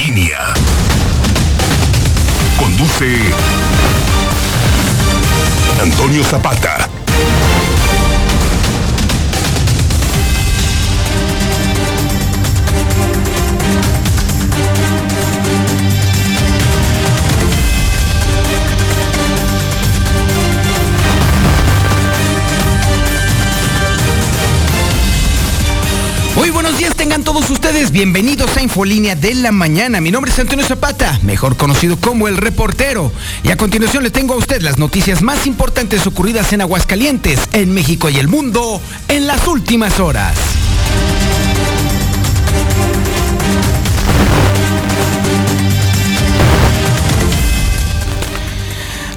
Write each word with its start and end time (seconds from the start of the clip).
Infolínea. 0.00 0.54
Conduce 2.58 3.18
Antonio 5.82 6.24
Zapata. 6.24 6.88
Todos 27.32 27.48
ustedes, 27.50 27.92
bienvenidos 27.92 28.56
a 28.56 28.60
Infolínea 28.60 29.14
de 29.14 29.34
la 29.34 29.52
Mañana. 29.52 30.00
Mi 30.00 30.10
nombre 30.10 30.32
es 30.32 30.38
Antonio 30.40 30.66
Zapata, 30.66 31.16
mejor 31.22 31.56
conocido 31.56 31.96
como 31.96 32.26
el 32.26 32.36
reportero. 32.36 33.12
Y 33.44 33.52
a 33.52 33.56
continuación 33.56 34.02
le 34.02 34.10
tengo 34.10 34.34
a 34.34 34.36
usted 34.36 34.60
las 34.62 34.78
noticias 34.78 35.22
más 35.22 35.46
importantes 35.46 36.08
ocurridas 36.08 36.52
en 36.52 36.60
Aguascalientes, 36.60 37.38
en 37.52 37.72
México 37.72 38.10
y 38.10 38.18
el 38.18 38.26
mundo 38.26 38.82
en 39.06 39.28
las 39.28 39.46
últimas 39.46 40.00
horas. 40.00 40.36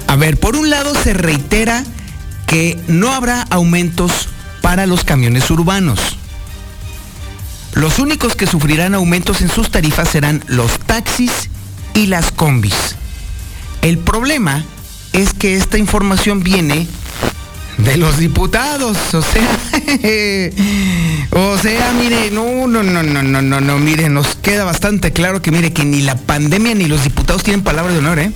A 0.06 0.14
ver, 0.14 0.38
por 0.38 0.54
un 0.54 0.70
lado 0.70 0.94
se 0.94 1.14
reitera 1.14 1.82
que 2.46 2.78
no 2.86 3.10
habrá 3.12 3.42
aumentos 3.50 4.28
para 4.62 4.86
los 4.86 5.02
camiones 5.02 5.50
urbanos. 5.50 6.13
Los 7.74 7.98
únicos 7.98 8.36
que 8.36 8.46
sufrirán 8.46 8.94
aumentos 8.94 9.40
en 9.42 9.48
sus 9.48 9.70
tarifas 9.70 10.08
serán 10.08 10.42
los 10.46 10.78
taxis 10.80 11.50
y 11.92 12.06
las 12.06 12.30
combis. 12.30 12.96
El 13.82 13.98
problema 13.98 14.64
es 15.12 15.34
que 15.34 15.56
esta 15.56 15.76
información 15.76 16.42
viene 16.42 16.86
de 17.78 17.96
los 17.96 18.18
diputados, 18.18 18.96
o 19.14 19.22
sea, 19.22 19.58
o 21.32 21.58
sea, 21.58 21.92
mire, 21.92 22.30
no, 22.30 22.66
no, 22.66 22.82
no, 22.82 23.02
no, 23.02 23.22
no, 23.22 23.42
no, 23.42 23.60
no, 23.60 23.78
mire, 23.78 24.08
nos 24.08 24.36
queda 24.36 24.64
bastante 24.64 25.12
claro 25.12 25.42
que 25.42 25.50
mire 25.50 25.72
que 25.72 25.84
ni 25.84 26.00
la 26.00 26.16
pandemia 26.16 26.74
ni 26.74 26.86
los 26.86 27.02
diputados 27.02 27.42
tienen 27.42 27.62
palabra 27.62 27.92
de 27.92 27.98
honor, 27.98 28.18
¿eh? 28.20 28.32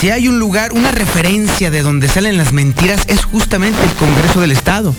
Si 0.00 0.10
hay 0.10 0.28
un 0.28 0.38
lugar, 0.38 0.72
una 0.72 0.90
referencia 0.90 1.70
de 1.70 1.82
donde 1.82 2.08
salen 2.08 2.36
las 2.36 2.52
mentiras 2.52 3.02
es 3.06 3.24
justamente 3.24 3.82
el 3.82 3.90
Congreso 3.92 4.40
del 4.40 4.50
Estado. 4.52 4.94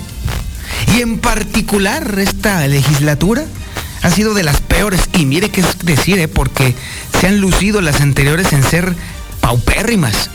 Y 0.88 1.02
en 1.02 1.20
particular 1.20 2.20
esta 2.20 2.68
legislatura 2.68 3.46
ha 4.02 4.10
sido 4.10 4.34
de 4.34 4.44
las 4.44 4.62
peores. 4.62 5.02
Y 5.14 5.26
mire 5.26 5.50
qué 5.50 5.62
es 5.62 5.80
decir, 5.80 6.20
¿eh? 6.20 6.28
porque 6.28 6.76
se 7.20 7.28
han 7.28 7.40
lucido 7.40 7.82
las 7.82 8.02
anteriores 8.02 8.54
en 8.54 8.64
ser 8.64 8.96
paupérrimas. 9.42 10.30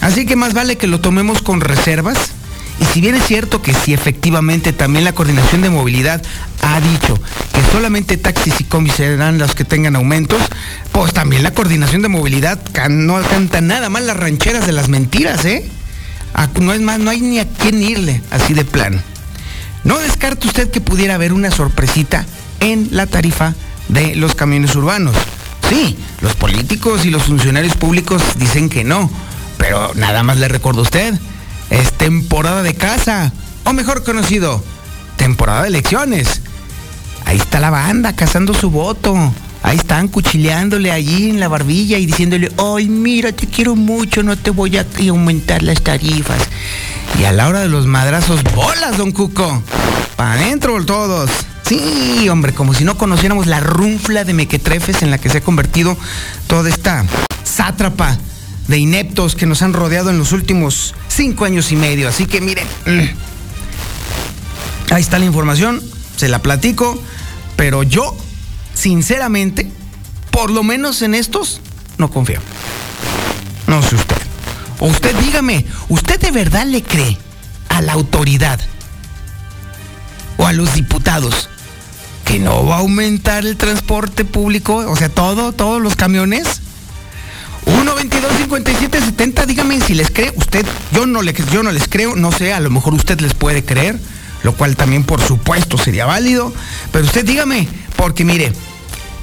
Así 0.00 0.26
que 0.26 0.36
más 0.36 0.54
vale 0.54 0.76
que 0.76 0.86
lo 0.86 1.00
tomemos 1.00 1.42
con 1.42 1.60
reservas. 1.60 2.18
Y 2.78 2.84
si 2.84 3.00
bien 3.00 3.14
es 3.14 3.26
cierto 3.26 3.62
que 3.62 3.72
si 3.72 3.94
efectivamente 3.94 4.74
también 4.74 5.04
la 5.04 5.14
coordinación 5.14 5.62
de 5.62 5.70
movilidad 5.70 6.22
ha 6.60 6.80
dicho 6.80 7.18
que 7.54 7.72
solamente 7.72 8.18
taxis 8.18 8.60
y 8.60 8.64
combis 8.64 8.94
serán 8.94 9.38
los 9.38 9.54
que 9.54 9.64
tengan 9.64 9.96
aumentos, 9.96 10.42
pues 10.92 11.14
también 11.14 11.42
la 11.42 11.52
coordinación 11.52 12.02
de 12.02 12.08
movilidad 12.08 12.60
no 12.90 13.20
canta 13.22 13.62
nada 13.62 13.88
más 13.88 14.02
las 14.02 14.16
rancheras 14.18 14.66
de 14.66 14.72
las 14.72 14.88
mentiras, 14.88 15.44
¿eh? 15.46 15.66
No 16.60 16.74
es 16.74 16.82
más, 16.82 16.98
no 16.98 17.10
hay 17.10 17.22
ni 17.22 17.38
a 17.38 17.48
quién 17.48 17.82
irle 17.82 18.20
así 18.30 18.52
de 18.52 18.66
plano. 18.66 19.00
No 19.86 20.00
descarte 20.00 20.48
usted 20.48 20.68
que 20.68 20.80
pudiera 20.80 21.14
haber 21.14 21.32
una 21.32 21.52
sorpresita 21.52 22.26
en 22.58 22.88
la 22.90 23.06
tarifa 23.06 23.54
de 23.86 24.16
los 24.16 24.34
camiones 24.34 24.74
urbanos. 24.74 25.14
Sí, 25.68 25.96
los 26.22 26.34
políticos 26.34 27.04
y 27.04 27.10
los 27.10 27.22
funcionarios 27.22 27.76
públicos 27.76 28.20
dicen 28.34 28.68
que 28.68 28.82
no, 28.82 29.08
pero 29.58 29.92
nada 29.94 30.24
más 30.24 30.38
le 30.38 30.48
recuerdo 30.48 30.80
a 30.80 30.82
usted, 30.82 31.14
es 31.70 31.92
temporada 31.92 32.64
de 32.64 32.74
casa, 32.74 33.32
o 33.62 33.72
mejor 33.72 34.02
conocido, 34.02 34.60
temporada 35.16 35.62
de 35.62 35.68
elecciones. 35.68 36.40
Ahí 37.24 37.36
está 37.36 37.60
la 37.60 37.70
banda 37.70 38.16
cazando 38.16 38.54
su 38.54 38.70
voto. 38.72 39.14
Ahí 39.66 39.78
están 39.78 40.06
cuchileándole 40.06 40.92
allí 40.92 41.28
en 41.28 41.40
la 41.40 41.48
barbilla 41.48 41.98
y 41.98 42.06
diciéndole, 42.06 42.52
ay, 42.56 42.88
mira, 42.88 43.32
te 43.32 43.48
quiero 43.48 43.74
mucho, 43.74 44.22
no 44.22 44.38
te 44.38 44.50
voy 44.50 44.76
a 44.76 44.86
aumentar 45.08 45.64
las 45.64 45.82
tarifas. 45.82 46.40
Y 47.18 47.24
a 47.24 47.32
la 47.32 47.48
hora 47.48 47.58
de 47.58 47.68
los 47.68 47.84
madrazos, 47.84 48.44
bolas, 48.54 48.96
don 48.96 49.10
Cuco. 49.10 49.64
Para 50.14 50.34
adentro 50.34 50.84
todos. 50.86 51.32
Sí, 51.62 52.28
hombre, 52.28 52.52
como 52.52 52.74
si 52.74 52.84
no 52.84 52.96
conociéramos 52.96 53.48
la 53.48 53.58
runfla 53.58 54.22
de 54.22 54.34
mequetrefes 54.34 55.02
en 55.02 55.10
la 55.10 55.18
que 55.18 55.30
se 55.30 55.38
ha 55.38 55.40
convertido 55.40 55.98
toda 56.46 56.68
esta 56.68 57.04
sátrapa 57.42 58.16
de 58.68 58.78
ineptos 58.78 59.34
que 59.34 59.46
nos 59.46 59.62
han 59.62 59.72
rodeado 59.72 60.10
en 60.10 60.18
los 60.18 60.30
últimos 60.30 60.94
cinco 61.08 61.44
años 61.44 61.72
y 61.72 61.76
medio. 61.76 62.08
Así 62.08 62.26
que 62.26 62.40
miren, 62.40 62.68
ahí 64.90 65.02
está 65.02 65.18
la 65.18 65.24
información, 65.24 65.82
se 66.16 66.28
la 66.28 66.38
platico, 66.38 67.02
pero 67.56 67.82
yo, 67.82 68.16
sinceramente, 68.76 69.70
por 70.30 70.50
lo 70.50 70.62
menos 70.62 71.02
en 71.02 71.14
estos, 71.14 71.60
no 71.98 72.10
confío. 72.10 72.40
No 73.66 73.82
sé 73.82 73.96
usted. 73.96 74.16
O 74.78 74.86
usted 74.86 75.16
dígame, 75.16 75.64
¿usted 75.88 76.20
de 76.20 76.30
verdad 76.30 76.66
le 76.66 76.82
cree 76.82 77.16
a 77.70 77.80
la 77.80 77.94
autoridad 77.94 78.60
o 80.36 80.46
a 80.46 80.52
los 80.52 80.74
diputados 80.74 81.48
que 82.24 82.38
no 82.38 82.66
va 82.66 82.76
a 82.76 82.80
aumentar 82.80 83.46
el 83.46 83.56
transporte 83.56 84.24
público? 84.24 84.76
O 84.76 84.96
sea, 84.96 85.08
todo, 85.08 85.52
todos 85.52 85.80
los 85.80 85.96
camiones. 85.96 86.60
1 87.64 87.94
22 87.96 88.32
57 88.42 89.00
70, 89.00 89.46
dígame 89.46 89.80
si 89.80 89.94
les 89.94 90.10
cree. 90.10 90.32
Usted, 90.36 90.64
yo 90.92 91.06
no, 91.06 91.22
le, 91.22 91.34
yo 91.50 91.62
no 91.62 91.72
les 91.72 91.88
creo, 91.88 92.14
no 92.14 92.30
sé, 92.30 92.52
a 92.52 92.60
lo 92.60 92.70
mejor 92.70 92.94
usted 92.94 93.20
les 93.20 93.34
puede 93.34 93.64
creer, 93.64 93.98
lo 94.44 94.54
cual 94.54 94.76
también 94.76 95.02
por 95.02 95.20
supuesto 95.20 95.78
sería 95.78 96.04
válido. 96.04 96.52
Pero 96.92 97.06
usted 97.06 97.24
dígame, 97.24 97.66
porque 97.96 98.24
mire, 98.24 98.52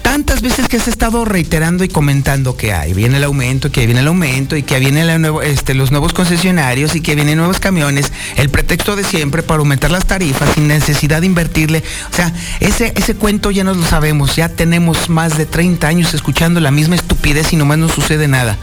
tantas 0.04 0.42
veces 0.42 0.68
que 0.68 0.78
has 0.78 0.88
estado 0.88 1.26
reiterando 1.26 1.84
y 1.84 1.88
comentando 1.88 2.56
que 2.56 2.74
ahí 2.74 2.94
viene 2.94 3.18
el 3.18 3.24
aumento, 3.24 3.72
que 3.72 3.80
ahí 3.80 3.86
viene 3.88 4.02
el 4.02 4.08
aumento 4.08 4.56
y 4.56 4.62
que 4.62 4.76
ahí 4.76 4.82
vienen 4.82 5.22
nuevo, 5.22 5.42
este, 5.42 5.74
los 5.74 5.90
nuevos 5.90 6.14
concesionarios 6.14 6.96
y 6.96 7.02
que 7.02 7.16
vienen 7.16 7.38
nuevos 7.38 7.60
camiones, 7.60 8.12
el 8.36 8.50
pretexto 8.50 8.96
de 8.96 9.04
siempre 9.04 9.42
para 9.42 9.60
aumentar 9.60 9.90
las 9.90 10.06
tarifas 10.06 10.54
sin 10.54 10.68
necesidad 10.68 11.22
de 11.22 11.28
invertirle. 11.28 11.84
O 12.12 12.16
sea, 12.16 12.32
ese, 12.60 12.94
ese 12.96 13.16
cuento 13.16 13.50
ya 13.50 13.64
nos 13.64 13.78
lo 13.78 13.86
sabemos, 13.86 14.36
ya 14.36 14.50
tenemos 14.50 15.10
más 15.10 15.38
de 15.38 15.46
30 15.46 15.88
años 15.88 16.14
escuchando 16.14 16.60
la 16.60 16.70
misma 16.70 16.96
estupidez 16.96 17.52
y 17.54 17.56
nomás 17.56 17.80
no 17.80 17.90
sucede 17.90 18.28
nada. 18.28 18.58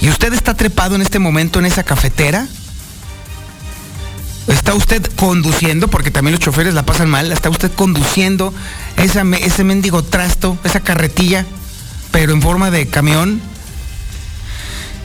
¿Y 0.00 0.08
usted 0.08 0.32
está 0.32 0.54
trepado 0.54 0.96
en 0.96 1.02
este 1.02 1.18
momento 1.18 1.58
en 1.58 1.66
esa 1.66 1.84
cafetera? 1.84 2.48
¿Está 4.46 4.74
usted 4.74 5.04
conduciendo, 5.16 5.88
porque 5.88 6.10
también 6.10 6.32
los 6.32 6.40
choferes 6.40 6.72
la 6.72 6.86
pasan 6.86 7.10
mal, 7.10 7.32
está 7.32 7.50
usted 7.50 7.70
conduciendo 7.72 8.54
ese 8.96 9.64
mendigo 9.64 10.04
trasto, 10.04 10.56
esa 10.62 10.80
carretilla, 10.80 11.44
pero 12.12 12.32
en 12.32 12.40
forma 12.40 12.70
de 12.70 12.86
camión? 12.86 13.40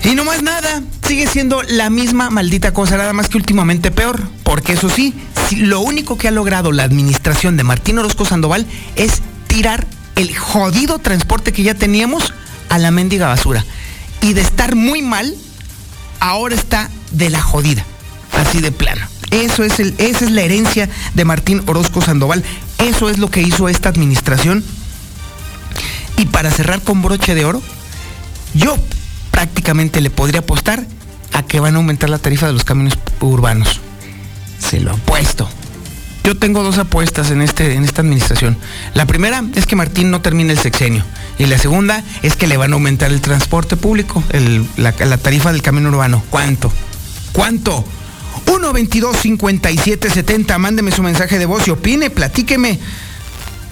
Y 0.03 0.16
no 0.16 0.25
más 0.25 0.41
nada, 0.41 0.81
sigue 1.07 1.28
siendo 1.28 1.62
la 1.63 1.90
misma 1.90 2.29
maldita 2.29 2.74
cosa, 2.74 2.97
nada 2.97 3.13
más 3.13 3.29
que 3.29 3.38
últimamente 3.38 3.91
peor, 3.91 4.22
porque 4.44 4.74
eso 4.74 4.90
sí, 4.90 5.13
lo 5.58 5.81
único 5.81 6.18
que 6.18 6.28
ha 6.28 6.31
logrado 6.31 6.72
la 6.72 6.84
administración 6.84 7.58
de 7.58 7.63
Martín 7.63 8.00
Orozco 8.00 8.25
Sandoval 8.25 8.66
es 8.96 9.22
tirar 9.47 9.85
el 10.16 10.35
jodido 10.35 11.00
transporte 11.00 11.52
que 11.52 11.63
ya 11.63 11.73
teníamos 11.73 12.34
a 12.69 12.78
la 12.78 12.91
mendiga 12.91 13.28
basura. 13.28 13.66
Y 14.22 14.34
de 14.34 14.41
estar 14.41 14.75
muy 14.75 15.02
mal, 15.02 15.35
ahora 16.19 16.56
está 16.56 16.90
de 17.12 17.29
la 17.29 17.41
jodida, 17.41 17.84
así 18.34 18.62
de 18.62 18.72
plano. 18.72 19.10
Eso 19.31 19.63
es 19.63 19.79
el, 19.79 19.95
esa 19.97 20.25
es 20.25 20.31
la 20.31 20.41
herencia 20.41 20.89
de 21.13 21.25
Martín 21.25 21.63
Orozco 21.65 22.01
Sandoval. 22.01 22.43
Eso 22.77 23.09
es 23.09 23.17
lo 23.17 23.29
que 23.29 23.41
hizo 23.41 23.69
esta 23.69 23.89
administración. 23.89 24.63
Y 26.17 26.25
para 26.25 26.51
cerrar 26.51 26.81
con 26.81 27.01
broche 27.01 27.33
de 27.33 27.45
oro, 27.45 27.61
yo 28.53 28.75
prácticamente 29.31 30.01
le 30.01 30.09
podría 30.09 30.41
apostar 30.41 30.85
a 31.33 31.43
que 31.43 31.59
van 31.59 31.75
a 31.75 31.78
aumentar 31.78 32.09
la 32.09 32.19
tarifa 32.19 32.47
de 32.47 32.53
los 32.53 32.66
camiones 32.66 32.97
urbanos. 33.22 33.79
Se 34.59 34.79
lo 34.79 34.91
apuesto. 34.91 35.49
Yo 36.23 36.37
tengo 36.37 36.61
dos 36.61 36.77
apuestas 36.77 37.31
en, 37.31 37.41
este, 37.41 37.73
en 37.73 37.84
esta 37.84 38.01
administración. 38.01 38.57
La 38.93 39.07
primera 39.07 39.43
es 39.55 39.66
que 39.66 39.75
Martín 39.75 40.11
no 40.11 40.22
termine 40.22 40.53
el 40.53 40.59
sexenio. 40.59 41.03
Y 41.39 41.47
la 41.47 41.57
segunda 41.57 42.03
es 42.22 42.35
que 42.35 42.45
le 42.45 42.57
van 42.57 42.73
a 42.73 42.75
aumentar 42.75 43.11
el 43.11 43.22
transporte 43.22 43.75
público, 43.75 44.23
la, 44.77 44.93
la 44.99 45.17
tarifa 45.17 45.51
del 45.51 45.63
camión 45.63 45.87
urbano. 45.87 46.23
¿Cuánto? 46.29 46.72
¿Cuánto? 47.31 47.84
1 48.47 48.73
22 48.73 49.17
57 49.17 50.09
70 50.09 50.57
mándeme 50.57 50.91
su 50.91 51.03
mensaje 51.03 51.39
de 51.39 51.45
voz 51.45 51.67
y 51.67 51.72
opine, 51.72 52.09
platíqueme. 52.09 52.79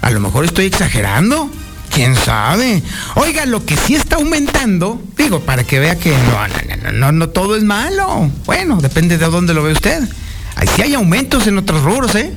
A 0.02 0.10
lo 0.10 0.20
mejor 0.20 0.44
estoy 0.44 0.66
exagerando. 0.66 1.50
¿Quién 1.92 2.14
sabe? 2.14 2.82
Oiga, 3.16 3.46
lo 3.46 3.64
que 3.66 3.76
sí 3.76 3.96
está 3.96 4.16
aumentando, 4.16 5.02
digo, 5.16 5.40
para 5.40 5.64
que 5.64 5.80
vea 5.80 5.98
que 5.98 6.10
no, 6.10 6.46
no, 6.46 6.76
no, 6.76 6.92
no, 6.92 7.12
no 7.12 7.28
todo 7.30 7.56
es 7.56 7.64
malo. 7.64 8.30
Bueno, 8.46 8.80
depende 8.80 9.18
de 9.18 9.26
dónde 9.26 9.54
lo 9.54 9.64
ve 9.64 9.72
usted. 9.72 10.08
Ahí 10.54 10.68
sí 10.74 10.82
hay 10.82 10.94
aumentos 10.94 11.48
en 11.48 11.58
otros 11.58 11.82
rubros, 11.82 12.14
¿eh? 12.14 12.32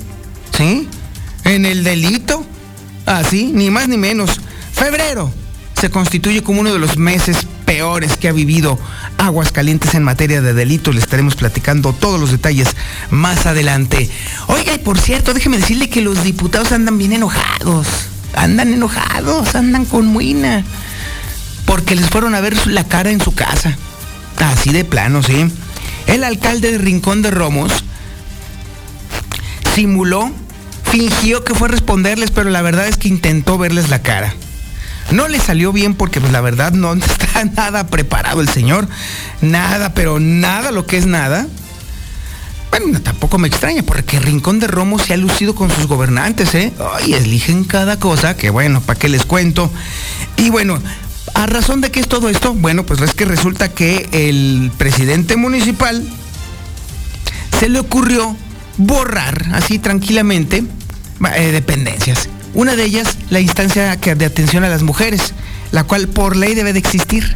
¿Sí? 0.57 0.87
En 1.43 1.65
el 1.65 1.83
delito. 1.83 2.43
Así, 3.05 3.51
ni 3.53 3.69
más 3.69 3.87
ni 3.87 3.97
menos. 3.97 4.39
Febrero 4.71 5.31
se 5.83 5.89
constituye 5.89 6.41
como 6.43 6.61
uno 6.61 6.71
de 6.71 6.79
los 6.79 6.95
meses 6.95 7.45
peores 7.65 8.15
que 8.15 8.29
ha 8.29 8.31
vivido 8.31 8.79
Aguascalientes 9.17 9.93
en 9.95 10.03
materia 10.03 10.41
de 10.41 10.53
delitos. 10.53 10.95
Le 10.95 11.01
estaremos 11.01 11.35
platicando 11.35 11.91
todos 11.91 12.21
los 12.21 12.31
detalles 12.31 12.77
más 13.09 13.45
adelante. 13.47 14.09
Oiga, 14.47 14.73
y 14.73 14.77
por 14.77 14.97
cierto, 14.97 15.33
déjeme 15.33 15.57
decirle 15.57 15.89
que 15.89 15.99
los 15.99 16.23
diputados 16.23 16.71
andan 16.71 16.97
bien 16.97 17.11
enojados. 17.11 17.85
Andan 18.33 18.71
enojados, 18.71 19.55
andan 19.55 19.83
con 19.83 20.07
muina. 20.07 20.63
Porque 21.65 21.97
les 21.97 22.09
fueron 22.09 22.33
a 22.33 22.39
ver 22.39 22.65
la 22.67 22.85
cara 22.85 23.11
en 23.11 23.19
su 23.19 23.35
casa. 23.35 23.77
Así 24.37 24.71
de 24.71 24.85
plano, 24.85 25.21
¿sí? 25.21 25.51
El 26.07 26.23
alcalde 26.23 26.71
de 26.71 26.77
Rincón 26.77 27.21
de 27.21 27.31
Romos 27.31 27.83
simuló, 29.75 30.31
fingió 30.85 31.43
que 31.43 31.53
fue 31.53 31.67
a 31.67 31.71
responderles, 31.71 32.31
pero 32.31 32.49
la 32.51 32.61
verdad 32.61 32.87
es 32.87 32.95
que 32.95 33.09
intentó 33.09 33.57
verles 33.57 33.89
la 33.89 34.01
cara. 34.01 34.33
No 35.11 35.27
le 35.27 35.39
salió 35.39 35.71
bien 35.71 35.95
porque 35.95 36.19
pues 36.19 36.31
la 36.31 36.41
verdad 36.41 36.71
no 36.71 36.93
está 36.93 37.45
nada 37.45 37.87
preparado 37.87 38.41
el 38.41 38.49
señor. 38.49 38.87
Nada, 39.41 39.93
pero 39.93 40.19
nada 40.19 40.71
lo 40.71 40.85
que 40.85 40.97
es 40.97 41.05
nada. 41.05 41.47
Bueno, 42.71 42.99
tampoco 43.01 43.37
me 43.37 43.47
extraña 43.47 43.83
porque 43.83 44.19
Rincón 44.19 44.59
de 44.59 44.65
Romo 44.65 44.97
se 44.97 45.13
ha 45.13 45.17
lucido 45.17 45.53
con 45.53 45.69
sus 45.69 45.85
gobernantes, 45.85 46.55
¿eh? 46.55 46.73
Ay, 46.95 47.13
eligen 47.13 47.65
cada 47.65 47.99
cosa, 47.99 48.35
que 48.35 48.49
bueno, 48.49 48.81
¿para 48.81 48.97
qué 48.97 49.09
les 49.09 49.27
cuento? 49.27 49.69
Y 50.37 50.49
bueno, 50.49 50.81
¿a 51.35 51.45
razón 51.45 51.81
de 51.81 51.91
qué 51.91 51.99
es 51.99 52.07
todo 52.07 52.29
esto? 52.29 52.55
Bueno, 52.55 52.83
pues 52.83 52.99
es 53.01 53.13
que 53.13 53.25
resulta 53.25 53.69
que 53.69 54.09
el 54.11 54.71
presidente 54.75 55.37
municipal 55.37 56.03
se 57.59 57.69
le 57.69 57.79
ocurrió 57.79 58.35
borrar 58.77 59.45
así 59.53 59.77
tranquilamente 59.77 60.63
eh, 61.35 61.51
dependencias. 61.51 62.27
Una 62.53 62.75
de 62.75 62.83
ellas, 62.85 63.17
la 63.29 63.39
instancia 63.39 63.95
de 63.95 64.25
atención 64.25 64.63
a 64.63 64.69
las 64.69 64.83
mujeres, 64.83 65.33
la 65.71 65.85
cual 65.85 66.07
por 66.07 66.35
ley 66.35 66.53
debe 66.53 66.73
de 66.73 66.79
existir. 66.79 67.35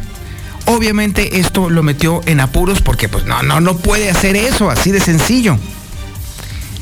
Obviamente 0.66 1.40
esto 1.40 1.70
lo 1.70 1.82
metió 1.82 2.20
en 2.26 2.40
apuros 2.40 2.82
porque 2.82 3.08
pues 3.08 3.24
no, 3.24 3.42
no, 3.42 3.60
no 3.60 3.76
puede 3.78 4.10
hacer 4.10 4.36
eso, 4.36 4.70
así 4.70 4.92
de 4.92 5.00
sencillo. 5.00 5.58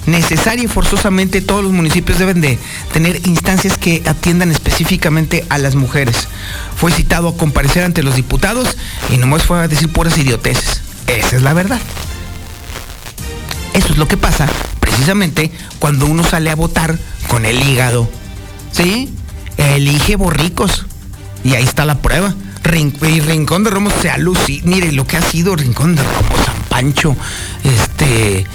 Necesaria 0.06 0.64
y 0.64 0.68
forzosamente 0.68 1.40
todos 1.40 1.64
los 1.64 1.72
municipios 1.72 2.18
deben 2.18 2.40
de 2.40 2.58
tener 2.92 3.26
instancias 3.26 3.78
que 3.78 4.02
atiendan 4.06 4.50
específicamente 4.50 5.44
a 5.48 5.58
las 5.58 5.74
mujeres. 5.74 6.28
Fue 6.76 6.92
citado 6.92 7.28
a 7.28 7.36
comparecer 7.36 7.84
ante 7.84 8.02
los 8.02 8.16
diputados 8.16 8.76
y 9.12 9.16
nomás 9.16 9.44
fue 9.44 9.58
a 9.58 9.68
decir 9.68 9.90
puras 9.90 10.18
idioteces. 10.18 10.82
Esa 11.06 11.36
es 11.36 11.42
la 11.42 11.54
verdad. 11.54 11.80
Eso 13.72 13.92
es 13.92 13.98
lo 13.98 14.06
que 14.06 14.16
pasa 14.16 14.48
precisamente 14.80 15.50
cuando 15.78 16.06
uno 16.06 16.22
sale 16.22 16.50
a 16.50 16.54
votar 16.56 16.98
con 17.28 17.44
el 17.44 17.62
hígado 17.62 18.08
¿sí? 18.76 19.12
Elige 19.56 20.16
borricos. 20.16 20.86
Y 21.44 21.54
ahí 21.54 21.64
está 21.64 21.84
la 21.84 21.98
prueba. 21.98 22.34
y 22.74 23.20
Rincón 23.20 23.64
de 23.64 23.70
Romos 23.70 23.94
se 24.00 24.10
alucina. 24.10 24.62
Mire 24.64 24.92
lo 24.92 25.06
que 25.06 25.16
ha 25.16 25.22
sido 25.22 25.56
Rincón 25.56 25.96
de 25.96 26.02
Romos, 26.02 26.44
San 26.44 26.56
Pancho, 26.68 27.16
este. 27.64 28.46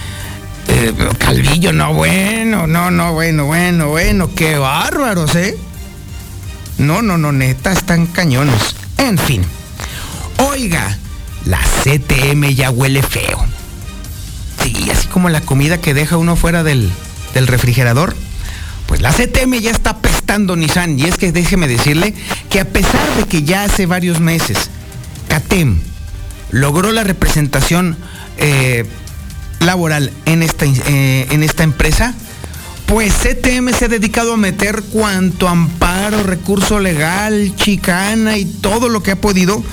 Eh, 0.67 0.93
Calvillo, 1.17 1.73
no 1.73 1.93
bueno, 1.93 2.67
no, 2.67 2.91
no, 2.91 3.13
bueno, 3.13 3.45
bueno, 3.45 3.89
bueno, 3.89 4.29
qué 4.35 4.57
bárbaros, 4.57 5.35
¿eh? 5.35 5.57
No, 6.77 7.01
no, 7.01 7.17
no, 7.17 7.31
neta, 7.31 7.71
están 7.71 8.05
cañones. 8.05 8.75
En 8.97 9.17
fin. 9.17 9.43
Oiga, 10.37 10.97
la 11.45 11.59
CTM 11.59 12.53
ya 12.53 12.69
huele 12.69 13.01
feo. 13.01 13.43
Sí, 14.63 14.89
así 14.91 15.07
como 15.07 15.29
la 15.29 15.41
comida 15.41 15.79
que 15.79 15.93
deja 15.93 16.17
uno 16.17 16.35
fuera 16.35 16.63
del, 16.63 16.91
del 17.33 17.47
refrigerador 17.47 18.15
pues 18.91 18.99
la 18.99 19.13
CTM 19.13 19.53
ya 19.61 19.71
está 19.71 19.99
pestando 19.99 20.57
Nissan 20.57 20.99
y 20.99 21.05
es 21.05 21.17
que 21.17 21.31
déjeme 21.31 21.69
decirle 21.69 22.13
que 22.49 22.59
a 22.59 22.65
pesar 22.65 23.15
de 23.15 23.23
que 23.23 23.43
ya 23.43 23.63
hace 23.63 23.85
varios 23.85 24.19
meses 24.19 24.69
CATEM 25.29 25.79
logró 26.49 26.91
la 26.91 27.05
representación 27.05 27.95
eh, 28.37 28.85
laboral 29.61 30.11
en 30.25 30.43
esta, 30.43 30.65
eh, 30.65 31.25
en 31.29 31.41
esta 31.41 31.63
empresa, 31.63 32.13
pues 32.85 33.13
CTM 33.13 33.71
se 33.71 33.85
ha 33.85 33.87
dedicado 33.87 34.33
a 34.33 34.37
meter 34.37 34.83
cuanto 34.83 35.47
amparo, 35.47 36.23
recurso 36.23 36.81
legal, 36.81 37.55
chicana 37.55 38.37
y 38.37 38.43
todo 38.43 38.89
lo 38.89 39.01
que 39.01 39.11
ha 39.11 39.21
podido 39.21 39.63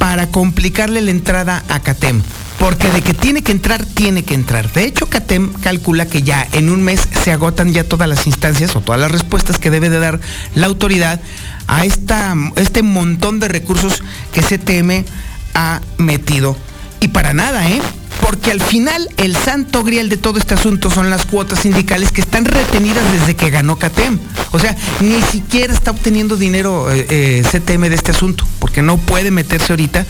para 0.00 0.26
complicarle 0.32 1.00
la 1.00 1.12
entrada 1.12 1.62
a 1.68 1.78
CATEM. 1.78 2.22
Porque 2.64 2.88
de 2.88 3.02
que 3.02 3.12
tiene 3.12 3.42
que 3.42 3.52
entrar, 3.52 3.84
tiene 3.84 4.22
que 4.22 4.32
entrar. 4.32 4.72
De 4.72 4.86
hecho, 4.86 5.04
CATEM 5.04 5.52
calcula 5.52 6.06
que 6.06 6.22
ya 6.22 6.48
en 6.52 6.70
un 6.70 6.82
mes 6.82 7.06
se 7.22 7.30
agotan 7.30 7.74
ya 7.74 7.84
todas 7.84 8.08
las 8.08 8.26
instancias 8.26 8.74
o 8.74 8.80
todas 8.80 8.98
las 8.98 9.12
respuestas 9.12 9.58
que 9.58 9.68
debe 9.68 9.90
de 9.90 9.98
dar 9.98 10.18
la 10.54 10.66
autoridad 10.66 11.20
a 11.66 11.84
esta, 11.84 12.34
este 12.56 12.82
montón 12.82 13.38
de 13.38 13.48
recursos 13.48 14.02
que 14.32 14.40
CTM 14.40 15.04
ha 15.52 15.82
metido. 15.98 16.56
Y 17.02 17.08
para 17.08 17.34
nada, 17.34 17.68
¿eh? 17.68 17.82
Porque 18.22 18.50
al 18.50 18.62
final 18.62 19.10
el 19.18 19.36
santo 19.36 19.84
grial 19.84 20.08
de 20.08 20.16
todo 20.16 20.38
este 20.38 20.54
asunto 20.54 20.88
son 20.88 21.10
las 21.10 21.26
cuotas 21.26 21.58
sindicales 21.58 22.12
que 22.12 22.22
están 22.22 22.46
retenidas 22.46 23.04
desde 23.12 23.36
que 23.36 23.50
ganó 23.50 23.78
CATEM. 23.78 24.18
O 24.52 24.58
sea, 24.58 24.74
ni 25.00 25.20
siquiera 25.20 25.74
está 25.74 25.90
obteniendo 25.90 26.38
dinero 26.38 26.90
eh, 26.90 27.06
eh, 27.10 27.42
CTM 27.42 27.90
de 27.90 27.94
este 27.94 28.12
asunto, 28.12 28.46
porque 28.58 28.80
no 28.80 28.96
puede 28.96 29.30
meterse 29.30 29.74
ahorita 29.74 30.06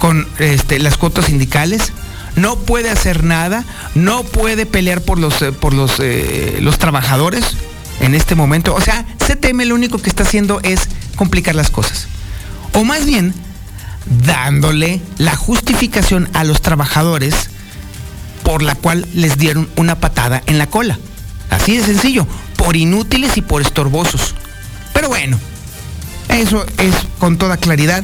con 0.00 0.26
este, 0.38 0.80
las 0.80 0.96
cuotas 0.96 1.26
sindicales, 1.26 1.92
no 2.34 2.56
puede 2.56 2.90
hacer 2.90 3.22
nada, 3.22 3.64
no 3.94 4.24
puede 4.24 4.66
pelear 4.66 5.02
por 5.02 5.18
los, 5.18 5.40
eh, 5.42 5.52
por 5.52 5.74
los, 5.74 6.00
eh, 6.00 6.58
los 6.60 6.78
trabajadores 6.78 7.56
en 8.00 8.14
este 8.14 8.34
momento. 8.34 8.74
O 8.74 8.80
sea, 8.80 9.04
CTM 9.18 9.66
lo 9.66 9.74
único 9.74 9.98
que 9.98 10.08
está 10.08 10.24
haciendo 10.24 10.60
es 10.62 10.88
complicar 11.16 11.54
las 11.54 11.70
cosas. 11.70 12.08
O 12.72 12.82
más 12.82 13.04
bien, 13.04 13.34
dándole 14.24 15.02
la 15.18 15.36
justificación 15.36 16.28
a 16.32 16.44
los 16.44 16.62
trabajadores 16.62 17.50
por 18.42 18.62
la 18.62 18.74
cual 18.74 19.06
les 19.12 19.36
dieron 19.36 19.68
una 19.76 20.00
patada 20.00 20.42
en 20.46 20.56
la 20.56 20.66
cola. 20.66 20.98
Así 21.50 21.76
de 21.76 21.84
sencillo, 21.84 22.26
por 22.56 22.74
inútiles 22.74 23.36
y 23.36 23.42
por 23.42 23.60
estorbosos. 23.60 24.34
Pero 24.94 25.08
bueno, 25.08 25.38
eso 26.30 26.64
es 26.78 26.94
con 27.18 27.36
toda 27.36 27.58
claridad 27.58 28.02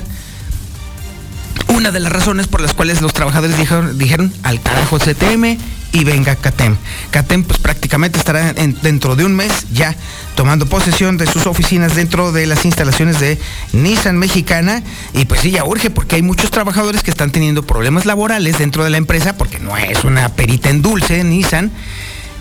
una 1.76 1.90
de 1.90 2.00
las 2.00 2.11
razones 2.11 2.46
por 2.46 2.62
las 2.62 2.73
cuales 2.73 3.02
los 3.02 3.12
trabajadores 3.12 3.56
dijeron, 3.58 4.32
al 4.43 4.62
carajo 4.62 4.99
CTM 4.99 5.58
y 5.93 6.05
venga 6.05 6.34
CATEM. 6.34 6.75
CATEM 7.11 7.44
pues 7.44 7.58
prácticamente 7.58 8.19
estará 8.19 8.55
dentro 8.55 9.14
de 9.14 9.25
un 9.25 9.34
mes 9.34 9.67
ya 9.73 9.94
tomando 10.37 10.64
posesión 10.67 11.19
de 11.19 11.26
sus 11.26 11.46
oficinas 11.46 11.94
dentro 11.94 12.32
de 12.32 12.46
las 12.46 12.64
instalaciones 12.64 13.20
de 13.20 13.38
Nissan 13.74 14.17
Mexicana 14.17 14.82
y 15.12 15.27
pues 15.27 15.43
sí 15.43 15.50
ya 15.50 15.65
urge 15.65 15.91
porque 15.91 16.17
hay 16.17 16.22
muchos 16.22 16.50
trabajadores 16.50 17.03
que 17.03 17.10
están 17.10 17.31
teniendo 17.31 17.62
problemas 17.67 18.06
laborales 18.06 18.58
dentro 18.58 18.82
de 18.82 18.91
la 18.91 18.96
empresa 18.96 19.36
porque 19.36 19.58
no 19.58 19.77
es 19.77 20.05
una 20.05 20.31
perita 20.31 20.70
en 20.70 20.81
dulce 20.81 21.22
Nissan 21.24 21.70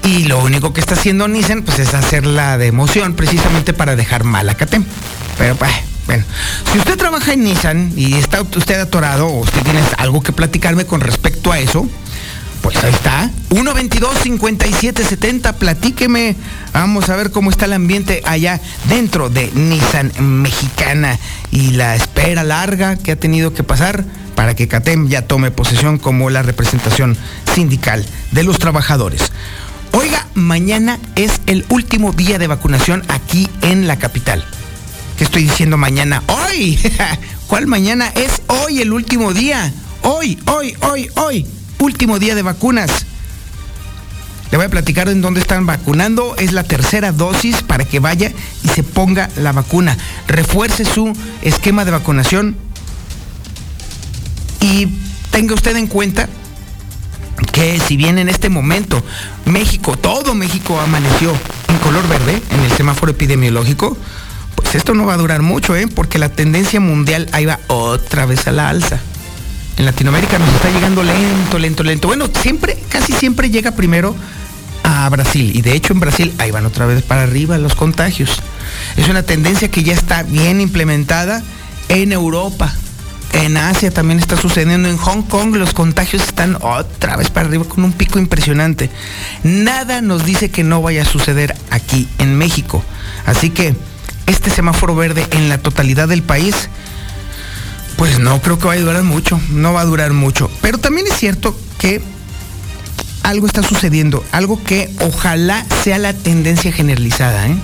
y 0.03 0.23
lo 0.25 0.41
único 0.43 0.71
que 0.71 0.79
está 0.79 0.93
haciendo 0.93 1.27
Nissan 1.27 1.63
pues 1.63 1.79
es 1.79 1.93
hacer 1.93 2.25
la 2.25 2.57
de 2.57 2.67
emoción 2.67 3.15
precisamente 3.15 3.73
para 3.73 3.97
dejar 3.97 4.23
mal 4.23 4.47
a 4.47 4.55
CATEM. 4.55 4.85
Pero 5.37 5.55
pues 5.55 5.71
bueno, 6.07 6.23
si 6.71 6.77
usted 6.77 6.97
trabaja 6.97 7.33
en 7.33 7.43
Nissan 7.43 7.93
y 7.95 8.15
está 8.15 8.41
usted 8.41 8.79
atorado 8.79 9.27
o 9.27 9.39
usted 9.39 9.61
tiene 9.63 9.81
algo 9.97 10.21
que 10.21 10.31
platicarme 10.31 10.85
con 10.85 11.01
respecto 11.01 11.51
a 11.51 11.59
eso, 11.59 11.87
pues 12.61 12.83
ahí 12.83 12.91
está. 12.91 13.29
122-5770, 13.49 15.53
platíqueme. 15.53 16.35
Vamos 16.73 17.09
a 17.09 17.15
ver 17.15 17.31
cómo 17.31 17.49
está 17.49 17.65
el 17.65 17.73
ambiente 17.73 18.21
allá 18.25 18.59
dentro 18.89 19.29
de 19.29 19.51
Nissan 19.53 20.11
Mexicana 20.41 21.19
y 21.51 21.71
la 21.71 21.95
espera 21.95 22.43
larga 22.43 22.95
que 22.95 23.11
ha 23.11 23.15
tenido 23.15 23.53
que 23.53 23.63
pasar 23.63 24.03
para 24.35 24.55
que 24.55 24.67
CATEM 24.67 25.07
ya 25.07 25.23
tome 25.23 25.51
posesión 25.51 25.97
como 25.97 26.29
la 26.29 26.41
representación 26.41 27.17
sindical 27.53 28.05
de 28.31 28.43
los 28.43 28.59
trabajadores. 28.59 29.31
Oiga, 29.91 30.27
mañana 30.33 30.99
es 31.15 31.41
el 31.45 31.65
último 31.69 32.11
día 32.11 32.37
de 32.37 32.47
vacunación 32.47 33.03
aquí 33.07 33.47
en 33.61 33.87
la 33.87 33.97
capital. 33.97 34.43
¿Qué 35.17 35.23
estoy 35.23 35.43
diciendo 35.43 35.77
mañana? 35.77 36.21
Hoy. 36.27 36.77
¿Cuál 37.47 37.67
mañana? 37.67 38.09
Es 38.15 38.41
hoy 38.47 38.81
el 38.81 38.91
último 38.91 39.33
día. 39.33 39.71
Hoy, 40.01 40.37
hoy, 40.47 40.75
hoy, 40.81 41.09
hoy. 41.15 41.47
Último 41.79 42.19
día 42.19 42.35
de 42.35 42.41
vacunas. 42.41 43.05
Le 44.51 44.57
voy 44.57 44.65
a 44.65 44.69
platicar 44.69 45.07
en 45.07 45.21
dónde 45.21 45.39
están 45.39 45.65
vacunando. 45.65 46.35
Es 46.35 46.51
la 46.51 46.63
tercera 46.63 47.13
dosis 47.13 47.61
para 47.61 47.85
que 47.85 48.01
vaya 48.01 48.33
y 48.63 48.67
se 48.67 48.83
ponga 48.83 49.29
la 49.37 49.53
vacuna. 49.53 49.97
Refuerce 50.27 50.83
su 50.83 51.13
esquema 51.41 51.85
de 51.85 51.91
vacunación. 51.91 52.57
Y 54.59 54.87
tenga 55.31 55.53
usted 55.53 55.77
en 55.77 55.87
cuenta 55.87 56.27
que 57.53 57.79
si 57.79 57.95
bien 57.95 58.17
en 58.19 58.27
este 58.27 58.49
momento 58.49 59.01
México, 59.45 59.95
todo 59.95 60.35
México 60.35 60.77
amaneció 60.77 61.31
en 61.69 61.77
color 61.77 62.05
verde 62.09 62.41
en 62.51 62.59
el 62.59 62.71
semáforo 62.73 63.11
epidemiológico, 63.11 63.97
pues 64.75 64.81
esto 64.81 64.93
no 64.93 65.05
va 65.05 65.13
a 65.13 65.17
durar 65.17 65.41
mucho, 65.41 65.73
¿eh? 65.73 65.87
porque 65.87 66.19
la 66.19 66.27
tendencia 66.27 66.81
mundial 66.81 67.29
ahí 67.31 67.45
va 67.45 67.61
otra 67.67 68.25
vez 68.25 68.45
a 68.45 68.51
la 68.51 68.67
alza. 68.67 68.99
En 69.77 69.85
Latinoamérica 69.85 70.37
nos 70.37 70.49
está 70.49 70.69
llegando 70.69 71.01
lento, 71.01 71.57
lento, 71.59 71.81
lento. 71.81 72.07
Bueno, 72.09 72.27
siempre, 72.41 72.77
casi 72.89 73.13
siempre 73.13 73.49
llega 73.49 73.71
primero 73.71 74.13
a 74.83 75.07
Brasil. 75.07 75.55
Y 75.55 75.61
de 75.61 75.77
hecho 75.77 75.93
en 75.93 76.01
Brasil 76.01 76.33
ahí 76.39 76.51
van 76.51 76.65
otra 76.65 76.85
vez 76.87 77.03
para 77.03 77.23
arriba 77.23 77.57
los 77.57 77.73
contagios. 77.73 78.41
Es 78.97 79.07
una 79.07 79.23
tendencia 79.23 79.71
que 79.71 79.81
ya 79.81 79.93
está 79.93 80.23
bien 80.23 80.59
implementada 80.59 81.41
en 81.87 82.11
Europa. 82.11 82.73
En 83.31 83.55
Asia 83.55 83.91
también 83.91 84.19
está 84.19 84.35
sucediendo. 84.35 84.89
En 84.89 84.97
Hong 84.97 85.21
Kong 85.21 85.55
los 85.55 85.73
contagios 85.73 86.21
están 86.21 86.57
otra 86.59 87.15
vez 87.15 87.29
para 87.29 87.47
arriba 87.47 87.63
con 87.63 87.85
un 87.85 87.93
pico 87.93 88.19
impresionante. 88.19 88.89
Nada 89.41 90.01
nos 90.01 90.25
dice 90.25 90.51
que 90.51 90.65
no 90.65 90.81
vaya 90.81 91.03
a 91.03 91.05
suceder 91.05 91.55
aquí 91.69 92.09
en 92.17 92.37
México. 92.37 92.83
Así 93.25 93.51
que 93.51 93.73
este 94.27 94.49
semáforo 94.49 94.95
verde 94.95 95.25
en 95.31 95.49
la 95.49 95.57
totalidad 95.57 96.07
del 96.07 96.23
país, 96.23 96.69
pues 97.97 98.19
no 98.19 98.41
creo 98.41 98.59
que 98.59 98.67
vaya 98.67 98.81
a 98.81 98.85
durar 98.85 99.03
mucho. 99.03 99.39
No 99.49 99.73
va 99.73 99.81
a 99.81 99.85
durar 99.85 100.13
mucho. 100.13 100.49
Pero 100.61 100.77
también 100.77 101.07
es 101.07 101.17
cierto 101.17 101.57
que 101.77 102.01
algo 103.23 103.47
está 103.47 103.63
sucediendo. 103.63 104.23
Algo 104.31 104.61
que 104.63 104.89
ojalá 105.01 105.65
sea 105.83 105.97
la 105.97 106.13
tendencia 106.13 106.71
generalizada. 106.71 107.47
¿eh? 107.47 107.55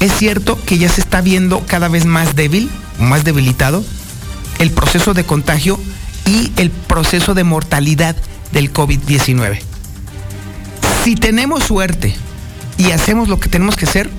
Es 0.00 0.12
cierto 0.12 0.58
que 0.64 0.78
ya 0.78 0.88
se 0.88 1.00
está 1.00 1.20
viendo 1.20 1.64
cada 1.66 1.88
vez 1.88 2.04
más 2.04 2.36
débil, 2.36 2.70
más 2.98 3.24
debilitado 3.24 3.84
el 4.58 4.70
proceso 4.70 5.14
de 5.14 5.24
contagio 5.24 5.78
y 6.26 6.52
el 6.56 6.70
proceso 6.70 7.34
de 7.34 7.44
mortalidad 7.44 8.16
del 8.52 8.72
COVID-19. 8.72 9.60
Si 11.04 11.14
tenemos 11.14 11.64
suerte 11.64 12.14
y 12.76 12.90
hacemos 12.90 13.28
lo 13.28 13.40
que 13.40 13.48
tenemos 13.48 13.76
que 13.76 13.86
hacer, 13.86 14.10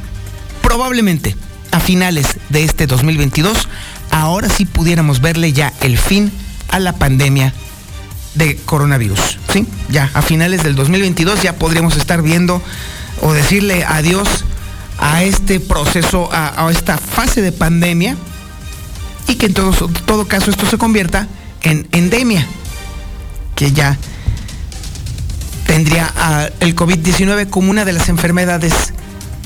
probablemente 0.69 1.35
a 1.71 1.79
finales 1.79 2.27
de 2.49 2.63
este 2.63 2.85
2022, 2.85 3.67
ahora 4.11 4.49
sí 4.49 4.65
pudiéramos 4.65 5.19
verle 5.19 5.51
ya 5.51 5.73
el 5.81 5.97
fin 5.97 6.31
a 6.67 6.77
la 6.77 6.93
pandemia 6.93 7.55
de 8.35 8.55
coronavirus. 8.55 9.39
¿sí? 9.51 9.65
Ya 9.89 10.11
a 10.13 10.21
finales 10.21 10.61
del 10.61 10.75
2022 10.75 11.41
ya 11.41 11.55
podríamos 11.55 11.97
estar 11.97 12.21
viendo 12.21 12.61
o 13.23 13.33
decirle 13.33 13.83
adiós 13.83 14.45
a 14.99 15.23
este 15.23 15.59
proceso, 15.59 16.29
a, 16.31 16.69
esta 16.69 16.99
fase 16.99 17.41
de 17.41 17.51
pandemia 17.51 18.15
y 19.27 19.37
que 19.37 19.47
en 19.47 19.55
todo 19.55 20.27
caso 20.27 20.51
esto 20.51 20.67
se 20.67 20.77
convierta 20.77 21.27
en 21.63 21.87
endemia, 21.93 22.45
que 23.55 23.71
ya 23.71 23.97
tendría 25.65 26.13
el 26.59 26.75
COVID-19 26.75 27.49
como 27.49 27.71
una 27.71 27.85
de 27.85 27.93
las 27.93 28.07
enfermedades 28.07 28.93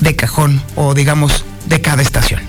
de 0.04 0.14
cajón 0.14 0.62
o 0.76 0.94
digamos 0.94 1.44
de 1.66 1.80
cada 1.80 2.02
estación. 2.02 2.40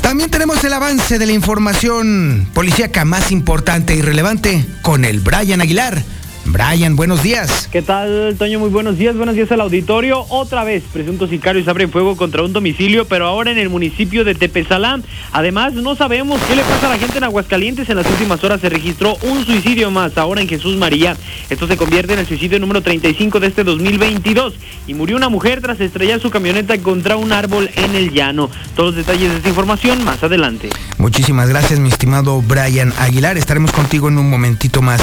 También 0.00 0.30
tenemos 0.30 0.62
el 0.62 0.72
avance 0.72 1.18
de 1.18 1.26
la 1.26 1.32
información 1.32 2.48
policíaca 2.54 3.04
más 3.04 3.32
importante 3.32 3.94
y 3.94 4.02
relevante 4.02 4.64
con 4.82 5.04
el 5.04 5.20
Brian 5.20 5.60
Aguilar. 5.60 6.02
Brian, 6.46 6.94
buenos 6.96 7.22
días. 7.22 7.68
¿Qué 7.72 7.82
tal, 7.82 8.36
Toño? 8.38 8.58
Muy 8.58 8.70
buenos 8.70 8.96
días. 8.96 9.16
Buenos 9.16 9.34
días 9.34 9.50
al 9.50 9.60
auditorio. 9.60 10.24
Otra 10.28 10.62
vez, 10.64 10.84
presuntos 10.92 11.30
sicarios 11.30 11.66
abren 11.68 11.90
fuego 11.90 12.16
contra 12.16 12.42
un 12.42 12.52
domicilio, 12.52 13.06
pero 13.06 13.26
ahora 13.26 13.50
en 13.50 13.58
el 13.58 13.68
municipio 13.68 14.24
de 14.24 14.34
Tepezalá. 14.34 15.00
Además, 15.32 15.74
no 15.74 15.96
sabemos 15.96 16.40
qué 16.48 16.56
le 16.56 16.62
pasa 16.62 16.86
a 16.86 16.90
la 16.90 16.98
gente 16.98 17.18
en 17.18 17.24
Aguascalientes. 17.24 17.88
En 17.88 17.96
las 17.96 18.06
últimas 18.06 18.42
horas 18.44 18.60
se 18.60 18.68
registró 18.68 19.16
un 19.22 19.44
suicidio 19.44 19.90
más, 19.90 20.16
ahora 20.16 20.40
en 20.40 20.48
Jesús 20.48 20.76
María. 20.76 21.16
Esto 21.50 21.66
se 21.66 21.76
convierte 21.76 22.12
en 22.12 22.20
el 22.20 22.26
suicidio 22.26 22.60
número 22.60 22.80
35 22.80 23.40
de 23.40 23.46
este 23.48 23.64
2022. 23.64 24.54
Y 24.86 24.94
murió 24.94 25.16
una 25.16 25.28
mujer 25.28 25.60
tras 25.60 25.80
estrellar 25.80 26.20
su 26.20 26.30
camioneta 26.30 26.78
contra 26.78 27.16
un 27.16 27.32
árbol 27.32 27.70
en 27.74 27.94
el 27.94 28.12
llano. 28.12 28.50
Todos 28.76 28.94
los 28.94 29.06
detalles 29.06 29.30
de 29.30 29.36
esta 29.38 29.48
información 29.48 30.04
más 30.04 30.22
adelante. 30.22 30.68
Muchísimas 30.98 31.48
gracias, 31.48 31.80
mi 31.80 31.88
estimado 31.88 32.40
Brian 32.40 32.92
Aguilar. 32.98 33.36
Estaremos 33.36 33.72
contigo 33.72 34.08
en 34.08 34.18
un 34.18 34.30
momentito 34.30 34.80
más. 34.80 35.02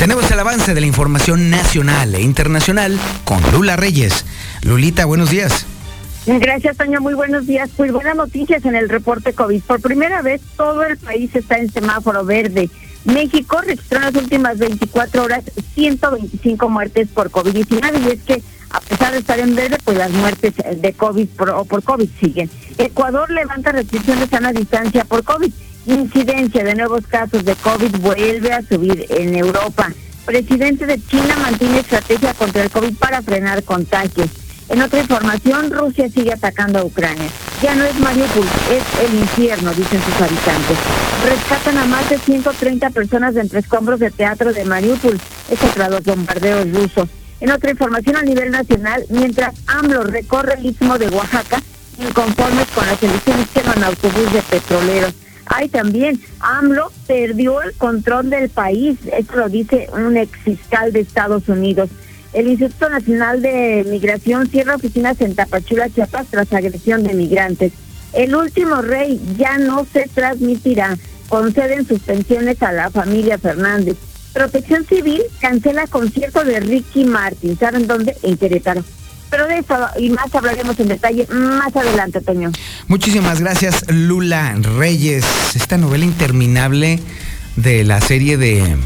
Tenemos 0.00 0.30
el 0.30 0.40
avance 0.40 0.72
de 0.72 0.80
la 0.80 0.86
información 0.86 1.50
nacional 1.50 2.14
e 2.14 2.22
internacional 2.22 2.98
con 3.26 3.38
Lula 3.52 3.76
Reyes. 3.76 4.24
Lulita, 4.62 5.04
buenos 5.04 5.28
días. 5.28 5.66
Gracias, 6.24 6.78
Toño. 6.78 7.02
Muy 7.02 7.12
buenos 7.12 7.46
días. 7.46 7.68
Pues 7.76 7.92
buenas 7.92 8.16
noticias 8.16 8.64
en 8.64 8.76
el 8.76 8.88
reporte 8.88 9.34
COVID. 9.34 9.62
Por 9.62 9.82
primera 9.82 10.22
vez, 10.22 10.40
todo 10.56 10.84
el 10.84 10.96
país 10.96 11.36
está 11.36 11.58
en 11.58 11.70
semáforo 11.70 12.24
verde. 12.24 12.70
México 13.04 13.60
registró 13.60 13.98
en 13.98 14.04
las 14.04 14.14
últimas 14.14 14.56
24 14.56 15.22
horas 15.22 15.44
125 15.74 16.70
muertes 16.70 17.08
por 17.08 17.30
COVID-19 17.30 18.02
y 18.02 18.08
es 18.08 18.22
que 18.22 18.42
a 18.70 18.80
pesar 18.80 19.12
de 19.12 19.18
estar 19.18 19.38
en 19.38 19.54
verde, 19.54 19.76
pues 19.84 19.98
las 19.98 20.12
muertes 20.12 20.54
de 20.80 20.92
COVID 20.94 21.28
o 21.56 21.66
por 21.66 21.82
COVID 21.82 22.08
siguen. 22.18 22.48
Ecuador 22.78 23.30
levanta 23.30 23.72
restricciones 23.72 24.32
a 24.32 24.40
la 24.40 24.52
distancia 24.54 25.04
por 25.04 25.24
COVID 25.24 25.52
Incidencia 25.86 26.62
de 26.62 26.74
nuevos 26.74 27.06
casos 27.06 27.44
de 27.44 27.54
COVID 27.56 27.96
vuelve 27.98 28.52
a 28.52 28.62
subir 28.62 29.06
en 29.08 29.34
Europa. 29.34 29.90
Presidente 30.26 30.84
de 30.84 31.00
China 31.06 31.36
mantiene 31.40 31.80
estrategia 31.80 32.34
contra 32.34 32.62
el 32.62 32.70
COVID 32.70 32.94
para 32.96 33.22
frenar 33.22 33.64
contagios. 33.64 34.28
En 34.68 34.82
otra 34.82 35.00
información, 35.00 35.70
Rusia 35.70 36.08
sigue 36.08 36.32
atacando 36.32 36.78
a 36.78 36.84
Ucrania. 36.84 37.28
Ya 37.62 37.74
no 37.74 37.84
es 37.84 37.98
Mariupol, 37.98 38.46
es 38.70 39.08
el 39.08 39.18
infierno, 39.18 39.74
dicen 39.74 40.00
sus 40.02 40.14
habitantes. 40.14 40.76
Rescatan 41.24 41.78
a 41.78 41.86
más 41.86 42.08
de 42.08 42.18
130 42.18 42.90
personas 42.90 43.34
de 43.34 43.40
entre 43.40 43.58
escombros 43.60 43.98
de 43.98 44.10
teatro 44.10 44.52
de 44.52 44.64
Mariupol, 44.64 45.18
esto 45.50 45.66
tras 45.74 45.90
los 45.90 46.04
bombardeos 46.04 46.70
rusos. 46.72 47.08
En 47.40 47.50
otra 47.50 47.70
información 47.70 48.16
a 48.16 48.22
nivel 48.22 48.50
nacional, 48.50 49.04
mientras 49.08 49.54
AMLO 49.66 50.04
recorre 50.04 50.54
el 50.58 50.66
istmo 50.66 50.98
de 50.98 51.08
Oaxaca, 51.08 51.60
inconformes 51.98 52.66
con 52.74 52.86
las 52.86 53.02
elecciones 53.02 53.48
quedan 53.52 53.82
autobús 53.82 54.32
de 54.32 54.42
petroleros. 54.42 55.14
Hay 55.52 55.68
también, 55.68 56.20
AMLO 56.38 56.92
perdió 57.08 57.60
el 57.60 57.72
control 57.72 58.30
del 58.30 58.50
país, 58.50 58.98
esto 59.12 59.36
lo 59.36 59.48
dice 59.48 59.88
un 59.92 60.16
ex 60.16 60.30
fiscal 60.38 60.92
de 60.92 61.00
Estados 61.00 61.48
Unidos. 61.48 61.90
El 62.32 62.46
Instituto 62.46 62.88
Nacional 62.88 63.42
de 63.42 63.84
Migración 63.90 64.46
cierra 64.46 64.76
oficinas 64.76 65.20
en 65.20 65.34
Tapachula, 65.34 65.90
Chiapas, 65.90 66.28
tras 66.30 66.52
agresión 66.52 67.02
de 67.02 67.14
migrantes. 67.14 67.72
El 68.12 68.36
último 68.36 68.80
rey 68.80 69.20
ya 69.36 69.58
no 69.58 69.84
se 69.92 70.08
transmitirá. 70.14 70.96
Conceden 71.28 71.84
suspensiones 71.84 72.62
a 72.62 72.70
la 72.70 72.90
familia 72.90 73.36
Fernández. 73.36 73.96
Protección 74.32 74.86
Civil 74.86 75.22
cancela 75.40 75.88
concierto 75.88 76.44
de 76.44 76.60
Ricky 76.60 77.04
Martin. 77.04 77.58
¿Saben 77.58 77.88
dónde? 77.88 78.16
En 78.22 78.36
Querétaro. 78.36 78.84
Pero 79.30 79.46
de 79.46 79.58
eso 79.58 79.74
y 79.98 80.10
más 80.10 80.34
hablaremos 80.34 80.78
en 80.80 80.88
detalle 80.88 81.26
más 81.28 81.74
adelante, 81.74 82.20
Toño. 82.20 82.50
Muchísimas 82.88 83.40
gracias, 83.40 83.84
Lula 83.88 84.56
Reyes. 84.76 85.24
Esta 85.54 85.76
novela 85.76 86.04
interminable 86.04 87.00
de 87.56 87.84
la 87.84 88.00
serie 88.00 88.36
de, 88.36 88.76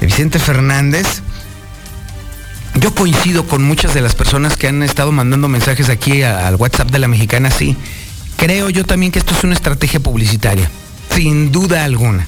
de 0.00 0.06
Vicente 0.06 0.38
Fernández. 0.38 1.22
Yo 2.80 2.94
coincido 2.94 3.44
con 3.44 3.62
muchas 3.62 3.92
de 3.92 4.00
las 4.00 4.14
personas 4.14 4.56
que 4.56 4.68
han 4.68 4.82
estado 4.82 5.10
mandando 5.12 5.48
mensajes 5.48 5.88
aquí 5.88 6.22
al 6.22 6.54
WhatsApp 6.56 6.90
de 6.90 6.98
la 6.98 7.08
mexicana, 7.08 7.50
sí. 7.50 7.76
Creo 8.36 8.70
yo 8.70 8.84
también 8.84 9.10
que 9.10 9.18
esto 9.18 9.34
es 9.34 9.42
una 9.42 9.54
estrategia 9.54 9.98
publicitaria, 10.00 10.70
sin 11.10 11.50
duda 11.50 11.84
alguna. 11.84 12.26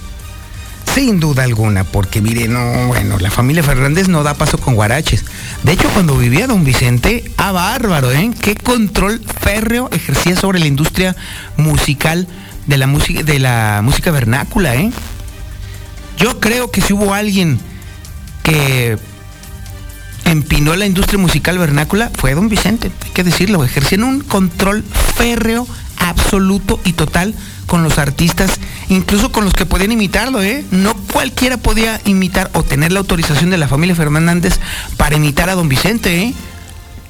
Sin 0.94 1.20
duda 1.20 1.44
alguna, 1.44 1.84
porque 1.84 2.20
mire, 2.20 2.48
no, 2.48 2.88
bueno, 2.88 3.18
la 3.18 3.30
familia 3.30 3.62
Fernández 3.62 4.08
no 4.08 4.24
da 4.24 4.34
paso 4.34 4.58
con 4.58 4.74
guaraches. 4.74 5.24
De 5.62 5.72
hecho, 5.72 5.88
cuando 5.90 6.16
vivía 6.16 6.48
don 6.48 6.64
Vicente, 6.64 7.30
a 7.36 7.52
bárbaro, 7.52 8.10
¿eh? 8.10 8.32
Qué 8.40 8.56
control 8.56 9.20
férreo 9.40 9.88
ejercía 9.92 10.34
sobre 10.34 10.58
la 10.58 10.66
industria 10.66 11.14
musical 11.56 12.26
de 12.66 12.76
la 12.76 12.88
música, 12.88 13.22
de 13.22 13.38
la 13.38 13.80
música 13.84 14.10
vernácula, 14.10 14.74
¿eh? 14.74 14.90
Yo 16.18 16.40
creo 16.40 16.72
que 16.72 16.80
si 16.80 16.92
hubo 16.92 17.14
alguien 17.14 17.60
que 18.42 18.98
empinó 20.24 20.74
la 20.74 20.86
industria 20.86 21.18
musical 21.18 21.56
vernácula, 21.56 22.10
fue 22.14 22.34
don 22.34 22.48
Vicente, 22.48 22.90
hay 23.04 23.10
que 23.10 23.22
decirlo, 23.22 23.64
ejerciendo 23.64 24.06
un 24.06 24.20
control 24.20 24.84
férreo, 25.16 25.68
absoluto 25.98 26.80
y 26.84 26.94
total 26.94 27.34
con 27.70 27.84
los 27.84 27.98
artistas, 27.98 28.58
incluso 28.88 29.30
con 29.30 29.44
los 29.44 29.54
que 29.54 29.64
podían 29.64 29.92
imitarlo, 29.92 30.42
¿eh? 30.42 30.64
No 30.72 30.92
cualquiera 30.92 31.56
podía 31.56 32.00
imitar 32.04 32.50
o 32.52 32.64
tener 32.64 32.90
la 32.90 32.98
autorización 32.98 33.48
de 33.50 33.58
la 33.58 33.68
familia 33.68 33.94
Fernández 33.94 34.58
para 34.96 35.14
imitar 35.14 35.48
a 35.48 35.54
don 35.54 35.68
Vicente, 35.68 36.20
¿eh? 36.20 36.34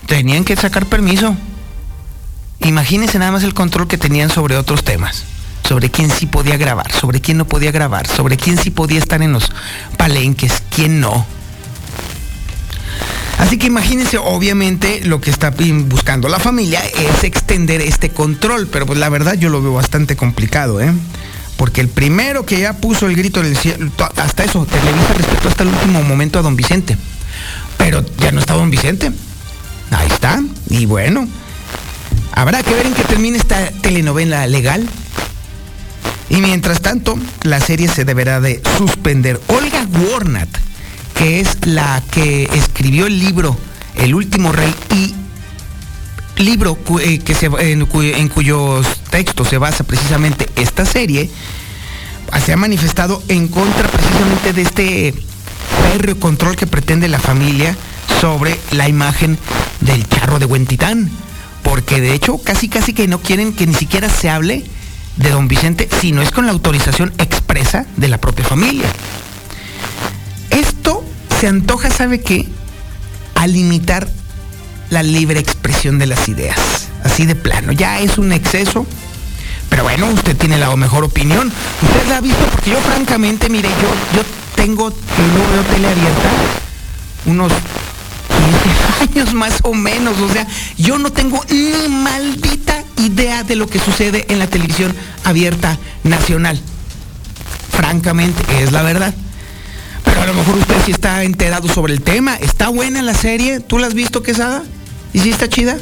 Tenían 0.04 0.44
que 0.44 0.56
sacar 0.56 0.84
permiso. 0.84 1.34
Imagínense 2.60 3.18
nada 3.18 3.32
más 3.32 3.42
el 3.42 3.54
control 3.54 3.88
que 3.88 3.96
tenían 3.96 4.28
sobre 4.28 4.58
otros 4.58 4.84
temas. 4.84 5.24
Sobre 5.66 5.90
quién 5.90 6.10
sí 6.10 6.26
podía 6.26 6.58
grabar, 6.58 6.92
sobre 6.92 7.22
quién 7.22 7.38
no 7.38 7.46
podía 7.46 7.70
grabar, 7.70 8.06
sobre 8.06 8.36
quién 8.36 8.58
sí 8.58 8.70
podía 8.70 8.98
estar 8.98 9.22
en 9.22 9.32
los 9.32 9.50
palenques, 9.96 10.62
quién 10.68 11.00
no. 11.00 11.24
Así 13.40 13.56
que 13.56 13.68
imagínense, 13.68 14.18
obviamente, 14.18 15.00
lo 15.02 15.22
que 15.22 15.30
está 15.30 15.50
buscando 15.86 16.28
la 16.28 16.38
familia 16.38 16.82
es 16.84 17.24
extender 17.24 17.80
este 17.80 18.10
control, 18.10 18.66
pero 18.66 18.84
pues 18.84 18.98
la 18.98 19.08
verdad 19.08 19.32
yo 19.32 19.48
lo 19.48 19.62
veo 19.62 19.72
bastante 19.72 20.14
complicado, 20.14 20.78
¿eh? 20.78 20.92
Porque 21.56 21.80
el 21.80 21.88
primero 21.88 22.44
que 22.44 22.60
ya 22.60 22.74
puso 22.74 23.06
el 23.06 23.16
grito 23.16 23.42
del 23.42 23.56
cielo, 23.56 23.90
hasta 24.16 24.44
eso, 24.44 24.66
Televisa 24.66 25.14
respetó 25.16 25.48
hasta 25.48 25.62
el 25.62 25.70
último 25.70 26.02
momento 26.02 26.38
a 26.38 26.42
don 26.42 26.54
Vicente. 26.54 26.98
Pero 27.78 28.04
ya 28.18 28.30
no 28.30 28.40
está 28.40 28.52
don 28.52 28.70
Vicente. 28.70 29.10
Ahí 29.90 30.08
está. 30.08 30.42
Y 30.68 30.84
bueno, 30.84 31.26
habrá 32.32 32.62
que 32.62 32.74
ver 32.74 32.86
en 32.86 32.92
qué 32.92 33.04
termina 33.04 33.38
esta 33.38 33.70
telenovela 33.70 34.46
legal. 34.48 34.86
Y 36.28 36.42
mientras 36.42 36.82
tanto, 36.82 37.18
la 37.42 37.58
serie 37.58 37.88
se 37.88 38.04
deberá 38.04 38.38
de 38.38 38.62
suspender. 38.76 39.40
Olga 39.48 39.86
Warnat 40.12 40.69
que 41.20 41.38
es 41.38 41.66
la 41.66 42.02
que 42.10 42.44
escribió 42.54 43.06
el 43.06 43.18
libro 43.18 43.54
El 43.94 44.14
último 44.14 44.52
rey 44.52 44.74
y 44.94 45.14
libro 46.42 46.78
eh, 47.02 47.18
que 47.18 47.34
se, 47.34 47.50
en, 47.58 47.84
cuyos 48.28 48.86
textos 49.10 49.48
se 49.48 49.58
basa 49.58 49.84
precisamente 49.84 50.48
esta 50.56 50.86
serie, 50.86 51.28
se 52.42 52.54
ha 52.54 52.56
manifestado 52.56 53.22
en 53.28 53.48
contra 53.48 53.86
precisamente 53.88 54.54
de 54.54 54.62
este 54.62 55.14
férreo 55.92 56.18
control 56.18 56.56
que 56.56 56.66
pretende 56.66 57.06
la 57.06 57.18
familia 57.18 57.76
sobre 58.22 58.58
la 58.70 58.88
imagen 58.88 59.38
del 59.82 60.08
charro 60.08 60.38
de 60.38 60.46
Huentitán. 60.46 61.10
Porque 61.62 62.00
de 62.00 62.14
hecho 62.14 62.38
casi 62.38 62.70
casi 62.70 62.94
que 62.94 63.08
no 63.08 63.20
quieren 63.20 63.52
que 63.52 63.66
ni 63.66 63.74
siquiera 63.74 64.08
se 64.08 64.30
hable 64.30 64.64
de 65.16 65.28
don 65.28 65.48
Vicente 65.48 65.86
si 66.00 66.12
no 66.12 66.22
es 66.22 66.30
con 66.30 66.46
la 66.46 66.52
autorización 66.52 67.12
expresa 67.18 67.84
de 67.98 68.08
la 68.08 68.16
propia 68.16 68.46
familia. 68.46 68.90
Se 71.40 71.48
antoja, 71.48 71.90
¿sabe 71.90 72.20
qué? 72.20 72.46
A 73.34 73.46
limitar 73.46 74.06
la 74.90 75.02
libre 75.02 75.40
expresión 75.40 75.98
de 75.98 76.04
las 76.04 76.28
ideas. 76.28 76.90
Así 77.02 77.24
de 77.24 77.34
plano. 77.34 77.72
Ya 77.72 78.00
es 78.00 78.18
un 78.18 78.32
exceso. 78.32 78.84
Pero 79.70 79.84
bueno, 79.84 80.08
usted 80.08 80.36
tiene 80.36 80.58
la 80.58 80.76
mejor 80.76 81.02
opinión. 81.02 81.50
Usted 81.80 82.08
la 82.10 82.18
ha 82.18 82.20
visto 82.20 82.44
porque 82.44 82.72
yo 82.72 82.78
francamente, 82.82 83.48
mire, 83.48 83.70
yo, 83.70 84.18
yo 84.18 84.22
tengo, 84.54 84.90
no 84.90 85.52
veo 85.52 85.62
tele 85.62 85.88
abierta, 85.88 86.30
unos 87.24 87.52
15 89.00 89.18
años 89.18 89.32
más 89.32 89.60
o 89.62 89.72
menos. 89.72 90.20
O 90.20 90.28
sea, 90.28 90.46
yo 90.76 90.98
no 90.98 91.10
tengo 91.10 91.42
ni 91.48 91.88
maldita 91.88 92.84
idea 92.98 93.44
de 93.44 93.56
lo 93.56 93.66
que 93.66 93.78
sucede 93.78 94.26
en 94.28 94.40
la 94.40 94.46
televisión 94.46 94.94
abierta 95.24 95.78
nacional. 96.04 96.60
Francamente, 97.72 98.62
es 98.62 98.72
la 98.72 98.82
verdad. 98.82 99.14
A 100.20 100.26
lo 100.26 100.34
mejor 100.34 100.56
usted 100.56 100.76
sí 100.84 100.90
está 100.90 101.24
enterado 101.24 101.66
sobre 101.68 101.94
el 101.94 102.02
tema. 102.02 102.36
¿Está 102.36 102.68
buena 102.68 103.00
la 103.00 103.14
serie? 103.14 103.60
¿Tú 103.60 103.78
la 103.78 103.86
has 103.86 103.94
visto, 103.94 104.22
Quesada? 104.22 104.62
¿Y 105.14 105.20
si 105.20 105.30
está 105.30 105.48
chida? 105.48 105.78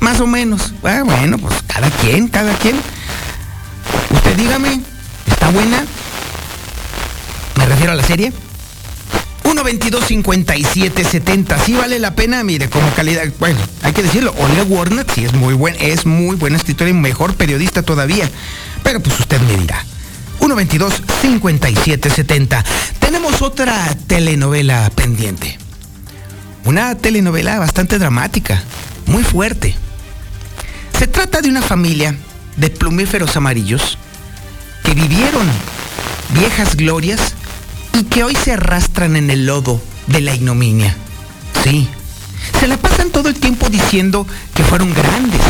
Más 0.00 0.20
o 0.20 0.26
menos. 0.26 0.72
Ah, 0.82 1.02
bueno, 1.04 1.36
pues 1.38 1.54
cada 1.66 1.90
quien, 1.90 2.28
cada 2.28 2.54
quien. 2.56 2.76
Usted 4.10 4.36
dígame, 4.36 4.80
¿está 5.26 5.50
buena? 5.50 5.84
Me 7.56 7.66
refiero 7.66 7.92
a 7.92 7.94
la 7.94 8.04
serie. 8.04 8.32
122 9.42 10.04
57 10.06 11.04
70 11.04 11.58
sí 11.58 11.74
vale 11.74 11.98
la 11.98 12.14
pena, 12.14 12.44
mire, 12.44 12.68
como 12.68 12.88
calidad, 12.94 13.24
bueno, 13.40 13.58
hay 13.82 13.92
que 13.92 14.02
decirlo, 14.02 14.32
Olga 14.38 14.62
Warner 14.62 15.06
sí 15.14 15.24
es 15.24 15.32
muy 15.32 15.54
buen, 15.54 15.74
es 15.80 16.06
muy 16.06 16.36
buena 16.36 16.56
escritora 16.56 16.90
y 16.90 16.92
mejor 16.94 17.34
periodista 17.34 17.82
todavía. 17.82 18.30
Pero 18.82 19.00
pues 19.00 19.18
usted 19.20 19.40
me 19.40 19.56
dirá. 19.56 19.84
122 20.38 21.02
57 21.20 22.10
70. 22.10 22.64
Tenemos 23.08 23.40
otra 23.40 23.96
telenovela 24.06 24.90
pendiente. 24.94 25.56
Una 26.66 26.94
telenovela 26.94 27.58
bastante 27.58 27.98
dramática, 27.98 28.62
muy 29.06 29.24
fuerte. 29.24 29.74
Se 30.98 31.06
trata 31.06 31.40
de 31.40 31.48
una 31.48 31.62
familia 31.62 32.14
de 32.58 32.68
plumíferos 32.68 33.34
amarillos 33.34 33.96
que 34.84 34.92
vivieron 34.92 35.46
viejas 36.34 36.76
glorias 36.76 37.32
y 37.94 38.04
que 38.04 38.24
hoy 38.24 38.34
se 38.34 38.52
arrastran 38.52 39.16
en 39.16 39.30
el 39.30 39.46
lodo 39.46 39.80
de 40.06 40.20
la 40.20 40.34
ignominia. 40.34 40.94
Sí, 41.64 41.88
se 42.60 42.68
la 42.68 42.76
pasan 42.76 43.08
todo 43.08 43.30
el 43.30 43.40
tiempo 43.40 43.70
diciendo 43.70 44.26
que 44.54 44.64
fueron 44.64 44.92
grandes. 44.92 45.40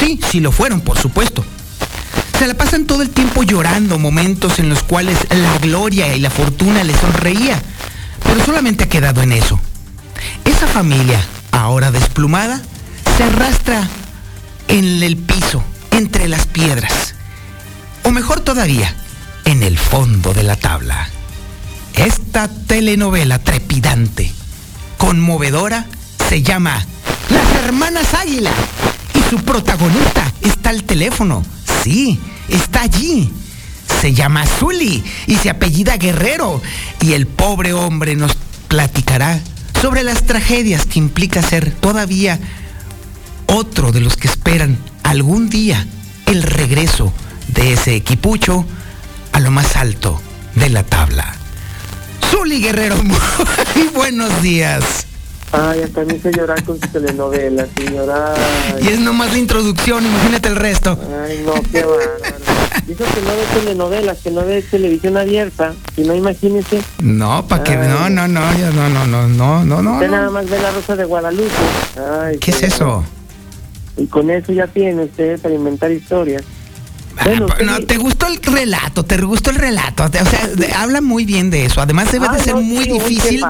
Sí, 0.00 0.18
sí 0.32 0.40
lo 0.40 0.50
fueron, 0.50 0.80
por 0.80 0.98
supuesto. 0.98 1.44
Se 2.38 2.46
la 2.48 2.54
pasan 2.54 2.86
todo 2.86 3.02
el 3.02 3.10
tiempo 3.10 3.42
llorando 3.42 3.98
momentos 3.98 4.58
en 4.58 4.68
los 4.68 4.82
cuales 4.82 5.16
la 5.30 5.58
gloria 5.58 6.14
y 6.14 6.20
la 6.20 6.30
fortuna 6.30 6.82
les 6.82 6.96
sonreía, 6.96 7.62
pero 8.22 8.44
solamente 8.44 8.84
ha 8.84 8.88
quedado 8.88 9.22
en 9.22 9.32
eso. 9.32 9.60
Esa 10.44 10.66
familia, 10.66 11.24
ahora 11.52 11.90
desplumada, 11.90 12.60
se 13.16 13.24
arrastra 13.24 13.88
en 14.68 15.02
el 15.02 15.16
piso, 15.16 15.62
entre 15.92 16.28
las 16.28 16.46
piedras. 16.46 17.14
O 18.02 18.10
mejor 18.10 18.40
todavía, 18.40 18.94
en 19.44 19.62
el 19.62 19.78
fondo 19.78 20.34
de 20.34 20.42
la 20.42 20.56
tabla. 20.56 21.08
Esta 21.94 22.48
telenovela 22.48 23.38
trepidante, 23.38 24.32
conmovedora, 24.98 25.86
se 26.28 26.42
llama 26.42 26.84
Las 27.30 27.64
Hermanas 27.64 28.14
Águila. 28.14 28.50
Y 29.14 29.30
su 29.30 29.36
protagonista 29.36 30.32
está 30.42 30.70
al 30.70 30.82
teléfono. 30.82 31.44
Sí, 31.84 32.18
está 32.48 32.80
allí. 32.80 33.30
Se 34.00 34.14
llama 34.14 34.46
Zully 34.46 35.04
y 35.26 35.36
se 35.36 35.50
apellida 35.50 35.98
Guerrero. 35.98 36.62
Y 37.02 37.12
el 37.12 37.26
pobre 37.26 37.74
hombre 37.74 38.16
nos 38.16 38.32
platicará 38.68 39.38
sobre 39.82 40.02
las 40.02 40.24
tragedias 40.24 40.86
que 40.86 40.98
implica 40.98 41.42
ser 41.42 41.72
todavía 41.72 42.40
otro 43.48 43.92
de 43.92 44.00
los 44.00 44.16
que 44.16 44.28
esperan 44.28 44.78
algún 45.02 45.50
día 45.50 45.86
el 46.24 46.42
regreso 46.42 47.12
de 47.48 47.74
ese 47.74 47.94
equipucho 47.96 48.64
a 49.32 49.40
lo 49.40 49.50
más 49.50 49.76
alto 49.76 50.22
de 50.54 50.70
la 50.70 50.84
tabla. 50.84 51.34
Zuli 52.30 52.62
Guerrero, 52.62 52.96
muy 53.76 53.88
buenos 53.94 54.40
días. 54.40 55.06
Ay, 55.56 55.82
hasta 55.82 56.04
me 56.04 56.14
hizo 56.14 56.30
llorar 56.30 56.62
con 56.64 56.80
su 56.80 56.88
telenovela, 56.88 57.66
señora. 57.76 58.34
Ay. 58.74 58.84
Y 58.84 58.88
es 58.88 59.00
nomás 59.00 59.32
la 59.32 59.38
introducción, 59.38 60.04
imagínate 60.04 60.48
el 60.48 60.56
resto. 60.56 60.98
Ay, 61.24 61.42
no, 61.46 61.54
qué 61.70 61.84
bárbaro. 61.84 62.44
Dijo 62.86 63.04
que 63.04 63.20
no 63.20 63.28
ve 63.28 63.44
telenovelas, 63.54 64.18
que 64.18 64.30
no 64.30 64.44
ve 64.44 64.62
televisión 64.62 65.16
abierta, 65.16 65.72
y 65.96 66.02
no 66.02 66.14
imagínese. 66.14 66.82
No, 67.00 67.46
para 67.46 67.62
que 67.62 67.76
no, 67.76 68.10
no, 68.10 68.26
no, 68.26 68.40
ya 68.58 68.70
no, 68.72 68.88
no, 68.88 69.06
no, 69.06 69.28
no, 69.28 69.64
no, 69.64 69.82
no. 69.82 69.92
Usted 69.94 70.10
nada 70.10 70.30
más 70.30 70.50
ve 70.50 70.60
la 70.60 70.70
rosa 70.72 70.96
de 70.96 71.04
Guadalupe. 71.04 71.50
Ay, 72.20 72.38
¿Qué 72.38 72.50
es 72.50 72.62
eso? 72.62 73.04
Y 73.96 74.06
con 74.06 74.28
eso 74.30 74.52
ya 74.52 74.66
tiene 74.66 75.04
usted 75.04 75.40
para 75.40 75.54
inventar 75.54 75.92
historias. 75.92 76.42
Bueno, 77.22 77.46
no, 77.64 77.80
te 77.80 77.96
gustó 77.96 78.26
el 78.26 78.40
relato, 78.42 79.04
te 79.04 79.16
gustó 79.18 79.50
el 79.50 79.56
relato. 79.56 80.04
O 80.04 80.08
sea, 80.08 80.48
habla 80.76 81.00
muy 81.00 81.24
bien 81.24 81.50
de 81.50 81.64
eso. 81.64 81.80
Además, 81.80 82.10
debe 82.10 82.28
de 82.28 82.40
ser 82.40 82.56
muy 82.56 82.84
difícil. 82.84 83.42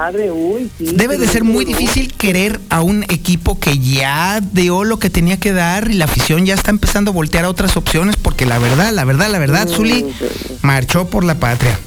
debe 0.79 1.19
de 1.19 1.27
ser 1.27 1.45
muy 1.45 1.65
difícil 1.65 2.13
querer 2.13 2.61
a 2.69 2.83
un 2.83 3.05
equipo 3.05 3.59
que 3.59 3.79
ya 3.79 4.41
dio 4.41 4.85
lo 4.85 4.99
que 4.99 5.11
tenía 5.11 5.39
que 5.39 5.53
dar 5.53 5.91
y 5.91 5.95
la 5.95 6.05
afición 6.05 6.45
ya 6.47 6.55
está 6.55 6.71
empezando 6.71 7.11
a 7.11 7.15
voltear 7.15 7.45
a 7.45 7.49
otras 7.49 7.77
opciones 7.77 8.17
porque 8.17 8.47
la 8.47 8.59
verdad, 8.59 8.93
la 8.93 9.05
verdad, 9.05 9.31
la 9.31 9.39
verdad, 9.39 9.69
Zuli 9.69 10.05
marchó 10.63 11.07
por 11.07 11.25
la 11.25 11.37
patria. 11.37 11.79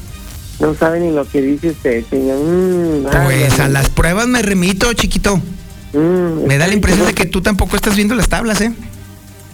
No 0.59 0.73
sabe 0.73 0.99
ni 0.99 1.11
lo 1.11 1.27
que 1.27 1.41
dice 1.41 1.69
usted, 1.69 2.03
señor. 2.09 2.39
Mm, 2.39 3.23
pues 3.23 3.59
a 3.59 3.67
las 3.67 3.89
pruebas 3.89 4.27
me 4.27 4.41
remito, 4.41 4.91
chiquito. 4.93 5.39
Mm, 5.93 6.47
me 6.47 6.57
da 6.57 6.67
la 6.67 6.73
impresión 6.73 7.05
de 7.05 7.13
que 7.13 7.25
tú 7.25 7.41
tampoco 7.41 7.75
estás 7.75 7.95
viendo 7.95 8.15
las 8.15 8.27
tablas, 8.27 8.61
¿eh? 8.61 8.73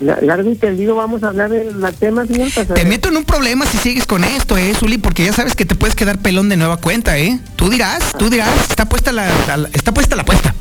Largo 0.03 0.51
y 0.51 0.55
tendido, 0.55 0.95
vamos 0.95 1.23
a 1.23 1.29
hablar 1.29 1.49
de 1.49 1.71
la 1.73 1.91
tema, 1.91 2.25
señor 2.25 2.49
Te 2.51 2.85
meto 2.85 3.09
en 3.09 3.17
un 3.17 3.23
problema 3.23 3.65
si 3.65 3.77
sigues 3.77 4.05
con 4.05 4.23
esto, 4.23 4.57
eh, 4.57 4.73
Zuli, 4.77 4.97
porque 4.97 5.23
ya 5.25 5.33
sabes 5.33 5.55
que 5.55 5.65
te 5.65 5.75
puedes 5.75 5.95
quedar 5.95 6.19
pelón 6.19 6.49
de 6.49 6.57
nueva 6.57 6.77
cuenta, 6.77 7.17
¿eh? 7.17 7.39
Tú 7.55 7.69
dirás, 7.69 8.11
tú 8.17 8.29
dirás, 8.29 8.69
está 8.69 8.85
puesta 8.85 9.11
la, 9.11 9.27
está 9.73 9.93
puesta 9.93 10.15
la 10.15 10.23
apuesta. 10.23 10.53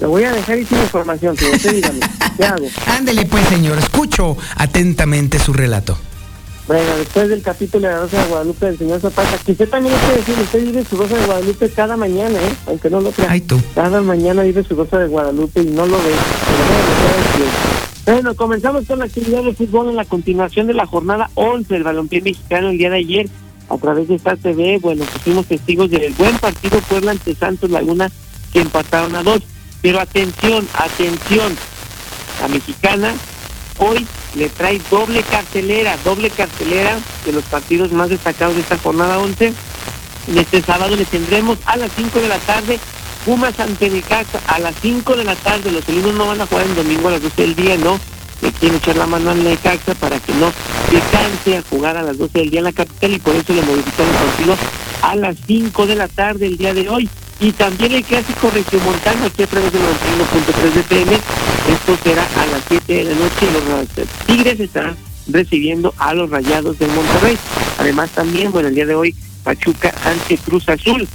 Lo 0.00 0.10
voy 0.10 0.24
a 0.24 0.32
dejar 0.32 0.58
y 0.58 0.64
sin 0.64 0.78
información, 0.78 1.36
señor. 1.36 1.56
Usted 1.56 1.74
dígame, 1.74 2.00
¿qué 2.36 2.44
hago? 2.44 2.66
Ándele 2.86 3.26
pues, 3.26 3.46
señor, 3.48 3.78
escucho 3.78 4.36
atentamente 4.56 5.38
su 5.38 5.52
relato. 5.52 5.98
Bueno, 6.66 6.96
después 6.98 7.28
del 7.28 7.42
capítulo 7.42 7.88
de 7.88 7.94
la 7.94 8.00
Rosa 8.00 8.22
de 8.22 8.28
Guadalupe 8.28 8.66
del 8.66 8.78
señor 8.78 9.00
Zapata, 9.00 9.36
que 9.44 9.52
usted 9.52 9.68
también 9.68 9.92
que 10.06 10.16
decir, 10.18 10.34
usted 10.40 10.62
vive 10.62 10.84
su 10.88 10.96
Rosa 10.96 11.16
de 11.16 11.26
Guadalupe 11.26 11.68
cada 11.70 11.96
mañana, 11.96 12.38
¿eh? 12.38 12.54
Aunque 12.68 12.88
no 12.88 13.00
lo 13.00 13.10
crea. 13.10 13.28
Ay, 13.28 13.40
tú. 13.40 13.60
Cada 13.74 14.00
mañana 14.02 14.42
vive 14.42 14.62
su 14.62 14.76
Rosa 14.76 14.98
de 14.98 15.08
Guadalupe 15.08 15.62
y 15.62 15.66
no 15.66 15.84
lo 15.84 15.96
ve. 15.96 16.12
Bueno, 18.12 18.34
comenzamos 18.34 18.86
con 18.86 18.98
la 18.98 19.04
actividad 19.04 19.44
de 19.44 19.54
fútbol 19.54 19.90
en 19.90 19.94
la 19.94 20.04
continuación 20.04 20.66
de 20.66 20.74
la 20.74 20.84
jornada 20.84 21.30
11 21.34 21.72
del 21.72 21.84
balompié 21.84 22.20
mexicano 22.20 22.70
el 22.70 22.76
día 22.76 22.90
de 22.90 22.96
ayer. 22.96 23.28
A 23.68 23.78
través 23.78 24.08
de 24.08 24.16
esta 24.16 24.34
TV, 24.34 24.80
bueno, 24.80 25.04
fuimos 25.22 25.46
testigos 25.46 25.88
del 25.90 26.12
buen 26.14 26.36
partido 26.38 26.80
Puebla 26.80 27.12
ante 27.12 27.36
Santos 27.36 27.70
Laguna 27.70 28.10
que 28.52 28.62
empataron 28.62 29.14
a 29.14 29.22
dos. 29.22 29.42
Pero 29.80 30.00
atención, 30.00 30.66
atención, 30.74 31.56
la 32.40 32.48
mexicana 32.48 33.14
hoy 33.78 34.04
le 34.34 34.48
trae 34.48 34.80
doble 34.90 35.22
cartelera, 35.22 35.96
doble 36.04 36.30
cartelera 36.30 36.98
de 37.24 37.32
los 37.32 37.44
partidos 37.44 37.92
más 37.92 38.08
destacados 38.08 38.56
de 38.56 38.62
esta 38.62 38.78
jornada 38.78 39.20
11. 39.20 39.54
Este 40.34 40.62
sábado 40.62 40.96
le 40.96 41.04
tendremos 41.04 41.58
a 41.64 41.76
las 41.76 41.92
5 41.92 42.18
de 42.18 42.28
la 42.28 42.38
tarde 42.38 42.80
Pumas 43.24 43.58
ante 43.60 43.90
Necaxa 43.90 44.40
a 44.46 44.58
las 44.58 44.74
5 44.80 45.16
de 45.16 45.24
la 45.24 45.36
tarde. 45.36 45.70
Los 45.70 45.84
felinos 45.84 46.14
no 46.14 46.26
van 46.26 46.40
a 46.40 46.46
jugar 46.46 46.66
el 46.66 46.74
domingo 46.74 47.08
a 47.08 47.12
las 47.12 47.22
12 47.22 47.42
del 47.42 47.54
día, 47.54 47.76
¿no? 47.76 47.98
Le 48.40 48.52
quieren 48.52 48.78
echar 48.78 48.96
la 48.96 49.06
mano 49.06 49.30
al 49.30 49.44
Necaxa 49.44 49.94
para 49.94 50.18
que 50.18 50.32
no 50.34 50.50
se 50.90 51.00
canse 51.12 51.58
a 51.58 51.62
jugar 51.68 51.96
a 51.96 52.02
las 52.02 52.16
12 52.16 52.38
del 52.38 52.50
día 52.50 52.60
en 52.60 52.64
la 52.64 52.72
capital 52.72 53.12
y 53.12 53.18
por 53.18 53.34
eso 53.34 53.52
le 53.52 53.62
modificaron 53.62 54.10
el 54.10 54.18
partido 54.18 54.56
a 55.02 55.16
las 55.16 55.36
5 55.46 55.86
de 55.86 55.94
la 55.96 56.08
tarde 56.08 56.46
el 56.46 56.56
día 56.56 56.72
de 56.72 56.88
hoy. 56.88 57.08
Y 57.40 57.52
también 57.52 57.92
el 57.92 58.04
clásico 58.04 58.50
regiomontano 58.50 59.26
aquí 59.26 59.42
a 59.42 59.46
través 59.46 59.72
de 59.72 59.78
91.3 59.78 60.72
de 60.74 60.82
PM. 60.82 61.12
Esto 61.14 61.98
será 62.02 62.22
a 62.22 62.46
las 62.46 62.62
7 62.68 62.92
de 62.92 63.04
la 63.04 63.14
noche 63.14 63.46
y 63.46 63.52
los 63.52 64.08
Tigres 64.26 64.60
estarán 64.60 64.96
recibiendo 65.28 65.94
a 65.98 66.14
los 66.14 66.30
Rayados 66.30 66.78
del 66.78 66.90
Monterrey. 66.90 67.38
Además 67.78 68.10
también, 68.10 68.52
bueno, 68.52 68.68
el 68.68 68.74
día 68.74 68.86
de 68.86 68.94
hoy 68.94 69.14
Pachuca 69.44 69.94
ante 70.04 70.36
Cruz 70.38 70.68
Azul. 70.68 71.08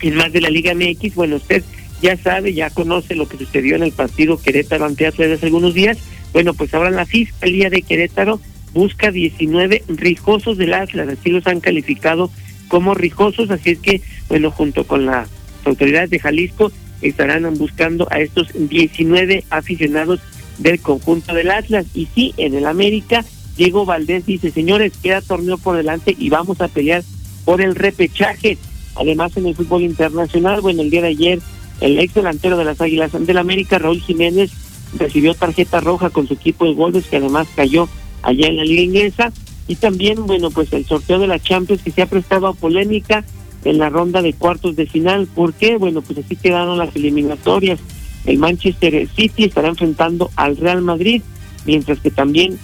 Es 0.00 0.14
más 0.14 0.32
de 0.32 0.40
la 0.40 0.50
Liga 0.50 0.74
MX, 0.74 1.14
bueno, 1.14 1.36
usted 1.36 1.64
ya 2.00 2.16
sabe, 2.16 2.54
ya 2.54 2.70
conoce 2.70 3.14
lo 3.14 3.28
que 3.28 3.38
sucedió 3.38 3.76
en 3.76 3.82
el 3.82 3.92
partido 3.92 4.40
Querétaro 4.40 4.84
ante 4.84 5.06
Atlas 5.06 5.32
hace 5.32 5.46
algunos 5.46 5.74
días. 5.74 5.98
Bueno, 6.32 6.54
pues 6.54 6.72
ahora 6.74 6.90
la 6.90 7.06
Fiscalía 7.06 7.70
de 7.70 7.82
Querétaro 7.82 8.40
busca 8.72 9.10
19 9.10 9.82
rijosos 9.88 10.58
del 10.58 10.74
Atlas, 10.74 11.08
así 11.08 11.30
los 11.30 11.46
han 11.46 11.60
calificado 11.60 12.30
como 12.68 12.94
rijosos, 12.94 13.50
así 13.50 13.70
es 13.70 13.78
que, 13.78 14.02
bueno, 14.28 14.50
junto 14.50 14.86
con 14.86 15.06
las 15.06 15.28
autoridades 15.64 16.10
de 16.10 16.20
Jalisco 16.20 16.70
estarán 17.02 17.52
buscando 17.56 18.06
a 18.10 18.20
estos 18.20 18.48
19 18.54 19.44
aficionados 19.50 20.20
del 20.58 20.80
conjunto 20.80 21.34
del 21.34 21.50
Atlas. 21.50 21.86
Y 21.94 22.08
sí, 22.14 22.34
en 22.36 22.54
el 22.54 22.66
América, 22.66 23.24
Diego 23.56 23.84
Valdés 23.84 24.26
dice, 24.26 24.50
señores, 24.50 24.92
queda 25.02 25.20
torneo 25.20 25.58
por 25.58 25.76
delante 25.76 26.14
y 26.18 26.28
vamos 26.28 26.60
a 26.60 26.68
pelear 26.68 27.02
por 27.44 27.60
el 27.60 27.74
repechaje. 27.74 28.58
Además, 28.98 29.36
en 29.36 29.46
el 29.46 29.54
fútbol 29.54 29.82
internacional, 29.82 30.60
bueno, 30.60 30.82
el 30.82 30.90
día 30.90 31.02
de 31.02 31.08
ayer, 31.08 31.38
el 31.80 31.98
ex 31.98 32.14
delantero 32.14 32.56
de 32.56 32.64
las 32.64 32.80
Águilas 32.80 33.12
del 33.12 33.38
América, 33.38 33.78
Raúl 33.78 34.00
Jiménez, 34.00 34.50
recibió 34.98 35.34
tarjeta 35.34 35.80
roja 35.80 36.10
con 36.10 36.26
su 36.26 36.34
equipo 36.34 36.64
de 36.64 36.74
goles, 36.74 37.06
que 37.06 37.18
además 37.18 37.46
cayó 37.54 37.88
allá 38.22 38.48
en 38.48 38.56
la 38.56 38.64
liga 38.64 38.82
inglesa. 38.82 39.32
Y 39.66 39.76
también, 39.76 40.26
bueno, 40.26 40.50
pues 40.50 40.72
el 40.72 40.86
sorteo 40.86 41.18
de 41.18 41.26
la 41.26 41.38
Champions 41.38 41.82
que 41.82 41.90
se 41.90 42.02
ha 42.02 42.06
prestado 42.06 42.46
a 42.46 42.54
polémica 42.54 43.24
en 43.64 43.78
la 43.78 43.90
ronda 43.90 44.22
de 44.22 44.32
cuartos 44.32 44.76
de 44.76 44.86
final. 44.86 45.26
¿Por 45.26 45.52
qué? 45.52 45.76
Bueno, 45.76 46.02
pues 46.02 46.18
así 46.18 46.36
quedaron 46.36 46.78
las 46.78 46.94
eliminatorias. 46.96 47.78
El 48.24 48.38
Manchester 48.38 49.08
City 49.14 49.44
estará 49.44 49.68
enfrentando 49.68 50.30
al 50.36 50.56
Real 50.56 50.82
Madrid, 50.82 51.22
mientras 51.66 52.00
que 52.00 52.10
también, 52.10 52.58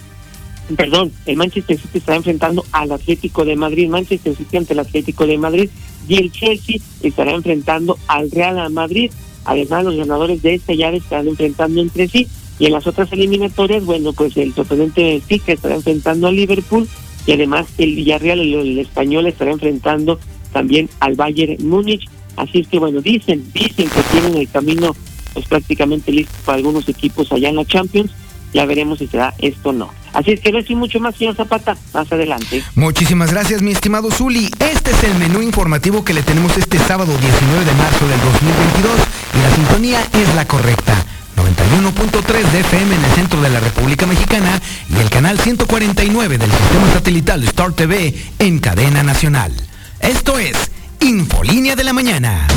perdón, 0.75 1.11
el 1.25 1.35
Manchester 1.35 1.77
City 1.77 1.97
estará 1.99 2.17
enfrentando 2.17 2.65
al 2.71 2.91
Atlético 2.91 3.45
de 3.45 3.55
Madrid, 3.55 3.89
Manchester 3.89 4.35
City 4.35 4.57
ante 4.57 4.73
el 4.73 4.79
Atlético 4.79 5.27
de 5.27 5.37
Madrid, 5.37 5.69
y 6.07 6.15
el 6.15 6.31
Chelsea 6.31 6.77
estará 7.01 7.31
enfrentando 7.31 7.97
al 8.07 8.31
Real 8.31 8.71
Madrid. 8.71 9.11
Además, 9.45 9.85
los 9.85 9.95
ganadores 9.95 10.41
de 10.41 10.55
esta 10.55 10.73
llave 10.73 10.97
estarán 10.97 11.27
enfrentando 11.27 11.81
entre 11.81 12.07
sí. 12.07 12.27
Y 12.57 12.65
en 12.67 12.71
las 12.71 12.87
otras 12.87 13.11
eliminatorias, 13.11 13.83
bueno, 13.83 14.13
pues 14.13 14.37
el 14.37 14.53
sorprendente 14.53 15.21
Fica 15.25 15.53
estará 15.53 15.75
enfrentando 15.75 16.27
al 16.27 16.35
Liverpool 16.35 16.87
y 17.27 17.31
además 17.31 17.67
el 17.77 17.95
Villarreal, 17.95 18.39
el, 18.39 18.53
el 18.53 18.79
español, 18.79 19.27
estará 19.27 19.51
enfrentando 19.51 20.19
también 20.53 20.89
al 20.99 21.15
Bayern 21.15 21.57
Múnich. 21.67 22.07
Así 22.37 22.59
es 22.59 22.67
que 22.67 22.79
bueno, 22.79 23.01
dicen, 23.01 23.43
dicen 23.53 23.89
que 23.89 24.01
tienen 24.11 24.37
el 24.37 24.49
camino 24.49 24.95
pues 25.33 25.45
prácticamente 25.47 26.11
listo 26.11 26.33
para 26.45 26.57
algunos 26.57 26.87
equipos 26.87 27.31
allá 27.31 27.49
en 27.49 27.57
la 27.57 27.65
Champions. 27.65 28.11
Ya 28.55 28.65
veremos 28.65 28.99
si 28.99 29.07
será 29.07 29.33
esto 29.39 29.71
o 29.71 29.73
no. 29.73 29.91
Así 30.13 30.31
es 30.31 30.39
que 30.39 30.49
no 30.53 30.59
y 30.65 30.75
mucho 30.75 31.01
más, 31.01 31.13
señor 31.17 31.35
Zapata, 31.35 31.75
más 31.93 32.09
adelante. 32.09 32.63
Muchísimas 32.75 33.29
gracias, 33.33 33.61
mi 33.61 33.71
estimado 33.71 34.09
Zuli. 34.09 34.49
Este 34.59 34.91
es 34.91 35.03
el 35.03 35.13
menú 35.15 35.41
informativo 35.41 36.05
que 36.05 36.13
le 36.13 36.23
tenemos 36.23 36.57
este 36.57 36.79
sábado 36.79 37.11
19 37.17 37.65
de 37.65 37.73
marzo 37.73 38.07
del 38.07 38.21
2022 38.21 38.91
y 39.33 39.41
la 39.41 39.55
sintonía 39.55 39.99
es 40.13 40.35
la 40.35 40.45
correcta. 40.47 41.05
91.3 41.35 42.51
de 42.51 42.59
FM 42.61 42.95
en 42.95 43.03
el 43.03 43.11
centro 43.11 43.41
de 43.41 43.49
la 43.49 43.59
República 43.59 44.05
Mexicana 44.05 44.61
y 44.89 45.01
el 45.01 45.09
canal 45.09 45.37
149 45.37 46.37
del 46.37 46.49
sistema 46.49 46.93
satelital 46.93 47.43
Star 47.43 47.73
TV 47.73 48.15
en 48.39 48.59
cadena 48.59 49.03
nacional. 49.03 49.51
Esto 49.99 50.39
es 50.39 50.71
Infolínea 51.01 51.75
de 51.75 51.83
la 51.83 51.91
Mañana. 51.91 52.47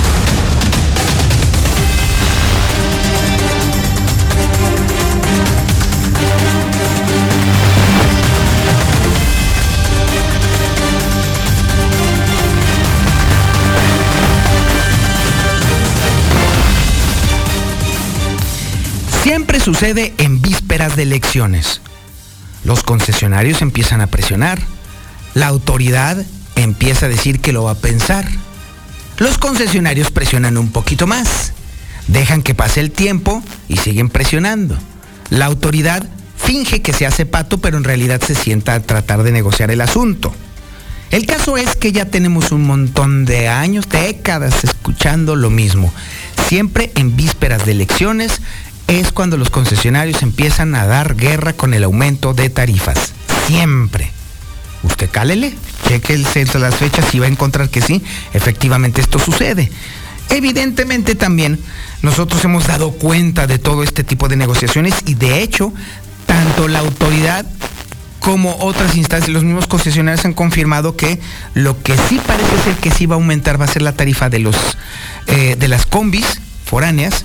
Siempre 19.29 19.61
sucede 19.61 20.15
en 20.17 20.41
vísperas 20.41 20.97
de 20.97 21.03
elecciones. 21.03 21.83
Los 22.65 22.83
concesionarios 22.83 23.61
empiezan 23.61 24.01
a 24.01 24.07
presionar. 24.07 24.59
La 25.35 25.49
autoridad 25.49 26.25
empieza 26.57 27.05
a 27.05 27.09
decir 27.11 27.41
que 27.41 27.53
lo 27.53 27.65
va 27.65 27.73
a 27.73 27.79
pensar. 27.79 28.27
Los 29.19 29.37
concesionarios 29.37 30.11
presionan 30.11 30.57
un 30.57 30.73
poquito 30.73 31.07
más. 31.07 31.53
Dejan 32.07 32.41
que 32.41 32.55
pase 32.55 32.81
el 32.81 32.91
tiempo 32.91 33.43
y 33.69 33.77
siguen 33.77 34.09
presionando. 34.09 34.79
La 35.29 35.45
autoridad 35.45 36.09
finge 36.39 36.81
que 36.81 36.95
se 36.95 37.05
hace 37.05 37.27
pato, 37.27 37.59
pero 37.59 37.77
en 37.77 37.85
realidad 37.85 38.23
se 38.23 38.35
sienta 38.35 38.73
a 38.73 38.81
tratar 38.81 39.25
de 39.25 39.33
negociar 39.33 39.71
el 39.71 39.83
asunto. 39.83 40.35
El 41.11 41.27
caso 41.27 41.57
es 41.57 41.77
que 41.77 41.93
ya 41.93 42.07
tenemos 42.07 42.51
un 42.51 42.67
montón 42.67 43.25
de 43.25 43.49
años, 43.49 43.89
décadas 43.89 44.65
escuchando 44.65 45.37
lo 45.37 45.49
mismo. 45.49 45.93
Siempre 46.49 46.93
en 46.97 47.17
vísperas 47.17 47.65
de 47.65 47.73
elecciones, 47.73 48.43
es 48.89 49.13
cuando 49.13 49.37
los 49.37 49.51
concesionarios 49.51 50.23
empiezan 50.23 50.75
a 50.75 50.87
dar 50.87 51.15
guerra 51.15 51.53
con 51.53 51.75
el 51.75 51.85
aumento 51.85 52.35
de 52.35 52.51
tarifas. 52.51 53.13
Siempre. 53.47 54.11
Usted 54.83 55.11
cálele, 55.11 55.55
cheque 55.87 56.15
el 56.15 56.27
censo 56.27 56.59
las 56.59 56.77
fechas 56.77 57.15
y 57.15 57.19
va 57.19 57.27
a 57.27 57.29
encontrar 57.29 57.69
que 57.69 57.83
sí, 57.83 58.03
efectivamente 58.33 59.01
esto 59.01 59.19
sucede. 59.19 59.71
Evidentemente 60.31 61.15
también 61.15 61.59
nosotros 62.03 62.43
hemos 62.45 62.67
dado 62.67 62.93
cuenta 62.93 63.47
de 63.47 63.59
todo 63.59 63.83
este 63.83 64.05
tipo 64.05 64.29
de 64.29 64.37
negociaciones 64.37 64.95
y 65.05 65.15
de 65.15 65.43
hecho, 65.43 65.73
tanto 66.27 66.69
la 66.69 66.79
autoridad 66.79 67.45
como 68.21 68.57
otras 68.61 68.97
instancias, 68.97 69.31
los 69.31 69.45
mismos 69.45 69.67
concesionarios 69.67 70.25
han 70.25 70.35
confirmado 70.35 70.97
que 70.97 71.19
lo 71.55 71.83
que 71.83 71.97
sí 72.09 72.21
parece 72.27 72.59
ser 72.63 72.75
que 72.77 72.91
sí 72.91 73.07
va 73.07 73.15
a 73.15 73.19
aumentar 73.19 73.61
va 73.61 73.65
a 73.65 73.69
ser 73.69 73.83
la 73.83 73.93
tarifa 73.93 74.29
de 74.29 74.39
los 74.39 74.57
eh, 75.27 75.57
de 75.59 75.69
las 75.69 75.87
combis 75.87 76.41
foráneas 76.65 77.25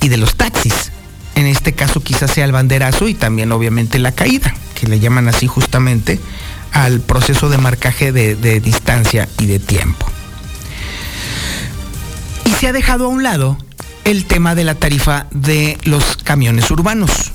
y 0.00 0.08
de 0.08 0.16
los 0.16 0.36
taxis. 0.36 0.92
En 1.34 1.46
este 1.46 1.72
caso 1.72 2.02
quizás 2.02 2.30
sea 2.32 2.44
el 2.44 2.52
banderazo 2.52 3.08
y 3.08 3.14
también 3.14 3.52
obviamente 3.52 3.98
la 3.98 4.12
caída, 4.12 4.54
que 4.74 4.86
le 4.86 4.98
llaman 4.98 5.28
así 5.28 5.46
justamente 5.46 6.18
al 6.72 7.00
proceso 7.00 7.48
de 7.48 7.58
marcaje 7.58 8.12
de, 8.12 8.60
distancia 8.60 9.28
y 9.38 9.46
de 9.46 9.58
tiempo. 9.58 10.06
Y 12.44 12.50
se 12.50 12.68
ha 12.68 12.72
dejado 12.72 13.06
a 13.06 13.08
un 13.08 13.22
lado 13.22 13.56
el 14.04 14.24
tema 14.24 14.54
de 14.54 14.64
la 14.64 14.74
tarifa 14.74 15.26
de 15.30 15.78
los 15.84 16.16
camiones 16.16 16.70
urbanos. 16.70 17.32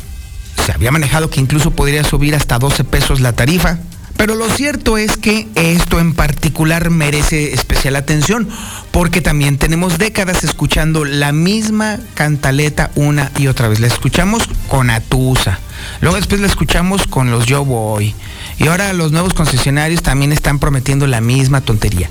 Se 0.66 0.72
había 0.72 0.92
manejado 0.92 1.30
que 1.30 1.40
incluso 1.40 1.72
podría 1.72 2.04
subir 2.04 2.36
hasta 2.36 2.60
12 2.60 2.84
pesos 2.84 3.20
la 3.20 3.34
tarifa, 3.34 3.80
pero 4.18 4.36
lo 4.36 4.50
cierto 4.50 4.98
es 4.98 5.18
que 5.18 5.48
esto 5.56 6.00
en 6.00 6.14
particular 6.14 6.90
merece 6.90 7.54
especial 7.54 7.96
atención 7.96 8.48
porque 8.92 9.22
también 9.22 9.58
tenemos 9.58 9.98
décadas 9.98 10.44
escuchando 10.44 11.04
la 11.04 11.32
misma 11.32 12.00
cantaleta 12.14 12.92
una 12.96 13.32
y 13.38 13.48
otra 13.48 13.68
vez. 13.68 13.80
La 13.80 13.88
escuchamos 13.88 14.48
con 14.70 14.90
Atusa, 14.90 15.60
luego 16.02 16.16
después 16.18 16.40
la 16.40 16.48
escuchamos 16.48 17.08
con 17.08 17.32
los 17.32 17.46
Yo 17.46 17.66
Voy 17.66 18.16
y 18.60 18.68
ahora 18.68 18.94
los 18.94 19.12
nuevos 19.12 19.34
concesionarios 19.34 20.04
también 20.04 20.32
están 20.32 20.60
prometiendo 20.60 21.08
la 21.08 21.22
misma 21.22 21.62
tontería, 21.62 22.10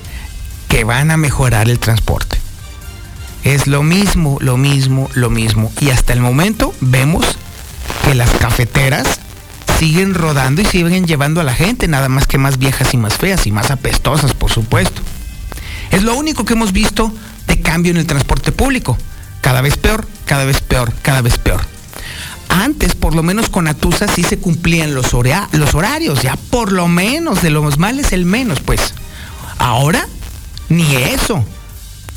que 0.69 0.85
van 0.85 1.11
a 1.11 1.17
mejorar 1.17 1.71
el 1.71 1.79
transporte. 1.79 2.39
Es 3.45 3.67
lo 3.67 3.83
mismo, 3.83 4.39
lo 4.41 4.57
mismo, 4.57 5.09
lo 5.15 5.29
mismo. 5.31 5.73
Y 5.81 5.91
hasta 5.91 6.13
el 6.13 6.21
momento 6.21 6.75
vemos 6.81 7.39
que 8.05 8.15
las 8.15 8.31
cafeteras 8.31 9.21
siguen 9.83 10.15
rodando 10.15 10.63
y 10.63 10.65
siguen 10.65 11.09
llevando 11.09 11.41
a 11.41 11.45
la 11.45 11.55
gente, 11.55 11.89
nada 11.89 12.09
más 12.09 12.29
que 12.29 12.39
más 12.39 12.57
viejas 12.57 12.95
y 12.95 12.97
más 12.99 13.15
feas 13.15 13.49
y 13.49 13.51
más 13.51 13.73
apestosas, 13.73 14.33
por 14.33 14.49
supuesto. 14.49 15.03
Es 15.91 16.05
lo 16.05 16.15
único 16.15 16.45
que 16.45 16.53
hemos 16.53 16.73
visto 16.73 17.13
de 17.49 17.61
cambio 17.61 17.91
en 17.91 17.97
el 17.97 18.07
transporte 18.07 18.53
público. 18.53 18.97
Cada 19.41 19.61
vez 19.61 19.77
peor, 19.77 20.07
cada 20.25 20.45
vez 20.45 20.61
peor, 20.61 20.93
cada 21.03 21.21
vez 21.21 21.37
peor. 21.37 21.63
Antes, 22.49 22.95
por 22.95 23.17
lo 23.17 23.25
menos 23.25 23.49
con 23.49 23.67
Atusa, 23.67 24.07
sí 24.07 24.23
se 24.23 24.39
cumplían 24.39 24.95
los, 24.95 25.15
horarios, 25.15 26.23
ya 26.23 26.37
por 26.37 26.71
lo 26.71 26.87
menos, 26.87 27.43
de 27.43 27.51
los 27.51 27.77
males 27.79 28.13
el 28.13 28.25
menos, 28.25 28.61
pues. 28.61 28.95
Ahora, 29.59 30.07
ni 30.69 30.95
eso. 30.95 31.45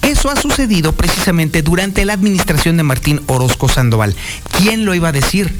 Eso 0.04 0.30
ha 0.30 0.39
sucedido 0.39 0.91
precisamente 0.91 1.63
durante 1.63 2.06
la 2.06 2.13
administración 2.13 2.78
de 2.78 2.84
Martín 2.84 3.21
Orozco 3.25 3.69
Sandoval. 3.69 4.15
¿Quién 4.56 4.86
lo 4.86 4.93
iba 4.93 5.08
a 5.08 5.12
decir? 5.12 5.51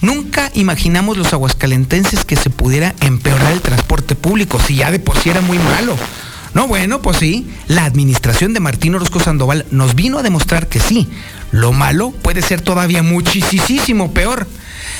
Nunca 0.00 0.50
imaginamos 0.54 1.16
los 1.16 1.32
aguascalentenses 1.32 2.24
que 2.24 2.36
se 2.36 2.50
pudiera 2.50 2.94
empeorar 3.00 3.52
el 3.52 3.60
transporte 3.60 4.14
público, 4.14 4.60
si 4.60 4.76
ya 4.76 4.90
de 4.90 4.98
por 4.98 5.18
sí 5.18 5.30
era 5.30 5.40
muy 5.40 5.58
malo. 5.58 5.96
No, 6.54 6.68
bueno, 6.68 7.02
pues 7.02 7.18
sí, 7.18 7.46
la 7.68 7.84
administración 7.84 8.54
de 8.54 8.60
Martín 8.60 8.94
Orozco 8.94 9.20
Sandoval 9.20 9.66
nos 9.70 9.94
vino 9.94 10.18
a 10.18 10.22
demostrar 10.22 10.68
que 10.68 10.80
sí, 10.80 11.08
lo 11.50 11.72
malo 11.72 12.10
puede 12.10 12.42
ser 12.42 12.60
todavía 12.60 13.02
muchísimo 13.02 14.12
peor. 14.12 14.46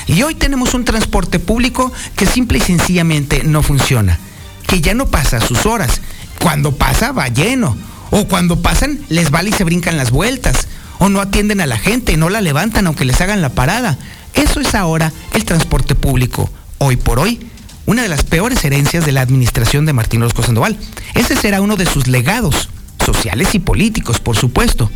Y 0.07 0.21
hoy 0.23 0.35
tenemos 0.35 0.73
un 0.73 0.85
transporte 0.85 1.39
público 1.39 1.91
que 2.15 2.25
simple 2.25 2.59
y 2.59 2.61
sencillamente 2.61 3.43
no 3.43 3.63
funciona, 3.63 4.19
que 4.67 4.81
ya 4.81 4.93
no 4.93 5.07
pasa 5.07 5.41
sus 5.41 5.65
horas, 5.65 6.01
cuando 6.39 6.75
pasa 6.75 7.11
va 7.11 7.27
lleno, 7.27 7.75
o 8.11 8.27
cuando 8.27 8.61
pasan 8.61 8.99
les 9.09 9.31
vale 9.31 9.49
y 9.49 9.53
se 9.53 9.63
brincan 9.63 9.97
las 9.97 10.11
vueltas, 10.11 10.67
o 10.99 11.09
no 11.09 11.21
atienden 11.21 11.61
a 11.61 11.65
la 11.65 11.77
gente, 11.77 12.17
no 12.17 12.29
la 12.29 12.41
levantan 12.41 12.87
aunque 12.87 13.05
les 13.05 13.19
hagan 13.21 13.41
la 13.41 13.49
parada. 13.49 13.97
Eso 14.37 14.59
es 14.59 14.75
ahora 14.75 15.11
el 15.33 15.45
transporte 15.45 15.95
público. 15.95 16.49
Hoy 16.77 16.95
por 16.95 17.19
hoy, 17.19 17.39
una 17.87 18.03
de 18.03 18.07
las 18.07 18.23
peores 18.23 18.63
herencias 18.63 19.03
de 19.05 19.11
la 19.11 19.21
administración 19.21 19.85
de 19.87 19.93
Martín 19.93 20.21
Orozco 20.21 20.43
Sandoval. 20.43 20.77
Ese 21.15 21.35
será 21.35 21.59
uno 21.59 21.75
de 21.75 21.87
sus 21.87 22.07
legados, 22.07 22.69
sociales 23.03 23.55
y 23.55 23.59
políticos, 23.59 24.19
por 24.19 24.37
supuesto. 24.37 24.91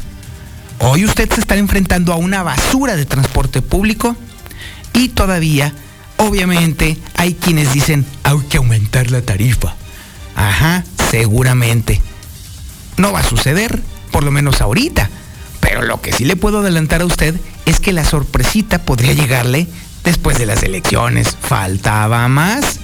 Hoy 0.80 1.06
usted 1.06 1.32
se 1.34 1.42
está 1.42 1.58
enfrentando 1.58 2.14
a 2.14 2.18
una 2.18 2.44
basura 2.44 2.96
de 2.96 3.06
transporte 3.06 3.64
público 3.64 4.16
y 4.94 5.10
todavía, 5.10 5.74
obviamente, 6.18 6.98
hay 7.16 7.34
quienes 7.34 7.74
dicen, 7.74 8.06
hay 8.24 8.38
que 8.48 8.58
aumentar 8.58 9.10
la 9.10 9.24
tarifa. 9.24 9.74
Ajá, 10.36 10.84
seguramente. 11.10 12.00
No 12.98 13.12
va 13.12 13.22
a 13.22 13.24
suceder, 13.24 13.82
por 14.12 14.24
lo 14.24 14.30
menos 14.30 14.62
ahorita. 14.62 15.10
Pero 15.62 15.82
lo 15.82 16.00
que 16.00 16.14
sí 16.14 16.26
le 16.26 16.36
puedo 16.36 16.60
adelantar 16.60 17.02
a 17.02 17.06
usted 17.06 17.40
es 17.66 17.80
que 17.80 17.94
la 17.94 18.06
sorpresita 18.06 18.80
podría 18.80 19.14
llegarle 19.14 19.68
después 20.04 20.38
de 20.38 20.46
las 20.46 20.64
elecciones. 20.64 21.38
Faltaba 21.42 22.28
más. 22.28 22.80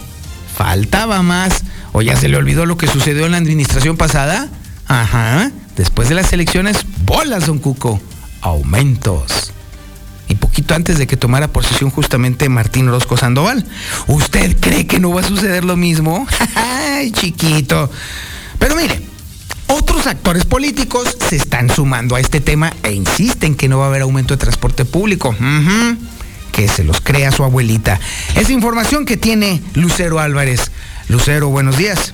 Faltaba 0.55 1.21
más. 1.21 1.63
¿O 1.93 2.01
ya 2.01 2.15
se 2.15 2.27
le 2.27 2.37
olvidó 2.37 2.65
lo 2.65 2.77
que 2.77 2.87
sucedió 2.87 3.25
en 3.25 3.31
la 3.31 3.37
administración 3.37 3.97
pasada? 3.97 4.47
Ajá. 4.87 5.51
Después 5.75 6.09
de 6.09 6.15
las 6.15 6.31
elecciones, 6.33 6.85
bolas, 7.05 7.45
don 7.45 7.59
Cuco. 7.59 7.99
Aumentos. 8.41 9.51
Y 10.29 10.35
poquito 10.35 10.75
antes 10.75 10.97
de 10.97 11.07
que 11.07 11.17
tomara 11.17 11.47
posesión 11.47 11.89
justamente 11.89 12.49
Martín 12.49 12.87
Orozco 12.89 13.17
Sandoval. 13.17 13.65
¿Usted 14.07 14.57
cree 14.59 14.85
que 14.87 14.99
no 14.99 15.11
va 15.11 15.21
a 15.21 15.27
suceder 15.27 15.63
lo 15.63 15.77
mismo? 15.77 16.27
¡Ay, 16.55 17.11
chiquito! 17.11 17.89
Pero 18.59 18.75
mire, 18.75 19.01
otros 19.67 20.07
actores 20.07 20.45
políticos 20.45 21.17
se 21.19 21.35
están 21.35 21.69
sumando 21.69 22.15
a 22.15 22.19
este 22.19 22.41
tema 22.41 22.73
e 22.83 22.91
insisten 22.91 23.55
que 23.55 23.67
no 23.67 23.79
va 23.79 23.85
a 23.85 23.87
haber 23.87 24.01
aumento 24.01 24.33
de 24.33 24.39
transporte 24.39 24.85
público. 24.85 25.35
Que 26.51 26.67
se 26.67 26.83
los 26.83 27.01
crea 27.01 27.31
su 27.31 27.43
abuelita. 27.43 27.99
Es 28.35 28.49
información 28.49 29.05
que 29.05 29.17
tiene 29.17 29.61
Lucero 29.75 30.19
Álvarez. 30.19 30.71
Lucero, 31.09 31.49
buenos 31.49 31.77
días. 31.77 32.13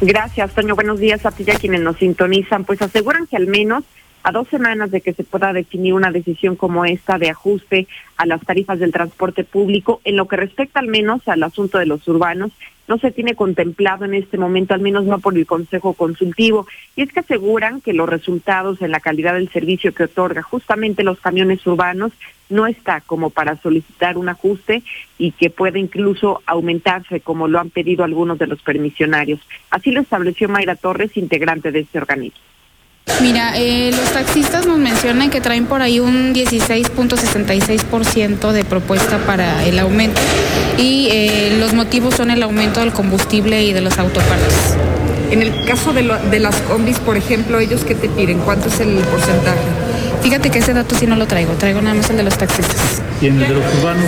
Gracias, 0.00 0.54
Toño. 0.54 0.74
Buenos 0.74 0.98
días 0.98 1.24
a 1.26 1.30
ti 1.30 1.44
y 1.46 1.50
a 1.50 1.56
quienes 1.56 1.80
nos 1.80 1.98
sintonizan. 1.98 2.64
Pues 2.64 2.80
aseguran 2.82 3.26
que 3.26 3.36
al 3.36 3.46
menos 3.46 3.84
a 4.24 4.32
dos 4.32 4.48
semanas 4.48 4.90
de 4.90 5.02
que 5.02 5.12
se 5.12 5.22
pueda 5.22 5.52
definir 5.52 5.92
una 5.92 6.10
decisión 6.10 6.56
como 6.56 6.84
esta 6.86 7.18
de 7.18 7.28
ajuste 7.28 7.86
a 8.16 8.24
las 8.24 8.40
tarifas 8.40 8.78
del 8.78 8.90
transporte 8.90 9.44
público, 9.44 10.00
en 10.04 10.16
lo 10.16 10.26
que 10.26 10.36
respecta 10.36 10.80
al 10.80 10.88
menos 10.88 11.28
al 11.28 11.42
asunto 11.42 11.78
de 11.78 11.86
los 11.86 12.08
urbanos, 12.08 12.50
no 12.86 12.98
se 12.98 13.10
tiene 13.10 13.34
contemplado 13.34 14.04
en 14.04 14.14
este 14.14 14.38
momento, 14.38 14.74
al 14.74 14.80
menos 14.80 15.04
no 15.04 15.18
por 15.18 15.36
el 15.36 15.46
Consejo 15.46 15.94
Consultivo, 15.94 16.66
y 16.96 17.02
es 17.02 17.12
que 17.12 17.20
aseguran 17.20 17.80
que 17.80 17.92
los 17.92 18.08
resultados 18.08 18.82
en 18.82 18.90
la 18.90 19.00
calidad 19.00 19.34
del 19.34 19.50
servicio 19.50 19.94
que 19.94 20.04
otorga 20.04 20.42
justamente 20.42 21.04
los 21.04 21.20
camiones 21.20 21.66
urbanos 21.66 22.12
no 22.48 22.66
está 22.66 23.00
como 23.00 23.30
para 23.30 23.56
solicitar 23.56 24.18
un 24.18 24.28
ajuste 24.28 24.82
y 25.18 25.32
que 25.32 25.50
puede 25.50 25.78
incluso 25.78 26.42
aumentarse 26.46 27.20
como 27.20 27.48
lo 27.48 27.58
han 27.58 27.70
pedido 27.70 28.04
algunos 28.04 28.38
de 28.38 28.46
los 28.46 28.60
permisionarios. 28.62 29.40
Así 29.70 29.90
lo 29.90 30.02
estableció 30.02 30.48
Mayra 30.48 30.76
Torres, 30.76 31.16
integrante 31.16 31.72
de 31.72 31.80
este 31.80 31.98
organismo. 31.98 32.38
Mira, 33.20 33.52
eh, 33.56 33.90
los 33.90 34.12
taxistas 34.12 34.66
nos 34.66 34.78
mencionan 34.78 35.30
que 35.30 35.40
traen 35.40 35.66
por 35.66 35.82
ahí 35.82 35.98
un 36.00 36.34
16.66% 36.34 38.52
de 38.52 38.64
propuesta 38.64 39.18
para 39.18 39.64
el 39.64 39.78
aumento 39.78 40.20
y 40.78 41.08
eh, 41.10 41.56
los 41.60 41.74
motivos 41.74 42.14
son 42.14 42.30
el 42.30 42.42
aumento 42.42 42.80
del 42.80 42.92
combustible 42.92 43.62
y 43.64 43.72
de 43.72 43.80
los 43.80 43.98
autopartes. 43.98 44.74
En 45.30 45.42
el 45.42 45.64
caso 45.64 45.92
de, 45.92 46.02
de 46.30 46.38
las 46.40 46.56
combis, 46.62 46.98
por 46.98 47.16
ejemplo, 47.16 47.58
ellos 47.60 47.84
qué 47.84 47.94
te 47.94 48.08
piden, 48.08 48.38
¿cuánto 48.40 48.68
es 48.68 48.80
el 48.80 48.94
porcentaje? 48.96 49.58
Fíjate 50.22 50.50
que 50.50 50.58
ese 50.58 50.72
dato 50.72 50.94
sí 50.94 51.06
no 51.06 51.16
lo 51.16 51.26
traigo, 51.26 51.52
traigo 51.52 51.82
nada 51.82 51.94
más 51.94 52.08
el 52.10 52.16
de 52.16 52.22
los 52.24 52.36
taxistas. 52.38 53.02
¿Y 53.20 53.26
en 53.26 53.40
el 53.40 53.48
de 53.48 53.54
los 53.54 53.64
urbanos? 53.78 54.04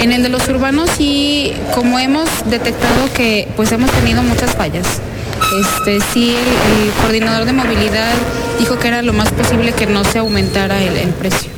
En 0.00 0.12
el 0.12 0.22
de 0.22 0.28
los 0.28 0.46
urbanos 0.48 0.90
sí, 0.96 1.54
como 1.74 1.98
hemos 1.98 2.28
detectado 2.50 3.12
que 3.14 3.48
pues 3.56 3.72
hemos 3.72 3.90
tenido 3.90 4.22
muchas 4.22 4.54
fallas. 4.54 4.86
Este, 5.50 6.00
sí, 6.00 6.34
el, 6.34 6.92
coordinador 7.02 7.44
de 7.44 7.52
movilidad 7.52 8.14
dijo 8.58 8.78
que 8.78 8.88
era 8.88 9.02
lo 9.02 9.12
más 9.12 9.30
posible 9.32 9.72
que 9.72 9.86
no 9.86 10.04
se 10.04 10.18
aumentara 10.18 10.82
el, 10.82 11.10
precio. 11.10 11.50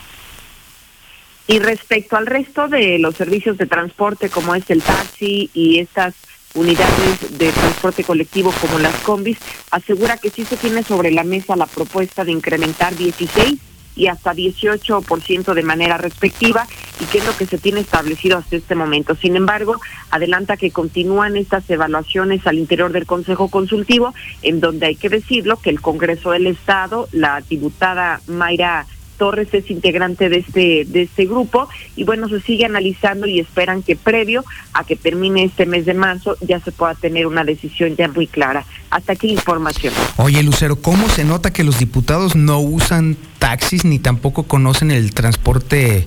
Y 1.47 1.59
respecto 1.59 2.17
al 2.17 2.27
resto 2.27 2.69
de 2.69 2.99
los 2.99 3.15
servicios 3.15 3.59
de 3.59 3.67
transporte, 3.67 4.31
como 4.31 4.55
es 4.55 4.69
el 4.71 4.83
taxi 4.83 5.51
y 5.55 5.79
estas 5.79 6.15
unidades 6.55 7.39
de 7.39 7.53
transporte 7.53 8.03
colectivo 8.03 8.53
como 8.61 8.79
las 8.79 8.95
combis, 9.01 9.39
asegura 9.71 10.17
que 10.17 10.31
sí 10.31 10.45
se 10.45 10.57
tiene 10.57 10.83
sobre 10.83 11.11
la 11.11 11.23
mesa 11.23 11.55
la 11.55 11.67
propuesta 11.67 12.25
de 12.25 12.33
incrementar 12.33 12.97
16 12.97 13.61
y 13.97 14.09
hasta 14.09 14.35
18% 14.35 15.55
de 15.55 15.63
manera 15.63 15.99
respectiva 15.99 16.67
y 17.01 17.05
que 17.07 17.19
es 17.19 17.27
lo 17.27 17.37
que 17.37 17.47
se 17.47 17.59
tiene 17.59 17.81
establecido 17.81 18.39
hasta 18.39 18.57
este 18.57 18.75
momento. 18.75 19.15
Sin 19.15 19.37
embargo, 19.37 19.81
adelanta 20.11 20.57
que 20.57 20.71
continúan 20.71 21.37
estas 21.37 21.69
evaluaciones 21.71 22.47
al 22.47 22.59
interior 22.59 22.93
del 22.93 23.07
Consejo 23.07 23.49
Consultivo, 23.49 24.15
en 24.43 24.61
donde 24.61 24.87
hay 24.87 24.97
que 24.97 25.09
decirlo 25.09 25.57
que 25.57 25.71
el 25.71 25.81
Congreso 25.81 26.31
del 26.31 26.47
Estado, 26.47 27.09
la 27.13 27.41
diputada 27.41 28.21
Mayra 28.27 28.87
Torres 29.17 29.49
es 29.53 29.71
integrante 29.71 30.29
de 30.29 30.39
este 30.39 30.85
de 30.85 31.03
este 31.03 31.27
grupo 31.27 31.69
y 31.97 32.05
bueno, 32.05 32.29
se 32.29 32.41
sigue 32.41 32.65
analizando 32.65 33.27
y 33.27 33.41
esperan 33.41 33.83
que 33.83 33.97
previo 33.97 34.45
a 34.73 34.85
que 34.85 34.97
termine 34.97 35.45
este 35.45 35.67
mes 35.67 35.87
de 35.87 35.95
marzo 35.95 36.37
ya 36.41 36.61
se 36.61 36.73
pueda 36.73 36.95
tener 36.95 37.27
una 37.27 37.45
decisión 37.45 37.97
ya 37.97 38.09
muy 38.09 38.27
clara. 38.27 38.65
Hasta 38.91 39.13
aquí 39.13 39.29
la 39.29 39.35
información. 39.35 39.93
Oye, 40.17 40.43
Lucero, 40.43 40.77
¿cómo 40.77 41.09
se 41.09 41.25
nota 41.25 41.53
que 41.53 41.65
los 41.65 41.79
diputados 41.79 42.37
no 42.37 42.61
usan 42.61 43.17
taxis 43.39 43.85
ni 43.85 43.99
tampoco 43.99 44.45
conocen 44.45 44.91
el 44.91 45.13
transporte 45.13 46.07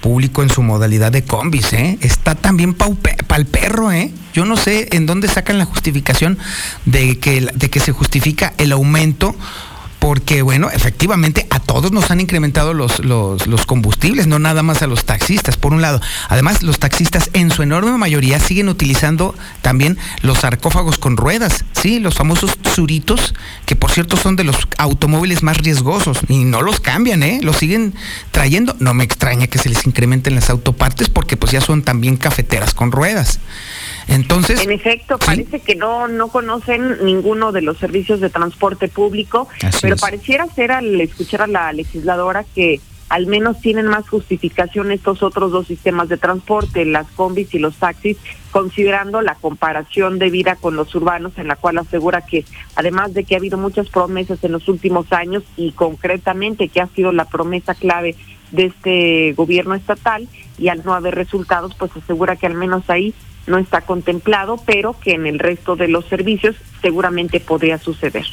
público 0.00 0.42
en 0.42 0.50
su 0.50 0.62
modalidad 0.62 1.10
de 1.10 1.24
combis, 1.24 1.72
¿eh? 1.72 1.98
Está 2.00 2.36
también 2.36 2.74
para 2.74 2.92
el 3.36 3.46
perro, 3.46 3.90
¿eh? 3.90 4.12
Yo 4.32 4.44
no 4.44 4.56
sé 4.56 4.88
en 4.92 5.04
dónde 5.04 5.26
sacan 5.26 5.58
la 5.58 5.64
justificación 5.64 6.38
de 6.84 7.18
que, 7.18 7.40
de 7.40 7.70
que 7.70 7.80
se 7.80 7.92
justifica 7.92 8.54
el 8.58 8.70
aumento 8.70 9.34
porque 10.06 10.42
bueno, 10.42 10.70
efectivamente 10.70 11.48
a 11.50 11.58
todos 11.58 11.90
nos 11.90 12.12
han 12.12 12.20
incrementado 12.20 12.74
los, 12.74 13.04
los, 13.04 13.66
combustibles, 13.66 14.28
no 14.28 14.38
nada 14.38 14.62
más 14.62 14.80
a 14.82 14.86
los 14.86 15.04
taxistas, 15.04 15.56
por 15.56 15.72
un 15.72 15.82
lado. 15.82 16.00
Además, 16.28 16.62
los 16.62 16.78
taxistas 16.78 17.28
en 17.32 17.50
su 17.50 17.64
enorme 17.64 17.90
mayoría 17.98 18.38
siguen 18.38 18.68
utilizando 18.68 19.34
también 19.62 19.98
los 20.22 20.38
sarcófagos 20.38 20.98
con 20.98 21.16
ruedas, 21.16 21.64
¿sí? 21.72 21.98
Los 21.98 22.14
famosos 22.14 22.56
suritos, 22.72 23.34
que 23.64 23.74
por 23.74 23.90
cierto 23.90 24.16
son 24.16 24.36
de 24.36 24.44
los 24.44 24.56
automóviles 24.78 25.42
más 25.42 25.58
riesgosos 25.58 26.20
y 26.28 26.44
no 26.44 26.62
los 26.62 26.78
cambian, 26.78 27.24
¿eh? 27.24 27.40
Los 27.42 27.56
siguen 27.56 27.92
trayendo. 28.30 28.76
No 28.78 28.94
me 28.94 29.02
extraña 29.02 29.48
que 29.48 29.58
se 29.58 29.70
les 29.70 29.88
incrementen 29.88 30.36
las 30.36 30.50
autopartes 30.50 31.08
porque 31.08 31.36
pues 31.36 31.50
ya 31.50 31.60
son 31.60 31.82
también 31.82 32.16
cafeteras 32.16 32.74
con 32.74 32.92
ruedas. 32.92 33.40
Entonces, 34.08 34.62
en 34.62 34.70
efecto, 34.70 35.18
parece 35.18 35.60
que 35.60 35.74
no 35.74 36.08
no 36.08 36.28
conocen 36.28 37.04
ninguno 37.04 37.52
de 37.52 37.62
los 37.62 37.78
servicios 37.78 38.20
de 38.20 38.30
transporte 38.30 38.88
público, 38.88 39.48
pero 39.82 39.96
pareciera 39.96 40.46
ser 40.46 40.72
al 40.72 41.00
escuchar 41.00 41.42
a 41.42 41.46
la 41.46 41.72
legisladora 41.72 42.44
que 42.54 42.80
al 43.08 43.26
menos 43.26 43.60
tienen 43.60 43.86
más 43.86 44.08
justificación 44.08 44.90
estos 44.90 45.22
otros 45.22 45.52
dos 45.52 45.68
sistemas 45.68 46.08
de 46.08 46.16
transporte, 46.16 46.84
las 46.84 47.06
combis 47.12 47.54
y 47.54 47.58
los 47.58 47.76
taxis, 47.76 48.16
considerando 48.50 49.20
la 49.22 49.36
comparación 49.36 50.18
de 50.18 50.30
vida 50.30 50.56
con 50.56 50.74
los 50.74 50.92
urbanos, 50.94 51.32
en 51.36 51.46
la 51.46 51.56
cual 51.56 51.78
asegura 51.78 52.22
que 52.22 52.44
además 52.74 53.14
de 53.14 53.24
que 53.24 53.34
ha 53.34 53.38
habido 53.38 53.58
muchas 53.58 53.88
promesas 53.90 54.42
en 54.42 54.52
los 54.52 54.68
últimos 54.68 55.12
años 55.12 55.44
y 55.56 55.72
concretamente 55.72 56.68
que 56.68 56.80
ha 56.80 56.88
sido 56.88 57.12
la 57.12 57.26
promesa 57.26 57.74
clave 57.74 58.16
de 58.50 58.66
este 58.66 59.32
gobierno 59.34 59.74
estatal 59.74 60.28
y 60.58 60.68
al 60.68 60.84
no 60.84 60.94
haber 60.94 61.14
resultados, 61.14 61.74
pues 61.74 61.90
asegura 61.96 62.36
que 62.36 62.46
al 62.46 62.54
menos 62.54 62.88
ahí 62.88 63.14
no 63.46 63.58
está 63.58 63.82
contemplado, 63.82 64.56
pero 64.64 64.98
que 64.98 65.12
en 65.12 65.26
el 65.26 65.38
resto 65.38 65.76
de 65.76 65.88
los 65.88 66.04
servicios 66.06 66.56
seguramente 66.82 67.40
podría 67.40 67.78
suceder. 67.78 68.24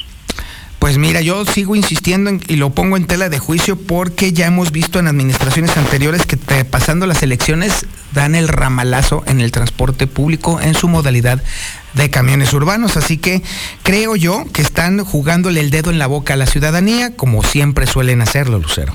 Pues 0.84 0.98
mira, 0.98 1.22
yo 1.22 1.46
sigo 1.46 1.76
insistiendo 1.76 2.30
y 2.46 2.56
lo 2.56 2.68
pongo 2.68 2.98
en 2.98 3.06
tela 3.06 3.30
de 3.30 3.38
juicio 3.38 3.76
porque 3.76 4.34
ya 4.34 4.46
hemos 4.46 4.70
visto 4.70 4.98
en 4.98 5.06
administraciones 5.06 5.74
anteriores 5.78 6.26
que 6.26 6.36
pasando 6.36 7.06
las 7.06 7.22
elecciones 7.22 7.86
dan 8.12 8.34
el 8.34 8.48
ramalazo 8.48 9.24
en 9.26 9.40
el 9.40 9.50
transporte 9.50 10.06
público 10.06 10.60
en 10.60 10.74
su 10.74 10.88
modalidad 10.88 11.42
de 11.94 12.10
camiones 12.10 12.52
urbanos. 12.52 12.98
Así 12.98 13.16
que 13.16 13.42
creo 13.82 14.14
yo 14.14 14.44
que 14.52 14.60
están 14.60 15.02
jugándole 15.02 15.60
el 15.60 15.70
dedo 15.70 15.90
en 15.90 15.98
la 15.98 16.06
boca 16.06 16.34
a 16.34 16.36
la 16.36 16.46
ciudadanía 16.46 17.16
como 17.16 17.42
siempre 17.42 17.86
suelen 17.86 18.20
hacerlo, 18.20 18.58
Lucero. 18.58 18.94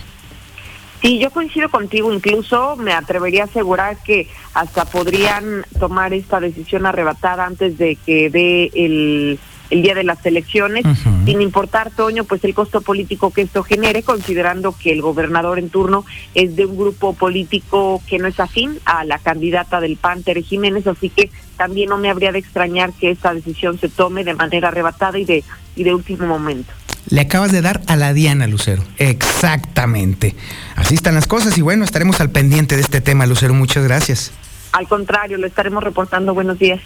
Sí, 1.02 1.18
yo 1.18 1.32
coincido 1.32 1.70
contigo, 1.70 2.12
incluso 2.12 2.76
me 2.76 2.92
atrevería 2.92 3.44
a 3.44 3.46
asegurar 3.46 3.98
que 4.04 4.28
hasta 4.54 4.84
podrían 4.84 5.66
tomar 5.80 6.14
esta 6.14 6.42
decisión 6.42 6.86
arrebatada 6.86 7.46
antes 7.46 7.78
de 7.78 7.96
que 7.96 8.30
dé 8.30 8.70
el, 8.74 9.40
día 9.70 9.94
de 9.96 10.04
las 10.04 10.26
elecciones, 10.26 10.84
sin 11.26 11.42
importar, 11.42 11.92
Toño, 11.92 12.24
pues 12.24 12.44
el 12.44 12.54
costo 12.54 12.82
político 12.82 13.32
que 13.32 13.42
esto 13.42 13.64
genere, 13.64 14.04
considerando 14.04 14.76
que 14.78 14.92
el 14.92 15.02
gobernador 15.02 15.60
en 15.60 15.70
turno 15.70 16.06
es 16.34 16.56
de 16.56 16.66
un 16.66 16.78
grupo 16.78 17.14
político 17.14 18.02
que 18.08 18.18
no 18.18 18.28
es 18.28 18.40
afín 18.40 18.80
a 18.86 19.04
la 19.06 19.20
candidata 19.20 19.80
del 19.80 19.98
PAN, 19.98 20.24
Tere 20.24 20.42
Jiménez, 20.42 20.88
así 20.88 21.10
que 21.10 21.30
también 21.58 21.90
no 21.90 21.98
me 21.98 22.10
habría 22.10 22.32
de 22.32 22.40
extrañar 22.40 22.94
que 22.94 23.12
esta 23.12 23.34
decisión 23.34 23.80
se 23.80 23.90
tome 23.90 24.24
de 24.24 24.34
manera 24.34 24.70
arrebatada 24.70 25.20
y 25.20 25.26
de, 25.26 25.44
y 25.76 25.84
de 25.84 25.94
último 25.94 26.26
momento. 26.26 26.72
Le 27.10 27.22
acabas 27.22 27.52
de 27.52 27.62
dar 27.62 27.82
a 27.88 27.96
la 27.96 28.14
Diana, 28.14 28.48
Lucero. 28.48 28.84
Exactamente. 28.98 30.36
Así 30.76 30.96
están 30.96 31.16
las 31.16 31.28
cosas 31.28 31.58
y 31.58 31.62
bueno, 31.62 31.84
estaremos 31.84 32.22
al 32.22 32.30
pendiente 32.30 32.76
de 32.76 32.82
este 32.82 33.02
tema, 33.02 33.26
Lucero. 33.26 33.54
Muchas 33.54 33.84
gracias. 33.84 34.32
Al 34.72 34.88
contrario, 34.88 35.38
lo 35.38 35.48
estaremos 35.48 35.84
reportando. 35.84 36.34
Buenos 36.34 36.60
días. 36.60 36.80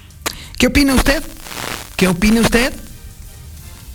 ¿Qué 0.58 0.68
opina 0.68 0.94
usted? 0.94 1.22
¿Qué 2.04 2.10
opina 2.10 2.42
usted? 2.42 2.74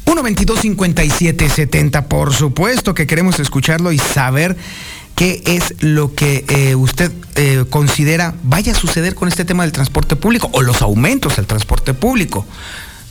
122-5770, 0.06 2.06
por 2.06 2.32
supuesto 2.32 2.94
que 2.94 3.06
queremos 3.06 3.38
escucharlo 3.38 3.92
y 3.92 3.98
saber 3.98 4.56
qué 5.14 5.42
es 5.44 5.74
lo 5.80 6.14
que 6.14 6.46
eh, 6.48 6.74
usted 6.74 7.12
eh, 7.34 7.66
considera 7.68 8.34
vaya 8.44 8.72
a 8.72 8.74
suceder 8.74 9.14
con 9.14 9.28
este 9.28 9.44
tema 9.44 9.64
del 9.64 9.72
transporte 9.72 10.16
público 10.16 10.48
o 10.54 10.62
los 10.62 10.80
aumentos 10.80 11.38
al 11.38 11.46
transporte 11.46 11.92
público. 11.92 12.46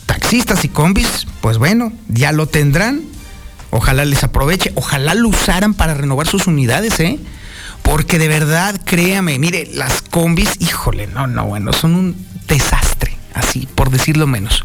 Taxistas 0.06 0.64
y 0.64 0.68
combis, 0.68 1.28
pues 1.42 1.58
bueno, 1.58 1.92
ya 2.08 2.32
lo 2.32 2.48
tendrán. 2.48 3.02
Ojalá 3.70 4.04
les 4.04 4.24
aproveche, 4.24 4.72
ojalá 4.74 5.14
lo 5.14 5.28
usaran 5.28 5.74
para 5.74 5.94
renovar 5.94 6.26
sus 6.26 6.48
unidades, 6.48 6.98
¿eh? 6.98 7.20
Porque 7.84 8.18
de 8.18 8.26
verdad, 8.26 8.80
créame, 8.84 9.38
mire, 9.38 9.70
las 9.74 10.02
combis, 10.02 10.56
híjole, 10.58 11.06
no, 11.06 11.28
no, 11.28 11.46
bueno, 11.46 11.72
son 11.72 11.94
un 11.94 12.26
desastre, 12.48 13.16
así, 13.32 13.68
por 13.76 13.90
decirlo 13.90 14.26
menos. 14.26 14.64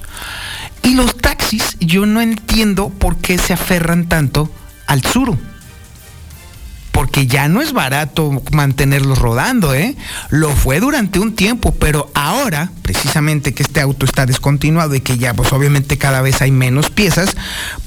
Y 0.84 0.96
los 0.96 1.17
taxis, 1.17 1.78
yo 1.80 2.06
no 2.06 2.22
entiendo 2.22 2.89
por 2.89 3.17
qué 3.17 3.38
se 3.38 3.54
aferran 3.54 4.10
tanto 4.10 4.52
al 4.86 5.02
suru. 5.04 5.39
Porque 6.91 7.26
ya 7.26 7.48
no 7.48 7.62
es 7.62 7.74
barato 7.74 8.43
mantenerlos 8.52 9.17
rodando, 9.17 9.74
¿eh? 9.74 9.96
Lo 10.30 10.50
fue 10.50 10.80
durante 10.80 11.19
un 11.19 11.36
tiempo, 11.36 11.74
pero 11.74 12.12
ahora, 12.13 12.69
precisamente 12.82 13.54
que 13.54 13.63
este 13.63 13.82
auto 13.82 14.06
está 14.06 14.26
descontinuado 14.26 14.93
y 14.93 15.00
que 15.00 15.17
ya, 15.17 15.34
pues 15.34 15.54
obviamente 15.54 15.98
cada 15.98 16.22
vez 16.22 16.41
hay 16.41 16.52
menos 16.52 16.89
piezas, 16.91 17.36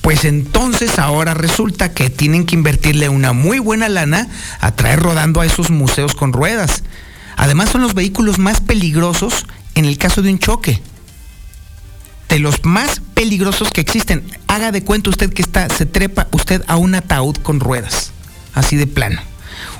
pues 0.00 0.24
entonces 0.24 0.98
ahora 0.98 1.34
resulta 1.34 1.92
que 1.92 2.10
tienen 2.10 2.46
que 2.46 2.56
invertirle 2.56 3.08
una 3.10 3.32
muy 3.32 3.58
buena 3.58 3.88
lana 3.88 4.26
a 4.60 4.72
traer 4.72 5.00
rodando 5.00 5.40
a 5.40 5.46
esos 5.46 5.70
museos 5.70 6.14
con 6.14 6.32
ruedas. 6.32 6.82
Además 7.36 7.68
son 7.68 7.82
los 7.82 7.94
vehículos 7.94 8.38
más 8.38 8.60
peligrosos 8.60 9.46
en 9.74 9.84
el 9.84 9.98
caso 9.98 10.22
de 10.22 10.30
un 10.30 10.38
choque 10.38 10.82
de 12.28 12.38
los 12.38 12.64
más 12.64 13.00
peligrosos 13.14 13.70
que 13.70 13.80
existen. 13.80 14.24
Haga 14.48 14.72
de 14.72 14.82
cuenta 14.82 15.10
usted 15.10 15.32
que 15.32 15.42
está, 15.42 15.68
se 15.68 15.86
trepa 15.86 16.28
usted 16.32 16.62
a 16.66 16.76
un 16.76 16.94
ataúd 16.94 17.36
con 17.36 17.60
ruedas, 17.60 18.12
así 18.54 18.76
de 18.76 18.86
plano. 18.86 19.20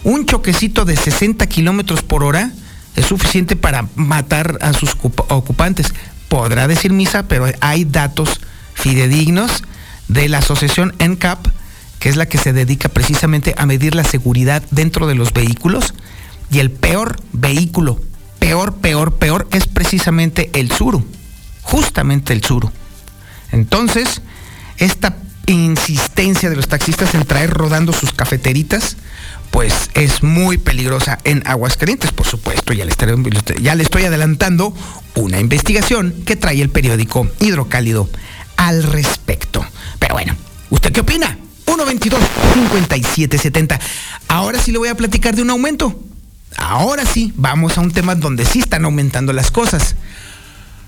Un 0.04 0.26
choquecito 0.26 0.84
de 0.84 0.96
60 0.96 1.46
kilómetros 1.46 2.02
por 2.02 2.24
hora 2.24 2.52
es 2.94 3.06
suficiente 3.06 3.56
para 3.56 3.88
matar 3.94 4.58
a 4.60 4.72
sus 4.72 4.96
ocupantes. 5.28 5.94
Podrá 6.28 6.66
decir 6.66 6.92
misa, 6.92 7.28
pero 7.28 7.46
hay 7.60 7.84
datos 7.84 8.40
fidedignos 8.74 9.62
de 10.08 10.28
la 10.28 10.38
asociación 10.38 10.94
NCAP, 10.98 11.48
que 11.98 12.08
es 12.08 12.16
la 12.16 12.26
que 12.26 12.38
se 12.38 12.52
dedica 12.52 12.88
precisamente 12.88 13.54
a 13.58 13.66
medir 13.66 13.94
la 13.94 14.04
seguridad 14.04 14.62
dentro 14.70 15.06
de 15.06 15.14
los 15.14 15.32
vehículos. 15.32 15.94
Y 16.50 16.60
el 16.60 16.70
peor 16.70 17.16
vehículo, 17.32 18.00
peor, 18.38 18.76
peor, 18.76 19.14
peor, 19.14 19.48
es 19.52 19.66
precisamente 19.66 20.50
el 20.54 20.70
Suru 20.70 21.04
justamente 21.66 22.32
el 22.32 22.44
sur. 22.44 22.70
Entonces, 23.50 24.22
esta 24.78 25.16
insistencia 25.46 26.48
de 26.48 26.56
los 26.56 26.68
taxistas 26.68 27.14
en 27.14 27.24
traer 27.24 27.50
rodando 27.50 27.92
sus 27.92 28.12
cafeteritas, 28.12 28.96
pues 29.50 29.90
es 29.94 30.22
muy 30.22 30.58
peligrosa 30.58 31.18
en 31.24 31.42
Aguascalientes, 31.46 32.12
por 32.12 32.26
supuesto. 32.26 32.72
Ya 32.72 32.84
le, 32.84 32.94
ya 33.60 33.74
le 33.74 33.82
estoy 33.82 34.04
adelantando 34.04 34.72
una 35.14 35.40
investigación 35.40 36.14
que 36.24 36.36
trae 36.36 36.62
el 36.62 36.70
periódico 36.70 37.28
Hidrocálido 37.40 38.08
al 38.56 38.84
respecto. 38.84 39.66
Pero 39.98 40.14
bueno, 40.14 40.36
¿usted 40.70 40.92
qué 40.92 41.00
opina? 41.00 41.36
122-5770. 41.66 43.80
Ahora 44.28 44.60
sí 44.60 44.70
le 44.70 44.78
voy 44.78 44.88
a 44.88 44.94
platicar 44.94 45.34
de 45.34 45.42
un 45.42 45.50
aumento. 45.50 46.00
Ahora 46.56 47.04
sí, 47.04 47.32
vamos 47.36 47.76
a 47.76 47.80
un 47.80 47.90
tema 47.90 48.14
donde 48.14 48.44
sí 48.44 48.60
están 48.60 48.84
aumentando 48.84 49.32
las 49.32 49.50
cosas. 49.50 49.96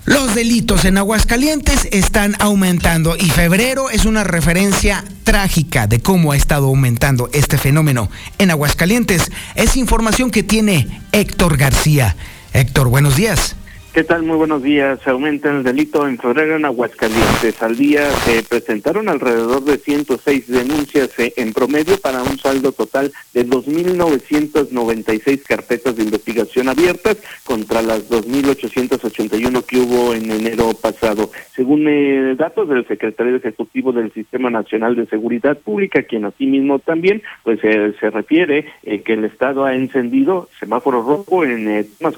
Los 0.08 0.34
delitos 0.34 0.86
en 0.86 0.96
Aguascalientes 0.96 1.86
están 1.92 2.34
aumentando 2.38 3.14
y 3.14 3.28
febrero 3.28 3.90
es 3.90 4.06
una 4.06 4.24
referencia 4.24 5.04
trágica 5.22 5.86
de 5.86 6.00
cómo 6.00 6.32
ha 6.32 6.36
estado 6.38 6.68
aumentando 6.68 7.28
este 7.34 7.58
fenómeno 7.58 8.10
en 8.38 8.50
Aguascalientes. 8.50 9.30
Es 9.54 9.76
información 9.76 10.30
que 10.30 10.42
tiene 10.42 11.02
Héctor 11.12 11.58
García. 11.58 12.16
Héctor, 12.54 12.88
buenos 12.88 13.16
días. 13.16 13.54
¿Qué 13.98 14.04
tal? 14.04 14.22
Muy 14.22 14.36
buenos 14.36 14.62
días. 14.62 15.04
Aumenta 15.08 15.50
el 15.50 15.64
delito 15.64 16.06
en 16.06 16.18
febrero 16.18 16.54
en 16.54 16.64
Aguascalientes. 16.64 17.60
Al 17.60 17.76
día 17.76 18.08
se 18.24 18.44
presentaron 18.44 19.08
alrededor 19.08 19.64
de 19.64 19.76
106 19.76 20.46
denuncias 20.46 21.10
eh, 21.18 21.34
en 21.36 21.52
promedio 21.52 22.00
para 22.00 22.22
un 22.22 22.38
saldo 22.38 22.70
total 22.70 23.12
de 23.34 23.44
2.996 23.44 25.42
carpetas 25.42 25.96
de 25.96 26.04
investigación 26.04 26.68
abiertas 26.68 27.16
contra 27.42 27.82
las 27.82 28.08
2.881 28.08 29.64
que 29.64 29.78
hubo 29.78 30.14
en 30.14 30.30
enero 30.30 30.74
pasado. 30.74 31.32
Según 31.58 31.88
eh, 31.88 32.36
datos 32.36 32.68
del 32.68 32.86
secretario 32.86 33.34
ejecutivo 33.34 33.90
del 33.90 34.12
Sistema 34.12 34.48
Nacional 34.48 34.94
de 34.94 35.06
Seguridad 35.06 35.58
Pública, 35.58 36.04
quien 36.04 36.24
asimismo 36.24 36.78
también 36.78 37.20
pues 37.42 37.58
eh, 37.64 37.94
se 37.98 38.10
refiere 38.10 38.66
que 39.04 39.14
el 39.14 39.24
Estado 39.24 39.64
ha 39.64 39.74
encendido 39.74 40.48
semáforo 40.60 41.02
rojo 41.02 41.42
en 41.44 41.84
temas 41.98 42.14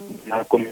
como 0.46 0.66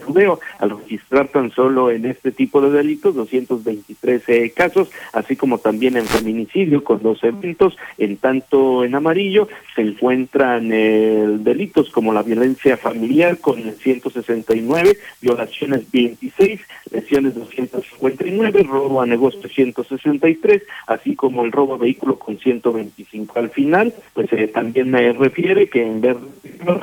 al 0.59 0.69
registrar 0.69 1.29
tan 1.29 1.51
solo 1.51 1.89
en 1.89 2.05
este 2.05 2.31
tipo 2.31 2.61
de 2.61 2.69
delitos 2.69 3.15
223 3.15 4.23
eh, 4.27 4.53
casos, 4.55 4.91
así 5.13 5.35
como 5.35 5.57
también 5.57 5.97
en 5.97 6.05
feminicidio 6.05 6.83
con 6.83 7.01
dos 7.01 7.23
eventos. 7.23 7.77
En 7.97 8.17
tanto, 8.17 8.83
en 8.83 8.95
amarillo 8.95 9.47
se 9.75 9.81
encuentran 9.81 10.69
eh, 10.71 11.25
delitos 11.39 11.89
como 11.89 12.13
la 12.13 12.23
violencia 12.23 12.77
familiar 12.77 13.39
con 13.39 13.61
169, 13.61 14.97
violaciones 15.21 15.91
26, 15.91 16.61
lesiones 16.91 17.35
259, 17.35 18.63
robo 18.63 19.01
a 19.01 19.05
negocio 19.05 19.47
163, 19.47 20.63
así 20.87 21.15
como 21.15 21.43
el 21.43 21.51
robo 21.51 21.75
a 21.75 21.77
vehículo 21.77 22.17
con 22.17 22.37
125. 22.37 23.39
Al 23.39 23.49
final, 23.49 23.93
pues 24.13 24.31
eh, 24.33 24.47
también 24.47 24.89
me 24.89 25.11
refiere 25.13 25.69
que 25.69 25.83
en 25.83 26.01
verde 26.01 26.25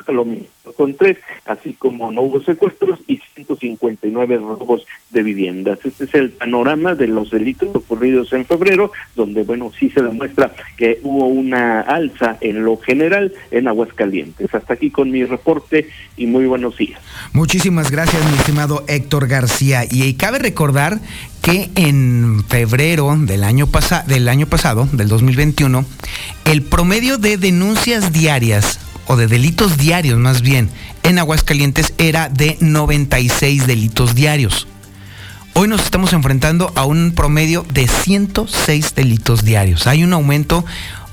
lo 0.09 0.25
mismo 0.25 0.47
con 0.77 0.95
tres, 0.95 1.19
así 1.45 1.75
como 1.75 2.11
no 2.11 2.23
hubo 2.23 2.40
secuestros 2.40 2.99
y 3.07 3.21
159 3.37 4.38
robos 4.38 4.87
de 5.11 5.22
viviendas. 5.22 5.79
Este 5.85 6.05
es 6.05 6.14
el 6.14 6.31
panorama 6.31 6.94
de 6.94 7.07
los 7.07 7.31
delitos 7.31 7.75
ocurridos 7.75 8.33
en 8.33 8.46
febrero, 8.46 8.92
donde, 9.14 9.42
bueno, 9.42 9.70
sí 9.79 9.90
se 9.90 10.03
demuestra 10.03 10.55
que 10.77 11.01
hubo 11.03 11.27
una 11.27 11.83
alza 11.83 12.38
en 12.40 12.64
lo 12.64 12.79
general 12.79 13.33
en 13.51 13.68
Aguascalientes. 13.68 14.55
Hasta 14.55 14.75
aquí 14.75 14.90
con 14.90 15.11
mi 15.11 15.25
reporte 15.25 15.88
y 16.16 16.27
muy 16.27 16.46
buenos 16.46 16.79
días. 16.79 17.01
Muchísimas 17.33 17.90
gracias, 17.90 18.25
mi 18.31 18.38
estimado 18.38 18.85
Héctor 18.88 19.29
García. 19.29 19.85
Y 19.90 20.14
cabe 20.14 20.38
recordar 20.38 20.99
que 21.42 21.70
en 21.75 22.42
febrero 22.49 23.14
del 23.18 23.44
año, 23.44 23.68
del 24.07 24.29
año 24.29 24.46
pasado, 24.46 24.88
del 24.92 25.09
2021, 25.09 25.85
el 26.46 26.62
promedio 26.62 27.18
de 27.18 27.37
denuncias 27.37 28.12
diarias 28.12 28.81
o 29.07 29.16
de 29.16 29.27
delitos 29.27 29.77
diarios 29.77 30.18
más 30.18 30.42
bien, 30.42 30.68
en 31.07 31.21
Aguascalientes 31.21 31.95
era 31.99 32.29
de 32.29 32.57
96 32.59 33.69
delitos 33.69 34.16
diarios. 34.16 34.66
Hoy 35.55 35.69
nos 35.69 35.83
estamos 35.83 36.12
enfrentando 36.12 36.73
a 36.75 36.85
un 36.85 37.12
promedio 37.12 37.64
de 37.73 37.87
106 37.87 38.95
delitos 38.97 39.45
diarios. 39.45 39.87
Hay 39.87 40.03
un 40.03 40.12
aumento 40.12 40.64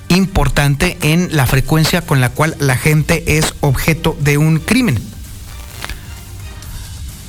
importante 0.10 0.98
en 1.02 1.36
la 1.36 1.46
frecuencia 1.46 2.02
con 2.02 2.22
la 2.22 2.30
cual 2.30 2.56
la 2.60 2.76
gente 2.76 3.38
es 3.38 3.54
objeto 3.62 4.18
de 4.20 4.40
un 4.40 4.58
crimen. 4.58 5.00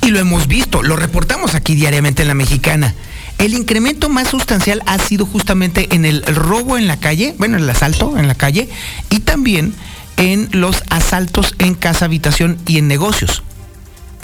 Y 0.01 0.09
lo 0.09 0.19
hemos 0.19 0.47
visto, 0.47 0.81
lo 0.81 0.95
reportamos 0.95 1.53
aquí 1.53 1.75
diariamente 1.75 2.23
en 2.23 2.29
la 2.29 2.33
mexicana. 2.33 2.95
El 3.37 3.53
incremento 3.53 4.09
más 4.09 4.29
sustancial 4.29 4.81
ha 4.87 4.97
sido 4.97 5.27
justamente 5.27 5.93
en 5.93 6.03
el 6.03 6.23
robo 6.25 6.79
en 6.79 6.87
la 6.87 6.97
calle, 6.97 7.35
bueno, 7.37 7.57
el 7.57 7.69
asalto 7.69 8.17
en 8.17 8.27
la 8.27 8.35
calle 8.35 8.69
y 9.11 9.19
también 9.19 9.75
en 10.17 10.49
los 10.51 10.83
asaltos 10.89 11.55
en 11.59 11.75
casa, 11.75 12.05
habitación 12.05 12.57
y 12.65 12.77
en 12.77 12.87
negocios. 12.87 13.43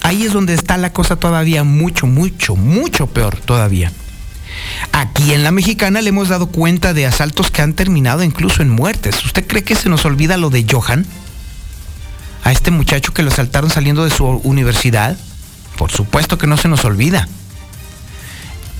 Ahí 0.01 0.23
es 0.23 0.33
donde 0.33 0.53
está 0.53 0.77
la 0.77 0.93
cosa 0.93 1.15
todavía 1.15 1.63
mucho, 1.63 2.07
mucho, 2.07 2.55
mucho 2.55 3.07
peor 3.07 3.37
todavía. 3.37 3.91
Aquí 4.91 5.33
en 5.33 5.43
la 5.43 5.51
mexicana 5.51 6.01
le 6.01 6.09
hemos 6.09 6.29
dado 6.29 6.47
cuenta 6.47 6.93
de 6.93 7.05
asaltos 7.05 7.51
que 7.51 7.61
han 7.61 7.73
terminado 7.73 8.23
incluso 8.23 8.61
en 8.61 8.69
muertes. 8.69 9.23
¿Usted 9.25 9.45
cree 9.45 9.63
que 9.63 9.75
se 9.75 9.89
nos 9.89 10.05
olvida 10.05 10.37
lo 10.37 10.49
de 10.49 10.65
Johan? 10.69 11.05
A 12.43 12.51
este 12.51 12.71
muchacho 12.71 13.13
que 13.13 13.23
lo 13.23 13.31
asaltaron 13.31 13.69
saliendo 13.69 14.03
de 14.03 14.11
su 14.11 14.25
universidad. 14.25 15.17
Por 15.77 15.91
supuesto 15.91 16.37
que 16.37 16.47
no 16.47 16.57
se 16.57 16.67
nos 16.67 16.83
olvida 16.83 17.27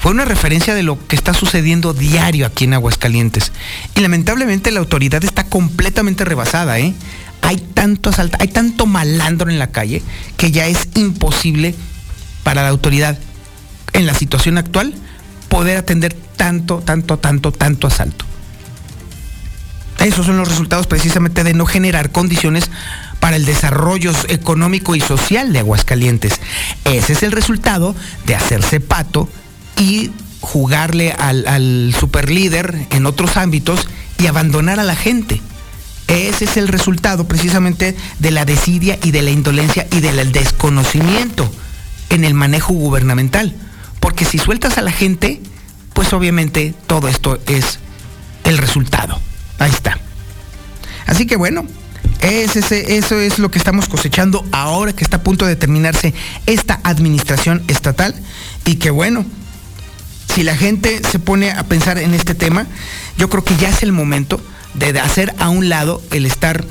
fue 0.02 0.12
una 0.12 0.26
referencia 0.26 0.74
de 0.74 0.82
lo 0.82 0.98
que 1.08 1.16
está 1.16 1.36
sucediendo 1.36 1.94
diario 1.94 2.48
aquí 2.48 2.64
en 2.64 2.74
Aguascalientes. 2.74 3.52
Y 3.96 4.00
lamentablemente 4.00 4.72
la 4.72 4.80
autoridad 4.80 5.24
está 5.24 5.44
completamente 5.44 6.26
rebasada, 6.26 6.80
¿eh? 6.80 6.96
Hay 7.44 7.58
tanto 7.58 8.10
asalto, 8.10 8.36
hay 8.40 8.48
tanto 8.48 8.88
malandro 8.88 9.52
en 9.52 9.60
la 9.60 9.68
calle 9.68 10.02
que 10.38 10.52
ya 10.52 10.66
es 10.66 10.90
imposible 10.96 11.76
para 12.42 12.64
la 12.64 12.70
autoridad 12.70 13.20
en 13.94 14.08
la 14.08 14.16
situación 14.16 14.58
actual 14.58 14.96
poder 15.50 15.78
atender 15.78 16.16
tanto, 16.36 16.80
tanto, 16.80 17.20
tanto, 17.20 17.52
tanto 17.52 17.86
asalto. 17.86 18.26
Esos 20.00 20.26
son 20.26 20.38
los 20.38 20.50
resultados 20.50 20.88
precisamente 20.88 21.44
de 21.44 21.54
no 21.54 21.68
generar 21.68 22.12
condiciones 22.12 22.72
para 23.20 23.36
el 23.36 23.46
desarrollo 23.46 24.14
económico 24.30 24.96
y 24.96 25.00
social 25.00 25.54
de 25.54 25.60
Aguascalientes. 25.60 26.42
Ese 26.86 27.14
es 27.14 27.22
el 27.22 27.32
resultado 27.32 27.96
de 28.26 28.34
hacerse 28.34 28.80
pato 28.80 29.30
y 29.82 30.12
jugarle 30.42 31.12
al, 31.12 31.48
al 31.48 31.96
superlíder 32.00 32.86
en 32.92 33.08
otros 33.08 33.36
ámbitos 33.36 33.88
y 34.20 34.28
abandonar 34.28 34.80
a 34.80 34.84
la 34.84 34.96
gente. 34.96 35.42
Ese 36.08 36.46
es 36.46 36.56
el 36.58 36.68
resultado 36.68 37.28
precisamente 37.28 37.96
de 38.20 38.32
la 38.32 38.46
desidia 38.46 39.00
y 39.04 39.10
de 39.12 39.24
la 39.24 39.32
indolencia 39.32 39.88
y 39.92 40.02
del 40.02 40.32
desconocimiento 40.32 41.52
en 42.12 42.26
el 42.26 42.34
manejo 42.36 42.74
gubernamental. 42.74 43.56
Porque 44.00 44.26
si 44.26 44.38
sueltas 44.38 44.78
a 44.78 44.82
la 44.82 44.92
gente, 44.92 45.42
pues 45.94 46.14
obviamente 46.14 46.76
todo 46.86 47.08
esto 47.08 47.40
es 47.48 47.80
el 48.44 48.58
resultado. 48.60 49.20
Ahí 49.58 49.72
está. 49.72 49.98
Así 51.08 51.26
que 51.26 51.38
bueno, 51.38 51.66
es 52.20 52.56
ese- 52.56 52.98
eso 52.98 53.20
es 53.20 53.40
lo 53.40 53.50
que 53.50 53.58
estamos 53.58 53.88
cosechando 53.88 54.46
ahora 54.52 54.94
que 54.94 55.04
está 55.04 55.18
a 55.18 55.24
punto 55.24 55.46
de 55.48 55.56
terminarse 55.56 56.14
esta 56.46 56.80
administración 56.84 57.64
estatal 57.68 58.14
y 58.66 58.76
que 58.76 58.92
bueno, 58.92 59.26
si 60.34 60.44
la 60.44 60.56
gente 60.56 61.02
se 61.10 61.20
pone 61.20 61.52
a 61.52 61.64
pensar 61.64 61.98
en 61.98 62.14
este 62.14 62.36
tema, 62.36 62.66
yo 63.18 63.30
creo 63.30 63.44
que 63.44 63.58
ya 63.58 63.70
es 63.70 63.84
el 63.84 63.92
momento 63.92 64.40
de 64.74 64.98
hacer 65.00 65.36
a 65.40 65.50
un 65.50 65.68
lado 65.68 66.02
el 66.12 66.26
estar 66.26 66.64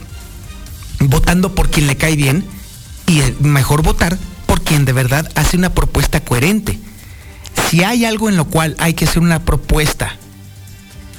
votando 1.00 1.54
por 1.54 1.70
quien 1.70 1.86
le 1.86 1.96
cae 1.96 2.16
bien 2.16 2.44
y 3.06 3.20
mejor 3.40 3.82
votar 3.82 4.18
por 4.46 4.62
quien 4.62 4.84
de 4.84 4.92
verdad 4.92 5.30
hace 5.34 5.56
una 5.56 5.74
propuesta 5.74 6.20
coherente. 6.20 6.78
Si 7.68 7.84
hay 7.84 8.04
algo 8.04 8.28
en 8.28 8.36
lo 8.36 8.46
cual 8.46 8.76
hay 8.78 8.94
que 8.94 9.04
hacer 9.04 9.22
una 9.22 9.40
propuesta 9.44 10.16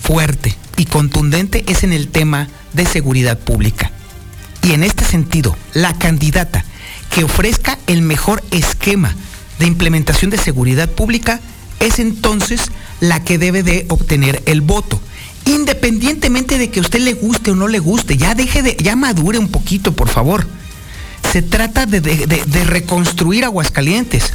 fuerte 0.01 0.55
y 0.77 0.85
contundente 0.85 1.63
es 1.67 1.83
en 1.83 1.93
el 1.93 2.07
tema 2.07 2.47
de 2.73 2.85
seguridad 2.85 3.37
pública. 3.37 3.91
Y 4.63 4.73
en 4.73 4.83
este 4.83 5.05
sentido, 5.05 5.55
la 5.73 5.93
candidata 5.93 6.65
que 7.09 7.23
ofrezca 7.23 7.77
el 7.87 8.01
mejor 8.01 8.43
esquema 8.51 9.13
de 9.59 9.67
implementación 9.67 10.31
de 10.31 10.37
seguridad 10.37 10.89
pública 10.89 11.39
es 11.81 11.99
entonces 11.99 12.71
la 12.99 13.23
que 13.23 13.37
debe 13.37 13.63
de 13.63 13.85
obtener 13.89 14.41
el 14.45 14.61
voto. 14.61 15.01
Independientemente 15.45 16.57
de 16.57 16.69
que 16.69 16.79
a 16.79 16.83
usted 16.83 17.01
le 17.01 17.13
guste 17.13 17.51
o 17.51 17.55
no 17.55 17.67
le 17.67 17.79
guste, 17.79 18.15
ya 18.15 18.35
deje 18.35 18.61
de, 18.61 18.77
ya 18.79 18.95
madure 18.95 19.39
un 19.39 19.49
poquito, 19.49 19.93
por 19.93 20.07
favor. 20.07 20.47
Se 21.31 21.41
trata 21.41 21.85
de, 21.85 22.65
reconstruir 22.65 23.43
Aguascalientes. 23.43 24.33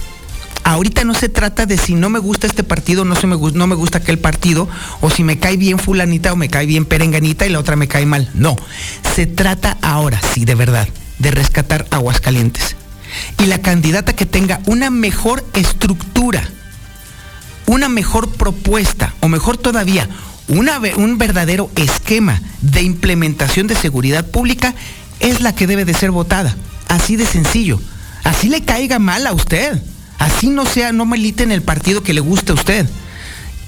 Ahorita 0.65 1.05
no 1.05 1.15
se 1.15 1.29
trata 1.29 1.65
de 1.65 1.79
si 1.79 1.95
no 1.95 2.11
me 2.11 2.19
gusta 2.19 2.49
este 2.49 2.65
partido, 2.65 3.05
no, 3.05 3.15
se 3.15 3.29
me, 3.29 3.37
no 3.37 3.67
me 3.69 3.77
gusta 3.77 3.99
aquel 3.99 4.19
partido, 4.19 4.69
o 5.01 5.11
si 5.11 5.23
me 5.23 5.39
cae 5.39 5.57
bien 5.57 5.79
fulanita 5.79 6.33
o 6.33 6.37
me 6.37 6.49
cae 6.49 6.67
bien 6.67 6.85
perenganita 6.85 7.47
y 7.47 7.51
la 7.51 7.61
otra 7.61 7.77
me 7.77 7.87
cae 7.87 8.05
mal. 8.05 8.29
No, 8.35 8.57
se 9.15 9.27
trata 9.27 9.79
ahora, 9.81 10.21
sí, 10.35 10.45
de 10.45 10.57
verdad, 10.57 10.89
de 11.21 11.31
rescatar 11.31 11.87
Aguascalientes. 11.91 12.75
Y 13.39 13.47
la 13.47 13.59
candidata 13.59 14.17
que 14.17 14.27
tenga 14.27 14.61
una 14.67 14.91
mejor 14.91 15.45
estructura, 15.55 16.51
una 17.67 17.89
mejor 17.89 18.31
propuesta, 18.31 19.15
o 19.21 19.29
mejor 19.29 19.57
todavía, 19.57 20.09
una 20.49 20.81
un 20.97 21.19
verdadero 21.19 21.71
esquema 21.77 22.41
de 22.61 22.83
implementación 22.83 23.67
de 23.67 23.75
seguridad 23.75 24.25
pública, 24.27 24.75
es 25.21 25.41
la 25.41 25.55
que 25.55 25.67
debe 25.67 25.85
de 25.85 25.95
ser 25.95 26.11
votada. 26.11 26.55
Así 26.89 27.17
de 27.17 27.27
sencillo. 27.27 27.81
Así 28.25 28.49
le 28.49 28.65
caiga 28.65 28.99
mal 28.99 29.27
a 29.27 29.33
usted. 29.33 29.81
Así 30.19 30.49
no 30.49 30.67
sea, 30.67 30.93
no 30.93 31.05
milite 31.05 31.43
en 31.43 31.53
el 31.53 31.63
partido 31.63 32.03
que 32.03 32.15
le 32.15 32.21
guste 32.21 32.53
a 32.53 32.55
usted. 32.55 32.89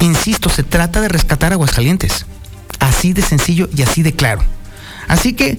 Insisto, 0.01 0.49
se 0.49 0.63
trata 0.63 1.01
de 1.01 1.09
rescatar 1.09 1.53
Aguascalientes. 1.53 2.27
Así 2.79 3.13
de 3.13 3.23
sencillo 3.23 3.69
y 3.75 3.83
así 3.83 4.03
de 4.03 4.15
claro. 4.15 4.43
Así 5.09 5.33
que 5.33 5.59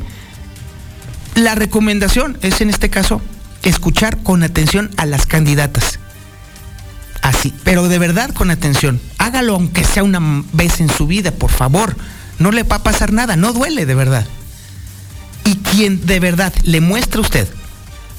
la 1.35 1.55
recomendación 1.55 2.37
es 2.41 2.61
en 2.61 2.69
este 2.69 2.89
caso 2.89 3.21
escuchar 3.63 4.21
con 4.23 4.43
atención 4.43 4.91
a 4.97 5.05
las 5.05 5.25
candidatas. 5.25 5.99
Pero 7.63 7.87
de 7.87 7.99
verdad 7.99 8.33
con 8.33 8.51
atención. 8.51 8.99
Hágalo 9.17 9.55
aunque 9.55 9.83
sea 9.83 10.03
una 10.03 10.43
vez 10.53 10.79
en 10.79 10.89
su 10.89 11.07
vida, 11.07 11.31
por 11.31 11.51
favor. 11.51 11.95
No 12.37 12.51
le 12.51 12.63
va 12.63 12.77
a 12.77 12.83
pasar 12.83 13.13
nada, 13.13 13.35
no 13.35 13.53
duele 13.53 13.85
de 13.85 13.95
verdad. 13.95 14.25
Y 15.45 15.55
quien 15.57 16.05
de 16.05 16.19
verdad 16.19 16.53
le 16.63 16.81
muestre 16.81 17.19
a 17.19 17.21
usted 17.21 17.47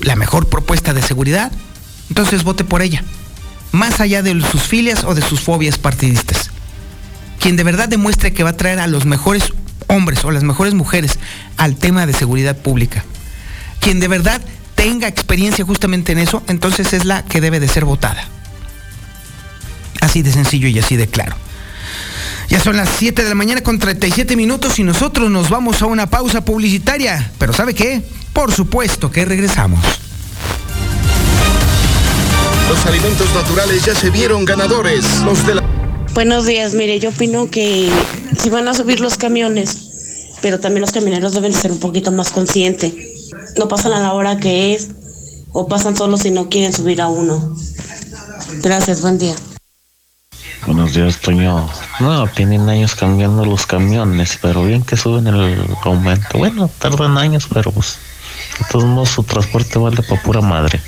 la 0.00 0.16
mejor 0.16 0.48
propuesta 0.48 0.94
de 0.94 1.02
seguridad, 1.02 1.52
entonces 2.08 2.44
vote 2.44 2.64
por 2.64 2.82
ella. 2.82 3.04
Más 3.72 4.00
allá 4.00 4.22
de 4.22 4.40
sus 4.40 4.62
filias 4.62 5.04
o 5.04 5.14
de 5.14 5.22
sus 5.22 5.40
fobias 5.40 5.78
partidistas. 5.78 6.50
Quien 7.38 7.56
de 7.56 7.64
verdad 7.64 7.88
demuestre 7.88 8.32
que 8.32 8.42
va 8.42 8.50
a 8.50 8.56
traer 8.56 8.80
a 8.80 8.86
los 8.86 9.06
mejores 9.06 9.52
hombres 9.86 10.24
o 10.24 10.30
las 10.30 10.42
mejores 10.42 10.74
mujeres 10.74 11.18
al 11.56 11.76
tema 11.76 12.06
de 12.06 12.12
seguridad 12.12 12.56
pública. 12.56 13.04
Quien 13.80 14.00
de 14.00 14.08
verdad 14.08 14.40
tenga 14.74 15.08
experiencia 15.08 15.64
justamente 15.64 16.12
en 16.12 16.18
eso, 16.18 16.42
entonces 16.48 16.92
es 16.92 17.04
la 17.04 17.24
que 17.24 17.40
debe 17.40 17.60
de 17.60 17.68
ser 17.68 17.84
votada. 17.84 18.26
Así 20.00 20.22
de 20.22 20.32
sencillo 20.32 20.68
y 20.68 20.78
así 20.78 20.96
de 20.96 21.06
claro. 21.06 21.36
Ya 22.48 22.58
son 22.58 22.76
las 22.76 22.88
7 22.98 23.22
de 23.22 23.28
la 23.28 23.34
mañana 23.36 23.62
con 23.62 23.78
37 23.78 24.34
minutos 24.34 24.78
y 24.80 24.82
nosotros 24.82 25.30
nos 25.30 25.50
vamos 25.50 25.82
a 25.82 25.86
una 25.86 26.10
pausa 26.10 26.44
publicitaria. 26.44 27.30
Pero 27.38 27.52
¿sabe 27.52 27.74
qué? 27.74 28.02
Por 28.32 28.52
supuesto 28.52 29.10
que 29.10 29.24
regresamos. 29.24 29.78
Los 32.68 32.86
alimentos 32.86 33.32
naturales 33.34 33.84
ya 33.84 33.94
se 33.94 34.10
vieron 34.10 34.44
ganadores. 34.44 35.20
Los 35.24 35.46
de 35.46 35.56
la... 35.56 35.62
Buenos 36.14 36.46
días, 36.46 36.74
mire, 36.74 36.98
yo 36.98 37.10
opino 37.10 37.50
que 37.50 37.88
si 38.36 38.50
van 38.50 38.66
a 38.66 38.74
subir 38.74 39.00
los 39.00 39.16
camiones, 39.16 40.36
pero 40.42 40.58
también 40.58 40.80
los 40.80 40.90
camioneros 40.90 41.34
deben 41.34 41.54
ser 41.54 41.70
un 41.70 41.78
poquito 41.78 42.10
más 42.10 42.30
conscientes. 42.30 42.92
No 43.56 43.68
pasan 43.68 43.92
a 43.92 44.00
la 44.00 44.12
hora 44.12 44.38
que 44.38 44.74
es 44.74 44.88
o 45.52 45.68
pasan 45.68 45.96
solos 45.96 46.22
si 46.22 46.30
no 46.30 46.48
quieren 46.48 46.72
subir 46.72 47.00
a 47.00 47.08
uno. 47.08 47.56
Gracias, 48.62 49.02
buen 49.02 49.18
día. 49.18 49.34
Buenos 50.66 50.94
días, 50.94 51.20
Toño. 51.20 51.68
No, 52.00 52.26
tienen 52.28 52.68
años 52.68 52.94
cambiando 52.94 53.44
los 53.44 53.66
camiones, 53.66 54.38
pero 54.40 54.64
bien 54.64 54.82
que 54.82 54.96
suben 54.96 55.26
el 55.26 55.64
aumento. 55.82 56.38
Bueno, 56.38 56.70
tardan 56.78 57.16
años, 57.16 57.48
pero 57.52 57.72
pues, 57.72 57.98
de 58.58 58.66
todos 58.70 58.84
modos 58.84 59.08
su 59.10 59.22
transporte 59.22 59.78
vale 59.78 60.02
para 60.02 60.22
pura 60.22 60.40
madre. 60.40 60.80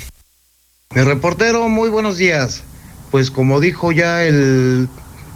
Mi 0.93 1.01
reportero, 1.01 1.67
muy 1.69 1.89
buenos 1.89 2.17
días. 2.17 2.63
Pues 3.09 3.31
como 3.31 3.59
dijo 3.59 3.91
ya 3.91 4.23
el 4.23 4.87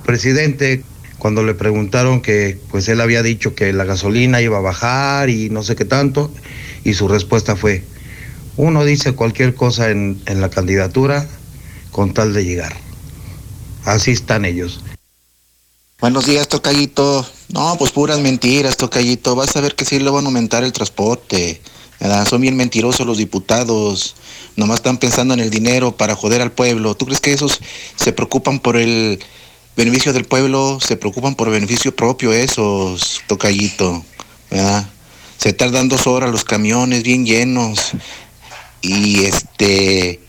presidente 0.05 0.83
cuando 1.17 1.43
le 1.43 1.55
preguntaron 1.55 2.21
que 2.21 2.59
pues 2.69 2.87
él 2.89 3.01
había 3.01 3.23
dicho 3.23 3.55
que 3.55 3.73
la 3.73 3.85
gasolina 3.85 4.41
iba 4.41 4.57
a 4.57 4.61
bajar 4.61 5.29
y 5.29 5.49
no 5.49 5.63
sé 5.63 5.75
qué 5.75 5.85
tanto, 5.85 6.31
y 6.83 6.93
su 6.93 7.07
respuesta 7.07 7.55
fue, 7.55 7.83
uno 8.55 8.85
dice 8.85 9.13
cualquier 9.13 9.55
cosa 9.55 9.89
en, 9.89 10.21
en 10.27 10.41
la 10.41 10.49
candidatura 10.49 11.25
con 11.91 12.13
tal 12.13 12.33
de 12.33 12.45
llegar. 12.45 12.86
Así 13.87 14.11
están 14.11 14.43
ellos. 14.43 14.81
Buenos 16.01 16.25
días, 16.25 16.49
Tocayito. 16.49 17.25
No, 17.47 17.77
pues 17.79 17.93
puras 17.93 18.19
mentiras, 18.19 18.75
Tocayito. 18.75 19.33
Vas 19.33 19.55
a 19.55 19.61
ver 19.61 19.75
que 19.75 19.85
sí 19.85 19.97
le 19.97 20.09
van 20.09 20.25
a 20.25 20.27
aumentar 20.27 20.65
el 20.65 20.73
transporte. 20.73 21.61
¿verdad? 22.01 22.27
Son 22.27 22.41
bien 22.41 22.57
mentirosos 22.57 23.07
los 23.07 23.17
diputados. 23.17 24.17
Nomás 24.57 24.79
están 24.79 24.97
pensando 24.97 25.33
en 25.33 25.39
el 25.39 25.49
dinero 25.49 25.95
para 25.95 26.17
joder 26.17 26.41
al 26.41 26.51
pueblo. 26.51 26.95
¿Tú 26.95 27.05
crees 27.05 27.21
que 27.21 27.31
esos 27.31 27.61
se 27.95 28.11
preocupan 28.11 28.59
por 28.59 28.75
el 28.75 29.23
beneficio 29.77 30.11
del 30.11 30.25
pueblo? 30.25 30.79
Se 30.85 30.97
preocupan 30.97 31.35
por 31.35 31.49
beneficio 31.49 31.95
propio 31.95 32.33
esos, 32.33 33.21
Tocayito. 33.27 34.03
¿verdad? 34.51 34.85
Se 35.37 35.53
tardan 35.53 35.87
dos 35.87 36.07
horas 36.07 36.29
los 36.29 36.43
camiones 36.43 37.03
bien 37.03 37.25
llenos. 37.25 37.91
Y 38.81 39.23
este 39.23 40.26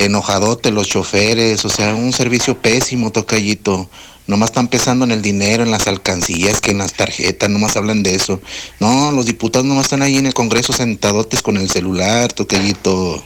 enojadote 0.00 0.70
los 0.70 0.88
choferes, 0.88 1.64
o 1.64 1.68
sea, 1.68 1.94
un 1.94 2.12
servicio 2.12 2.56
pésimo, 2.58 3.12
tocallito. 3.12 3.88
Nomás 4.26 4.50
están 4.50 4.68
pensando 4.68 5.04
en 5.04 5.10
el 5.10 5.22
dinero, 5.22 5.62
en 5.62 5.70
las 5.70 5.86
alcancías, 5.86 6.60
que 6.60 6.70
en 6.70 6.78
las 6.78 6.94
tarjetas, 6.94 7.50
nomás 7.50 7.76
hablan 7.76 8.02
de 8.02 8.14
eso. 8.14 8.40
No, 8.78 9.12
los 9.12 9.26
diputados 9.26 9.66
nomás 9.66 9.86
están 9.86 10.02
ahí 10.02 10.16
en 10.16 10.26
el 10.26 10.34
Congreso 10.34 10.72
sentadotes 10.72 11.42
con 11.42 11.56
el 11.56 11.68
celular, 11.68 12.32
tocallito. 12.32 13.24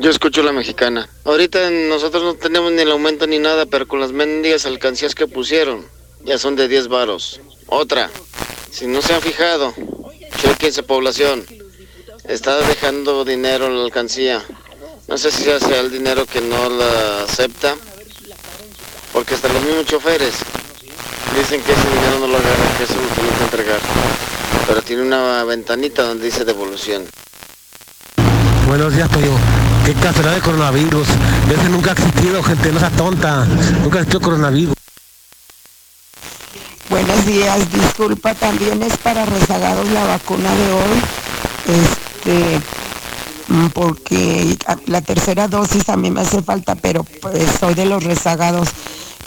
Yo 0.00 0.10
escucho 0.10 0.42
la 0.42 0.52
mexicana. 0.52 1.08
Ahorita 1.24 1.70
nosotros 1.70 2.22
no 2.22 2.34
tenemos 2.34 2.72
ni 2.72 2.82
el 2.82 2.90
aumento 2.90 3.26
ni 3.26 3.38
nada, 3.38 3.66
pero 3.66 3.86
con 3.86 4.00
las 4.00 4.12
mendigas 4.12 4.66
alcancías 4.66 5.14
que 5.14 5.26
pusieron, 5.26 5.84
ya 6.24 6.38
son 6.38 6.56
de 6.56 6.68
10 6.68 6.88
varos. 6.88 7.40
Otra, 7.66 8.10
si 8.70 8.86
no 8.86 9.00
se 9.02 9.14
han 9.14 9.20
fijado, 9.20 9.74
chequense 10.40 10.82
población. 10.82 11.44
Está 12.24 12.56
dejando 12.66 13.24
dinero 13.24 13.66
en 13.66 13.76
la 13.76 13.84
alcancía. 13.84 14.44
No 15.08 15.16
sé 15.16 15.30
si 15.30 15.44
sea 15.44 15.80
el 15.80 15.90
dinero 15.90 16.26
que 16.26 16.40
no 16.40 16.68
la 16.68 17.22
acepta, 17.22 17.76
porque 19.12 19.34
hasta 19.34 19.48
los 19.48 19.62
mismos 19.62 19.86
choferes 19.86 20.34
dicen 21.36 21.62
que 21.62 21.72
ese 21.72 21.88
dinero 21.88 22.18
no 22.20 22.26
lo 22.26 22.38
agarran, 22.38 22.76
que 22.76 22.84
eso 22.84 22.94
lo 22.94 23.08
tienen 23.14 23.32
que 23.34 23.44
entregar. 23.44 23.80
Pero 24.66 24.82
tiene 24.82 25.02
una 25.02 25.44
ventanita 25.44 26.02
donde 26.02 26.24
dice 26.24 26.44
devolución. 26.44 27.04
Buenos 28.66 28.96
días, 28.96 29.08
Toño. 29.08 29.38
Qué 29.84 29.94
casualidad 29.94 30.34
de 30.34 30.40
coronavirus. 30.40 31.06
Ese 31.52 31.68
nunca 31.68 31.90
ha 31.90 31.92
existido, 31.92 32.42
gente, 32.42 32.72
no 32.72 32.80
sea 32.80 32.90
tonta. 32.90 33.44
Nunca 33.84 33.98
ha 33.98 34.00
existido 34.00 34.20
coronavirus. 34.20 34.74
Buenos 36.88 37.26
días, 37.26 37.72
disculpa, 37.72 38.34
también 38.34 38.82
es 38.82 38.96
para 38.96 39.24
rezagados 39.24 39.88
la 39.90 40.04
vacuna 40.04 40.52
de 40.52 40.72
hoy. 40.72 41.02
Este, 41.68 42.60
porque 43.74 44.56
la 44.86 45.00
tercera 45.02 45.48
dosis 45.48 45.88
a 45.88 45.96
mí 45.96 46.10
me 46.10 46.20
hace 46.22 46.42
falta, 46.42 46.74
pero 46.74 47.04
pues 47.04 47.44
soy 47.60 47.74
de 47.74 47.86
los 47.86 48.02
rezagados, 48.02 48.68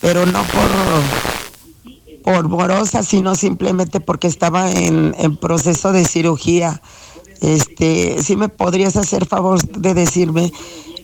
pero 0.01 0.25
no 0.25 0.43
por, 0.43 2.23
por 2.23 2.49
morosa, 2.49 3.03
sino 3.03 3.35
simplemente 3.35 3.99
porque 3.99 4.27
estaba 4.27 4.69
en, 4.71 5.15
en 5.17 5.37
proceso 5.37 5.91
de 5.91 6.05
cirugía. 6.05 6.81
Este, 7.41 8.21
si 8.21 8.35
me 8.35 8.49
podrías 8.49 8.97
hacer 8.97 9.25
favor 9.25 9.61
de 9.65 9.93
decirme 9.93 10.51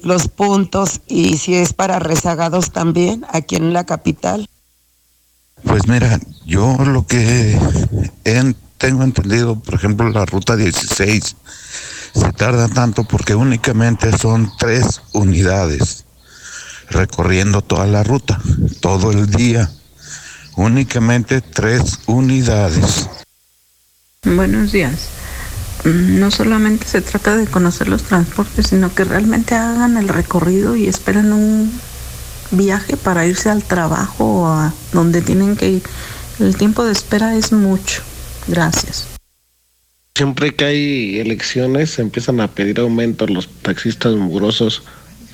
los 0.04 0.28
puntos 0.28 1.02
y 1.08 1.38
si 1.38 1.56
es 1.56 1.74
para 1.74 2.00
rezagados 2.00 2.72
también 2.72 3.26
aquí 3.32 3.56
en 3.56 3.72
la 3.74 3.86
capital. 3.86 4.48
Pues 5.64 5.88
mira, 5.88 6.20
yo 6.46 6.76
lo 6.86 7.08
que 7.08 7.58
he- 8.26 8.54
tengo 8.78 9.04
entendido, 9.04 9.56
por 9.58 9.74
ejemplo, 9.76 10.10
la 10.10 10.26
ruta 10.26 10.56
16 10.58 11.38
se 12.16 12.32
tarda 12.34 12.68
tanto 12.68 13.04
porque 13.04 13.36
únicamente 13.36 14.18
son 14.18 14.52
tres 14.58 15.02
unidades 15.14 16.06
recorriendo 16.90 17.62
toda 17.62 17.86
la 17.88 18.04
ruta, 18.04 18.40
todo 18.80 19.12
el 19.12 19.28
día. 19.28 19.70
Únicamente 20.56 21.42
tres 21.42 22.00
unidades. 22.06 23.10
Buenos 24.24 24.72
días. 24.72 25.10
Mm, 25.84 26.20
No 26.20 26.32
solamente 26.32 26.88
se 26.88 27.02
trata 27.02 27.36
de 27.36 27.46
conocer 27.48 27.88
los 27.88 28.04
transportes, 28.04 28.68
sino 28.68 28.94
que 28.94 29.04
realmente 29.04 29.56
hagan 29.56 29.98
el 29.98 30.08
recorrido 30.08 30.76
y 30.76 30.88
esperen 30.88 31.34
un 31.34 31.80
viaje 32.52 32.96
para 32.96 33.26
irse 33.26 33.50
al 33.50 33.64
trabajo 33.64 34.44
o 34.44 34.48
a 34.48 34.74
donde 34.94 35.22
tienen 35.22 35.56
que 35.56 35.70
ir. 35.70 35.84
El 36.40 36.56
tiempo 36.56 36.86
de 36.86 36.94
espera 36.94 37.36
es 37.36 37.52
mucho. 37.52 38.02
Gracias. 38.48 39.15
Siempre 40.16 40.56
que 40.56 40.64
hay 40.64 41.20
elecciones 41.20 42.00
empiezan 42.00 42.40
a 42.40 42.48
pedir 42.48 42.80
aumento 42.80 43.28
los 43.28 43.50
taxistas 43.50 44.14
mugrosos. 44.14 44.82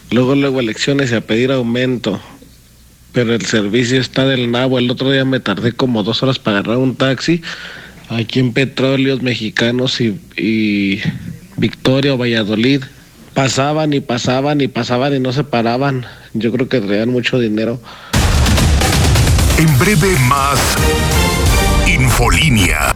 Luego, 0.10 0.34
luego 0.34 0.60
elecciones 0.60 1.12
y 1.12 1.16
a 1.16 1.22
pedir 1.22 1.52
aumento. 1.52 2.20
Pero 3.12 3.36
el 3.36 3.46
servicio 3.46 4.02
está 4.02 4.26
del 4.26 4.50
nabo. 4.50 4.80
El 4.80 4.90
otro 4.90 5.12
día 5.12 5.24
me 5.24 5.40
tardé 5.40 5.74
como 5.74 6.02
dos 6.02 6.24
horas 6.24 6.40
para 6.40 6.58
agarrar 6.58 6.78
un 6.78 6.96
taxi 6.96 7.44
aquí 8.10 8.40
en 8.40 8.54
Petróleos 8.54 9.22
Mexicanos 9.22 10.02
y, 10.02 10.20
y 10.36 11.00
Victoria 11.58 12.16
o 12.16 12.18
Valladolid. 12.18 12.82
Pasaban 13.36 13.94
y 13.94 14.00
pasaban 14.00 14.62
y 14.62 14.68
pasaban 14.68 15.16
y 15.16 15.20
no 15.20 15.32
se 15.32 15.44
paraban. 15.44 16.08
Yo 16.34 16.52
creo 16.52 16.68
que 16.68 16.82
traían 16.82 17.10
mucho 17.10 17.38
dinero. 17.38 17.80
En 19.60 19.78
breve 19.78 20.18
más 20.28 20.76
Infolínea. 21.88 22.91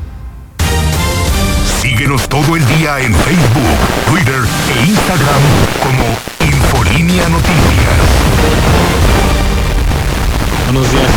Todo 2.36 2.58
el 2.58 2.68
día 2.68 3.00
en 3.00 3.16
Facebook, 3.16 4.10
Twitter 4.10 4.44
e 4.76 4.90
Instagram 4.90 5.42
como 5.82 6.04
Infolínea 6.46 7.30
Noticias. 7.30 7.96
Buenos 10.66 10.92
días. 10.92 11.12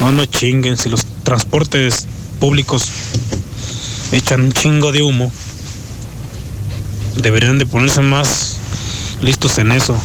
No, 0.00 0.10
no 0.10 0.26
chinguen. 0.26 0.76
Si 0.76 0.88
los 0.88 1.06
transportes 1.22 2.08
públicos 2.40 2.88
echan 4.10 4.40
un 4.40 4.52
chingo 4.52 4.90
de 4.90 5.02
humo, 5.02 5.30
deberían 7.18 7.58
de 7.58 7.66
ponerse 7.66 8.00
más 8.00 8.56
listos 9.22 9.58
en 9.58 9.70
eso. 9.70 9.96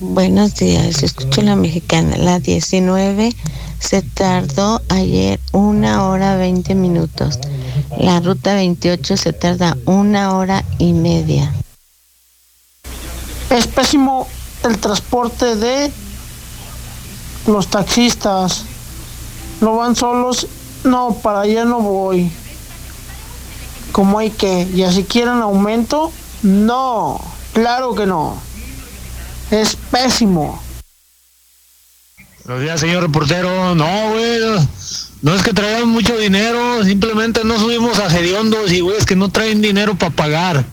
Buenos 0.00 0.54
días, 0.54 1.02
escucho 1.02 1.42
la 1.42 1.56
mexicana. 1.56 2.16
La 2.18 2.38
19 2.38 3.34
se 3.80 4.02
tardó 4.02 4.80
ayer 4.90 5.40
una 5.50 6.04
hora 6.04 6.36
20 6.36 6.76
minutos. 6.76 7.40
La 7.98 8.20
ruta 8.20 8.54
28 8.54 9.16
se 9.16 9.32
tarda 9.32 9.76
una 9.86 10.36
hora 10.36 10.64
y 10.78 10.92
media. 10.92 11.52
Es 13.50 13.66
pésimo 13.66 14.28
el 14.62 14.78
transporte 14.78 15.56
de 15.56 15.90
los 17.48 17.66
taxistas. 17.66 18.66
No 19.60 19.74
van 19.78 19.96
solos. 19.96 20.46
No, 20.84 21.12
para 21.14 21.40
allá 21.40 21.64
no 21.64 21.80
voy. 21.80 22.30
Como 23.90 24.20
hay 24.20 24.30
que. 24.30 24.62
Y 24.72 24.84
así 24.84 25.02
quieren 25.02 25.42
aumento. 25.42 26.12
No, 26.44 27.20
claro 27.52 27.96
que 27.96 28.06
no. 28.06 28.47
Es 29.50 29.76
pésimo. 29.90 30.62
Buenos 32.44 32.62
días, 32.62 32.80
señor 32.80 33.02
reportero. 33.02 33.74
No, 33.74 34.10
güey. 34.10 34.40
no- 35.22 35.34
es 35.34 35.42
que 35.42 35.52
traigamos 35.52 35.88
mucho 35.88 36.16
dinero, 36.16 36.84
simplemente 36.84 37.42
no 37.44 37.58
subimos 37.58 37.98
a 37.98 38.06
hediondos 38.16 38.72
y 38.72 38.80
güeyes 38.80 39.04
que 39.04 39.16
no 39.16 39.30
traen 39.30 39.60
dinero 39.60 39.94
para 39.96 40.14
pagar. 40.14 40.64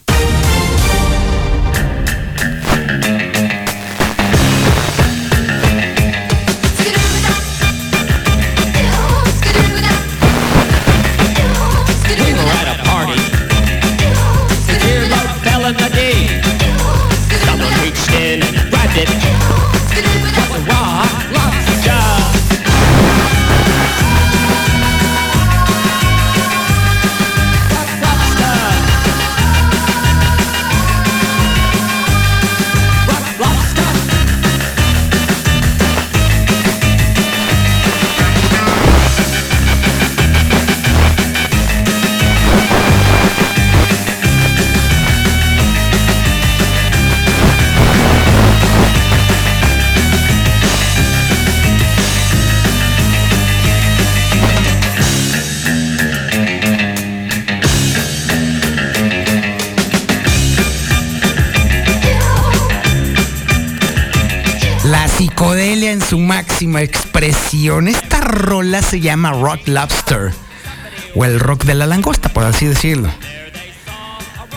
Máxima 66.48 66.82
expresión. 66.82 67.88
Esta 67.88 68.22
rola 68.22 68.82
se 68.82 69.00
llama 69.00 69.32
Rock 69.32 69.68
Lobster. 69.68 70.32
O 71.16 71.26
el 71.26 71.40
rock 71.40 71.64
de 71.64 71.74
la 71.74 71.86
langosta, 71.86 72.30
por 72.30 72.44
así 72.44 72.66
decirlo. 72.66 73.10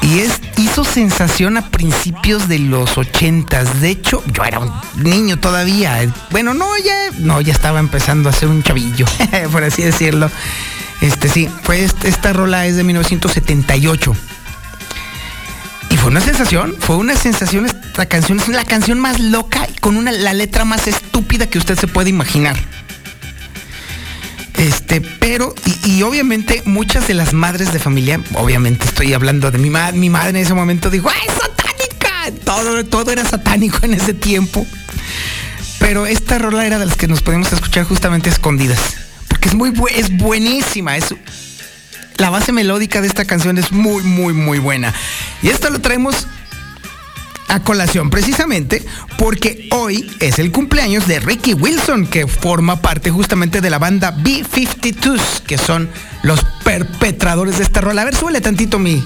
Y 0.03 0.21
es, 0.21 0.41
hizo 0.57 0.85
sensación 0.85 1.57
a 1.57 1.71
principios 1.71 2.49
de 2.49 2.59
los 2.59 2.99
ochentas. 2.99 3.81
De 3.81 3.91
hecho, 3.91 4.23
yo 4.33 4.45
era 4.45 4.59
un 4.59 4.73
niño 4.97 5.39
todavía. 5.39 6.13
Bueno, 6.31 6.55
no, 6.55 6.67
ya, 6.79 7.11
no, 7.19 7.41
ya 7.41 7.53
estaba 7.53 7.81
empezando 7.81 8.29
a 8.29 8.33
ser 8.33 8.49
un 8.49 8.63
chavillo, 8.63 9.07
por 9.53 9.65
así 9.65 9.83
decirlo. 9.83 10.31
Este 11.01 11.29
sí, 11.29 11.49
este- 11.73 12.09
esta 12.09 12.33
rola 12.33 12.67
es 12.67 12.77
de 12.77 12.85
1978. 12.85 14.15
Y 15.91 15.97
fue 15.97 16.11
una 16.11 16.21
sensación, 16.21 16.75
fue 16.79 16.97
una 16.97 17.17
sensación 17.17 17.67
esta 17.67 18.07
canción, 18.07 18.39
es 18.41 18.49
la 18.49 18.65
canción 18.65 19.01
más 19.01 19.19
loca 19.21 19.67
con 19.81 19.97
una, 19.97 20.13
la 20.13 20.33
letra 20.33 20.65
más 20.65 20.87
estúpida 20.87 21.47
que 21.47 21.59
usted 21.59 21.79
se 21.79 21.87
puede 21.87 22.11
imaginar. 22.11 22.57
Este, 24.59 25.01
pero, 25.01 25.55
y, 25.85 26.03
obviamente 26.03 26.63
muchas 26.65 27.07
de 27.07 27.15
las 27.15 27.33
madres 27.33 27.73
de 27.73 27.79
familia, 27.79 28.21
obviamente 28.35 28.87
estoy 28.87 29.13
hablando 29.13 29.53
de 29.53 29.59
mi 29.59 29.71
madre, 29.71 29.97
mi 29.97 30.11
madre 30.11 30.31
en 30.31 30.37
ese 30.37 30.53
momento 30.53 30.91
dijo, 30.91 31.09
¡ay, 31.09 31.29
satánica! 31.29 32.43
Todo, 32.45 32.85
todo 32.85 33.13
era 33.13 33.25
satánico 33.25 33.79
en 33.83 33.95
ese 33.95 34.15
tiempo. 34.15 34.67
Pero 35.79 36.07
esta 36.07 36.39
rola 36.39 36.67
era 36.67 36.79
de 36.79 36.87
las 36.87 36.97
que 36.97 37.07
nos 37.07 37.23
podemos 37.23 37.53
escuchar 37.53 37.85
justamente 37.85 38.31
escondidas. 38.31 38.81
Porque 39.29 39.49
es 39.49 39.55
muy 39.55 39.73
es 39.95 40.17
buenísima. 40.17 40.97
Es, 40.97 41.15
la 42.17 42.31
base 42.31 42.53
melódica 42.53 43.01
de 43.01 43.07
esta 43.07 43.25
canción 43.25 43.59
es 43.59 43.71
muy, 43.71 44.03
muy, 44.03 44.33
muy 44.33 44.59
buena. 44.59 44.93
Y 45.41 45.51
esto 45.51 45.71
lo 45.71 45.81
traemos 45.81 46.27
a 47.49 47.61
colación 47.61 48.11
precisamente 48.11 48.85
porque 49.19 49.69
hoy 49.73 50.11
es 50.21 50.39
el 50.39 50.53
cumpleaños 50.53 51.07
de 51.07 51.21
Ricky 51.21 51.55
Wilson, 51.55 52.07
que 52.07 52.27
forma 52.27 52.81
parte 52.81 53.11
justamente 53.11 53.61
de 53.61 53.71
la 53.71 53.79
banda 53.79 54.11
B-52s, 54.13 55.41
que 55.47 55.59
son 55.59 55.91
los 56.23 56.45
perpetradores 56.65 57.59
de 57.59 57.65
esta 57.65 57.81
rola. 57.81 58.03
A 58.03 58.05
ver, 58.05 58.15
súbele 58.15 58.41
tantito 58.41 58.79
mi. 58.79 59.03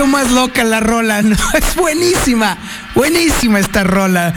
Más 0.00 0.30
loca 0.30 0.64
la 0.64 0.80
rola. 0.80 1.20
Es 1.54 1.76
buenísima, 1.76 2.56
buenísima 2.94 3.58
esta 3.60 3.84
rola. 3.84 4.34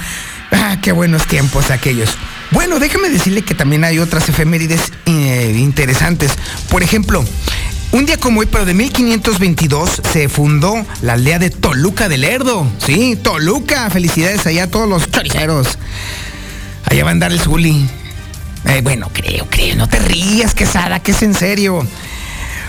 Ah, 0.51 0.77
qué 0.81 0.91
buenos 0.91 1.25
tiempos 1.27 1.71
aquellos. 1.71 2.09
Bueno, 2.51 2.77
déjame 2.79 3.09
decirle 3.09 3.41
que 3.41 3.55
también 3.55 3.83
hay 3.83 3.99
otras 3.99 4.27
efemérides 4.29 4.91
eh, 5.05 5.55
interesantes. 5.57 6.33
Por 6.69 6.83
ejemplo, 6.83 7.25
un 7.91 8.05
día 8.05 8.17
como 8.17 8.41
hoy, 8.41 8.47
pero 8.51 8.65
de 8.65 8.73
1522, 8.73 10.01
se 10.11 10.29
fundó 10.29 10.85
la 11.01 11.13
aldea 11.13 11.39
de 11.39 11.49
Toluca 11.49 12.09
del 12.09 12.21
Lerdo. 12.21 12.67
Sí, 12.85 13.17
Toluca. 13.21 13.89
Felicidades 13.89 14.45
allá 14.45 14.65
a 14.65 14.67
todos 14.67 14.87
los 14.87 15.09
choriceros. 15.09 15.77
Allá 16.85 17.03
va 17.03 17.09
a 17.09 17.13
andar 17.13 17.31
el 17.31 17.39
Zuli. 17.39 17.89
Eh, 18.65 18.81
bueno, 18.83 19.09
creo, 19.13 19.47
creo. 19.49 19.75
No 19.75 19.87
te 19.87 19.99
rías, 19.99 20.53
quesada, 20.53 20.99
que 21.01 21.11
es 21.11 21.23
en 21.23 21.33
serio. 21.33 21.87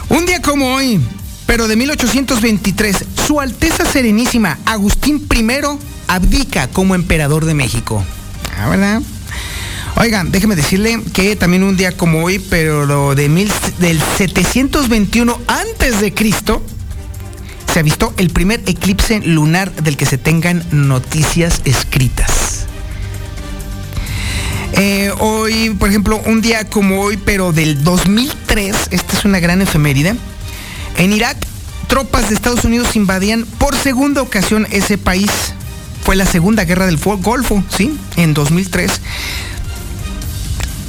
Un 0.09 0.25
día 0.25 0.41
como 0.41 0.75
hoy, 0.75 1.01
pero 1.47 1.69
de 1.69 1.77
1823, 1.77 3.05
Su 3.27 3.41
Alteza 3.41 3.85
Serenísima 3.85 4.59
Agustín 4.67 5.27
I 5.35 5.47
abdica 6.09 6.69
como 6.69 6.95
emperador 6.95 7.45
de 7.45 7.55
México. 7.55 8.05
Ah, 8.59 8.69
¿verdad? 8.69 9.03
Oigan, 9.97 10.31
déjeme 10.31 10.57
decirle 10.57 11.01
que 11.15 11.37
también 11.37 11.63
un 11.63 11.77
día 11.77 11.97
como 11.97 12.23
hoy, 12.23 12.39
pero 12.39 13.15
de 13.15 13.29
mil, 13.29 13.51
del 13.79 13.99
721 14.19 15.41
antes 15.47 16.01
de 16.01 16.13
Cristo, 16.13 16.63
se 17.73 17.81
avistó 17.81 18.13
el 18.19 18.31
primer 18.31 18.61
eclipse 18.67 19.21
lunar 19.21 19.73
del 19.73 19.97
que 19.97 20.05
se 20.05 20.19
tengan 20.19 20.63
noticias 20.71 21.63
escritas. 21.65 22.67
Eh, 24.73 25.11
hoy, 25.21 25.71
por 25.79 25.89
ejemplo, 25.89 26.21
un 26.27 26.43
día 26.43 26.69
como 26.69 27.01
hoy, 27.01 27.17
pero 27.17 27.53
del 27.53 27.83
2003, 27.83 28.89
esta 28.91 29.17
es 29.17 29.25
una 29.25 29.41
gran 29.41 29.63
efeméride, 29.63 30.15
en 30.99 31.13
Irak, 31.13 31.37
tropas 31.89 32.29
de 32.29 32.35
Estados 32.35 32.65
Unidos 32.65 32.97
invadían 32.97 33.45
por 33.59 33.77
segunda 33.77 34.23
ocasión 34.23 34.67
ese 34.71 34.99
país. 34.99 35.31
Fue 36.05 36.17
la 36.17 36.27
segunda 36.27 36.65
guerra 36.65 36.87
del 36.87 36.99
Golfo, 36.99 37.63
¿sí? 37.69 37.99
En 38.17 38.35
2003. 38.35 39.01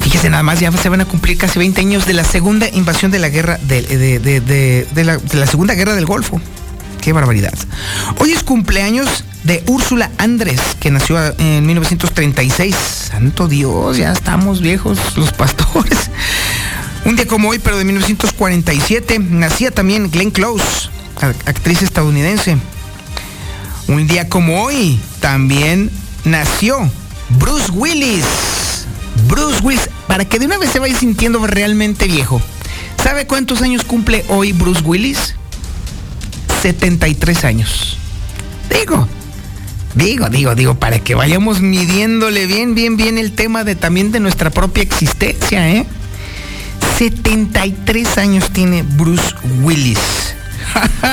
Fíjese, 0.01 0.29
nada 0.29 0.43
más 0.43 0.59
ya 0.59 0.71
se 0.71 0.89
van 0.89 1.01
a 1.01 1.05
cumplir 1.05 1.37
casi 1.37 1.59
20 1.59 1.81
años 1.81 2.05
de 2.05 2.13
la 2.13 2.23
segunda 2.23 2.69
invasión 2.69 3.11
de 3.11 3.19
la 3.19 3.29
guerra 3.29 3.59
de, 3.61 3.81
la, 5.03 5.17
de 5.17 5.37
la 5.37 5.47
Segunda 5.47 5.73
Guerra 5.73 5.95
del 5.95 6.05
Golfo. 6.05 6.39
Qué 7.01 7.13
barbaridad. 7.13 7.53
Hoy 8.19 8.31
es 8.31 8.43
cumpleaños 8.43 9.23
de 9.43 9.63
Úrsula 9.67 10.11
Andrés, 10.17 10.61
que 10.79 10.91
nació 10.91 11.17
en 11.39 11.65
1936. 11.65 12.75
Santo 12.75 13.47
Dios, 13.47 13.97
ya 13.97 14.11
estamos 14.11 14.61
viejos 14.61 15.17
los 15.17 15.31
pastores. 15.33 16.09
Un 17.07 17.15
día 17.15 17.25
como 17.25 17.47
hoy, 17.47 17.57
pero 17.57 17.77
de 17.77 17.85
1947, 17.85 19.19
nacía 19.19 19.71
también 19.71 20.11
Glenn 20.11 20.29
Close, 20.29 20.89
actriz 21.45 21.81
estadounidense. 21.81 22.57
Un 23.87 24.07
día 24.07 24.27
como 24.27 24.61
hoy, 24.61 24.99
también 25.21 25.89
nació 26.25 26.91
Bruce 27.39 27.71
Willis. 27.71 28.25
Bruce 29.29 29.61
Willis, 29.63 29.89
para 30.05 30.25
que 30.25 30.37
de 30.37 30.47
una 30.47 30.57
vez 30.57 30.69
se 30.69 30.79
vaya 30.79 30.99
sintiendo 30.99 31.47
realmente 31.47 32.07
viejo. 32.07 32.41
¿Sabe 33.01 33.25
cuántos 33.25 33.61
años 33.61 33.85
cumple 33.85 34.25
hoy 34.27 34.51
Bruce 34.51 34.81
Willis? 34.81 35.35
73 36.61 37.45
años. 37.45 37.97
Digo, 38.69 39.07
digo, 39.95 40.27
digo, 40.27 40.55
digo, 40.55 40.75
para 40.75 40.99
que 40.99 41.15
vayamos 41.15 41.61
midiéndole 41.61 42.47
bien, 42.47 42.75
bien, 42.75 42.97
bien 42.97 43.17
el 43.17 43.31
tema 43.31 43.63
de 43.63 43.77
también 43.77 44.11
de 44.11 44.19
nuestra 44.19 44.49
propia 44.49 44.83
existencia, 44.83 45.69
¿eh? 45.69 45.85
73 46.97 48.17
años 48.17 48.49
tiene 48.51 48.81
Bruce 48.81 49.35
Willis. 49.61 49.99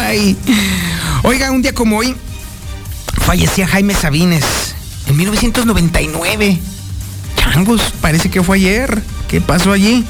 Oiga, 1.24 1.50
un 1.50 1.60
día 1.60 1.74
como 1.74 1.98
hoy 1.98 2.16
fallecía 3.20 3.66
Jaime 3.66 3.94
Sabines 3.94 4.74
en 5.06 5.14
1999. 5.18 6.58
Changos, 7.36 7.92
parece 8.00 8.30
que 8.30 8.42
fue 8.42 8.56
ayer. 8.56 9.02
¿Qué 9.28 9.42
pasó 9.42 9.72
allí? 9.72 10.06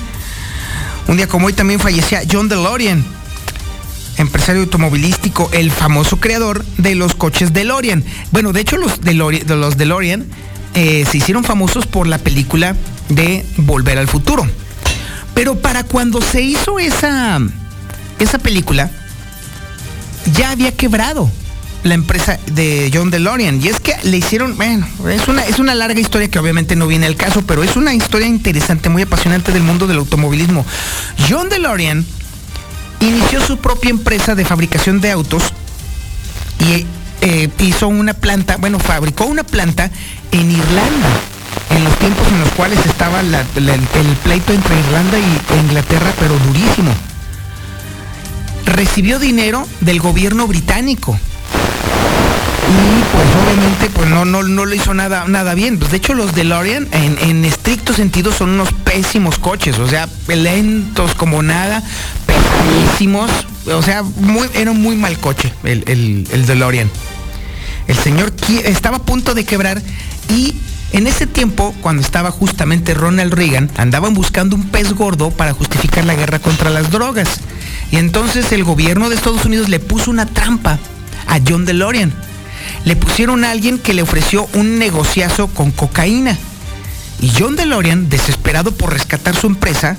Un 1.09 1.17
día 1.17 1.27
como 1.27 1.49
hoy 1.49 1.55
también 1.55 1.81
fallecía 1.81 2.23
John 2.31 2.49
DeLorean, 2.49 3.05
empresario 4.17 4.63
automovilístico, 4.63 5.51
el 5.53 5.73
famoso 5.73 6.21
creador 6.21 6.65
de 6.79 6.95
los 6.95 7.17
coches 7.17 7.53
DeLorean. 7.53 8.05
Bueno, 8.31 8.53
de 8.53 8.61
hecho 8.61 8.77
los 8.77 9.01
DeLorean, 9.01 10.25
eh, 10.75 11.05
se 11.11 11.17
hicieron 11.17 11.43
famosos 11.43 11.89
por 11.89 12.07
la 12.07 12.19
película 12.19 12.77
de 13.09 13.45
Volver 13.57 13.99
al 13.99 14.07
Futuro. 14.07 14.47
Pero 15.35 15.57
para 15.57 15.85
cuando 15.85 16.21
se 16.21 16.43
hizo 16.43 16.79
esa, 16.79 17.41
esa 18.19 18.39
película, 18.39 18.91
ya 20.33 20.51
había 20.51 20.73
quebrado 20.73 21.31
la 21.83 21.95
empresa 21.95 22.39
de 22.53 22.91
John 22.93 23.11
DeLorean. 23.11 23.63
Y 23.63 23.69
es 23.69 23.79
que 23.79 23.95
le 24.05 24.17
hicieron, 24.17 24.57
bueno, 24.57 24.87
es 25.09 25.29
una, 25.29 25.45
es 25.45 25.59
una 25.59 25.75
larga 25.75 26.01
historia 26.01 26.29
que 26.29 26.39
obviamente 26.39 26.77
no 26.77 26.87
viene 26.87 27.07
al 27.07 27.17
caso, 27.17 27.43
pero 27.43 27.63
es 27.63 27.77
una 27.77 27.95
historia 27.95 28.27
interesante, 28.27 28.89
muy 28.89 29.03
apasionante 29.03 29.53
del 29.53 29.63
mundo 29.63 29.87
del 29.87 29.99
automovilismo. 29.99 30.65
John 31.29 31.49
DeLorean 31.49 32.05
inició 33.01 33.45
su 33.45 33.59
propia 33.59 33.91
empresa 33.91 34.35
de 34.35 34.45
fabricación 34.45 35.01
de 35.01 35.11
autos 35.11 35.43
y 36.61 36.87
eh, 37.21 37.49
hizo 37.59 37.89
una 37.89 38.15
planta, 38.15 38.57
bueno, 38.57 38.79
fabricó 38.79 39.27
una 39.27 39.45
planta 39.45 39.91
en 40.33 40.51
Irlanda, 40.51 41.09
en 41.77 41.85
los 41.85 41.99
tiempos 41.99 42.27
en 42.29 42.41
los 42.41 42.51
cuales 42.51 42.79
estaba 42.87 43.21
el 43.21 44.17
pleito 44.23 44.53
entre 44.53 44.79
Irlanda 44.79 45.19
y 45.19 45.59
Inglaterra, 45.61 46.13
pero 46.19 46.39
durísimo. 46.39 46.93
Recibió 48.67 49.19
dinero 49.19 49.67
del 49.81 50.01
gobierno 50.01 50.47
británico 50.47 51.19
y 52.67 53.03
pues 53.13 53.27
obviamente 53.45 53.91
pues 53.91 54.09
no, 54.09 54.25
no, 54.25 54.43
no 54.43 54.65
lo 54.65 54.75
hizo 54.75 54.95
nada, 54.95 55.27
nada 55.29 55.55
bien. 55.55 55.79
Pues 55.79 55.91
de 55.91 55.99
hecho 55.99 56.15
los 56.15 56.35
DeLorean 56.35 56.89
en, 56.93 57.19
en 57.21 57.45
estricto 57.45 57.93
sentido 57.93 58.33
son 58.33 58.51
unos 58.51 58.73
pésimos 58.73 59.39
coches, 59.39 59.79
o 59.79 59.89
sea, 59.89 60.09
lentos 60.29 61.15
como 61.15 61.43
nada, 61.43 61.83
pesadísimos, 62.27 63.31
o 63.67 63.83
sea, 63.83 64.03
muy, 64.03 64.49
era 64.55 64.71
un 64.71 64.81
muy 64.81 64.97
mal 64.97 65.19
coche 65.19 65.53
el, 65.65 65.85
el, 65.87 66.27
el 66.33 66.47
DeLorean. 66.47 66.91
El 67.87 67.97
señor 67.97 68.33
estaba 68.65 68.97
a 68.97 69.03
punto 69.03 69.35
de 69.35 69.45
quebrar 69.45 69.83
y 70.31 70.55
en 70.97 71.07
ese 71.07 71.27
tiempo, 71.27 71.75
cuando 71.83 72.03
estaba 72.03 72.31
justamente 72.31 72.95
Ronald 72.95 73.35
Reagan, 73.35 73.71
andaban 73.77 74.15
buscando 74.15 74.57
un 74.57 74.69
pez 74.71 74.95
gordo 74.95 75.31
para 75.31 75.53
justificar 75.53 76.05
la 76.05 76.15
guerra 76.15 76.39
contra 76.39 76.71
las 76.71 76.91
drogas. 76.91 77.41
Y 77.91 77.97
entonces 77.97 78.51
el 78.53 78.65
gobierno 78.65 79.09
de 79.09 79.17
Estados 79.17 79.45
Unidos 79.45 79.69
le 79.69 79.81
puso 79.81 80.11
una 80.11 80.27
trampa 80.27 80.79
a 81.27 81.39
John 81.47 81.65
DeLorean 81.65 82.13
le 82.85 82.97
pusieron 82.97 83.45
a 83.45 83.51
alguien 83.51 83.79
que 83.79 83.95
le 83.95 84.03
ofreció 84.03 84.49
un 84.55 84.79
negociazo 84.79 85.49
con 85.49 85.71
cocaína. 85.71 86.37
Y 87.21 87.33
John 87.37 87.57
DeLorean, 87.57 88.09
desesperado 88.09 88.73
por 88.73 88.93
rescatar 88.93 89.35
su 89.35 89.47
empresa, 89.47 89.97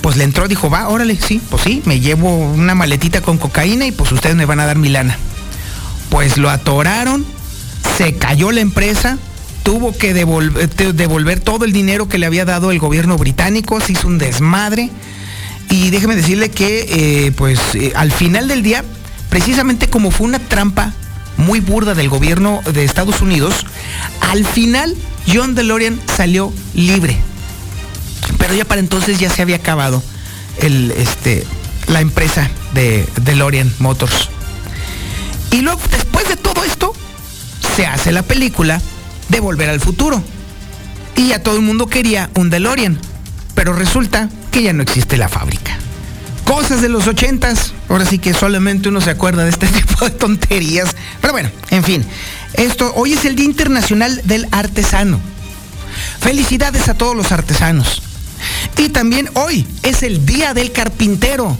pues 0.00 0.16
le 0.16 0.24
entró, 0.24 0.48
dijo, 0.48 0.70
va, 0.70 0.88
órale, 0.88 1.16
sí, 1.16 1.40
pues 1.50 1.62
sí, 1.62 1.82
me 1.84 2.00
llevo 2.00 2.36
una 2.36 2.74
maletita 2.74 3.20
con 3.20 3.38
cocaína 3.38 3.86
y 3.86 3.92
pues 3.92 4.12
ustedes 4.12 4.36
me 4.36 4.46
van 4.46 4.60
a 4.60 4.66
dar 4.66 4.78
mi 4.78 4.88
lana. 4.88 5.16
Pues 6.10 6.38
lo 6.38 6.50
atoraron, 6.50 7.24
se 7.96 8.14
cayó 8.14 8.52
la 8.52 8.60
empresa, 8.60 9.18
tuvo 9.70 9.96
que 9.96 10.12
devolver, 10.12 10.68
devolver 10.96 11.38
todo 11.38 11.64
el 11.64 11.72
dinero 11.72 12.08
que 12.08 12.18
le 12.18 12.26
había 12.26 12.44
dado 12.44 12.72
el 12.72 12.80
gobierno 12.80 13.16
británico, 13.16 13.80
se 13.80 13.92
hizo 13.92 14.08
un 14.08 14.18
desmadre. 14.18 14.90
Y 15.70 15.90
déjeme 15.90 16.16
decirle 16.16 16.50
que, 16.50 17.26
eh, 17.28 17.30
pues 17.30 17.60
eh, 17.74 17.92
al 17.94 18.10
final 18.10 18.48
del 18.48 18.64
día, 18.64 18.84
precisamente 19.28 19.88
como 19.88 20.10
fue 20.10 20.26
una 20.26 20.40
trampa 20.40 20.92
muy 21.36 21.60
burda 21.60 21.94
del 21.94 22.08
gobierno 22.08 22.60
de 22.64 22.82
Estados 22.82 23.20
Unidos, 23.22 23.64
al 24.20 24.44
final 24.44 24.96
John 25.32 25.54
DeLorean 25.54 26.00
salió 26.16 26.52
libre. 26.74 27.16
Pero 28.38 28.54
ya 28.54 28.64
para 28.64 28.80
entonces 28.80 29.20
ya 29.20 29.30
se 29.30 29.40
había 29.40 29.54
acabado 29.54 30.02
este, 30.58 31.46
la 31.86 32.00
empresa 32.00 32.50
de 32.74 33.06
DeLorean 33.22 33.72
Motors. 33.78 34.30
Y 35.52 35.60
luego, 35.60 35.80
después 35.92 36.26
de 36.26 36.34
todo 36.34 36.64
esto, 36.64 36.92
se 37.76 37.86
hace 37.86 38.10
la 38.10 38.22
película 38.22 38.82
de 39.30 39.40
Volver 39.40 39.70
al 39.70 39.80
Futuro. 39.80 40.22
Y 41.16 41.28
ya 41.28 41.42
todo 41.42 41.56
el 41.56 41.62
mundo 41.62 41.86
quería 41.86 42.30
un 42.34 42.50
DeLorean. 42.50 42.98
Pero 43.54 43.72
resulta 43.72 44.28
que 44.50 44.62
ya 44.62 44.72
no 44.72 44.82
existe 44.82 45.16
la 45.16 45.28
fábrica 45.28 45.80
cosas 46.50 46.82
de 46.82 46.88
los 46.88 47.06
ochentas. 47.06 47.72
Ahora 47.88 48.04
sí 48.04 48.18
que 48.18 48.34
solamente 48.34 48.88
uno 48.88 49.00
se 49.00 49.10
acuerda 49.10 49.44
de 49.44 49.50
este 49.50 49.66
tipo 49.68 50.04
de 50.04 50.10
tonterías. 50.10 50.96
Pero 51.20 51.32
bueno, 51.32 51.48
en 51.70 51.84
fin. 51.84 52.04
Esto, 52.54 52.92
hoy 52.96 53.12
es 53.12 53.24
el 53.24 53.36
Día 53.36 53.46
Internacional 53.46 54.20
del 54.24 54.48
Artesano. 54.50 55.20
Felicidades 56.20 56.88
a 56.88 56.94
todos 56.94 57.14
los 57.14 57.30
artesanos. 57.30 58.02
Y 58.76 58.88
también 58.88 59.30
hoy 59.34 59.64
es 59.84 60.02
el 60.02 60.26
Día 60.26 60.52
del 60.52 60.72
Carpintero. 60.72 61.56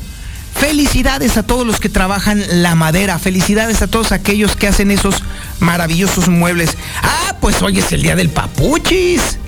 Felicidades 0.61 1.38
a 1.38 1.42
todos 1.42 1.66
los 1.66 1.80
que 1.80 1.88
trabajan 1.88 2.44
la 2.62 2.74
madera. 2.74 3.18
Felicidades 3.18 3.80
a 3.80 3.86
todos 3.86 4.12
aquellos 4.12 4.56
que 4.56 4.68
hacen 4.68 4.90
esos 4.90 5.22
maravillosos 5.58 6.28
muebles. 6.28 6.76
Ah, 7.02 7.36
pues 7.40 7.62
hoy 7.62 7.78
es 7.78 7.90
el 7.92 8.02
Día 8.02 8.14
del 8.14 8.28
Papuchis. 8.28 9.38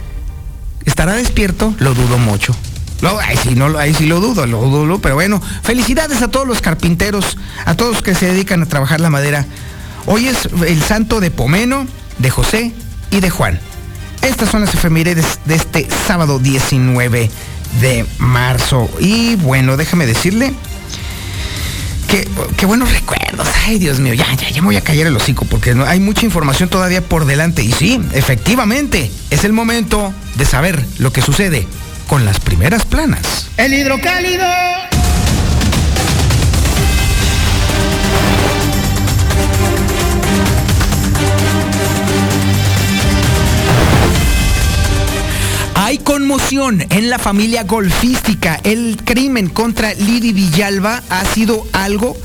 ¿Estará 0.86 1.12
despierto? 1.12 1.74
Lo 1.80 1.92
dudo 1.92 2.16
mucho. 2.16 2.56
Ahí, 3.20 3.36
sí, 3.36 3.54
no, 3.54 3.68
lo 3.68 4.20
dudo, 4.20 4.46
lo 4.46 4.60
dudo, 4.62 5.00
pero 5.00 5.14
bueno, 5.16 5.42
felicidades 5.62 6.22
a 6.22 6.28
todos 6.28 6.46
los 6.46 6.62
carpinteros, 6.62 7.36
a 7.66 7.74
todos 7.74 7.94
los 7.94 8.02
que 8.02 8.14
se 8.14 8.26
dedican 8.26 8.62
a 8.62 8.66
trabajar 8.66 9.00
la 9.00 9.10
madera. 9.10 9.44
Hoy 10.06 10.28
es 10.28 10.48
el 10.66 10.82
santo 10.82 11.20
de 11.20 11.30
Pomeno, 11.30 11.86
de 12.18 12.30
José 12.30 12.72
y 13.10 13.20
de 13.20 13.28
Juan. 13.28 13.60
Estas 14.22 14.48
son 14.48 14.62
las 14.62 14.72
efemérides 14.72 15.40
de 15.44 15.56
este 15.56 15.88
sábado 16.06 16.38
19 16.38 17.30
de 17.82 18.06
marzo. 18.18 18.88
Y 18.98 19.34
bueno, 19.36 19.76
déjame 19.76 20.06
decirle 20.06 20.54
qué 22.56 22.66
buenos 22.66 22.92
recuerdos. 22.92 23.48
Ay, 23.66 23.78
Dios 23.78 24.00
mío, 24.00 24.12
ya, 24.14 24.26
ya, 24.34 24.50
ya 24.50 24.60
me 24.60 24.66
voy 24.66 24.76
a 24.76 24.82
callar 24.82 25.06
el 25.06 25.16
hocico 25.16 25.44
porque 25.46 25.74
hay 25.86 26.00
mucha 26.00 26.26
información 26.26 26.68
todavía 26.68 27.00
por 27.00 27.24
delante. 27.24 27.62
Y 27.62 27.72
sí, 27.72 28.00
efectivamente, 28.12 29.10
es 29.30 29.44
el 29.44 29.52
momento 29.52 30.12
de 30.34 30.44
saber 30.44 30.84
lo 30.98 31.12
que 31.12 31.22
sucede 31.22 31.66
con 32.08 32.24
las 32.24 32.38
primeras 32.38 32.84
planas. 32.84 33.48
El 33.56 33.72
hidrocálido. 33.72 34.46
Hay 45.92 45.98
conmoción 45.98 46.86
en 46.88 47.10
la 47.10 47.18
familia 47.18 47.64
golfística. 47.64 48.58
El 48.64 48.96
crimen 49.04 49.50
contra 49.50 49.92
Lidi 49.92 50.32
Villalba 50.32 51.02
ha 51.10 51.22
sido 51.26 51.66
algo 51.74 52.16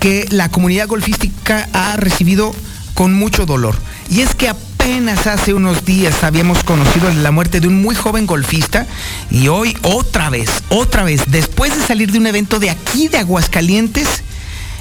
que 0.00 0.26
la 0.30 0.48
comunidad 0.48 0.88
golfística 0.88 1.68
ha 1.72 1.96
recibido 1.96 2.52
con 2.94 3.14
mucho 3.14 3.46
dolor. 3.46 3.76
Y 4.10 4.22
es 4.22 4.34
que 4.34 4.48
apenas 4.48 5.28
hace 5.28 5.54
unos 5.54 5.84
días 5.84 6.24
habíamos 6.24 6.64
conocido 6.64 7.12
la 7.12 7.30
muerte 7.30 7.60
de 7.60 7.68
un 7.68 7.80
muy 7.80 7.94
joven 7.94 8.26
golfista 8.26 8.88
y 9.30 9.46
hoy 9.46 9.76
otra 9.82 10.28
vez, 10.28 10.50
otra 10.70 11.04
vez, 11.04 11.22
después 11.28 11.76
de 11.76 11.86
salir 11.86 12.10
de 12.10 12.18
un 12.18 12.26
evento 12.26 12.58
de 12.58 12.70
aquí 12.70 13.06
de 13.06 13.18
Aguascalientes, 13.18 14.24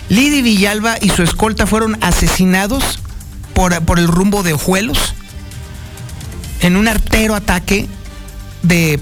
Lidi 0.10 0.42
Villalba 0.42 0.96
y 1.00 1.10
su 1.10 1.22
escolta 1.22 1.68
fueron 1.68 1.96
asesinados 2.02 2.98
por, 3.54 3.80
por 3.86 4.00
el 4.00 4.08
rumbo 4.08 4.42
de 4.42 4.54
Ojuelos 4.54 5.14
en 6.62 6.76
un 6.76 6.88
artero 6.88 7.36
ataque 7.36 7.88
de 8.64 8.99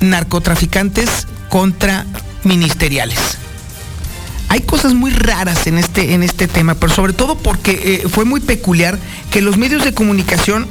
narcotraficantes 0.00 1.26
contra 1.48 2.06
ministeriales. 2.44 3.18
Hay 4.48 4.60
cosas 4.60 4.94
muy 4.94 5.10
raras 5.10 5.66
en 5.66 5.78
este, 5.78 6.14
en 6.14 6.22
este 6.22 6.46
tema, 6.46 6.74
pero 6.74 6.92
sobre 6.92 7.12
todo 7.12 7.36
porque 7.36 8.02
eh, 8.04 8.08
fue 8.08 8.24
muy 8.24 8.40
peculiar 8.40 8.98
que 9.30 9.40
los 9.40 9.56
medios 9.56 9.84
de 9.84 9.92
comunicación, 9.92 10.66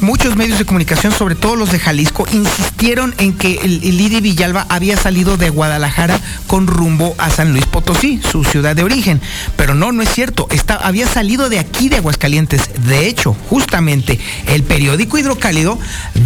muchos 0.00 0.36
medios 0.36 0.58
de 0.58 0.64
comunicación, 0.64 1.12
sobre 1.12 1.34
todo 1.34 1.56
los 1.56 1.72
de 1.72 1.78
Jalisco, 1.78 2.26
insistieron 2.32 3.14
en 3.18 3.32
que 3.32 3.60
el, 3.62 3.80
Villalba 4.20 4.66
había 4.68 4.96
salido 4.96 5.36
de 5.36 5.50
Guadalajara 5.50 6.20
con 6.46 6.66
rumbo 6.66 7.14
a 7.18 7.30
San 7.30 7.52
Luis 7.52 7.66
Potosí, 7.66 8.20
su 8.30 8.44
ciudad 8.44 8.74
de 8.76 8.84
origen. 8.84 9.20
Pero 9.56 9.74
no, 9.74 9.92
no 9.92 10.02
es 10.02 10.10
cierto. 10.10 10.46
Está, 10.50 10.74
había 10.74 11.06
salido 11.06 11.48
de 11.48 11.58
aquí 11.58 11.88
de 11.88 11.96
Aguascalientes. 11.96 12.70
De 12.86 13.06
hecho, 13.06 13.36
justamente 13.48 14.18
el 14.46 14.62
periódico 14.62 15.18
Hidrocálido 15.18 15.78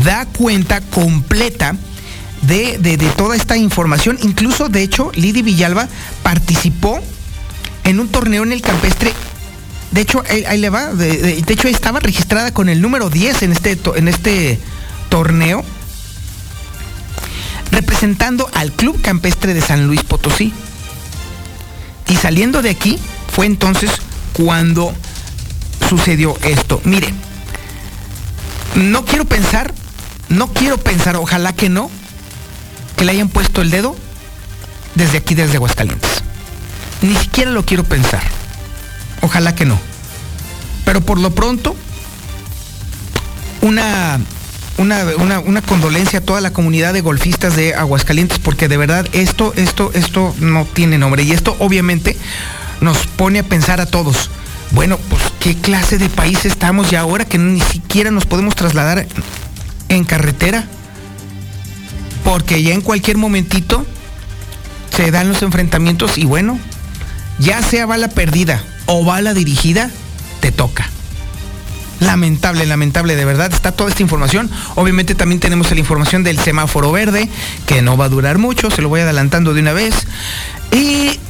da 0.05 0.27
cuenta 0.27 0.81
completa 0.81 1.77
de, 2.43 2.79
de, 2.79 2.97
de, 2.97 3.07
toda 3.11 3.37
esta 3.37 3.57
información. 3.57 4.19
Incluso, 4.23 4.69
de 4.69 4.83
hecho, 4.83 5.11
Lidi 5.15 5.43
Villalba 5.43 5.89
participó 6.23 7.01
en 7.85 8.01
un 8.01 8.09
torneo 8.09 8.43
en 8.43 8.53
el 8.53 8.63
campestre. 8.63 9.13
De 9.93 10.01
hecho, 10.01 10.23
ahí, 10.29 10.59
le 10.59 10.71
va. 10.71 10.87
De, 10.93 11.19
de, 11.19 11.43
de, 11.43 11.53
hecho, 11.53 11.69
estaba 11.69 12.01
registrada 12.01 12.53
con 12.53 12.69
el 12.69 12.81
número 12.81 13.11
10 13.11 13.43
en 13.43 13.53
este, 13.53 13.79
en 13.95 14.09
este 14.09 14.59
torneo, 15.11 15.63
representando 17.71 18.49
al 18.55 18.73
Club 18.73 19.01
Campestre 19.03 19.55
de 19.55 19.61
San 19.61 19.87
Luis 19.87 20.03
Potosí. 20.03 20.53
Y 22.09 22.17
saliendo 22.17 22.63
de 22.63 22.71
aquí, 22.71 22.99
fue 23.33 23.47
entonces 23.47 23.91
cuando 24.33 24.95
sucedió 25.89 26.37
esto. 26.43 26.81
Mire, 26.85 27.13
no 28.75 29.05
quiero 29.05 29.27
pensar, 29.27 29.73
no 30.31 30.49
quiero 30.49 30.79
pensar, 30.79 31.17
ojalá 31.17 31.53
que 31.53 31.69
no, 31.69 31.91
que 32.97 33.05
le 33.05 33.13
hayan 33.13 33.29
puesto 33.29 33.61
el 33.61 33.71
dedo 33.71 33.95
desde 34.95 35.19
aquí, 35.19 35.35
desde 35.35 35.57
Aguascalientes. 35.57 36.23
Ni 37.03 37.15
siquiera 37.17 37.51
lo 37.51 37.65
quiero 37.65 37.85
pensar. 37.85 38.23
Ojalá 39.23 39.55
que 39.55 39.65
no. 39.65 39.79
Pero 40.85 41.01
por 41.01 41.19
lo 41.19 41.35
pronto, 41.35 41.75
una, 43.63 44.21
una, 44.77 45.39
una, 45.39 45.63
condolencia 45.63 46.19
a 46.19 46.23
toda 46.23 46.41
la 46.41 46.53
comunidad 46.53 46.93
de 46.93 47.01
golfistas 47.01 47.57
de 47.57 47.75
Aguascalientes, 47.75 48.39
porque 48.41 48.69
de 48.69 48.77
verdad 48.77 49.07
esto, 49.13 49.55
esto, 49.57 49.91
esto 49.95 50.35
no 50.41 50.67
tiene 50.67 50.99
nombre. 50.99 51.23
Y 51.23 51.33
esto 51.33 51.57
obviamente 51.61 52.17
nos 52.81 53.07
pone 53.07 53.39
a 53.39 53.45
pensar 53.45 53.81
a 53.81 53.87
todos. 53.87 54.31
Bueno, 54.73 54.99
pues 55.09 55.23
qué 55.39 55.55
clase 55.57 55.99
de 55.99 56.09
país 56.09 56.45
estamos 56.45 56.91
ya 56.91 57.01
ahora 57.01 57.25
que 57.25 57.39
ni 57.39 57.61
siquiera 57.61 58.11
nos 58.11 58.27
podemos 58.27 58.55
trasladar 58.57 59.07
en 59.89 60.05
carretera 60.05 60.67
porque 62.25 62.63
ya 62.63 62.73
en 62.73 62.81
cualquier 62.81 63.19
momentito 63.19 63.85
se 64.95 65.11
dan 65.11 65.29
los 65.29 65.43
enfrentamientos 65.43 66.17
y 66.17 66.25
bueno, 66.25 66.59
ya 67.39 67.63
sea 67.63 67.87
bala 67.87 68.09
perdida 68.09 68.63
o 68.87 69.05
bala 69.05 69.35
dirigida, 69.35 69.91
te 70.41 70.53
toca. 70.53 70.89
Lamentable, 72.01 72.67
lamentable, 72.67 73.15
de 73.15 73.25
verdad, 73.25 73.53
está 73.53 73.71
toda 73.71 73.91
esta 73.91 74.03
información. 74.03 74.51
Obviamente 74.75 75.15
también 75.15 75.41
tenemos 75.41 75.71
la 75.71 75.79
información 75.79 76.25
del 76.25 76.39
semáforo 76.39 76.91
verde, 76.91 77.29
que 77.67 77.81
no 77.81 77.97
va 77.97 78.07
a 78.07 78.09
durar 78.09 78.39
mucho, 78.39 78.71
se 78.71 78.83
lo 78.83 78.89
voy 78.89 79.01
adelantando 79.01 79.55
de 79.55 79.61
una 79.61 79.73
vez. 79.73 79.95
Y 80.73 81.21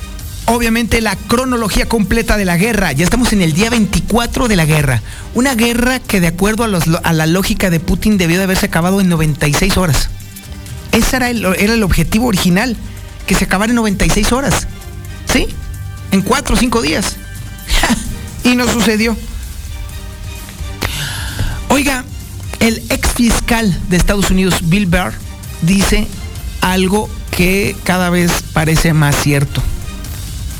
obviamente 0.46 1.00
la 1.02 1.14
cronología 1.16 1.86
completa 1.86 2.38
de 2.38 2.46
la 2.46 2.56
guerra. 2.56 2.92
Ya 2.92 3.04
estamos 3.04 3.34
en 3.34 3.42
el 3.42 3.52
día 3.52 3.68
24 3.68 4.48
de 4.48 4.56
la 4.56 4.64
guerra. 4.64 5.02
Una 5.34 5.54
guerra 5.54 6.00
que 6.00 6.20
de 6.20 6.28
acuerdo 6.28 6.64
a, 6.64 7.12
la 7.12 7.26
lógica 7.26 7.68
de 7.68 7.78
Putin 7.78 8.16
debió 8.16 8.38
de 8.38 8.44
haberse 8.44 8.66
acabado 8.66 9.00
en 9.02 9.10
96 9.10 9.76
horas. 9.76 10.08
Ese 10.92 11.16
era 11.16 11.28
el, 11.28 11.44
era 11.44 11.74
el 11.74 11.82
objetivo 11.82 12.26
original, 12.28 12.76
que 13.26 13.34
se 13.34 13.44
acabara 13.44 13.72
en 13.72 13.76
96 13.76 14.32
horas. 14.32 14.66
¿Sí? 15.30 15.48
En 16.12 16.22
4 16.22 16.54
o 16.54 16.58
5 16.58 16.80
días. 16.82 17.16
Y 18.44 18.56
no 18.56 18.66
sucedió. 18.68 19.16
Oiga, 21.68 22.04
el 22.60 22.82
ex 22.90 23.08
fiscal 23.12 23.80
de 23.88 23.96
Estados 23.96 24.30
Unidos, 24.30 24.60
Bill 24.64 24.86
Barr, 24.86 25.14
dice 25.62 26.06
algo 26.60 27.08
que 27.30 27.76
cada 27.84 28.10
vez 28.10 28.30
parece 28.52 28.92
más 28.92 29.16
cierto. 29.16 29.62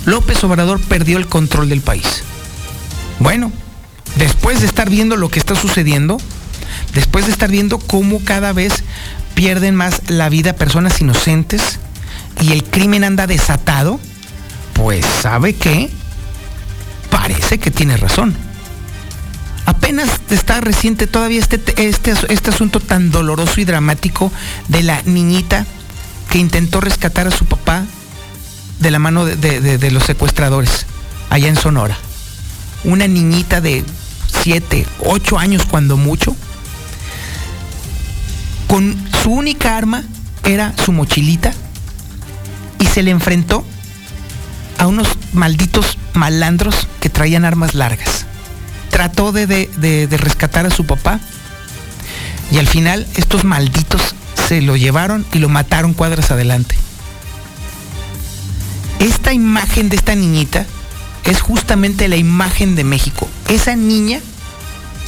López 0.04 0.42
Obrador 0.42 0.80
perdió 0.80 1.18
el 1.18 1.28
control 1.28 1.68
del 1.68 1.80
país. 1.80 2.24
Bueno, 3.20 3.52
después 4.16 4.60
de 4.60 4.66
estar 4.66 4.90
viendo 4.90 5.16
lo 5.16 5.28
que 5.28 5.38
está 5.38 5.54
sucediendo, 5.54 6.18
después 6.94 7.26
de 7.26 7.32
estar 7.32 7.50
viendo 7.50 7.78
cómo 7.78 8.20
cada 8.24 8.52
vez 8.52 8.82
pierden 9.34 9.74
más 9.74 10.02
la 10.08 10.28
vida 10.28 10.54
personas 10.54 11.00
inocentes 11.00 11.78
y 12.40 12.52
el 12.52 12.64
crimen 12.64 13.04
anda 13.04 13.26
desatado, 13.26 14.00
pues 14.72 15.04
sabe 15.06 15.54
que 15.54 15.90
parece 17.12 17.58
que 17.58 17.70
tiene 17.70 17.96
razón. 17.98 18.34
Apenas 19.66 20.08
está 20.30 20.60
reciente 20.60 21.06
todavía 21.06 21.38
este, 21.38 21.60
este, 21.76 22.14
este 22.30 22.50
asunto 22.50 22.80
tan 22.80 23.12
doloroso 23.12 23.60
y 23.60 23.64
dramático 23.64 24.32
de 24.68 24.82
la 24.82 25.00
niñita 25.02 25.66
que 26.30 26.38
intentó 26.38 26.80
rescatar 26.80 27.28
a 27.28 27.30
su 27.30 27.44
papá 27.44 27.84
de 28.80 28.90
la 28.90 28.98
mano 28.98 29.24
de, 29.26 29.36
de, 29.36 29.78
de, 29.78 29.90
los 29.92 30.04
secuestradores 30.04 30.86
allá 31.30 31.48
en 31.48 31.56
Sonora. 31.56 31.96
Una 32.82 33.06
niñita 33.06 33.60
de 33.60 33.84
7, 34.42 34.86
8 35.00 35.38
años 35.38 35.66
cuando 35.66 35.96
mucho, 35.96 36.34
con 38.66 38.96
su 39.22 39.30
única 39.30 39.76
arma 39.76 40.02
era 40.44 40.74
su 40.82 40.90
mochilita 40.92 41.52
y 42.80 42.86
se 42.86 43.02
le 43.02 43.10
enfrentó 43.12 43.64
a 44.82 44.88
unos 44.88 45.06
malditos 45.32 45.96
malandros 46.12 46.88
que 46.98 47.08
traían 47.08 47.44
armas 47.44 47.76
largas. 47.76 48.26
Trató 48.90 49.30
de, 49.30 49.46
de, 49.46 49.68
de, 50.08 50.16
rescatar 50.16 50.66
a 50.66 50.70
su 50.70 50.84
papá 50.86 51.20
y 52.50 52.58
al 52.58 52.66
final 52.66 53.06
estos 53.14 53.44
malditos 53.44 54.16
se 54.48 54.60
lo 54.60 54.76
llevaron 54.76 55.24
y 55.32 55.38
lo 55.38 55.48
mataron 55.48 55.94
cuadras 55.94 56.32
adelante. 56.32 56.74
Esta 58.98 59.32
imagen 59.32 59.88
de 59.88 59.94
esta 59.94 60.16
niñita 60.16 60.66
es 61.22 61.40
justamente 61.40 62.08
la 62.08 62.16
imagen 62.16 62.74
de 62.74 62.82
México. 62.82 63.28
Esa 63.48 63.76
niña 63.76 64.18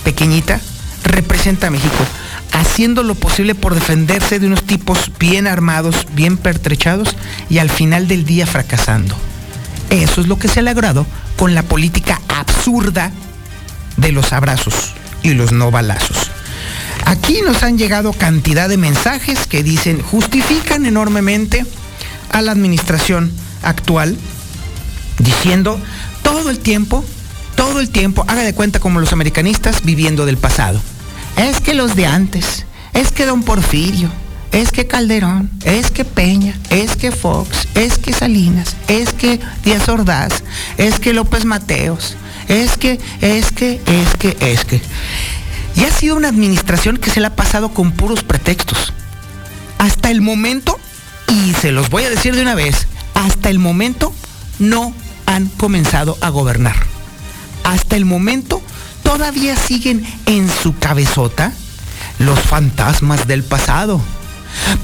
pequeñita 0.04 0.60
representa 1.02 1.66
a 1.66 1.70
México 1.70 2.04
haciendo 2.52 3.02
lo 3.02 3.16
posible 3.16 3.56
por 3.56 3.74
defenderse 3.74 4.38
de 4.38 4.46
unos 4.46 4.62
tipos 4.62 5.10
bien 5.18 5.48
armados, 5.48 6.06
bien 6.12 6.36
pertrechados 6.36 7.16
y 7.50 7.58
al 7.58 7.70
final 7.70 8.06
del 8.06 8.24
día 8.24 8.46
fracasando. 8.46 9.16
Eso 9.90 10.20
es 10.20 10.26
lo 10.26 10.38
que 10.38 10.48
se 10.48 10.60
ha 10.60 10.62
logrado 10.62 11.06
con 11.36 11.54
la 11.54 11.62
política 11.62 12.20
absurda 12.28 13.12
de 13.96 14.12
los 14.12 14.32
abrazos 14.32 14.92
y 15.22 15.34
los 15.34 15.52
no 15.52 15.70
balazos. 15.70 16.30
Aquí 17.04 17.42
nos 17.42 17.62
han 17.62 17.76
llegado 17.78 18.12
cantidad 18.12 18.68
de 18.68 18.76
mensajes 18.76 19.46
que 19.46 19.62
dicen, 19.62 20.00
justifican 20.02 20.86
enormemente 20.86 21.64
a 22.30 22.42
la 22.42 22.52
administración 22.52 23.30
actual, 23.62 24.16
diciendo 25.18 25.78
todo 26.22 26.50
el 26.50 26.58
tiempo, 26.58 27.04
todo 27.56 27.80
el 27.80 27.90
tiempo, 27.90 28.24
haga 28.26 28.42
de 28.42 28.54
cuenta 28.54 28.80
como 28.80 29.00
los 29.00 29.12
americanistas 29.12 29.84
viviendo 29.84 30.26
del 30.26 30.38
pasado. 30.38 30.80
Es 31.36 31.60
que 31.60 31.74
los 31.74 31.94
de 31.94 32.06
antes, 32.06 32.64
es 32.92 33.12
que 33.12 33.26
don 33.26 33.42
Porfirio, 33.42 34.10
es 34.54 34.70
que 34.70 34.86
Calderón, 34.86 35.50
es 35.64 35.90
que 35.90 36.04
Peña, 36.04 36.56
es 36.70 36.94
que 36.94 37.10
Fox, 37.10 37.66
es 37.74 37.98
que 37.98 38.12
Salinas, 38.12 38.76
es 38.86 39.12
que 39.12 39.40
Díaz 39.64 39.88
Ordaz, 39.88 40.44
es 40.78 41.00
que 41.00 41.12
López 41.12 41.44
Mateos, 41.44 42.14
es 42.46 42.78
que, 42.78 43.00
es 43.20 43.50
que, 43.50 43.80
es 43.84 44.16
que, 44.16 44.36
es 44.40 44.64
que. 44.64 44.80
Y 45.74 45.82
ha 45.82 45.90
sido 45.90 46.14
una 46.14 46.28
administración 46.28 46.98
que 46.98 47.10
se 47.10 47.20
la 47.20 47.28
ha 47.28 47.36
pasado 47.36 47.74
con 47.74 47.90
puros 47.90 48.22
pretextos. 48.22 48.92
Hasta 49.78 50.12
el 50.12 50.20
momento, 50.20 50.78
y 51.26 51.52
se 51.54 51.72
los 51.72 51.90
voy 51.90 52.04
a 52.04 52.10
decir 52.10 52.36
de 52.36 52.42
una 52.42 52.54
vez, 52.54 52.86
hasta 53.14 53.50
el 53.50 53.58
momento 53.58 54.14
no 54.60 54.94
han 55.26 55.48
comenzado 55.48 56.16
a 56.20 56.28
gobernar. 56.28 56.76
Hasta 57.64 57.96
el 57.96 58.04
momento 58.04 58.62
todavía 59.02 59.56
siguen 59.56 60.06
en 60.26 60.48
su 60.48 60.78
cabezota 60.78 61.52
los 62.20 62.38
fantasmas 62.38 63.26
del 63.26 63.42
pasado. 63.42 64.00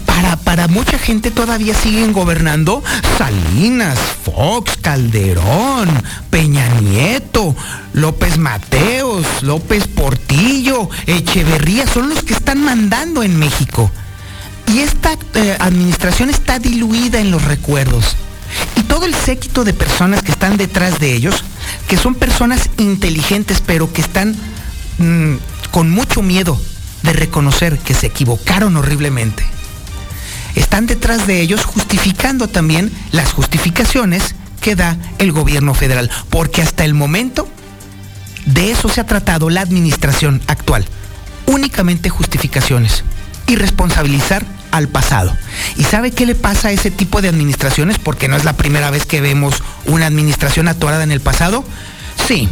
Para, 0.06 0.36
para 0.36 0.68
mucha 0.68 0.98
gente 0.98 1.30
todavía 1.30 1.74
siguen 1.74 2.12
gobernando 2.12 2.82
Salinas, 3.16 3.98
Fox, 4.24 4.76
Calderón, 4.80 5.88
Peña 6.30 6.68
Nieto, 6.80 7.54
López 7.92 8.38
Mateos, 8.38 9.26
López 9.42 9.86
Portillo, 9.86 10.88
Echeverría, 11.06 11.86
son 11.86 12.08
los 12.08 12.22
que 12.22 12.34
están 12.34 12.62
mandando 12.62 13.22
en 13.22 13.38
México. 13.38 13.90
Y 14.66 14.80
esta 14.80 15.16
eh, 15.34 15.56
administración 15.58 16.30
está 16.30 16.58
diluida 16.58 17.20
en 17.20 17.30
los 17.30 17.42
recuerdos. 17.44 18.16
Y 18.76 18.82
todo 18.82 19.06
el 19.06 19.14
séquito 19.14 19.64
de 19.64 19.72
personas 19.72 20.22
que 20.22 20.32
están 20.32 20.56
detrás 20.56 20.98
de 20.98 21.14
ellos, 21.14 21.44
que 21.88 21.96
son 21.96 22.14
personas 22.14 22.70
inteligentes, 22.78 23.62
pero 23.64 23.92
que 23.92 24.00
están 24.00 24.36
mm, 24.98 25.34
con 25.70 25.90
mucho 25.90 26.22
miedo 26.22 26.60
de 27.02 27.12
reconocer 27.12 27.78
que 27.78 27.94
se 27.94 28.08
equivocaron 28.08 28.76
horriblemente 28.76 29.59
están 30.61 30.86
detrás 30.86 31.26
de 31.26 31.40
ellos 31.40 31.64
justificando 31.64 32.46
también 32.46 32.92
las 33.12 33.32
justificaciones 33.32 34.34
que 34.61 34.76
da 34.76 34.96
el 35.18 35.32
gobierno 35.32 35.74
federal, 35.74 36.11
porque 36.28 36.62
hasta 36.62 36.84
el 36.84 36.94
momento 36.94 37.48
de 38.46 38.70
eso 38.70 38.88
se 38.88 39.00
ha 39.00 39.06
tratado 39.06 39.50
la 39.50 39.62
administración 39.62 40.42
actual, 40.46 40.84
únicamente 41.46 42.11
justificaciones 42.11 43.04
y 43.46 43.56
responsabilizar 43.56 44.44
al 44.70 44.88
pasado. 44.88 45.36
¿Y 45.76 45.84
sabe 45.84 46.12
qué 46.12 46.26
le 46.26 46.34
pasa 46.34 46.68
a 46.68 46.72
ese 46.72 46.90
tipo 46.90 47.22
de 47.22 47.28
administraciones? 47.28 47.98
Porque 47.98 48.28
no 48.28 48.36
es 48.36 48.44
la 48.44 48.52
primera 48.52 48.90
vez 48.90 49.06
que 49.06 49.20
vemos 49.20 49.62
una 49.86 50.06
administración 50.06 50.68
atorada 50.68 51.02
en 51.02 51.11
el 51.11 51.20
pasado. 51.20 51.64
Sí, 52.28 52.48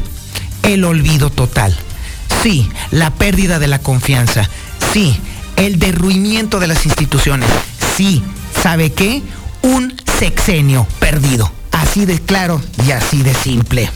el 0.63 0.85
olvido 0.85 1.31
total. 1.31 1.77
Sí, 2.43 2.69
la 2.91 3.11
pérdida 3.11 3.59
de 3.59 3.69
la 3.69 3.81
confianza. 3.81 4.49
Sí, 4.93 5.21
el 5.57 5.79
derruimiento 5.79 6.59
de 6.59 6.69
las 6.69 6.87
instituciones 6.87 7.49
sí, 7.99 8.23
¿sabe 8.63 8.93
qué? 8.93 9.23
Un 9.63 9.93
sexenio 10.21 10.87
perdido. 11.01 11.51
Así 11.73 12.07
de 12.07 12.21
claro 12.21 12.63
y 12.87 12.93
así 12.93 13.25
de 13.25 13.35
simple. 13.35 13.91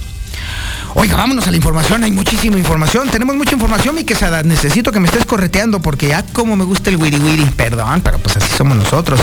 Oiga, 0.94 1.16
vámonos 1.16 1.46
a 1.46 1.52
la 1.52 1.56
información, 1.56 2.02
hay 2.02 2.10
muchísima 2.10 2.58
información, 2.58 3.08
tenemos 3.10 3.36
mucha 3.36 3.52
información, 3.52 3.94
mi 3.94 4.02
quesada, 4.02 4.42
necesito 4.42 4.90
que 4.90 4.98
me 4.98 5.06
estés 5.06 5.24
correteando 5.24 5.80
porque 5.80 6.08
ya 6.08 6.24
como 6.24 6.56
me 6.56 6.64
gusta 6.64 6.90
el 6.90 6.96
wiri 6.96 7.16
wiri, 7.18 7.44
perdón, 7.56 8.00
pero 8.02 8.18
pues 8.18 8.36
así 8.36 8.48
somos 8.56 8.76
nosotros. 8.76 9.20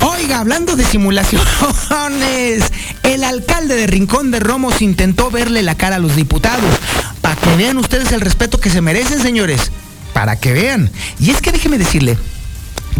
Oiga, 0.00 0.38
hablando 0.38 0.76
de 0.76 0.84
simulaciones, 0.84 2.62
el 3.02 3.24
alcalde 3.24 3.74
de 3.74 3.88
Rincón 3.88 4.30
de 4.30 4.38
Romos 4.38 4.80
intentó 4.80 5.32
verle 5.32 5.62
la 5.62 5.74
cara 5.74 5.96
a 5.96 5.98
los 5.98 6.14
diputados, 6.14 6.72
para 7.20 7.34
que 7.34 7.56
vean 7.56 7.78
ustedes 7.78 8.12
el 8.12 8.20
respeto 8.20 8.60
que 8.60 8.70
se 8.70 8.80
merecen, 8.80 9.20
señores, 9.20 9.72
para 10.12 10.36
que 10.36 10.52
vean. 10.52 10.88
Y 11.18 11.30
es 11.30 11.42
que 11.42 11.50
déjeme 11.50 11.78
decirle, 11.78 12.16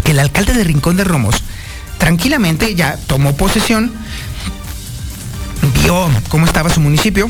que 0.03 0.11
el 0.11 0.19
alcalde 0.19 0.53
de 0.53 0.63
Rincón 0.63 0.97
de 0.97 1.03
Romos 1.03 1.43
tranquilamente 1.97 2.75
ya 2.75 2.97
tomó 3.07 3.35
posesión, 3.35 3.91
vio 5.81 6.09
cómo 6.29 6.45
estaba 6.45 6.69
su 6.69 6.79
municipio 6.79 7.29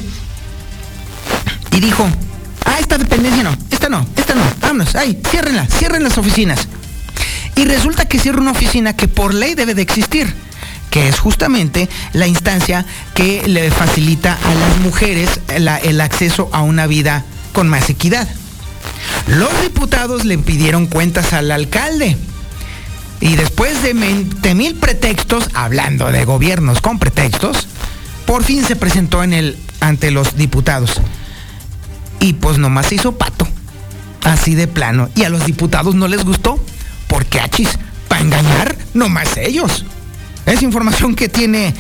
y 1.71 1.79
dijo, 1.79 2.07
ah, 2.65 2.77
esta 2.79 2.97
dependencia 2.97 3.43
no, 3.43 3.55
esta 3.71 3.89
no, 3.89 4.05
esta 4.15 4.35
no, 4.35 4.43
vámonos, 4.61 4.95
ahí, 4.95 5.19
ciérrenla, 5.29 5.67
cierren 5.67 6.03
las 6.03 6.17
oficinas. 6.17 6.67
Y 7.55 7.65
resulta 7.65 8.05
que 8.05 8.19
cierra 8.19 8.41
una 8.41 8.51
oficina 8.51 8.95
que 8.95 9.07
por 9.07 9.33
ley 9.33 9.55
debe 9.55 9.75
de 9.75 9.81
existir, 9.81 10.33
que 10.89 11.07
es 11.07 11.19
justamente 11.19 11.89
la 12.13 12.27
instancia 12.27 12.85
que 13.13 13.47
le 13.47 13.71
facilita 13.71 14.33
a 14.33 14.55
las 14.55 14.77
mujeres 14.79 15.39
el 15.47 16.01
acceso 16.01 16.49
a 16.51 16.61
una 16.61 16.87
vida 16.87 17.23
con 17.53 17.69
más 17.69 17.89
equidad. 17.89 18.27
Los 19.27 19.61
diputados 19.61 20.25
le 20.25 20.37
pidieron 20.37 20.87
cuentas 20.87 21.33
al 21.33 21.51
alcalde 21.51 22.17
y 23.19 23.35
después 23.35 23.81
de 23.81 23.93
20 23.93 24.55
mil 24.55 24.75
pretextos, 24.75 25.49
hablando 25.53 26.11
de 26.11 26.25
gobiernos 26.25 26.81
con 26.81 26.99
pretextos, 26.99 27.67
por 28.25 28.43
fin 28.43 28.63
se 28.63 28.75
presentó 28.75 29.23
en 29.23 29.33
el, 29.33 29.57
ante 29.79 30.11
los 30.11 30.35
diputados. 30.35 31.01
Y 32.19 32.33
pues 32.33 32.57
nomás 32.57 32.87
se 32.87 32.95
hizo 32.95 33.17
pato. 33.17 33.47
Así 34.23 34.55
de 34.55 34.67
plano. 34.67 35.09
Y 35.15 35.23
a 35.23 35.29
los 35.29 35.45
diputados 35.45 35.95
no 35.95 36.07
les 36.07 36.25
gustó. 36.25 36.59
Porque 37.07 37.39
achis, 37.39 37.77
para 38.07 38.21
engañar, 38.21 38.75
nomás 38.93 39.37
ellos. 39.37 39.85
Es 40.45 40.61
información 40.61 41.15
que 41.15 41.29
tiene 41.29 41.73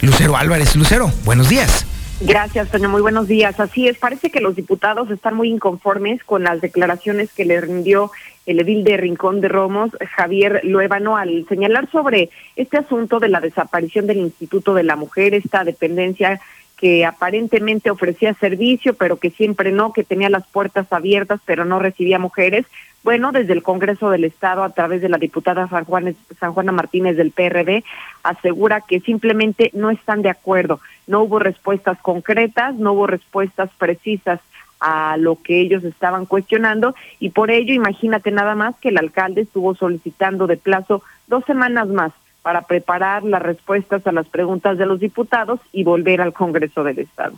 Lucero 0.00 0.36
Álvarez. 0.36 0.74
Lucero, 0.76 1.12
buenos 1.24 1.48
días. 1.48 1.84
Gracias, 2.22 2.70
Toño. 2.70 2.90
Muy 2.90 3.00
buenos 3.00 3.28
días. 3.28 3.58
Así 3.60 3.88
es, 3.88 3.96
parece 3.96 4.30
que 4.30 4.42
los 4.42 4.54
diputados 4.54 5.10
están 5.10 5.34
muy 5.34 5.48
inconformes 5.48 6.22
con 6.22 6.44
las 6.44 6.60
declaraciones 6.60 7.32
que 7.32 7.46
le 7.46 7.58
rindió 7.62 8.10
el 8.44 8.60
edil 8.60 8.84
de 8.84 8.98
Rincón 8.98 9.40
de 9.40 9.48
Romos, 9.48 9.90
Javier 10.16 10.60
Luébano, 10.64 11.16
al 11.16 11.46
señalar 11.48 11.90
sobre 11.90 12.28
este 12.56 12.76
asunto 12.76 13.20
de 13.20 13.28
la 13.28 13.40
desaparición 13.40 14.06
del 14.06 14.18
Instituto 14.18 14.74
de 14.74 14.82
la 14.82 14.96
Mujer, 14.96 15.32
esta 15.32 15.64
dependencia 15.64 16.40
que 16.76 17.04
aparentemente 17.06 17.90
ofrecía 17.90 18.34
servicio, 18.34 18.94
pero 18.94 19.18
que 19.18 19.30
siempre 19.30 19.72
no, 19.72 19.92
que 19.92 20.04
tenía 20.04 20.30
las 20.30 20.46
puertas 20.46 20.92
abiertas, 20.92 21.40
pero 21.44 21.64
no 21.64 21.78
recibía 21.78 22.18
mujeres. 22.18 22.66
Bueno, 23.02 23.32
desde 23.32 23.54
el 23.54 23.62
Congreso 23.62 24.10
del 24.10 24.24
Estado, 24.24 24.62
a 24.62 24.70
través 24.70 25.00
de 25.00 25.08
la 25.08 25.16
diputada 25.16 25.68
San, 25.68 25.84
Juan, 25.86 26.14
San 26.38 26.52
Juana 26.52 26.72
Martínez 26.72 27.16
del 27.16 27.30
PRD, 27.30 27.82
asegura 28.22 28.82
que 28.82 29.00
simplemente 29.00 29.70
no 29.72 29.90
están 29.90 30.20
de 30.20 30.28
acuerdo. 30.28 30.80
No 31.06 31.22
hubo 31.22 31.38
respuestas 31.38 31.98
concretas, 32.00 32.74
no 32.74 32.92
hubo 32.92 33.06
respuestas 33.06 33.70
precisas 33.78 34.40
a 34.80 35.16
lo 35.16 35.36
que 35.42 35.60
ellos 35.60 35.84
estaban 35.84 36.26
cuestionando 36.26 36.94
y 37.18 37.30
por 37.30 37.50
ello 37.50 37.74
imagínate 37.74 38.30
nada 38.30 38.54
más 38.54 38.74
que 38.80 38.88
el 38.88 38.98
alcalde 38.98 39.42
estuvo 39.42 39.74
solicitando 39.74 40.46
de 40.46 40.56
plazo 40.56 41.02
dos 41.26 41.44
semanas 41.44 41.88
más 41.88 42.12
para 42.42 42.62
preparar 42.62 43.22
las 43.22 43.42
respuestas 43.42 44.06
a 44.06 44.12
las 44.12 44.26
preguntas 44.26 44.78
de 44.78 44.86
los 44.86 44.98
diputados 44.98 45.60
y 45.72 45.84
volver 45.84 46.22
al 46.22 46.32
Congreso 46.32 46.82
del 46.82 46.98
Estado. 46.98 47.34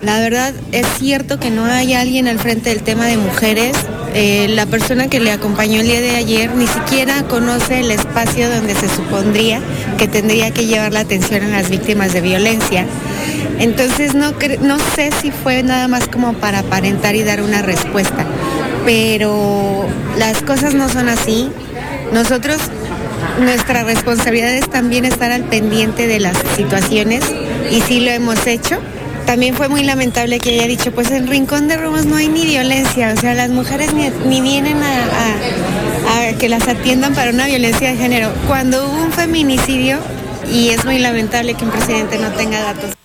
La 0.00 0.20
verdad 0.20 0.54
es 0.70 0.86
cierto 1.00 1.40
que 1.40 1.50
no 1.50 1.64
hay 1.64 1.92
alguien 1.92 2.28
al 2.28 2.38
frente 2.38 2.70
del 2.70 2.84
tema 2.84 3.06
de 3.06 3.16
mujeres. 3.16 3.76
Eh, 4.14 4.46
la 4.48 4.64
persona 4.64 5.08
que 5.08 5.18
le 5.18 5.32
acompañó 5.32 5.80
el 5.80 5.88
día 5.88 6.00
de 6.00 6.14
ayer 6.14 6.54
ni 6.54 6.68
siquiera 6.68 7.24
conoce 7.24 7.80
el 7.80 7.90
espacio 7.90 8.48
donde 8.48 8.76
se 8.76 8.88
supondría 8.88 9.60
que 9.98 10.06
tendría 10.06 10.52
que 10.52 10.66
llevar 10.66 10.92
la 10.92 11.00
atención 11.00 11.42
a 11.42 11.48
las 11.48 11.68
víctimas 11.68 12.12
de 12.12 12.20
violencia. 12.20 12.86
Entonces 13.58 14.14
no, 14.14 14.34
no 14.60 14.78
sé 14.94 15.10
si 15.20 15.32
fue 15.32 15.64
nada 15.64 15.88
más 15.88 16.06
como 16.06 16.32
para 16.34 16.60
aparentar 16.60 17.16
y 17.16 17.24
dar 17.24 17.42
una 17.42 17.62
respuesta, 17.62 18.24
pero 18.84 19.84
las 20.16 20.42
cosas 20.42 20.74
no 20.74 20.88
son 20.88 21.08
así. 21.08 21.50
Nosotros, 22.12 22.58
nuestra 23.40 23.82
responsabilidad 23.82 24.54
es 24.54 24.70
también 24.70 25.04
estar 25.04 25.32
al 25.32 25.42
pendiente 25.42 26.06
de 26.06 26.20
las 26.20 26.36
situaciones 26.56 27.24
y 27.68 27.80
sí 27.80 27.98
lo 27.98 28.12
hemos 28.12 28.46
hecho 28.46 28.80
también 29.28 29.54
fue 29.54 29.68
muy 29.68 29.82
lamentable 29.84 30.40
que 30.40 30.54
haya 30.54 30.66
dicho, 30.66 30.90
pues 30.90 31.10
en 31.10 31.26
Rincón 31.26 31.68
de 31.68 31.76
Romos 31.76 32.06
no 32.06 32.16
hay 32.16 32.28
ni 32.28 32.46
violencia, 32.46 33.12
o 33.12 33.16
sea, 33.20 33.34
las 33.34 33.50
mujeres 33.50 33.92
ni, 33.92 34.40
vienen 34.40 34.78
a, 34.82 36.38
que 36.40 36.48
las 36.48 36.66
atiendan 36.66 37.14
para 37.14 37.30
una 37.32 37.44
violencia 37.44 37.90
de 37.90 37.96
género. 37.96 38.30
Cuando 38.46 38.86
hubo 38.86 39.04
un 39.04 39.12
feminicidio, 39.12 39.98
y 40.50 40.70
es 40.70 40.82
muy 40.86 40.98
lamentable 40.98 41.52
que 41.52 41.62
un 41.62 41.70
presidente 41.70 42.18
no 42.18 42.32
tenga 42.32 42.58
datos. 42.62 42.96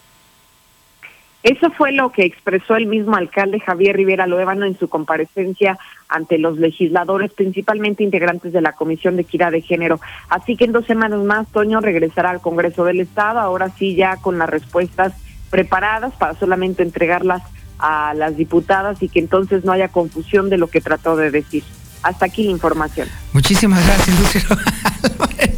Eso 1.43 1.71
fue 1.71 1.91
lo 1.91 2.13
que 2.13 2.23
expresó 2.23 2.77
el 2.77 2.85
mismo 2.85 3.17
alcalde 3.17 3.59
Javier 3.59 3.97
Rivera 3.97 4.25
Loébano 4.25 4.65
en 4.65 4.79
su 4.79 4.87
comparecencia 4.87 5.77
ante 6.07 6.37
los 6.37 6.57
legisladores, 6.57 7.33
principalmente 7.33 8.01
integrantes 8.01 8.53
de 8.53 8.61
la 8.61 8.71
Comisión 8.71 9.17
de 9.17 9.23
Equidad 9.23 9.51
de 9.51 9.59
Género. 9.59 9.99
Así 10.29 10.55
que 10.55 10.63
en 10.63 10.71
dos 10.71 10.85
semanas 10.85 11.19
más, 11.19 11.51
Toño 11.51 11.81
regresará 11.81 12.29
al 12.29 12.39
Congreso 12.39 12.85
del 12.85 13.01
Estado, 13.01 13.41
ahora 13.41 13.71
sí 13.77 13.95
ya 13.95 14.15
con 14.15 14.37
las 14.37 14.49
respuestas 14.49 15.11
preparadas 15.53 16.13
para 16.15 16.33
solamente 16.33 16.81
entregarlas 16.81 17.43
a 17.77 18.15
las 18.15 18.35
diputadas 18.35 19.03
y 19.03 19.07
que 19.07 19.19
entonces 19.19 19.63
no 19.63 19.71
haya 19.71 19.87
confusión 19.87 20.49
de 20.49 20.57
lo 20.57 20.65
que 20.65 20.81
trató 20.81 21.15
de 21.15 21.29
decir. 21.29 21.63
Hasta 22.01 22.25
aquí 22.25 22.41
la 22.43 22.49
información. 22.49 23.07
Muchísimas 23.33 23.85
gracias, 23.85 24.19
Lucero. 24.19 24.57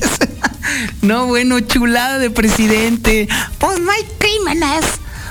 no, 1.01 1.27
bueno, 1.27 1.61
chulada 1.61 2.19
de 2.19 2.29
presidente. 2.29 3.29
Pues 3.57 3.79
no 3.79 3.89
hay 3.89 4.03
crímenes. 4.17 4.85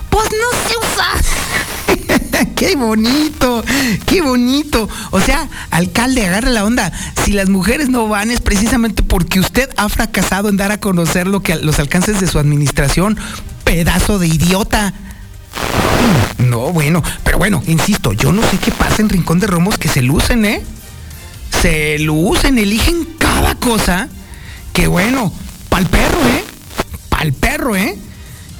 Pues 0.08 0.30
no 0.30 0.58
se 0.66 0.74
usa. 0.78 2.48
qué 2.56 2.74
bonito, 2.74 3.62
qué 4.06 4.22
bonito. 4.22 4.88
O 5.10 5.20
sea, 5.20 5.46
alcalde, 5.70 6.26
agarre 6.26 6.52
la 6.52 6.64
onda. 6.64 6.90
Si 7.22 7.32
las 7.32 7.50
mujeres 7.50 7.90
no 7.90 8.08
van 8.08 8.30
es 8.30 8.40
precisamente 8.40 9.02
porque 9.02 9.40
usted 9.40 9.68
ha 9.76 9.90
fracasado 9.90 10.48
en 10.48 10.56
dar 10.56 10.72
a 10.72 10.80
conocer 10.80 11.26
lo 11.26 11.40
que 11.40 11.54
los 11.56 11.78
alcances 11.78 12.18
de 12.18 12.28
su 12.28 12.38
administración. 12.38 13.18
Pedazo 13.64 14.18
de 14.18 14.28
idiota. 14.28 14.92
No, 16.38 16.72
bueno, 16.72 17.02
pero 17.22 17.38
bueno, 17.38 17.62
insisto, 17.66 18.12
yo 18.12 18.32
no 18.32 18.42
sé 18.42 18.58
qué 18.58 18.70
pasa 18.70 19.02
en 19.02 19.08
Rincón 19.08 19.40
de 19.40 19.46
Romos 19.46 19.78
que 19.78 19.88
se 19.88 20.02
lucen, 20.02 20.44
¿eh? 20.44 20.62
Se 21.62 21.98
lucen, 21.98 22.58
eligen 22.58 23.04
cada 23.18 23.54
cosa. 23.54 24.08
Que 24.72 24.86
bueno, 24.86 25.32
pa'l 25.68 25.86
perro, 25.86 26.18
¿eh? 26.26 26.44
Pa'l 27.08 27.32
perro, 27.32 27.76
¿eh? 27.76 27.96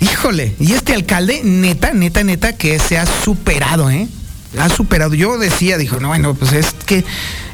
Híjole, 0.00 0.54
y 0.58 0.72
este 0.72 0.94
alcalde, 0.94 1.42
neta, 1.44 1.92
neta, 1.92 2.24
neta, 2.24 2.56
que 2.56 2.78
se 2.78 2.98
ha 2.98 3.06
superado, 3.06 3.90
¿eh? 3.90 4.08
Ha 4.58 4.68
superado. 4.68 5.14
Yo 5.14 5.38
decía, 5.38 5.76
dijo, 5.78 5.98
no, 6.00 6.08
bueno, 6.08 6.34
pues 6.34 6.52
es 6.52 6.72
que 6.86 7.04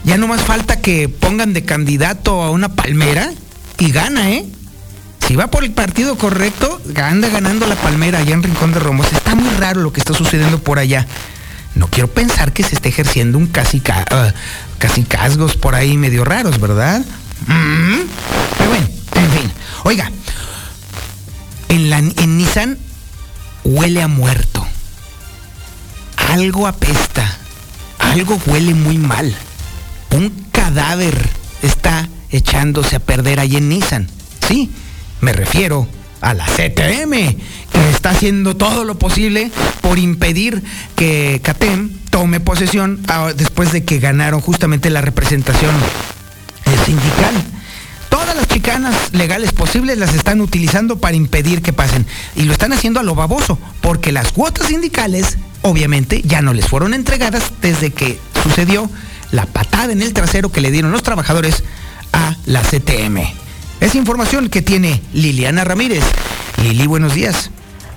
ya 0.04 0.16
no 0.16 0.26
más 0.26 0.42
falta 0.42 0.80
que 0.80 1.08
pongan 1.08 1.52
de 1.52 1.64
candidato 1.64 2.42
a 2.42 2.50
una 2.50 2.74
palmera 2.74 3.32
y 3.78 3.90
gana, 3.90 4.30
¿eh? 4.30 4.46
Si 5.30 5.36
va 5.36 5.46
por 5.46 5.62
el 5.62 5.70
partido 5.70 6.18
correcto, 6.18 6.82
anda 6.96 7.28
ganando 7.28 7.64
la 7.68 7.76
palmera 7.76 8.18
allá 8.18 8.34
en 8.34 8.42
Rincón 8.42 8.72
de 8.72 8.80
Romos. 8.80 9.06
Está 9.12 9.36
muy 9.36 9.48
raro 9.60 9.80
lo 9.80 9.92
que 9.92 10.00
está 10.00 10.12
sucediendo 10.12 10.58
por 10.58 10.80
allá. 10.80 11.06
No 11.76 11.86
quiero 11.86 12.08
pensar 12.08 12.52
que 12.52 12.64
se 12.64 12.74
esté 12.74 12.88
ejerciendo 12.88 13.38
un 13.38 13.46
casi, 13.46 13.76
uh, 13.76 14.32
casi 14.78 15.04
casgos 15.04 15.56
por 15.56 15.76
ahí 15.76 15.96
medio 15.96 16.24
raros, 16.24 16.58
¿verdad? 16.60 17.02
Mm. 17.46 18.00
Pero 18.58 18.70
bueno, 18.70 18.88
en 19.14 19.30
fin. 19.30 19.52
Oiga, 19.84 20.10
en, 21.68 21.92
en 21.92 22.36
Nissan 22.36 22.76
huele 23.62 24.02
a 24.02 24.08
muerto. 24.08 24.66
Algo 26.28 26.66
apesta. 26.66 27.38
Algo 28.00 28.36
huele 28.46 28.74
muy 28.74 28.98
mal. 28.98 29.32
Un 30.10 30.48
cadáver 30.50 31.30
está 31.62 32.08
echándose 32.30 32.96
a 32.96 32.98
perder 32.98 33.38
ahí 33.38 33.54
en 33.54 33.68
Nissan. 33.68 34.08
Sí, 34.48 34.72
me 35.20 35.32
refiero 35.32 35.86
a 36.20 36.34
la 36.34 36.46
CTM, 36.46 37.12
que 37.72 37.90
está 37.90 38.10
haciendo 38.10 38.56
todo 38.56 38.84
lo 38.84 38.98
posible 38.98 39.50
por 39.80 39.98
impedir 39.98 40.62
que 40.96 41.40
CATEM 41.42 41.90
tome 42.10 42.40
posesión 42.40 43.00
ah, 43.08 43.32
después 43.34 43.72
de 43.72 43.84
que 43.84 43.98
ganaron 43.98 44.40
justamente 44.40 44.90
la 44.90 45.00
representación 45.00 45.74
eh, 46.66 46.76
sindical. 46.84 47.34
Todas 48.08 48.34
las 48.34 48.48
chicanas 48.48 49.12
legales 49.12 49.52
posibles 49.52 49.96
las 49.96 50.14
están 50.14 50.40
utilizando 50.40 50.98
para 50.98 51.16
impedir 51.16 51.62
que 51.62 51.72
pasen. 51.72 52.06
Y 52.34 52.42
lo 52.42 52.52
están 52.52 52.72
haciendo 52.72 53.00
a 53.00 53.04
lo 53.04 53.14
baboso, 53.14 53.58
porque 53.80 54.12
las 54.12 54.32
cuotas 54.32 54.66
sindicales, 54.66 55.38
obviamente, 55.62 56.20
ya 56.22 56.42
no 56.42 56.52
les 56.52 56.66
fueron 56.66 56.92
entregadas 56.92 57.52
desde 57.62 57.92
que 57.92 58.18
sucedió 58.42 58.90
la 59.30 59.46
patada 59.46 59.92
en 59.92 60.02
el 60.02 60.12
trasero 60.12 60.50
que 60.50 60.60
le 60.60 60.72
dieron 60.72 60.90
los 60.90 61.04
trabajadores 61.04 61.62
a 62.12 62.36
la 62.46 62.62
CTM. 62.62 63.49
Es 63.80 63.94
información 63.94 64.50
que 64.50 64.60
tiene 64.60 65.00
Liliana 65.14 65.64
Ramírez. 65.64 66.04
Lili, 66.62 66.86
buenos 66.86 67.14
días. 67.14 67.50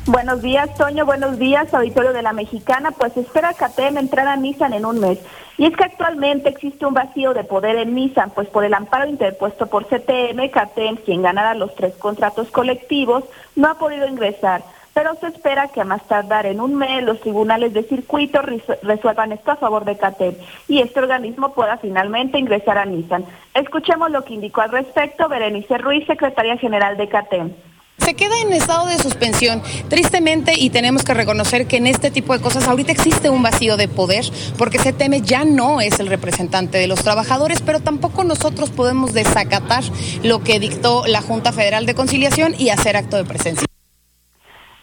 Buenos 0.06 0.42
días, 0.42 0.74
Toño. 0.78 1.06
Buenos 1.06 1.38
días, 1.38 1.74
auditorio 1.74 2.14
de 2.14 2.22
la 2.22 2.32
Mexicana. 2.32 2.92
Pues 2.92 3.18
espera 3.18 3.54
CATEM 3.54 3.98
entrar 3.98 4.28
a 4.30 4.38
Nissan 4.38 4.72
en 4.74 4.86
un 4.86 5.02
mes. 5.02 5.20
Y 5.58 5.66
es 5.66 5.76
que 5.76 5.84
actualmente 5.84 6.48
existe 6.48 6.86
un 6.86 6.94
vacío 6.94 7.34
de 7.34 7.44
poder 7.44 7.76
en 7.76 7.94
Nissan, 7.94 8.30
pues 8.30 8.48
por 8.48 8.64
el 8.64 8.74
amparo 8.74 9.10
interpuesto 9.10 9.68
por 9.68 9.86
CTM, 9.86 10.50
CATEM, 10.52 10.96
quien 11.06 11.22
ganara 11.22 11.54
los 11.54 11.76
tres 11.76 11.94
contratos 11.96 12.50
colectivos, 12.50 13.26
no 13.58 13.68
ha 13.68 13.78
podido 13.78 14.08
ingresar. 14.08 14.64
Pero 14.94 15.16
se 15.16 15.28
espera 15.28 15.70
que 15.70 15.82
a 15.82 15.86
más 15.86 16.04
tardar 16.08 16.46
en 16.46 16.60
un 16.60 16.76
mes 16.76 17.04
los 17.04 17.20
tribunales 17.22 17.74
de 17.74 17.84
circuito 17.84 18.42
resuelvan 18.42 19.32
esto 19.32 19.52
a 19.52 19.56
favor 19.56 19.86
de 19.86 19.98
CATEM 19.98 20.36
y 20.68 20.82
este 20.82 21.00
organismo 21.00 21.54
pueda 21.54 21.78
finalmente 21.78 22.38
ingresar 22.38 22.78
a 22.78 22.86
Nissan. 22.86 23.26
Escuchemos 23.54 24.12
lo 24.12 24.24
que 24.24 24.36
indicó 24.36 24.62
al 24.62 24.72
respecto 24.72 25.28
Berenice 25.28 25.78
Ruiz, 25.78 26.06
secretaria 26.06 26.58
general 26.58 26.98
de 26.98 27.10
CATEM. 27.10 27.54
Se 28.00 28.16
queda 28.16 28.38
en 28.42 28.52
estado 28.52 28.88
de 28.88 28.98
suspensión, 28.98 29.62
tristemente, 29.88 30.54
y 30.58 30.72
tenemos 30.72 31.04
que 31.04 31.14
reconocer 31.14 31.68
que 31.68 31.78
en 31.78 31.88
este 31.88 32.12
tipo 32.12 32.34
de 32.34 32.42
cosas 32.42 32.68
ahorita 32.68 32.92
existe 32.92 33.30
un 33.30 33.44
vacío 33.44 33.78
de 33.78 33.88
poder, 33.88 34.26
porque 34.58 34.78
CTM 34.78 35.22
ya 35.24 35.46
no 35.46 35.80
es 35.80 36.00
el 36.00 36.08
representante 36.08 36.80
de 36.80 36.88
los 36.88 37.04
trabajadores, 37.04 37.62
pero 37.62 37.80
tampoco 37.80 38.24
nosotros 38.24 38.72
podemos 38.72 39.14
desacatar 39.14 39.84
lo 40.24 40.44
que 40.44 40.60
dictó 40.60 41.06
la 41.08 41.22
Junta 41.22 41.54
Federal 41.54 41.86
de 41.86 41.96
Conciliación 41.96 42.56
y 42.58 42.70
hacer 42.70 42.98
acto 42.98 43.16
de 43.16 43.24
presencia. 43.24 43.68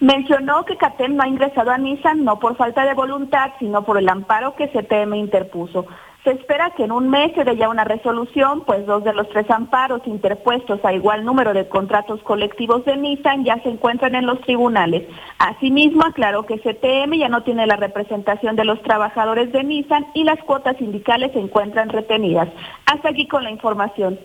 Mencionó 0.01 0.65
que 0.65 0.79
CATEM 0.79 1.17
no 1.17 1.23
ha 1.23 1.29
ingresado 1.29 1.71
a 1.71 1.77
Nissan 1.77 2.25
no 2.25 2.39
por 2.39 2.57
falta 2.57 2.87
de 2.87 2.95
voluntad, 2.95 3.51
sino 3.59 3.85
por 3.85 3.99
el 3.99 4.09
amparo 4.09 4.55
que 4.57 4.69
CTM 4.69 5.15
interpuso. 5.15 5.87
Se 6.25 6.31
espera 6.31 6.71
que 6.71 6.85
en 6.85 6.93
un 6.93 7.11
mes 7.11 7.33
se 7.35 7.45
dé 7.45 7.57
ya 7.57 7.69
una 7.69 7.85
resolución, 7.85 8.63
pues 8.65 8.87
dos 8.87 9.05
de 9.05 9.13
los 9.13 9.29
tres 9.29 9.51
amparos 9.51 10.01
interpuestos 10.07 10.83
a 10.85 10.95
igual 10.95 11.25
número 11.25 11.53
de 11.53 11.69
contratos 11.69 12.23
colectivos 12.23 12.85
de 12.87 12.97
Nissan 12.97 13.45
ya 13.45 13.63
se 13.63 13.69
encuentran 13.69 14.15
en 14.15 14.27
los 14.27 14.41
tribunales. 14.41 15.07
Asimismo, 15.39 16.05
aclaró 16.05 16.45
que 16.45 16.59
CTM 16.59 17.19
ya 17.19 17.29
no 17.29 17.43
tiene 17.43 17.67
la 17.67 17.77
representación 17.77 18.57
de 18.57 18.65
los 18.65 18.83
trabajadores 18.83 19.53
de 19.53 19.65
Nissan 19.65 20.07
y 20.15 20.25
las 20.25 20.39
cuotas 20.45 20.79
sindicales 20.79 21.33
se 21.33 21.41
encuentran 21.41 21.91
retenidas. 21.91 22.49
Hasta 22.87 23.11
aquí 23.11 23.27
con 23.27 23.45
la 23.45 23.51
información. 23.51 24.19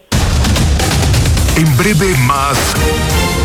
En 1.58 1.78
breve 1.78 2.14
más 2.28 3.45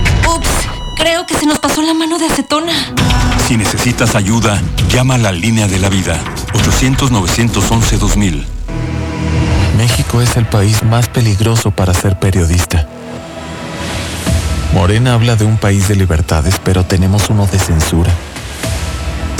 Creo 1.01 1.25
que 1.25 1.33
se 1.33 1.47
nos 1.47 1.57
pasó 1.57 1.81
la 1.81 1.95
mano 1.95 2.19
de 2.19 2.27
acetona. 2.27 2.73
Si 3.47 3.57
necesitas 3.57 4.13
ayuda, 4.13 4.61
llama 4.87 5.15
a 5.15 5.17
la 5.17 5.31
línea 5.31 5.67
de 5.67 5.79
la 5.79 5.89
vida. 5.89 6.21
800-911-2000. 6.53 8.45
México 9.77 10.21
es 10.21 10.37
el 10.37 10.45
país 10.45 10.83
más 10.83 11.09
peligroso 11.09 11.71
para 11.71 11.95
ser 11.95 12.19
periodista. 12.19 12.87
Morena 14.75 15.15
habla 15.15 15.35
de 15.35 15.43
un 15.43 15.57
país 15.57 15.87
de 15.87 15.95
libertades, 15.95 16.61
pero 16.63 16.85
tenemos 16.85 17.31
uno 17.31 17.47
de 17.47 17.57
censura. 17.57 18.11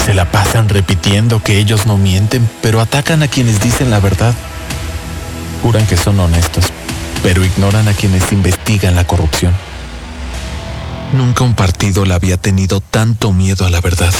Se 0.04 0.14
la 0.14 0.32
pasan 0.32 0.68
repitiendo 0.68 1.44
que 1.44 1.58
ellos 1.58 1.86
no 1.86 1.96
mienten, 1.96 2.50
pero 2.60 2.80
atacan 2.80 3.22
a 3.22 3.28
quienes 3.28 3.60
dicen 3.60 3.88
la 3.88 4.00
verdad. 4.00 4.34
Juran 5.62 5.86
que 5.86 5.96
son 5.96 6.18
honestos, 6.18 6.64
pero 7.22 7.44
ignoran 7.44 7.86
a 7.86 7.92
quienes 7.92 8.32
investigan 8.32 8.96
la 8.96 9.06
corrupción. 9.06 9.54
Nunca 11.12 11.44
un 11.44 11.54
partido 11.54 12.06
le 12.06 12.14
había 12.14 12.38
tenido 12.38 12.80
tanto 12.80 13.32
miedo 13.32 13.66
a 13.66 13.70
la 13.70 13.82
verdad. 13.82 14.12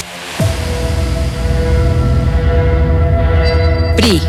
PRI. 3.97 4.21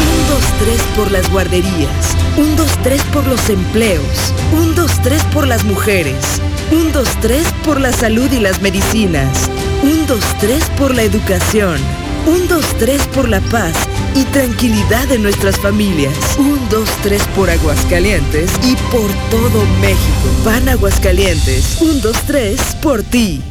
Un, 0.00 0.28
dos, 0.28 0.44
tres 0.58 0.80
por 0.96 1.10
las 1.12 1.30
guarderías. 1.30 2.16
Un, 2.38 2.56
dos, 2.56 2.70
tres 2.82 3.02
por 3.12 3.26
los 3.26 3.50
empleos. 3.50 4.32
Un, 4.52 4.74
dos, 4.74 4.90
tres 5.02 5.22
por 5.24 5.46
las 5.46 5.64
mujeres. 5.64 6.40
Un, 6.72 6.90
dos, 6.90 7.08
tres 7.20 7.46
por 7.66 7.80
la 7.80 7.92
salud 7.92 8.32
y 8.32 8.40
las 8.40 8.62
medicinas. 8.62 9.50
Un, 9.82 10.06
dos, 10.06 10.24
tres 10.40 10.64
por 10.78 10.94
la 10.94 11.02
educación. 11.02 11.78
Un, 12.26 12.48
dos, 12.48 12.66
tres 12.78 13.06
por 13.14 13.28
la 13.28 13.40
paz 13.40 13.76
y 14.16 14.24
tranquilidad 14.24 15.06
de 15.06 15.16
nuestras 15.16 15.60
familias. 15.60 16.12
Un, 16.38 16.68
dos, 16.68 16.88
tres 17.00 17.22
por 17.36 17.48
Aguascalientes 17.48 18.50
y 18.64 18.74
por 18.90 19.08
todo 19.30 19.64
México. 19.80 20.28
Pan 20.44 20.68
Aguascalientes. 20.68 21.80
Un, 21.80 22.00
dos, 22.00 22.16
tres 22.26 22.60
por 22.82 23.04
ti. 23.04 23.42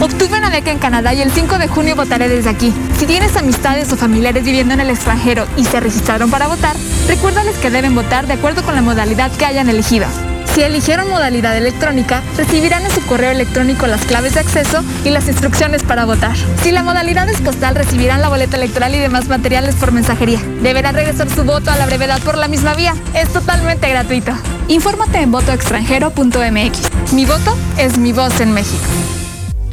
Obtuve 0.00 0.38
una 0.38 0.48
beca 0.48 0.70
en 0.70 0.78
Canadá 0.78 1.12
y 1.12 1.20
el 1.20 1.30
5 1.30 1.58
de 1.58 1.68
junio 1.68 1.94
votaré 1.94 2.30
desde 2.30 2.48
aquí. 2.48 2.72
Si 2.98 3.04
tienes 3.04 3.36
amistades 3.36 3.92
o 3.92 3.96
familiares 3.98 4.44
viviendo 4.44 4.72
en 4.72 4.80
el 4.80 4.88
extranjero 4.88 5.46
y 5.58 5.64
se 5.64 5.78
registraron 5.78 6.30
para 6.30 6.48
votar, 6.48 6.74
recuérdales 7.06 7.56
que 7.58 7.68
deben 7.68 7.94
votar 7.94 8.26
de 8.26 8.32
acuerdo 8.32 8.62
con 8.62 8.74
la 8.74 8.80
modalidad 8.80 9.30
que 9.32 9.44
hayan 9.44 9.68
elegido. 9.68 10.06
Si 10.54 10.62
eligieron 10.62 11.08
modalidad 11.08 11.56
electrónica, 11.56 12.22
recibirán 12.36 12.84
en 12.84 12.90
su 12.90 13.04
correo 13.06 13.30
electrónico 13.30 13.86
las 13.86 14.04
claves 14.04 14.34
de 14.34 14.40
acceso 14.40 14.82
y 15.04 15.10
las 15.10 15.28
instrucciones 15.28 15.84
para 15.84 16.04
votar. 16.04 16.36
Si 16.62 16.72
la 16.72 16.82
modalidad 16.82 17.28
es 17.28 17.40
postal, 17.40 17.76
recibirán 17.76 18.20
la 18.20 18.28
boleta 18.28 18.56
electoral 18.56 18.94
y 18.94 18.98
demás 18.98 19.28
materiales 19.28 19.76
por 19.76 19.92
mensajería. 19.92 20.40
Deberán 20.62 20.96
regresar 20.96 21.30
su 21.30 21.44
voto 21.44 21.70
a 21.70 21.76
la 21.76 21.86
brevedad 21.86 22.20
por 22.22 22.36
la 22.36 22.48
misma 22.48 22.74
vía. 22.74 22.94
Es 23.14 23.32
totalmente 23.32 23.88
gratuito. 23.88 24.32
Infórmate 24.66 25.20
en 25.20 25.30
votoextranjero.mx. 25.30 27.12
Mi 27.12 27.26
voto 27.26 27.56
es 27.78 27.96
mi 27.98 28.12
voz 28.12 28.40
en 28.40 28.52
México. 28.52 28.86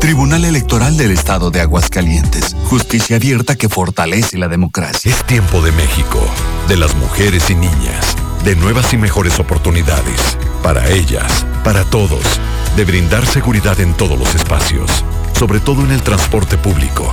Tribunal 0.00 0.46
Electoral 0.46 0.96
del 0.96 1.10
Estado 1.10 1.50
de 1.50 1.60
Aguascalientes. 1.60 2.56
Justicia 2.64 3.16
abierta 3.16 3.54
que 3.54 3.68
fortalece 3.68 4.38
la 4.38 4.48
democracia. 4.48 5.10
Es 5.10 5.26
tiempo 5.26 5.60
de 5.60 5.72
México, 5.72 6.18
de 6.68 6.78
las 6.78 6.96
mujeres 6.96 7.50
y 7.50 7.54
niñas, 7.54 8.16
de 8.42 8.56
nuevas 8.56 8.94
y 8.94 8.96
mejores 8.96 9.38
oportunidades. 9.38 10.38
Para 10.62 10.88
ellas, 10.88 11.44
para 11.64 11.84
todos, 11.84 12.24
de 12.76 12.86
brindar 12.86 13.26
seguridad 13.26 13.78
en 13.78 13.92
todos 13.92 14.18
los 14.18 14.34
espacios, 14.34 15.04
sobre 15.38 15.60
todo 15.60 15.82
en 15.82 15.90
el 15.90 16.02
transporte 16.02 16.56
público. 16.56 17.12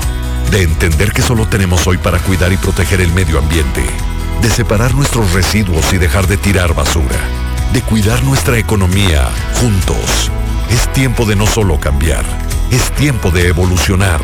De 0.50 0.64
entender 0.64 1.12
que 1.12 1.22
solo 1.22 1.46
tenemos 1.46 1.88
hoy 1.88 1.98
para 1.98 2.20
cuidar 2.20 2.54
y 2.54 2.58
proteger 2.58 3.02
el 3.02 3.12
medio 3.12 3.38
ambiente. 3.38 3.84
De 4.42 4.50
separar 4.50 4.96
nuestros 4.96 5.34
residuos 5.34 5.92
y 5.92 5.98
dejar 5.98 6.26
de 6.28 6.38
tirar 6.38 6.74
basura. 6.74 7.20
De 7.74 7.82
cuidar 7.82 8.24
nuestra 8.24 8.58
economía 8.58 9.28
juntos. 9.60 10.32
Es 10.72 10.91
tiempo 10.93 11.26
de 11.26 11.36
no 11.36 11.47
solo 11.47 11.80
cambiar, 11.80 12.26
es 12.72 12.91
tiempo 12.91 13.32
de 13.32 13.47
evolucionar. 13.47 14.20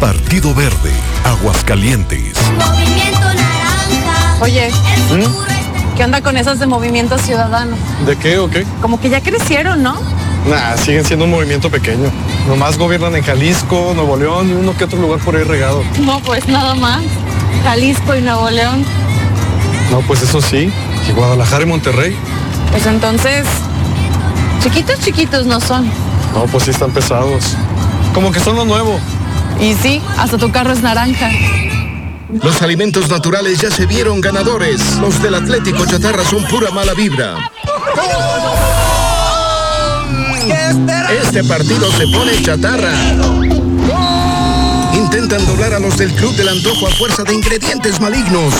Partido 0.00 0.54
Verde, 0.54 0.92
Aguascalientes. 1.24 2.34
Movimiento 2.52 3.20
Naranja. 3.20 4.36
Oye, 4.40 4.70
¿qué 5.96 6.04
onda 6.04 6.22
con 6.22 6.36
esas 6.36 6.58
de 6.58 6.66
Movimiento 6.66 7.18
Ciudadano? 7.18 7.76
¿De 8.06 8.16
qué 8.16 8.38
o 8.38 8.48
qué? 8.48 8.64
Como 8.80 9.00
que 9.00 9.10
ya 9.10 9.20
crecieron, 9.20 9.82
¿no? 9.82 10.00
Nah, 10.48 10.76
siguen 10.76 11.04
siendo 11.04 11.24
un 11.24 11.32
movimiento 11.32 11.68
pequeño. 11.70 12.10
Nomás 12.46 12.78
gobiernan 12.78 13.14
en 13.16 13.22
Jalisco, 13.22 13.92
Nuevo 13.94 14.16
León 14.16 14.48
y 14.48 14.52
uno 14.52 14.76
que 14.76 14.84
otro 14.84 14.98
lugar 15.00 15.18
por 15.20 15.36
ahí 15.36 15.42
regado. 15.42 15.82
No, 16.00 16.20
pues 16.20 16.46
nada 16.48 16.74
más. 16.74 17.02
Jalisco 17.64 18.14
y 18.14 18.22
Nuevo 18.22 18.48
León. 18.48 18.84
No, 19.90 20.00
pues 20.02 20.22
eso 20.22 20.40
sí. 20.40 20.72
Y 21.08 21.12
Guadalajara 21.12 21.64
y 21.64 21.66
Monterrey. 21.66 22.16
Pues 22.70 22.86
entonces, 22.86 23.46
chiquitos, 24.60 25.00
chiquitos 25.00 25.46
no 25.46 25.60
son. 25.60 25.86
No, 26.34 26.44
pues 26.50 26.64
sí 26.64 26.70
están 26.70 26.90
pesados. 26.90 27.56
Como 28.14 28.32
que 28.32 28.40
son 28.40 28.56
lo 28.56 28.64
nuevo. 28.64 28.98
Y 29.60 29.74
sí, 29.74 30.00
hasta 30.16 30.38
tu 30.38 30.50
carro 30.50 30.72
es 30.72 30.82
naranja. 30.82 31.30
Los 32.42 32.60
alimentos 32.62 33.08
naturales 33.08 33.58
ya 33.58 33.70
se 33.70 33.86
vieron 33.86 34.20
ganadores. 34.20 34.96
Los 34.96 35.20
del 35.22 35.34
Atlético 35.34 35.86
Chatarra 35.86 36.24
son 36.24 36.44
pura 36.44 36.70
mala 36.70 36.92
vibra. 36.94 37.50
Este 41.22 41.42
partido 41.44 41.90
se 41.92 42.06
pone 42.08 42.42
chatarra. 42.42 42.92
Intentan 44.92 45.44
doblar 45.46 45.74
a 45.74 45.78
los 45.78 45.96
del 45.96 46.12
Club 46.14 46.34
del 46.36 46.48
Antojo 46.48 46.86
a 46.86 46.90
fuerza 46.90 47.22
de 47.24 47.34
ingredientes 47.34 48.00
malignos. 48.00 48.54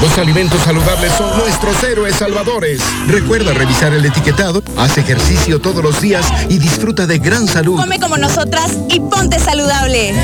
Los 0.00 0.18
alimentos 0.18 0.60
saludables 0.62 1.12
son 1.12 1.38
nuestros 1.38 1.82
héroes 1.82 2.16
salvadores. 2.16 2.80
Recuerda 3.08 3.52
revisar 3.54 3.92
el 3.92 4.04
etiquetado, 4.04 4.62
haz 4.76 4.98
ejercicio 4.98 5.60
todos 5.60 5.82
los 5.82 6.00
días 6.00 6.26
y 6.48 6.58
disfruta 6.58 7.06
de 7.06 7.18
gran 7.18 7.46
salud. 7.46 7.76
Come 7.76 7.98
como 8.00 8.16
nosotras 8.16 8.72
y 8.88 9.00
ponte 9.00 9.38
saludable. 9.38 10.14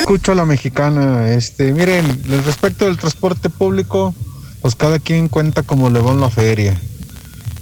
Escucho 0.00 0.32
a 0.32 0.34
la 0.34 0.44
mexicana, 0.44 1.30
este, 1.30 1.72
miren, 1.72 2.22
respecto 2.44 2.86
del 2.86 2.96
transporte 2.96 3.50
público, 3.50 4.14
pues 4.60 4.74
cada 4.74 4.98
quien 4.98 5.28
cuenta 5.28 5.62
como 5.62 5.90
le 5.90 6.00
va 6.00 6.12
en 6.12 6.20
la 6.20 6.30
feria. 6.30 6.80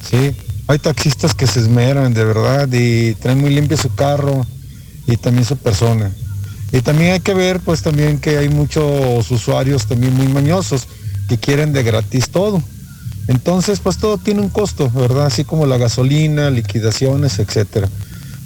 Sí, 0.09 0.35
hay 0.67 0.79
taxistas 0.79 1.35
que 1.35 1.47
se 1.47 1.61
esmeran 1.61 2.15
de 2.15 2.25
verdad 2.25 2.69
y 2.73 3.15
traen 3.15 3.41
muy 3.41 3.51
limpio 3.51 3.77
su 3.77 3.95
carro 3.95 4.47
y 5.07 5.17
también 5.17 5.45
su 5.45 5.57
persona. 5.57 6.11
Y 6.73 6.81
también 6.81 7.13
hay 7.13 7.21
que 7.21 7.35
ver 7.35 7.61
pues 7.61 7.83
también 7.83 8.19
que 8.19 8.39
hay 8.39 8.49
muchos 8.49 9.31
usuarios 9.31 9.87
también 9.87 10.15
muy 10.15 10.29
mañosos 10.29 10.87
que 11.29 11.39
quieren 11.39 11.73
de 11.73 11.83
gratis 11.83 12.31
todo. 12.31 12.63
Entonces 13.29 13.81
pues 13.81 13.99
todo 13.99 14.19
tiene 14.19 14.41
un 14.41 14.49
costo, 14.49 14.91
¿verdad? 14.91 15.27
Así 15.27 15.45
como 15.45 15.67
la 15.67 15.77
gasolina, 15.77 16.51
liquidaciones, 16.51 17.39
etcétera. 17.39 17.89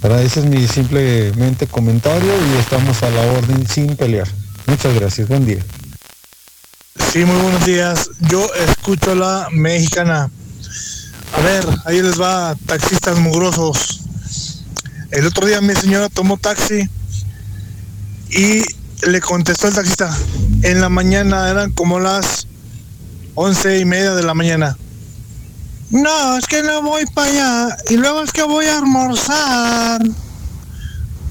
¿Verdad? 0.01 0.21
Ese 0.21 0.41
es 0.41 0.45
mi 0.45 0.67
simplemente 0.67 1.65
comentario 1.65 2.29
y 2.29 2.59
estamos 2.59 3.01
a 3.03 3.09
la 3.09 3.21
orden 3.31 3.65
sin 3.67 3.95
pelear. 3.95 4.27
Muchas 4.67 4.93
gracias, 4.95 5.29
buen 5.29 5.45
día. 5.45 5.63
Sí, 7.11 7.23
muy 7.23 7.41
buenos 7.41 7.65
días. 7.65 8.09
Yo 8.29 8.45
escucho 8.67 9.11
a 9.11 9.15
la 9.15 9.47
mexicana. 9.51 10.29
A 11.33 11.41
ver, 11.41 11.65
ahí 11.85 12.01
les 12.01 12.19
va, 12.19 12.55
taxistas 12.65 13.17
mugrosos. 13.19 14.01
El 15.11 15.27
otro 15.27 15.47
día 15.47 15.61
mi 15.61 15.73
señora 15.75 16.09
tomó 16.09 16.37
taxi 16.37 16.89
y 18.29 18.63
le 19.07 19.21
contestó 19.21 19.67
el 19.67 19.75
taxista. 19.75 20.15
En 20.63 20.81
la 20.81 20.89
mañana 20.89 21.49
eran 21.49 21.71
como 21.71 21.99
las 21.99 22.42
once 23.35 23.79
y 23.79 23.85
media 23.85 24.13
de 24.13 24.23
la 24.23 24.33
mañana. 24.33 24.77
No, 25.89 26.37
es 26.37 26.47
que 26.47 26.63
no 26.63 26.81
voy 26.81 27.03
para 27.13 27.27
allá. 27.27 27.77
Y 27.89 27.97
luego 27.97 28.23
es 28.23 28.31
que 28.31 28.43
voy 28.43 28.65
a 28.65 28.79
almorzar. 28.79 30.01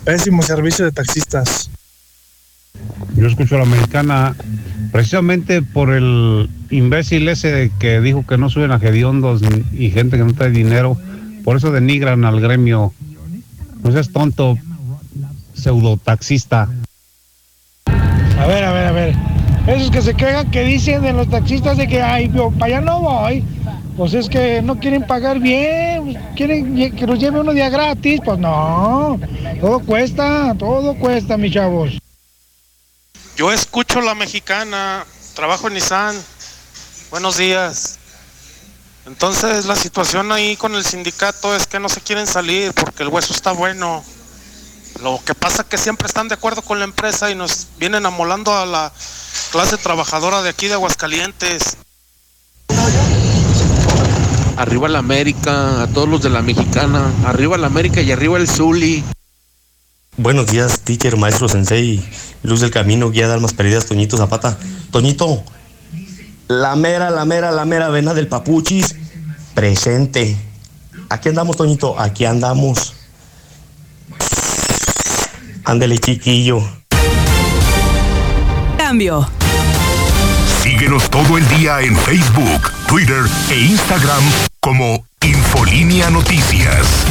Pésimo 0.05 0.43
servicio 0.43 0.85
de 0.85 0.93
taxistas. 0.93 1.71
Yo 3.17 3.27
escucho 3.27 3.57
a 3.57 3.61
la 3.61 3.65
mexicana 3.65 4.35
precisamente 4.93 5.63
por 5.63 5.91
el 5.91 6.49
imbécil 6.71 7.29
ese 7.29 7.73
que 7.79 8.01
dijo 8.01 8.27
que 8.27 8.39
no 8.39 8.51
suben 8.51 8.73
a 8.73 8.77
hediondos 8.77 9.43
y 9.73 9.91
gente 9.91 10.17
que 10.17 10.25
no 10.25 10.33
trae 10.33 10.51
dinero. 10.51 10.97
Por 11.45 11.57
eso 11.57 11.73
denigran 11.73 12.25
al 12.25 12.41
gremio. 12.41 12.93
No 13.83 13.93
seas 13.93 14.11
tonto, 14.11 14.59
pseudo 15.55 15.97
taxista. 15.97 16.69
A 17.87 18.47
ver, 18.47 18.65
a 18.65 18.73
ver, 18.73 18.87
a 18.87 18.93
ver. 18.93 19.42
Esos 19.67 19.93
que 19.93 20.03
se 20.03 20.15
quejan 20.15 20.51
que 20.51 20.65
dicen 20.65 21.03
de 21.03 21.13
los 21.13 21.31
taxistas 21.31 21.77
de 21.77 21.87
que, 21.87 22.03
ay, 22.03 22.29
para 22.29 22.67
allá 22.67 22.81
no 22.81 23.01
voy. 23.01 23.45
Pues 23.97 24.13
es 24.15 24.29
que 24.29 24.61
no 24.63 24.81
quieren 24.81 25.07
pagar 25.07 25.39
bien, 25.39 26.05
pues 26.05 26.19
quieren 26.35 26.97
que 26.97 27.07
los 27.07 27.19
lleve 27.19 27.41
uno 27.41 27.53
día 27.53 27.69
gratis. 27.69 28.21
Pues 28.25 28.39
no, 28.39 29.21
todo 29.61 29.79
cuesta, 29.81 30.55
todo 30.59 30.95
cuesta, 30.99 31.37
mis 31.37 31.53
chavos. 31.53 31.93
Yo 33.37 33.53
escucho 33.53 34.01
la 34.01 34.15
mexicana, 34.15 35.05
trabajo 35.35 35.69
en 35.69 35.75
Nissan. 35.75 36.17
Buenos 37.11 37.37
días. 37.37 37.99
Entonces 39.07 39.67
la 39.67 39.77
situación 39.77 40.33
ahí 40.33 40.57
con 40.57 40.75
el 40.75 40.85
sindicato 40.85 41.55
es 41.55 41.67
que 41.67 41.79
no 41.79 41.89
se 41.89 42.01
quieren 42.01 42.27
salir 42.27 42.73
porque 42.73 43.03
el 43.03 43.11
hueso 43.11 43.33
está 43.33 43.53
bueno. 43.53 44.03
Lo 45.01 45.21
que 45.25 45.35
pasa 45.35 45.63
es 45.63 45.69
que 45.69 45.79
siempre 45.79 46.07
están 46.07 46.29
de 46.29 46.35
acuerdo 46.35 46.63
con 46.63 46.79
la 46.79 46.85
empresa 46.85 47.31
y 47.31 47.35
nos 47.35 47.69
vienen 47.79 48.07
amolando 48.07 48.55
a 48.57 48.67
la 48.67 48.93
clase 49.51 49.77
trabajadora 49.77 50.43
de 50.43 50.51
aquí 50.51 50.69
de 50.69 50.75
Aguascalientes. 50.75 51.77
Arriba 54.57 54.89
la 54.89 54.99
América, 54.99 55.83
a 55.83 55.87
todos 55.89 56.09
los 56.09 56.23
de 56.23 56.31
la 56.31 56.43
mexicana, 56.43 57.13
arriba 57.27 57.57
la 57.57 57.67
América 57.67 58.01
y 58.01 58.13
arriba 58.13 58.39
el 58.39 58.49
Zuli. 58.49 59.03
Buenos 60.17 60.47
días, 60.47 60.81
teacher, 60.81 61.17
maestro, 61.17 61.49
sensei, 61.49 62.07
luz 62.43 62.61
del 62.61 62.71
camino, 62.71 63.11
guía 63.11 63.29
de 63.29 63.35
almas 63.35 63.55
perdidas, 63.55 63.87
Toñito 63.87 64.19
Zapata. 64.19 64.59
Toñito, 64.91 65.43
la 66.49 66.77
mera, 66.77 67.11
la 67.11 67.25
mera, 67.25 67.51
la 67.51 67.65
mera 67.65 67.89
vena 67.89 68.13
del 68.13 68.29
papuchis, 68.29 68.95
presente. 69.55 70.37
Aquí 71.09 71.31
andamos, 71.31 71.57
Toñito, 71.57 71.99
aquí 71.99 72.27
andamos. 72.27 72.93
Ándele, 75.65 75.99
chiquillo. 75.99 76.63
Cambio. 78.79 79.29
Síguenos 80.63 81.09
todo 81.11 81.39
el 81.39 81.49
día 81.49 81.81
en 81.81 81.97
Facebook, 81.97 82.71
Twitter 82.87 83.25
e 83.51 83.59
Instagram 83.61 84.23
como 84.61 85.05
Infolínea 85.23 86.11
Noticias. 86.11 87.07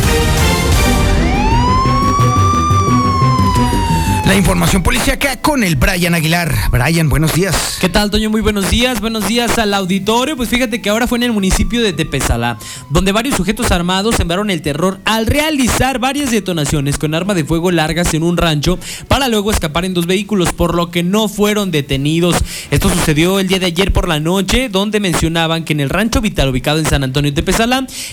La 4.31 4.37
información 4.37 4.81
policíaca 4.81 5.41
con 5.41 5.61
el 5.61 5.75
Brian 5.75 6.15
Aguilar. 6.15 6.55
Brian, 6.71 7.09
buenos 7.09 7.33
días. 7.33 7.77
¿Qué 7.81 7.89
tal, 7.89 8.09
Toño? 8.09 8.29
Muy 8.29 8.39
buenos 8.39 8.69
días. 8.69 9.01
Buenos 9.01 9.27
días 9.27 9.57
al 9.57 9.73
auditorio. 9.73 10.37
Pues 10.37 10.47
fíjate 10.47 10.81
que 10.81 10.89
ahora 10.89 11.05
fue 11.05 11.17
en 11.17 11.23
el 11.23 11.33
municipio 11.33 11.83
de 11.83 11.91
Tepezalá, 11.91 12.57
donde 12.89 13.11
varios 13.11 13.35
sujetos 13.35 13.71
armados 13.71 14.15
sembraron 14.15 14.49
el 14.49 14.61
terror 14.61 15.01
al 15.03 15.25
realizar 15.25 15.99
varias 15.99 16.31
detonaciones 16.31 16.97
con 16.97 17.13
arma 17.13 17.33
de 17.33 17.43
fuego 17.43 17.71
largas 17.71 18.13
en 18.13 18.23
un 18.23 18.37
rancho 18.37 18.79
para 19.09 19.27
luego 19.27 19.51
escapar 19.51 19.83
en 19.83 19.93
dos 19.93 20.05
vehículos, 20.05 20.53
por 20.53 20.75
lo 20.75 20.91
que 20.91 21.03
no 21.03 21.27
fueron 21.27 21.69
detenidos. 21.69 22.37
Esto 22.69 22.89
sucedió 22.89 23.37
el 23.37 23.49
día 23.49 23.59
de 23.59 23.65
ayer 23.65 23.91
por 23.91 24.07
la 24.07 24.21
noche, 24.21 24.69
donde 24.69 25.01
mencionaban 25.01 25.65
que 25.65 25.73
en 25.73 25.81
el 25.81 25.89
rancho 25.89 26.21
Vital, 26.21 26.47
ubicado 26.47 26.79
en 26.79 26.85
San 26.85 27.03
Antonio 27.03 27.33
de 27.33 27.43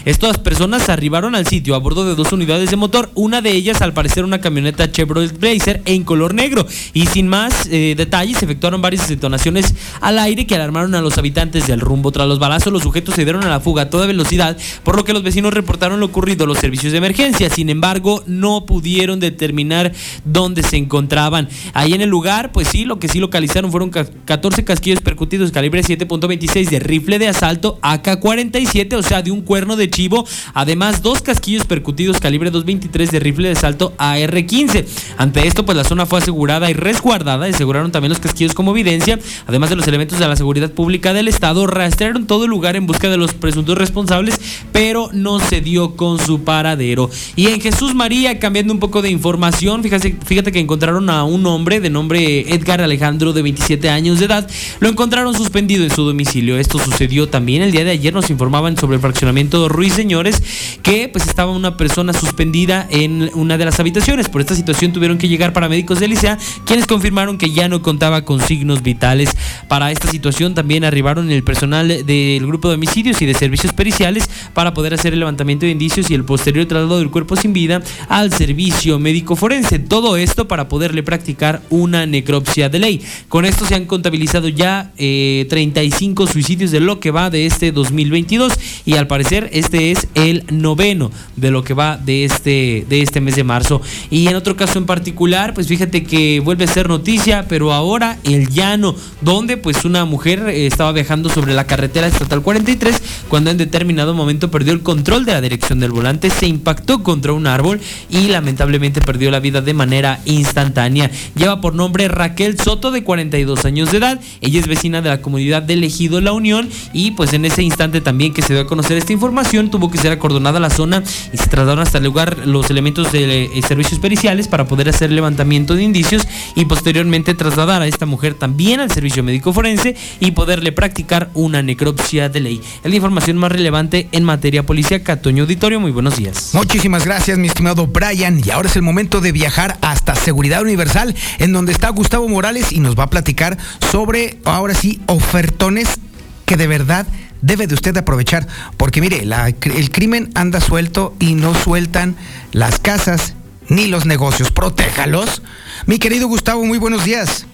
estas 0.04 0.38
personas 0.38 0.88
arribaron 0.88 1.36
al 1.36 1.46
sitio 1.46 1.76
a 1.76 1.78
bordo 1.78 2.04
de 2.04 2.16
dos 2.16 2.32
unidades 2.32 2.70
de 2.70 2.76
motor, 2.76 3.08
una 3.14 3.40
de 3.40 3.52
ellas 3.52 3.82
al 3.82 3.92
parecer 3.92 4.24
una 4.24 4.40
camioneta 4.40 4.90
Chevrolet 4.90 5.38
Blazer 5.38 5.80
en 5.84 6.07
color 6.08 6.32
negro. 6.32 6.66
Y 6.94 7.04
sin 7.04 7.28
más 7.28 7.68
eh, 7.70 7.94
detalles, 7.94 8.42
efectuaron 8.42 8.80
varias 8.80 9.06
detonaciones 9.06 9.74
al 10.00 10.18
aire 10.18 10.46
que 10.46 10.54
alarmaron 10.54 10.94
a 10.94 11.02
los 11.02 11.18
habitantes 11.18 11.66
del 11.66 11.80
rumbo. 11.80 12.10
Tras 12.10 12.26
los 12.26 12.38
balazos, 12.38 12.72
los 12.72 12.82
sujetos 12.82 13.14
se 13.14 13.24
dieron 13.24 13.44
a 13.44 13.48
la 13.48 13.60
fuga 13.60 13.82
a 13.82 13.90
toda 13.90 14.06
velocidad, 14.06 14.56
por 14.84 14.96
lo 14.96 15.04
que 15.04 15.12
los 15.12 15.22
vecinos 15.22 15.52
reportaron 15.52 16.00
lo 16.00 16.06
ocurrido 16.06 16.44
a 16.44 16.46
los 16.46 16.58
servicios 16.58 16.92
de 16.92 16.98
emergencia. 16.98 17.50
Sin 17.50 17.68
embargo, 17.68 18.22
no 18.26 18.64
pudieron 18.64 19.20
determinar 19.20 19.92
dónde 20.24 20.62
se 20.62 20.78
encontraban. 20.78 21.50
Ahí 21.74 21.92
en 21.92 22.00
el 22.00 22.08
lugar, 22.08 22.52
pues 22.52 22.68
sí, 22.68 22.86
lo 22.86 22.98
que 22.98 23.08
sí 23.08 23.18
localizaron 23.18 23.70
fueron 23.70 23.90
14 23.90 24.64
casquillos 24.64 25.02
percutidos 25.02 25.52
calibre 25.52 25.82
7.26 25.82 26.70
de 26.70 26.78
rifle 26.78 27.18
de 27.18 27.28
asalto 27.28 27.78
AK-47, 27.82 28.94
o 28.94 29.02
sea, 29.02 29.20
de 29.20 29.30
un 29.30 29.42
cuerno 29.42 29.76
de 29.76 29.90
chivo. 29.90 30.26
Además, 30.54 31.02
dos 31.02 31.20
casquillos 31.20 31.66
percutidos 31.66 32.18
calibre 32.18 32.50
2.23 32.50 33.10
de 33.10 33.20
rifle 33.20 33.48
de 33.48 33.54
asalto 33.58 33.92
AR-15. 33.98 34.86
Ante 35.18 35.46
esto, 35.46 35.66
pues 35.66 35.76
la 35.76 35.84
zona 35.84 35.97
fue 36.06 36.18
asegurada 36.20 36.70
y 36.70 36.74
resguardada. 36.74 37.46
Aseguraron 37.46 37.92
también 37.92 38.10
los 38.10 38.20
casquillos 38.20 38.54
como 38.54 38.72
evidencia. 38.72 39.18
Además 39.46 39.70
de 39.70 39.76
los 39.76 39.86
elementos 39.88 40.18
de 40.18 40.28
la 40.28 40.36
seguridad 40.36 40.70
pública 40.70 41.12
del 41.12 41.28
Estado, 41.28 41.66
rastrearon 41.66 42.26
todo 42.26 42.44
el 42.44 42.50
lugar 42.50 42.76
en 42.76 42.86
busca 42.86 43.08
de 43.08 43.16
los 43.16 43.34
presuntos 43.34 43.76
responsables, 43.78 44.40
pero 44.72 45.10
no 45.12 45.40
se 45.40 45.60
dio 45.60 45.96
con 45.96 46.18
su 46.18 46.44
paradero. 46.44 47.10
Y 47.36 47.48
en 47.48 47.60
Jesús 47.60 47.94
María, 47.94 48.38
cambiando 48.38 48.72
un 48.72 48.80
poco 48.80 49.02
de 49.02 49.10
información, 49.10 49.82
fíjate, 49.82 50.16
fíjate 50.24 50.52
que 50.52 50.60
encontraron 50.60 51.08
a 51.10 51.24
un 51.24 51.46
hombre 51.46 51.80
de 51.80 51.90
nombre 51.90 52.40
Edgar 52.52 52.80
Alejandro, 52.80 53.32
de 53.32 53.42
27 53.42 53.90
años 53.90 54.18
de 54.18 54.26
edad. 54.26 54.48
Lo 54.80 54.88
encontraron 54.88 55.34
suspendido 55.34 55.84
en 55.84 55.90
su 55.90 56.04
domicilio. 56.04 56.58
Esto 56.58 56.78
sucedió 56.78 57.28
también 57.28 57.62
el 57.62 57.72
día 57.72 57.84
de 57.84 57.90
ayer. 57.90 58.12
Nos 58.12 58.30
informaban 58.30 58.76
sobre 58.76 58.96
el 58.96 59.00
fraccionamiento 59.00 59.68
Ruiz 59.68 59.94
Señores, 59.94 60.42
que 60.82 61.08
pues 61.08 61.26
estaba 61.26 61.52
una 61.52 61.76
persona 61.76 62.12
suspendida 62.12 62.86
en 62.90 63.30
una 63.34 63.58
de 63.58 63.64
las 63.64 63.80
habitaciones. 63.80 64.28
Por 64.28 64.40
esta 64.40 64.54
situación 64.54 64.92
tuvieron 64.92 65.18
que 65.18 65.28
llegar 65.28 65.52
para 65.52 65.68
médicos 65.78 66.00
de 66.00 66.08
Licea, 66.08 66.38
quienes 66.64 66.88
confirmaron 66.88 67.38
que 67.38 67.52
ya 67.52 67.68
no 67.68 67.82
contaba 67.82 68.24
con 68.24 68.40
signos 68.40 68.82
vitales. 68.82 69.30
Para 69.68 69.92
esta 69.92 70.10
situación 70.10 70.52
también 70.52 70.82
arribaron 70.82 71.30
el 71.30 71.44
personal 71.44 72.04
del 72.04 72.44
grupo 72.48 72.68
de 72.68 72.74
homicidios 72.74 73.22
y 73.22 73.26
de 73.26 73.34
servicios 73.34 73.72
periciales 73.72 74.28
para 74.54 74.74
poder 74.74 74.92
hacer 74.92 75.12
el 75.12 75.20
levantamiento 75.20 75.66
de 75.66 75.70
indicios 75.70 76.10
y 76.10 76.14
el 76.14 76.24
posterior 76.24 76.66
traslado 76.66 76.98
del 76.98 77.10
cuerpo 77.10 77.36
sin 77.36 77.52
vida 77.52 77.80
al 78.08 78.32
servicio 78.32 78.98
médico 78.98 79.36
forense. 79.36 79.78
Todo 79.78 80.16
esto 80.16 80.48
para 80.48 80.68
poderle 80.68 81.04
practicar 81.04 81.62
una 81.70 82.06
necropsia 82.06 82.68
de 82.68 82.80
ley. 82.80 83.00
Con 83.28 83.44
esto 83.44 83.64
se 83.64 83.76
han 83.76 83.84
contabilizado 83.84 84.48
ya 84.48 84.90
35 84.96 86.24
eh, 86.24 86.26
suicidios 86.26 86.72
de 86.72 86.80
lo 86.80 86.98
que 86.98 87.12
va 87.12 87.30
de 87.30 87.46
este 87.46 87.70
2022 87.70 88.52
y 88.84 88.94
al 88.94 89.06
parecer 89.06 89.48
este 89.52 89.92
es 89.92 90.08
el 90.14 90.42
noveno 90.50 91.12
de 91.36 91.52
lo 91.52 91.62
que 91.62 91.74
va 91.74 91.98
de 91.98 92.24
este, 92.24 92.84
de 92.88 93.00
este 93.00 93.20
mes 93.20 93.36
de 93.36 93.44
marzo. 93.44 93.80
Y 94.10 94.26
en 94.26 94.34
otro 94.34 94.56
caso 94.56 94.80
en 94.80 94.86
particular, 94.86 95.54
pues 95.54 95.67
fíjate 95.68 96.02
que 96.02 96.40
vuelve 96.40 96.64
a 96.64 96.68
ser 96.68 96.88
noticia, 96.88 97.46
pero 97.46 97.72
ahora 97.72 98.18
el 98.24 98.48
llano, 98.48 98.96
donde 99.20 99.58
pues 99.58 99.84
una 99.84 100.04
mujer 100.06 100.48
eh, 100.48 100.66
estaba 100.66 100.92
viajando 100.92 101.28
sobre 101.28 101.54
la 101.54 101.66
carretera 101.66 102.06
estatal 102.06 102.42
43 102.42 103.02
cuando 103.28 103.50
en 103.50 103.58
determinado 103.58 104.14
momento 104.14 104.50
perdió 104.50 104.72
el 104.72 104.82
control 104.82 105.26
de 105.26 105.32
la 105.32 105.40
dirección 105.40 105.78
del 105.78 105.92
volante, 105.92 106.30
se 106.30 106.46
impactó 106.46 107.02
contra 107.02 107.34
un 107.34 107.46
árbol 107.46 107.80
y 108.08 108.28
lamentablemente 108.28 109.00
perdió 109.02 109.30
la 109.30 109.40
vida 109.40 109.60
de 109.60 109.74
manera 109.74 110.20
instantánea. 110.24 111.10
Lleva 111.36 111.60
por 111.60 111.74
nombre 111.74 112.08
Raquel 112.08 112.58
Soto 112.58 112.90
de 112.90 113.04
42 113.04 113.64
años 113.66 113.92
de 113.92 113.98
edad, 113.98 114.20
ella 114.40 114.60
es 114.60 114.66
vecina 114.66 115.02
de 115.02 115.10
la 115.10 115.20
comunidad 115.20 115.62
de 115.62 115.74
Ejido 115.74 116.20
La 116.20 116.32
Unión 116.32 116.68
y 116.92 117.12
pues 117.12 117.32
en 117.34 117.44
ese 117.44 117.62
instante 117.62 118.00
también 118.00 118.32
que 118.32 118.42
se 118.42 118.54
dio 118.54 118.62
a 118.62 118.66
conocer 118.66 118.96
esta 118.96 119.12
información 119.12 119.70
tuvo 119.70 119.90
que 119.90 119.98
ser 119.98 120.12
acordonada 120.12 120.58
la 120.60 120.70
zona 120.70 121.02
y 121.32 121.36
se 121.36 121.48
trasladaron 121.48 121.82
hasta 121.82 121.98
el 121.98 122.04
lugar 122.04 122.46
los 122.46 122.70
elementos 122.70 123.12
de 123.12 123.44
eh, 123.44 123.62
servicios 123.66 124.00
periciales 124.00 124.48
para 124.48 124.66
poder 124.66 124.88
hacer 124.88 125.10
levantamiento 125.10 125.57
de 125.66 125.82
indicios 125.82 126.26
y 126.54 126.64
posteriormente 126.64 127.34
trasladar 127.34 127.82
a 127.82 127.86
esta 127.86 128.06
mujer 128.06 128.34
también 128.34 128.80
al 128.80 128.90
servicio 128.90 129.22
médico 129.22 129.52
forense 129.52 129.96
y 130.20 130.30
poderle 130.30 130.72
practicar 130.72 131.30
una 131.34 131.62
necropsia 131.62 132.28
de 132.28 132.40
ley. 132.40 132.60
Es 132.82 132.90
la 132.90 132.96
información 132.96 133.36
más 133.36 133.52
relevante 133.52 134.08
en 134.12 134.24
materia 134.24 134.64
policíaca. 134.64 135.20
Toño 135.20 135.42
Auditorio, 135.42 135.80
muy 135.80 135.90
buenos 135.90 136.16
días. 136.16 136.50
Muchísimas 136.54 137.04
gracias, 137.04 137.38
mi 137.38 137.48
estimado 137.48 137.86
Brian. 137.86 138.40
Y 138.44 138.50
ahora 138.50 138.68
es 138.68 138.76
el 138.76 138.82
momento 138.82 139.20
de 139.20 139.32
viajar 139.32 139.78
hasta 139.80 140.14
Seguridad 140.14 140.62
Universal, 140.62 141.14
en 141.38 141.52
donde 141.52 141.72
está 141.72 141.88
Gustavo 141.90 142.28
Morales 142.28 142.72
y 142.72 142.80
nos 142.80 142.96
va 142.96 143.04
a 143.04 143.10
platicar 143.10 143.58
sobre, 143.90 144.38
ahora 144.44 144.74
sí, 144.74 145.00
ofertones 145.06 145.98
que 146.44 146.56
de 146.56 146.66
verdad 146.66 147.06
debe 147.42 147.66
de 147.66 147.74
usted 147.74 147.96
aprovechar. 147.96 148.46
Porque 148.76 149.00
mire, 149.00 149.22
el 149.22 149.90
crimen 149.90 150.30
anda 150.34 150.60
suelto 150.60 151.14
y 151.18 151.34
no 151.34 151.54
sueltan 151.54 152.16
las 152.52 152.78
casas 152.78 153.34
ni 153.68 153.86
los 153.86 154.06
negocios. 154.06 154.50
Protéjalos. 154.50 155.42
Mi 155.86 155.98
querido 155.98 156.28
Gustavo, 156.28 156.64
muy 156.64 156.78
buenos 156.78 157.04
días. 157.04 157.46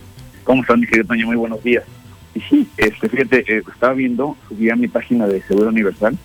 ¿Cómo 0.45 0.63
están, 0.63 0.81
mi 0.81 0.87
querido 0.87 1.07
Toño? 1.07 1.27
Muy 1.27 1.37
buenos 1.37 1.63
días. 1.63 1.85
Y 2.35 2.41
sí, 2.41 2.69
este, 2.77 3.09
fíjate, 3.09 3.45
eh, 3.47 3.63
estaba 3.73 3.95
viendo, 3.95 4.37
subí 4.49 4.71
a 4.71 4.77
mi 4.77 4.89
página 4.89 5.27
de 5.27 5.43
Seguro 5.43 5.69
Universal, 5.69 6.19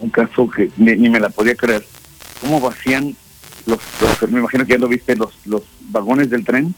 un 0.00 0.10
caso 0.10 0.48
que 0.50 0.70
ni, 0.76 1.08
me 1.08 1.20
la 1.20 1.28
podía 1.28 1.54
creer. 1.54 1.84
¿Cómo 2.40 2.60
vacían 2.60 3.14
los, 3.66 3.78
me 4.30 4.40
imagino 4.40 4.66
que 4.66 4.72
ya 4.72 4.78
lo 4.78 4.88
viste, 4.88 5.16
los, 5.16 5.30
los 5.46 5.62
vagones 5.90 6.28
del 6.28 6.44
tren, 6.44 6.74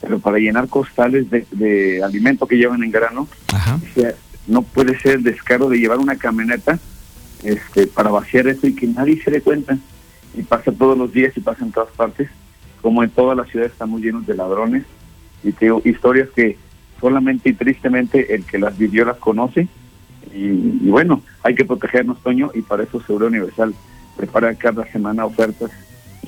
pero 0.00 0.18
para 0.18 0.38
llenar 0.38 0.68
costales 0.68 1.30
de, 1.30 1.46
de 1.50 2.02
alimento 2.02 2.46
que 2.46 2.56
llevan 2.56 2.82
en 2.84 2.90
grano? 2.90 3.28
no 4.46 4.62
puede 4.62 4.98
ser 4.98 5.16
el 5.16 5.22
descaro 5.22 5.68
de 5.68 5.78
llevar 5.78 5.98
una 5.98 6.16
camioneta 6.16 6.78
este, 7.42 7.86
para 7.86 8.10
vaciar 8.10 8.48
eso 8.48 8.66
y 8.66 8.74
que 8.74 8.86
nadie 8.86 9.22
se 9.22 9.30
dé 9.30 9.40
cuenta. 9.40 9.78
Y 10.34 10.42
pasa 10.42 10.72
todos 10.72 10.96
los 10.96 11.12
días 11.12 11.36
y 11.36 11.40
pasa 11.40 11.64
en 11.64 11.72
todas 11.72 11.90
partes. 11.90 12.28
Como 12.82 13.02
en 13.02 13.10
toda 13.10 13.34
la 13.34 13.44
ciudad 13.44 13.66
estamos 13.66 14.00
llenos 14.00 14.26
de 14.26 14.34
ladrones. 14.34 14.84
Y 15.42 15.52
tengo 15.52 15.82
historias 15.84 16.28
que 16.30 16.56
solamente 17.00 17.48
y 17.48 17.54
tristemente 17.54 18.34
el 18.34 18.44
que 18.44 18.58
las 18.58 18.76
vivió 18.76 19.04
las 19.04 19.16
conoce. 19.16 19.68
Y, 20.32 20.88
bueno, 20.88 21.22
hay 21.42 21.54
que 21.54 21.64
protegernos, 21.64 22.22
Toño, 22.22 22.50
y 22.54 22.62
para 22.62 22.84
eso 22.84 23.00
Seguro 23.00 23.26
Universal 23.26 23.74
prepara 24.16 24.54
cada 24.54 24.86
semana 24.92 25.24
ofertas 25.24 25.70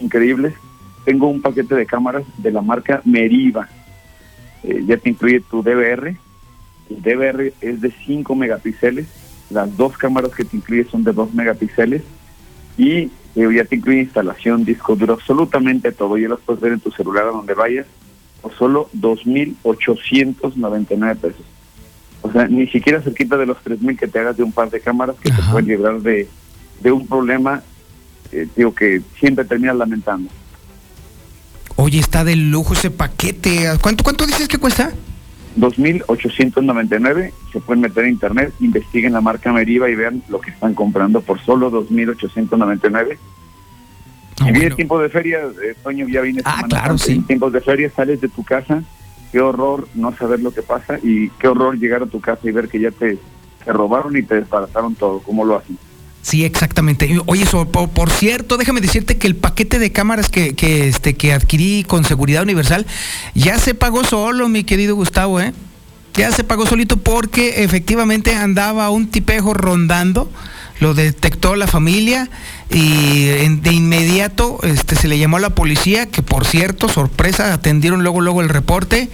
increíbles. 0.00 0.54
Tengo 1.04 1.28
un 1.28 1.42
paquete 1.42 1.74
de 1.74 1.86
cámaras 1.86 2.24
de 2.38 2.50
la 2.50 2.62
marca 2.62 3.02
Meriva. 3.04 3.68
Eh, 4.64 4.82
ya 4.86 4.96
te 4.96 5.10
incluye 5.10 5.40
tu 5.40 5.62
DVR. 5.62 6.16
El 6.90 7.02
DVR 7.02 7.52
es 7.60 7.80
de 7.80 7.92
5 8.06 8.34
megapíxeles. 8.34 9.06
Las 9.50 9.76
dos 9.76 9.96
cámaras 9.98 10.32
que 10.32 10.44
te 10.44 10.56
incluye 10.56 10.84
son 10.84 11.04
de 11.04 11.12
2 11.12 11.34
megapíxeles. 11.34 12.02
Y 12.78 13.10
eh, 13.34 13.48
ya 13.54 13.64
te 13.64 13.76
incluye 13.76 14.00
instalación, 14.00 14.64
disco 14.64 14.96
duro, 14.96 15.14
absolutamente 15.14 15.92
todo. 15.92 16.18
Ya 16.18 16.28
las 16.28 16.40
puedes 16.40 16.60
ver 16.60 16.72
en 16.72 16.80
tu 16.80 16.90
celular 16.90 17.24
a 17.24 17.30
donde 17.30 17.54
vayas 17.54 17.86
por 18.40 18.54
solo 18.56 18.90
2.899 18.94 21.16
pesos. 21.16 21.44
O 22.20 22.30
sea, 22.30 22.46
ni 22.46 22.66
siquiera 22.68 23.00
cerquita 23.00 23.36
de 23.36 23.46
los 23.46 23.56
3.000 23.58 23.98
que 23.98 24.06
te 24.06 24.18
hagas 24.18 24.36
de 24.36 24.42
un 24.42 24.52
par 24.52 24.70
de 24.70 24.80
cámaras 24.80 25.16
que 25.20 25.30
te 25.30 25.42
pueden 25.50 25.68
librar 25.68 26.00
de, 26.00 26.28
un 26.84 27.06
problema, 27.06 27.62
eh, 28.30 28.46
digo, 28.56 28.74
que 28.74 29.02
siempre 29.18 29.44
terminas 29.44 29.76
lamentando. 29.76 30.30
Oye, 31.76 31.98
está 31.98 32.22
de 32.22 32.36
lujo 32.36 32.74
ese 32.74 32.90
paquete. 32.90 33.70
¿Cuánto, 33.80 34.04
cuánto 34.04 34.26
dices 34.26 34.46
que 34.46 34.58
cuesta? 34.58 34.92
2.899. 35.56 37.32
Se 37.52 37.60
pueden 37.60 37.82
meter 37.82 38.04
en 38.04 38.10
internet, 38.10 38.52
investiguen 38.60 39.12
la 39.12 39.20
marca 39.20 39.52
Meriva 39.52 39.88
y 39.88 39.94
vean 39.94 40.22
lo 40.28 40.40
que 40.40 40.50
están 40.50 40.74
comprando 40.74 41.20
por 41.20 41.40
solo 41.40 41.70
2.899. 41.70 43.18
Ah, 44.40 44.48
y 44.48 44.52
viene 44.52 44.74
tiempo 44.74 44.98
de 44.98 45.08
feria, 45.08 45.40
eh, 45.62 45.74
Toño, 45.82 46.08
ya 46.08 46.20
viene 46.20 46.42
ah, 46.44 46.64
claro, 46.68 46.98
sí. 46.98 47.20
Tiempos 47.20 47.52
de 47.52 47.60
feria 47.60 47.90
sales 47.90 48.20
de 48.20 48.28
tu 48.28 48.42
casa, 48.42 48.82
qué 49.30 49.40
horror 49.40 49.88
no 49.94 50.16
saber 50.16 50.40
lo 50.40 50.52
que 50.52 50.62
pasa 50.62 50.98
y 51.02 51.28
qué 51.30 51.48
horror 51.48 51.78
llegar 51.78 52.02
a 52.02 52.06
tu 52.06 52.20
casa 52.20 52.40
y 52.48 52.50
ver 52.50 52.68
que 52.68 52.80
ya 52.80 52.90
te, 52.90 53.18
robaron 53.66 54.16
y 54.16 54.22
te 54.22 54.36
desbarataron 54.36 54.94
todo, 54.94 55.20
¿cómo 55.20 55.44
lo 55.44 55.56
hacen? 55.56 55.78
Sí, 56.22 56.44
exactamente. 56.44 57.18
Oye, 57.26 57.42
eso, 57.42 57.66
por, 57.66 58.10
cierto, 58.10 58.56
déjame 58.56 58.80
decirte 58.80 59.18
que 59.18 59.26
el 59.26 59.34
paquete 59.34 59.78
de 59.78 59.90
cámaras 59.90 60.28
que, 60.28 60.54
que, 60.54 60.88
este, 60.88 61.14
que 61.14 61.32
adquirí 61.32 61.84
con 61.84 62.04
Seguridad 62.04 62.44
Universal 62.44 62.86
ya 63.34 63.58
se 63.58 63.74
pagó 63.74 64.04
solo, 64.04 64.48
mi 64.48 64.62
querido 64.62 64.94
Gustavo, 64.94 65.40
¿eh? 65.40 65.52
Ya 66.14 66.30
se 66.30 66.44
pagó 66.44 66.66
solito 66.66 66.98
porque 66.98 67.64
efectivamente 67.64 68.34
andaba 68.34 68.90
un 68.90 69.08
tipejo 69.08 69.54
rondando 69.54 70.30
lo 70.82 70.94
detectó 70.94 71.54
la 71.54 71.68
familia 71.68 72.28
y 72.68 73.26
de 73.26 73.72
inmediato 73.72 74.58
este, 74.64 74.96
se 74.96 75.06
le 75.06 75.16
llamó 75.16 75.36
a 75.36 75.40
la 75.40 75.50
policía, 75.50 76.06
que 76.06 76.22
por 76.22 76.44
cierto, 76.44 76.88
sorpresa, 76.88 77.54
atendieron 77.54 78.02
luego, 78.02 78.20
luego 78.20 78.42
el 78.42 78.48
reporte 78.48 79.08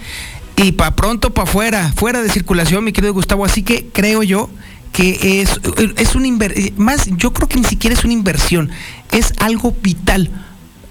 y 0.57 0.71
para 0.71 0.95
pronto, 0.95 1.29
para 1.29 1.47
afuera, 1.47 1.93
fuera 1.95 2.23
de 2.23 2.29
circulación, 2.29 2.83
mi 2.83 2.91
querido 2.91 3.13
Gustavo. 3.13 3.45
Así 3.45 3.61
que 3.61 3.85
creo 3.93 4.23
yo 4.23 4.49
que 4.91 5.41
es, 5.41 5.59
es 5.97 6.15
un 6.15 6.23
inver- 6.25 6.73
más, 6.77 7.09
yo 7.17 7.31
creo 7.33 7.47
que 7.47 7.57
ni 7.57 7.65
siquiera 7.65 7.95
es 7.95 8.03
una 8.03 8.13
inversión, 8.13 8.69
es 9.11 9.33
algo 9.39 9.75
vital 9.81 10.29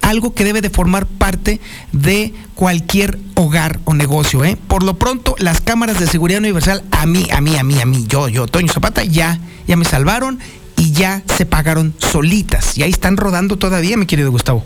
algo 0.00 0.32
que 0.32 0.44
debe 0.44 0.62
de 0.62 0.70
formar 0.70 1.04
parte 1.06 1.60
de 1.92 2.32
cualquier 2.54 3.18
hogar 3.34 3.78
o 3.84 3.92
negocio. 3.92 4.42
¿eh? 4.42 4.56
Por 4.68 4.82
lo 4.82 4.94
pronto, 4.94 5.34
las 5.38 5.60
cámaras 5.60 6.00
de 6.00 6.06
seguridad 6.06 6.40
universal, 6.40 6.82
a 6.92 7.04
mí, 7.04 7.26
a 7.30 7.42
mí, 7.42 7.56
a 7.56 7.62
mí, 7.62 7.78
a 7.78 7.84
mí, 7.84 8.06
yo, 8.08 8.28
yo, 8.28 8.46
Toño 8.46 8.72
Zapata, 8.72 9.04
ya, 9.04 9.38
ya 9.66 9.76
me 9.76 9.84
salvaron 9.84 10.38
y 10.76 10.92
ya 10.92 11.22
se 11.36 11.44
pagaron 11.44 11.92
solitas. 11.98 12.78
Y 12.78 12.84
ahí 12.84 12.90
están 12.90 13.18
rodando 13.18 13.58
todavía, 13.58 13.98
mi 13.98 14.06
querido 14.06 14.30
Gustavo. 14.30 14.64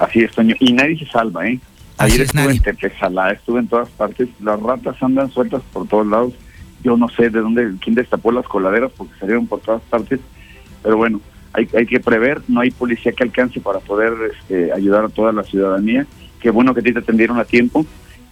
Así 0.00 0.20
es, 0.20 0.32
Toño. 0.32 0.56
Y 0.58 0.72
nadie 0.72 0.98
se 0.98 1.06
salva, 1.06 1.46
¿eh? 1.46 1.60
Así 1.98 2.14
Ayer 2.14 2.22
es, 2.22 2.26
estuve 2.28 2.42
nadie. 2.42 2.56
en 2.56 2.62
Tepezalá, 2.64 3.30
estuve 3.30 3.60
en 3.60 3.68
todas 3.68 3.88
partes. 3.90 4.28
Las 4.40 4.58
ratas 4.60 4.96
andan 5.00 5.30
sueltas 5.30 5.62
por 5.72 5.86
todos 5.86 6.06
lados. 6.08 6.32
Yo 6.82 6.96
no 6.96 7.08
sé 7.08 7.30
de 7.30 7.40
dónde, 7.40 7.74
quién 7.80 7.94
destapó 7.94 8.32
las 8.32 8.46
coladeras 8.46 8.92
porque 8.96 9.14
salieron 9.18 9.46
por 9.46 9.60
todas 9.60 9.82
partes. 9.82 10.20
Pero 10.82 10.96
bueno, 10.96 11.20
hay, 11.52 11.66
que 11.66 12.00
prever. 12.00 12.42
No 12.48 12.60
hay 12.60 12.70
policía 12.70 13.12
que 13.12 13.22
alcance 13.22 13.60
para 13.60 13.80
poder 13.80 14.12
este, 14.32 14.72
ayudar 14.72 15.04
a 15.04 15.08
toda 15.08 15.32
la 15.32 15.44
ciudadanía. 15.44 16.06
Qué 16.40 16.50
bueno 16.50 16.74
que 16.74 16.82
te 16.82 16.98
atendieron 16.98 17.38
a 17.38 17.44
tiempo 17.44 17.86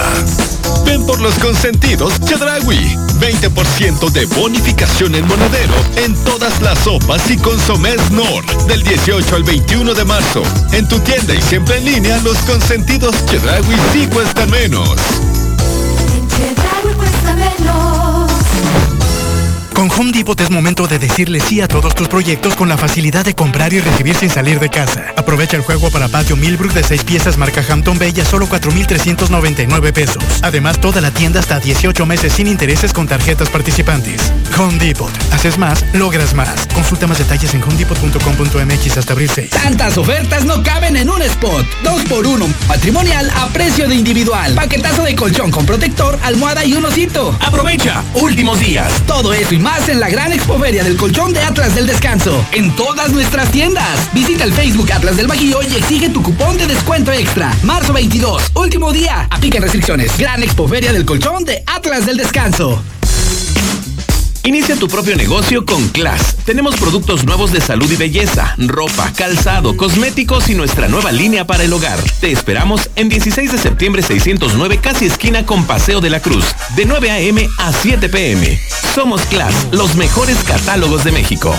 Ven 0.85 1.05
por 1.05 1.21
los 1.21 1.35
consentidos 1.35 2.21
Chedragui. 2.21 2.97
20% 3.21 4.11
de 4.11 4.25
bonificación 4.27 5.15
en 5.15 5.27
monedero 5.27 5.75
en 5.97 6.15
todas 6.25 6.61
las 6.63 6.79
sopas 6.79 7.31
y 7.31 7.37
consomés 7.37 8.11
Nor. 8.11 8.45
Del 8.67 8.83
18 8.83 9.37
al 9.37 9.43
21 9.43 9.95
de 9.95 10.05
marzo. 10.05 10.43
En 10.73 10.87
tu 10.89 10.99
tienda 11.01 11.35
y 11.35 11.43
siempre 11.43 11.79
en 11.79 11.85
línea, 11.85 12.21
los 12.23 12.39
consentidos 12.39 13.15
Chedragui 13.27 13.77
sí 13.93 14.07
cuestan 14.13 14.51
menos. 14.51 14.97
Con 19.81 19.91
Home 19.93 20.13
Depot 20.13 20.39
es 20.39 20.51
momento 20.51 20.87
de 20.87 20.99
decirle 20.99 21.41
sí 21.41 21.63
a 21.63 21.67
todos 21.67 21.95
tus 21.95 22.07
proyectos 22.07 22.55
con 22.55 22.69
la 22.69 22.77
facilidad 22.77 23.25
de 23.25 23.35
comprar 23.35 23.73
y 23.73 23.81
recibir 23.81 24.15
sin 24.15 24.29
salir 24.29 24.61
de 24.61 24.69
casa. 24.69 25.07
Aprovecha 25.17 25.57
el 25.57 25.63
juego 25.63 25.91
para 25.91 26.09
patio 26.09 26.37
Millbrook 26.37 26.75
de 26.75 26.85
6 26.85 27.03
piezas 27.05 27.39
marca 27.39 27.65
Hampton 27.67 27.99
Bay 27.99 28.13
a 28.21 28.25
solo 28.27 28.47
4.399 28.47 29.95
pesos. 29.95 30.23
Además, 30.43 30.83
toda 30.83 31.01
la 31.01 31.11
tienda 31.11 31.41
hasta 31.41 31.61
18 31.61 32.05
meses 32.05 32.35
sin 32.35 32.47
intereses 32.47 32.93
con 32.93 33.09
tarjetas 33.09 33.49
participantes. 33.49 34.31
Home 34.59 34.77
Depot. 34.77 35.11
Haces 35.33 35.57
más, 35.57 35.83
logras 35.95 36.35
más. 36.35 36.67
Consulta 36.75 37.07
más 37.07 37.17
detalles 37.17 37.55
en 37.55 37.63
homedepot.com.mx 37.63 38.99
hasta 38.99 39.15
abril 39.15 39.31
6. 39.35 39.49
Tantas 39.49 39.97
ofertas 39.97 40.45
no 40.45 40.63
caben 40.63 40.99
en 40.99 41.09
un 41.09 41.23
spot. 41.23 41.65
2 41.85 42.05
por 42.05 42.27
1 42.27 42.47
matrimonial 42.69 43.31
a 43.35 43.47
precio 43.47 43.89
de 43.89 43.95
individual. 43.95 44.55
Paquetazo 44.55 45.05
de 45.05 45.17
colchón 45.17 45.51
con 45.51 45.65
protector, 45.65 46.19
almohada 46.23 46.67
y 46.67 46.75
un 46.75 46.85
osito. 46.85 47.35
Aprovecha, 47.41 48.05
últimos 48.13 48.61
días. 48.61 48.93
Todo 49.07 49.33
eso 49.33 49.55
y 49.55 49.59
más 49.59 49.70
en 49.89 50.01
la 50.01 50.09
gran 50.09 50.33
expoferia 50.33 50.83
del 50.83 50.97
colchón 50.97 51.33
de 51.33 51.41
Atlas 51.41 51.75
del 51.75 51.87
Descanso. 51.87 52.45
En 52.53 52.75
todas 52.75 53.11
nuestras 53.13 53.51
tiendas. 53.53 54.13
Visita 54.13 54.45
el 54.45 54.53
Facebook 54.53 54.93
Atlas 54.93 55.17
del 55.17 55.29
Bajío 55.29 55.61
y 55.63 55.77
exige 55.77 56.09
tu 56.09 56.23
cupón 56.23 56.57
de 56.59 56.67
descuento 56.67 57.13
extra. 57.13 57.55
Marzo 57.63 57.93
22, 57.93 58.51
último 58.55 58.93
día. 58.93 59.29
Apliquen 59.31 59.63
restricciones. 59.63 60.17
Gran 60.19 60.43
expoferia 60.43 60.93
del 60.93 61.05
colchón 61.05 61.45
de 61.45 61.63
Atlas 61.67 62.05
del 62.05 62.17
Descanso. 62.17 62.83
Inicia 64.43 64.75
tu 64.77 64.89
propio 64.89 65.17
negocio 65.17 65.67
con 65.67 65.89
Class. 65.89 66.37
Tenemos 66.47 66.77
productos 66.77 67.25
nuevos 67.25 67.53
de 67.53 67.61
salud 67.61 67.91
y 67.91 67.97
belleza, 67.97 68.55
ropa, 68.57 69.13
calzado, 69.15 69.77
cosméticos 69.77 70.49
y 70.49 70.55
nuestra 70.55 70.89
nueva 70.89 71.13
línea 71.13 71.47
para 71.47 71.65
el 71.65 71.73
hogar. 71.73 71.99
Te 72.21 72.33
esperamos 72.33 72.89
en 72.97 73.11
16 73.11 73.53
de 73.53 73.59
septiembre 73.59 74.03
609, 74.03 74.79
casi 74.79 75.05
esquina 75.05 75.45
con 75.45 75.65
Paseo 75.65 76.01
de 76.01 76.11
la 76.11 76.21
Cruz, 76.21 76.45
de 76.75 76.87
9 76.87 77.11
a.m. 77.11 77.49
a 77.59 77.73
7 77.73 78.09
p.m. 78.09 78.59
Somos 78.95 79.21
Class, 79.27 79.69
los 79.73 79.97
mejores 79.97 80.39
catálogos 80.45 81.05
de 81.05 81.13
México. 81.13 81.55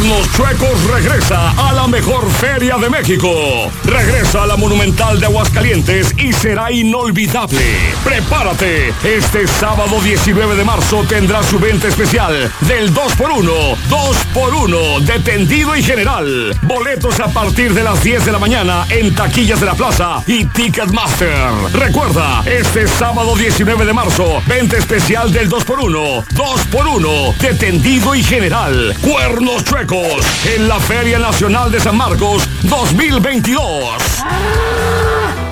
Cuernos 0.00 0.32
Chuecos 0.32 0.84
regresa 0.84 1.50
a 1.50 1.74
la 1.74 1.86
mejor 1.86 2.30
feria 2.30 2.78
de 2.78 2.88
México. 2.88 3.70
Regresa 3.84 4.44
a 4.44 4.46
la 4.46 4.56
Monumental 4.56 5.20
de 5.20 5.26
Aguascalientes 5.26 6.14
y 6.16 6.32
será 6.32 6.72
inolvidable. 6.72 7.62
Prepárate. 8.02 8.94
Este 9.04 9.46
sábado 9.46 10.00
19 10.00 10.56
de 10.56 10.64
marzo 10.64 11.04
tendrá 11.06 11.42
su 11.42 11.58
venta 11.58 11.88
especial 11.88 12.50
del 12.62 12.94
2x1. 12.94 13.76
2x1 13.90 15.00
de 15.00 15.18
tendido 15.20 15.76
y 15.76 15.82
general. 15.82 16.58
Boletos 16.62 17.20
a 17.20 17.28
partir 17.28 17.74
de 17.74 17.84
las 17.84 18.02
10 18.02 18.24
de 18.24 18.32
la 18.32 18.38
mañana 18.38 18.86
en 18.88 19.14
taquillas 19.14 19.60
de 19.60 19.66
la 19.66 19.74
plaza 19.74 20.22
y 20.26 20.46
Ticketmaster. 20.46 21.52
Recuerda, 21.74 22.42
este 22.46 22.88
sábado 22.88 23.36
19 23.36 23.84
de 23.84 23.92
marzo, 23.92 24.40
venta 24.46 24.78
especial 24.78 25.30
del 25.30 25.50
2x1. 25.50 26.24
2x1 26.28 27.36
de 27.36 27.54
tendido 27.54 28.14
y 28.14 28.22
general. 28.22 28.96
Cuernos 29.02 29.62
Chuecos 29.64 29.89
en 29.92 30.68
la 30.68 30.78
Feria 30.78 31.18
Nacional 31.18 31.72
de 31.72 31.80
San 31.80 31.96
Marcos 31.96 32.48
2022. 32.62 33.64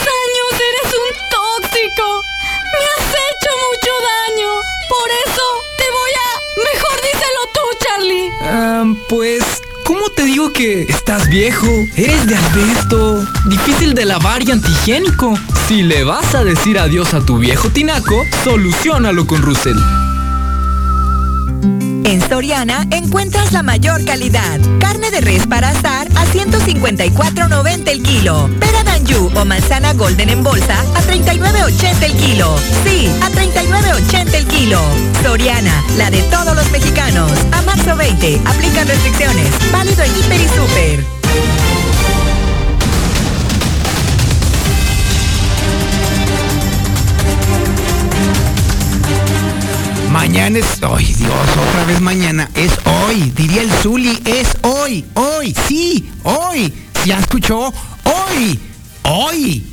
Ah, 8.50 8.82
pues, 9.10 9.42
¿cómo 9.84 10.08
te 10.16 10.24
digo 10.24 10.54
que 10.54 10.84
estás 10.84 11.28
viejo? 11.28 11.66
Eres 11.96 12.26
de 12.26 12.34
asbesto, 12.34 13.22
difícil 13.44 13.92
de 13.92 14.06
lavar 14.06 14.42
y 14.42 14.50
antihigiénico. 14.52 15.34
Si 15.66 15.82
le 15.82 16.02
vas 16.04 16.34
a 16.34 16.44
decir 16.44 16.78
adiós 16.78 17.12
a 17.12 17.20
tu 17.20 17.36
viejo 17.36 17.68
tinaco, 17.68 18.24
solucionalo 18.44 19.26
con 19.26 19.42
Russell. 19.42 19.76
En 22.04 22.26
Soriana 22.26 22.86
encuentras 22.90 23.52
la 23.52 23.62
mayor 23.62 24.02
calidad. 24.06 24.58
Carne 24.80 25.10
de 25.10 25.20
res 25.20 25.46
para 25.46 25.68
asar 25.68 25.97
154.90 26.32 27.88
el 27.88 28.02
kilo. 28.02 28.50
Pera 28.60 28.84
Danju 28.84 29.30
o 29.34 29.44
manzana 29.44 29.94
golden 29.94 30.28
en 30.28 30.42
bolsa 30.42 30.80
a 30.94 31.02
39.80 31.02 32.02
el 32.02 32.12
kilo. 32.14 32.56
Sí, 32.84 33.10
a 33.22 33.30
39.80 33.30 34.34
el 34.34 34.46
kilo. 34.46 34.80
Soriana, 35.22 35.84
la 35.96 36.10
de 36.10 36.22
todos 36.24 36.54
los 36.54 36.70
mexicanos. 36.70 37.32
A 37.52 37.62
marzo 37.62 37.96
20, 37.96 38.40
aplican 38.44 38.86
restricciones. 38.88 39.50
Válido 39.72 40.02
en 40.02 40.10
Hiper 40.16 40.40
y 40.40 40.48
Super. 40.48 41.17
Mañana 50.28 50.58
es. 50.58 50.82
¡Ay, 50.82 51.14
Dios! 51.14 51.32
Otra 51.32 51.86
vez 51.86 52.02
mañana. 52.02 52.50
Es 52.54 52.72
hoy. 52.84 53.32
Diría 53.34 53.62
el 53.62 53.70
Zuli. 53.70 54.20
Es 54.26 54.58
hoy. 54.60 55.02
Hoy. 55.14 55.56
Sí. 55.66 56.10
Hoy. 56.22 56.70
¿Ya 57.06 57.18
escuchó? 57.18 57.72
Hoy. 58.04 58.60
Hoy. 59.04 59.66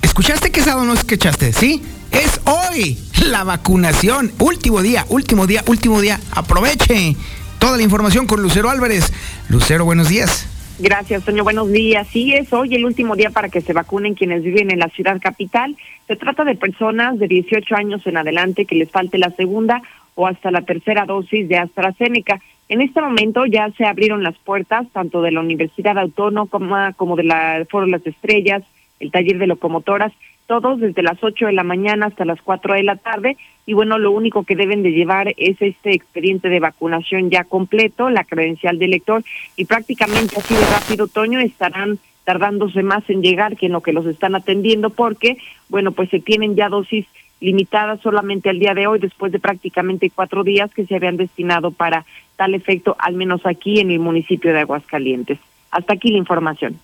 ¿Escuchaste 0.00 0.50
que 0.50 0.62
sábado 0.62 0.86
no 0.86 0.94
escuchaste? 0.94 1.52
¿Sí? 1.52 1.82
Es 2.10 2.40
hoy. 2.46 2.98
La 3.26 3.44
vacunación. 3.44 4.32
Último 4.38 4.80
día, 4.80 5.04
último 5.10 5.46
día, 5.46 5.62
último 5.66 6.00
día. 6.00 6.18
Aproveche. 6.30 7.14
Toda 7.58 7.76
la 7.76 7.82
información 7.82 8.26
con 8.26 8.40
Lucero 8.40 8.70
Álvarez. 8.70 9.12
Lucero, 9.50 9.84
buenos 9.84 10.08
días. 10.08 10.46
Gracias, 10.78 11.24
Toño. 11.24 11.44
Buenos 11.44 11.70
días. 11.70 12.08
Sí, 12.08 12.32
es 12.34 12.52
hoy 12.52 12.74
el 12.74 12.84
último 12.84 13.14
día 13.14 13.30
para 13.30 13.48
que 13.48 13.60
se 13.60 13.72
vacunen 13.72 14.14
quienes 14.14 14.42
viven 14.42 14.70
en 14.70 14.78
la 14.78 14.88
ciudad 14.88 15.20
capital. 15.20 15.76
Se 16.06 16.16
trata 16.16 16.44
de 16.44 16.56
personas 16.56 17.18
de 17.18 17.28
18 17.28 17.74
años 17.76 18.06
en 18.06 18.16
adelante 18.16 18.64
que 18.64 18.74
les 18.74 18.90
falte 18.90 19.18
la 19.18 19.30
segunda 19.30 19.82
o 20.14 20.26
hasta 20.26 20.50
la 20.50 20.62
tercera 20.62 21.04
dosis 21.04 21.48
de 21.48 21.58
AstraZeneca. 21.58 22.40
En 22.68 22.80
este 22.80 23.00
momento 23.00 23.44
ya 23.44 23.70
se 23.76 23.84
abrieron 23.84 24.22
las 24.22 24.36
puertas 24.38 24.86
tanto 24.92 25.20
de 25.20 25.30
la 25.30 25.40
Universidad 25.40 25.98
Autónoma 25.98 26.94
como 26.94 27.16
de 27.16 27.24
la 27.24 27.66
Foro 27.70 27.86
Las 27.86 28.06
Estrellas, 28.06 28.62
el 28.98 29.10
taller 29.10 29.38
de 29.38 29.46
locomotoras, 29.46 30.12
todos 30.60 30.80
desde 30.80 31.02
las 31.02 31.16
8 31.24 31.46
de 31.46 31.52
la 31.54 31.62
mañana 31.62 32.06
hasta 32.06 32.26
las 32.26 32.42
4 32.42 32.74
de 32.74 32.82
la 32.82 32.96
tarde. 32.96 33.38
Y 33.64 33.72
bueno, 33.72 33.98
lo 33.98 34.10
único 34.10 34.44
que 34.44 34.54
deben 34.54 34.82
de 34.82 34.92
llevar 34.92 35.32
es 35.38 35.56
este 35.62 35.94
expediente 35.94 36.50
de 36.50 36.60
vacunación 36.60 37.30
ya 37.30 37.44
completo, 37.44 38.10
la 38.10 38.24
credencial 38.24 38.78
de 38.78 38.84
elector, 38.84 39.24
y 39.56 39.64
prácticamente 39.64 40.36
así 40.36 40.54
de 40.54 40.66
rápido, 40.66 41.06
Toño, 41.06 41.40
estarán 41.40 41.98
tardándose 42.24 42.82
más 42.82 43.08
en 43.08 43.22
llegar 43.22 43.56
que 43.56 43.66
en 43.66 43.72
lo 43.72 43.80
que 43.80 43.94
los 43.94 44.04
están 44.04 44.34
atendiendo, 44.34 44.90
porque, 44.90 45.38
bueno, 45.70 45.92
pues 45.92 46.10
se 46.10 46.20
tienen 46.20 46.54
ya 46.54 46.68
dosis 46.68 47.06
limitadas 47.40 48.00
solamente 48.02 48.50
al 48.50 48.58
día 48.58 48.74
de 48.74 48.86
hoy, 48.86 48.98
después 48.98 49.32
de 49.32 49.38
prácticamente 49.38 50.12
cuatro 50.14 50.44
días 50.44 50.70
que 50.74 50.84
se 50.84 50.96
habían 50.96 51.16
destinado 51.16 51.70
para 51.70 52.04
tal 52.36 52.54
efecto, 52.54 52.94
al 52.98 53.14
menos 53.14 53.46
aquí 53.46 53.80
en 53.80 53.90
el 53.90 54.00
municipio 54.00 54.52
de 54.52 54.60
Aguascalientes. 54.60 55.38
Hasta 55.70 55.94
aquí 55.94 56.10
la 56.10 56.18
información. 56.18 56.78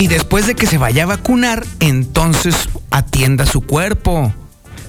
Y 0.00 0.08
después 0.08 0.46
de 0.46 0.54
que 0.54 0.66
se 0.66 0.76
vaya 0.76 1.04
a 1.04 1.06
vacunar, 1.06 1.64
entonces 1.80 2.68
atienda 2.90 3.46
su 3.46 3.60
cuerpo. 3.62 4.34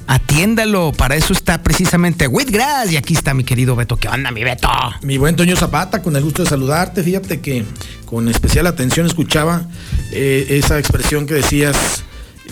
Atiéndalo, 0.07 0.91
para 0.91 1.15
eso 1.15 1.31
está 1.31 1.61
precisamente 1.61 2.27
Whitgrass. 2.27 2.91
Y 2.91 2.97
aquí 2.97 3.13
está 3.13 3.33
mi 3.33 3.43
querido 3.43 3.75
Beto. 3.75 3.97
¿Qué 3.97 4.07
onda, 4.07 4.31
mi 4.31 4.43
Beto? 4.43 4.69
Mi 5.03 5.17
buen 5.17 5.35
Toño 5.35 5.55
Zapata, 5.55 6.01
con 6.01 6.15
el 6.15 6.23
gusto 6.23 6.43
de 6.43 6.49
saludarte. 6.49 7.03
Fíjate 7.03 7.39
que 7.39 7.65
con 8.05 8.27
especial 8.29 8.67
atención 8.67 9.05
escuchaba 9.05 9.63
eh, 10.11 10.47
esa 10.49 10.79
expresión 10.79 11.27
que 11.27 11.35
decías, 11.35 12.03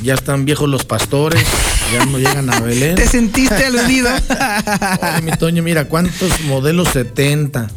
ya 0.03 0.13
están 0.13 0.45
viejos 0.45 0.69
los 0.69 0.85
pastores, 0.85 1.43
ya 1.91 2.05
no 2.05 2.17
llegan 2.19 2.49
a 2.51 2.59
Belén. 2.59 2.95
¿Te 2.95 3.07
sentiste 3.07 3.65
aludido? 3.65 4.09
Oye, 5.01 5.21
mi 5.23 5.31
Toño, 5.31 5.63
mira, 5.63 5.85
¿cuántos 5.85 6.41
modelos 6.41 6.89
70, 6.89 7.67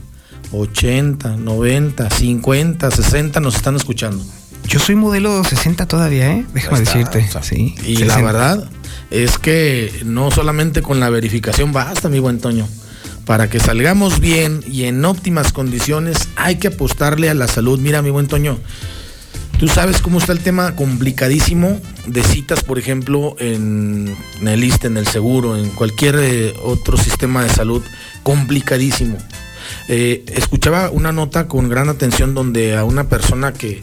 80, 0.52 1.36
90, 1.36 2.10
50, 2.10 2.90
60 2.90 3.40
nos 3.40 3.56
están 3.56 3.76
escuchando? 3.76 4.24
Yo 4.66 4.80
soy 4.80 4.96
modelo 4.96 5.44
60 5.44 5.86
todavía, 5.86 6.32
¿eh? 6.32 6.46
Déjame 6.52 6.80
decirte. 6.80 7.28
sí. 7.42 7.74
Y 7.84 7.98
la 7.98 8.20
verdad 8.20 8.68
es 9.10 9.38
que 9.38 9.92
no 10.04 10.30
solamente 10.30 10.82
con 10.82 10.98
la 10.98 11.08
verificación 11.10 11.72
basta, 11.72 12.08
mi 12.08 12.18
buen 12.18 12.40
Toño. 12.40 12.68
Para 13.24 13.48
que 13.48 13.60
salgamos 13.60 14.20
bien 14.20 14.62
y 14.66 14.84
en 14.84 15.04
óptimas 15.04 15.52
condiciones 15.52 16.28
hay 16.36 16.56
que 16.56 16.68
apostarle 16.68 17.30
a 17.30 17.34
la 17.34 17.48
salud. 17.48 17.78
Mira, 17.78 18.02
mi 18.02 18.10
buen 18.10 18.26
Toño, 18.26 18.58
tú 19.58 19.68
sabes 19.68 20.00
cómo 20.00 20.18
está 20.18 20.32
el 20.32 20.40
tema 20.40 20.74
complicadísimo 20.74 21.80
de 22.06 22.22
citas, 22.22 22.62
por 22.64 22.78
ejemplo, 22.78 23.36
en, 23.38 24.16
en 24.40 24.48
el 24.48 24.64
ISTE, 24.64 24.88
en 24.88 24.96
el 24.96 25.06
seguro, 25.06 25.56
en 25.56 25.70
cualquier 25.70 26.16
eh, 26.20 26.54
otro 26.62 26.96
sistema 26.96 27.42
de 27.42 27.50
salud. 27.50 27.82
Complicadísimo. 28.22 29.18
Eh, 29.88 30.24
escuchaba 30.28 30.90
una 30.90 31.12
nota 31.12 31.46
con 31.46 31.68
gran 31.68 31.88
atención 31.88 32.34
donde 32.34 32.76
a 32.76 32.84
una 32.84 33.08
persona 33.08 33.52
que 33.52 33.80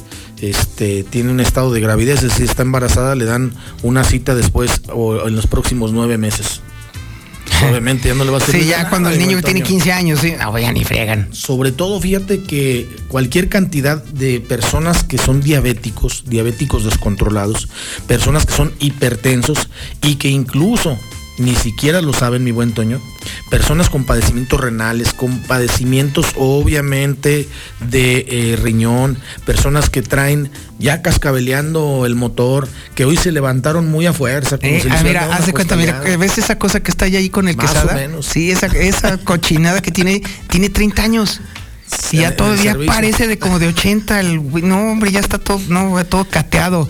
este, 0.49 1.03
tiene 1.03 1.31
un 1.31 1.39
estado 1.39 1.71
de 1.71 1.79
gravidez, 1.79 2.17
es 2.23 2.29
decir, 2.29 2.45
está 2.45 2.63
embarazada, 2.63 3.15
le 3.15 3.25
dan 3.25 3.53
una 3.81 4.03
cita 4.03 4.35
después 4.35 4.81
o 4.93 5.27
en 5.27 5.35
los 5.35 5.47
próximos 5.47 5.93
nueve 5.93 6.17
meses. 6.17 6.61
Obviamente 7.69 8.09
ya 8.09 8.15
no 8.15 8.23
le 8.23 8.31
va 8.31 8.37
a 8.37 8.41
servir 8.41 8.63
Sí, 8.63 8.69
ya 8.69 8.77
nada, 8.79 8.89
cuando 8.89 9.09
el 9.09 9.17
niño 9.19 9.41
tiene 9.41 9.61
Toño. 9.61 9.69
15 9.69 9.91
años, 9.91 10.19
sí. 10.19 10.33
No, 10.39 10.57
ya 10.57 10.71
ni 10.71 10.83
fregan. 10.83 11.33
Sobre 11.33 11.71
todo, 11.71 11.99
fíjate 11.99 12.43
que 12.43 12.89
cualquier 13.07 13.49
cantidad 13.49 14.03
de 14.03 14.39
personas 14.41 15.03
que 15.03 15.17
son 15.17 15.41
diabéticos, 15.41 16.23
diabéticos 16.27 16.83
descontrolados, 16.83 17.69
personas 18.07 18.45
que 18.45 18.53
son 18.53 18.73
hipertensos 18.79 19.69
y 20.01 20.15
que 20.15 20.29
incluso 20.29 20.97
ni 21.43 21.55
siquiera 21.55 22.01
lo 22.01 22.13
saben, 22.13 22.43
mi 22.43 22.51
buen 22.51 22.73
Toño, 22.73 23.01
personas 23.49 23.89
con 23.89 24.05
padecimientos 24.05 24.59
renales, 24.59 25.13
con 25.13 25.39
padecimientos 25.39 26.27
obviamente 26.35 27.47
de 27.89 28.25
eh, 28.29 28.55
riñón, 28.55 29.17
personas 29.45 29.89
que 29.89 30.01
traen 30.01 30.49
ya 30.79 31.01
cascabeleando 31.01 32.05
el 32.05 32.15
motor, 32.15 32.67
que 32.95 33.05
hoy 33.05 33.17
se 33.17 33.31
levantaron 33.31 33.89
muy 33.89 34.05
a 34.05 34.13
fuerza. 34.13 34.57
como 34.57 34.71
Eh, 34.71 34.81
si 34.81 34.89
ah, 34.89 35.01
mira, 35.03 35.33
haz 35.33 35.45
de 35.45 35.53
cuenta, 35.53 35.75
mira. 35.75 36.01
¿ves 36.17 36.37
esa 36.37 36.57
cosa 36.57 36.81
que 36.81 36.91
está 36.91 37.05
ahí 37.05 37.29
con 37.29 37.47
el 37.47 37.55
Más 37.55 37.69
o 37.69 37.73
quesada? 37.73 37.93
menos. 37.95 38.25
Sí, 38.25 38.51
esa, 38.51 38.67
esa 38.67 39.17
cochinada 39.23 39.81
que 39.81 39.91
tiene, 39.91 40.21
tiene 40.49 40.69
30 40.69 41.03
años. 41.03 41.41
Y 42.11 42.17
ya 42.17 42.35
todavía 42.35 42.75
parece 42.87 43.27
de 43.27 43.37
como 43.37 43.59
de 43.59 43.67
80, 43.67 44.19
el 44.19 44.41
no 44.67 44.91
hombre, 44.91 45.11
ya 45.11 45.19
está 45.19 45.37
todo, 45.37 45.61
no, 45.67 46.03
todo 46.05 46.25
cateado. 46.25 46.89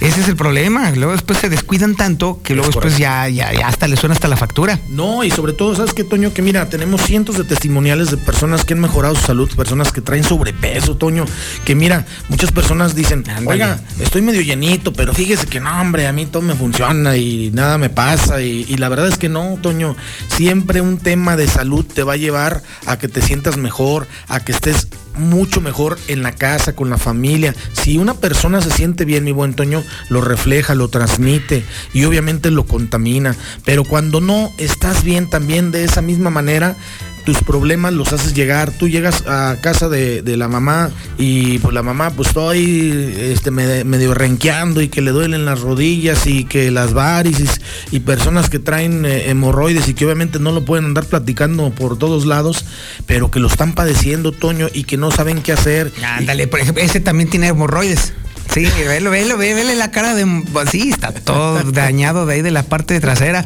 Ese 0.00 0.20
es 0.20 0.28
el 0.28 0.36
problema. 0.36 0.90
Luego 0.92 1.12
después 1.12 1.38
se 1.38 1.48
descuidan 1.48 1.94
tanto 1.96 2.40
que 2.42 2.54
luego 2.54 2.70
después 2.70 2.98
ya, 2.98 3.28
ya, 3.28 3.52
ya 3.52 3.68
hasta 3.68 3.88
le 3.88 3.96
suena 3.96 4.14
hasta 4.14 4.28
la 4.28 4.36
factura. 4.36 4.78
No, 4.88 5.24
y 5.24 5.30
sobre 5.30 5.52
todo, 5.52 5.74
¿sabes 5.74 5.94
qué, 5.94 6.04
Toño? 6.04 6.32
Que 6.32 6.42
mira, 6.42 6.68
tenemos 6.68 7.02
cientos 7.02 7.38
de 7.38 7.44
testimoniales 7.44 8.10
de 8.10 8.16
personas 8.16 8.64
que 8.64 8.74
han 8.74 8.80
mejorado 8.80 9.14
su 9.14 9.22
salud, 9.22 9.50
personas 9.56 9.92
que 9.92 10.00
traen 10.00 10.24
sobrepeso, 10.24 10.96
Toño. 10.96 11.24
Que 11.64 11.74
mira, 11.74 12.06
muchas 12.28 12.52
personas 12.52 12.94
dicen, 12.94 13.24
oiga, 13.46 13.80
estoy 14.00 14.22
medio 14.22 14.42
llenito, 14.42 14.92
pero 14.92 15.14
fíjese 15.14 15.46
que 15.46 15.60
no, 15.60 15.80
hombre, 15.80 16.06
a 16.06 16.12
mí 16.12 16.26
todo 16.26 16.42
me 16.42 16.54
funciona 16.54 17.16
y 17.16 17.50
nada 17.52 17.78
me 17.78 17.90
pasa. 17.90 18.42
Y, 18.42 18.66
y 18.68 18.76
la 18.76 18.88
verdad 18.88 19.08
es 19.08 19.18
que 19.18 19.28
no, 19.28 19.58
Toño. 19.62 19.96
Siempre 20.28 20.80
un 20.80 20.98
tema 20.98 21.36
de 21.36 21.48
salud 21.48 21.84
te 21.84 22.02
va 22.02 22.14
a 22.14 22.16
llevar 22.16 22.62
a 22.86 22.98
que 22.98 23.08
te 23.08 23.22
sientas 23.22 23.56
mejor, 23.56 24.06
a 24.28 24.40
que 24.40 24.52
estés 24.52 24.88
mucho 25.16 25.60
mejor 25.60 25.98
en 26.08 26.22
la 26.22 26.32
casa, 26.32 26.74
con 26.74 26.90
la 26.90 26.98
familia. 26.98 27.54
Si 27.72 27.98
una 27.98 28.14
persona 28.14 28.60
se 28.60 28.70
siente 28.70 29.04
bien, 29.04 29.24
mi 29.24 29.32
buen 29.32 29.54
Toño, 29.54 29.82
lo 30.08 30.20
refleja, 30.20 30.74
lo 30.74 30.88
transmite 30.88 31.64
y 31.92 32.04
obviamente 32.04 32.50
lo 32.50 32.64
contamina. 32.66 33.36
Pero 33.64 33.84
cuando 33.84 34.20
no 34.20 34.52
estás 34.58 35.04
bien 35.04 35.28
también 35.28 35.70
de 35.70 35.84
esa 35.84 36.02
misma 36.02 36.30
manera, 36.30 36.76
tus 37.24 37.38
problemas 37.42 37.92
los 37.92 38.12
haces 38.12 38.34
llegar. 38.34 38.70
Tú 38.72 38.88
llegas 38.88 39.24
a 39.26 39.56
casa 39.60 39.88
de, 39.88 40.22
la 40.36 40.48
mamá 40.48 40.90
y 41.16 41.58
pues 41.60 41.72
la 41.74 41.82
mamá 41.82 42.10
pues 42.10 42.28
estoy 42.28 43.14
este, 43.18 43.50
me- 43.50 43.84
medio 43.84 44.14
renqueando 44.14 44.82
y 44.82 44.88
que 44.88 45.00
le 45.00 45.10
duelen 45.12 45.44
las 45.44 45.60
rodillas 45.60 46.26
y 46.26 46.44
que 46.44 46.70
las 46.70 46.92
varices 46.92 47.60
y 47.92 48.00
personas 48.00 48.50
que 48.50 48.58
traen 48.58 49.04
eh, 49.04 49.30
hemorroides 49.30 49.88
y 49.88 49.94
que 49.94 50.04
obviamente 50.04 50.38
no 50.38 50.50
lo 50.52 50.64
pueden 50.64 50.86
andar 50.86 51.04
platicando 51.04 51.70
por 51.70 51.98
todos 51.98 52.26
lados, 52.26 52.64
pero 53.06 53.30
que 53.30 53.40
lo 53.40 53.46
están 53.48 53.74
padeciendo, 53.74 54.32
Toño, 54.32 54.68
y 54.72 54.84
que 54.84 54.96
no 54.96 55.10
saben 55.10 55.40
qué 55.42 55.52
hacer. 55.52 55.92
Ándale, 56.04 56.46
por 56.48 56.60
ejemplo, 56.60 56.82
ese 56.82 57.00
también 57.00 57.30
tiene 57.30 57.48
hemorroides. 57.48 58.12
Sí, 58.52 58.66
velo, 58.86 59.10
velo, 59.10 59.36
ve- 59.36 59.54
vele 59.54 59.74
la 59.74 59.90
cara 59.90 60.14
de... 60.14 60.24
Sí, 60.70 60.90
está 60.90 61.12
todo 61.12 61.62
dañado 61.72 62.26
de 62.26 62.34
ahí 62.34 62.42
de 62.42 62.50
la 62.50 62.62
parte 62.62 63.00
trasera. 63.00 63.44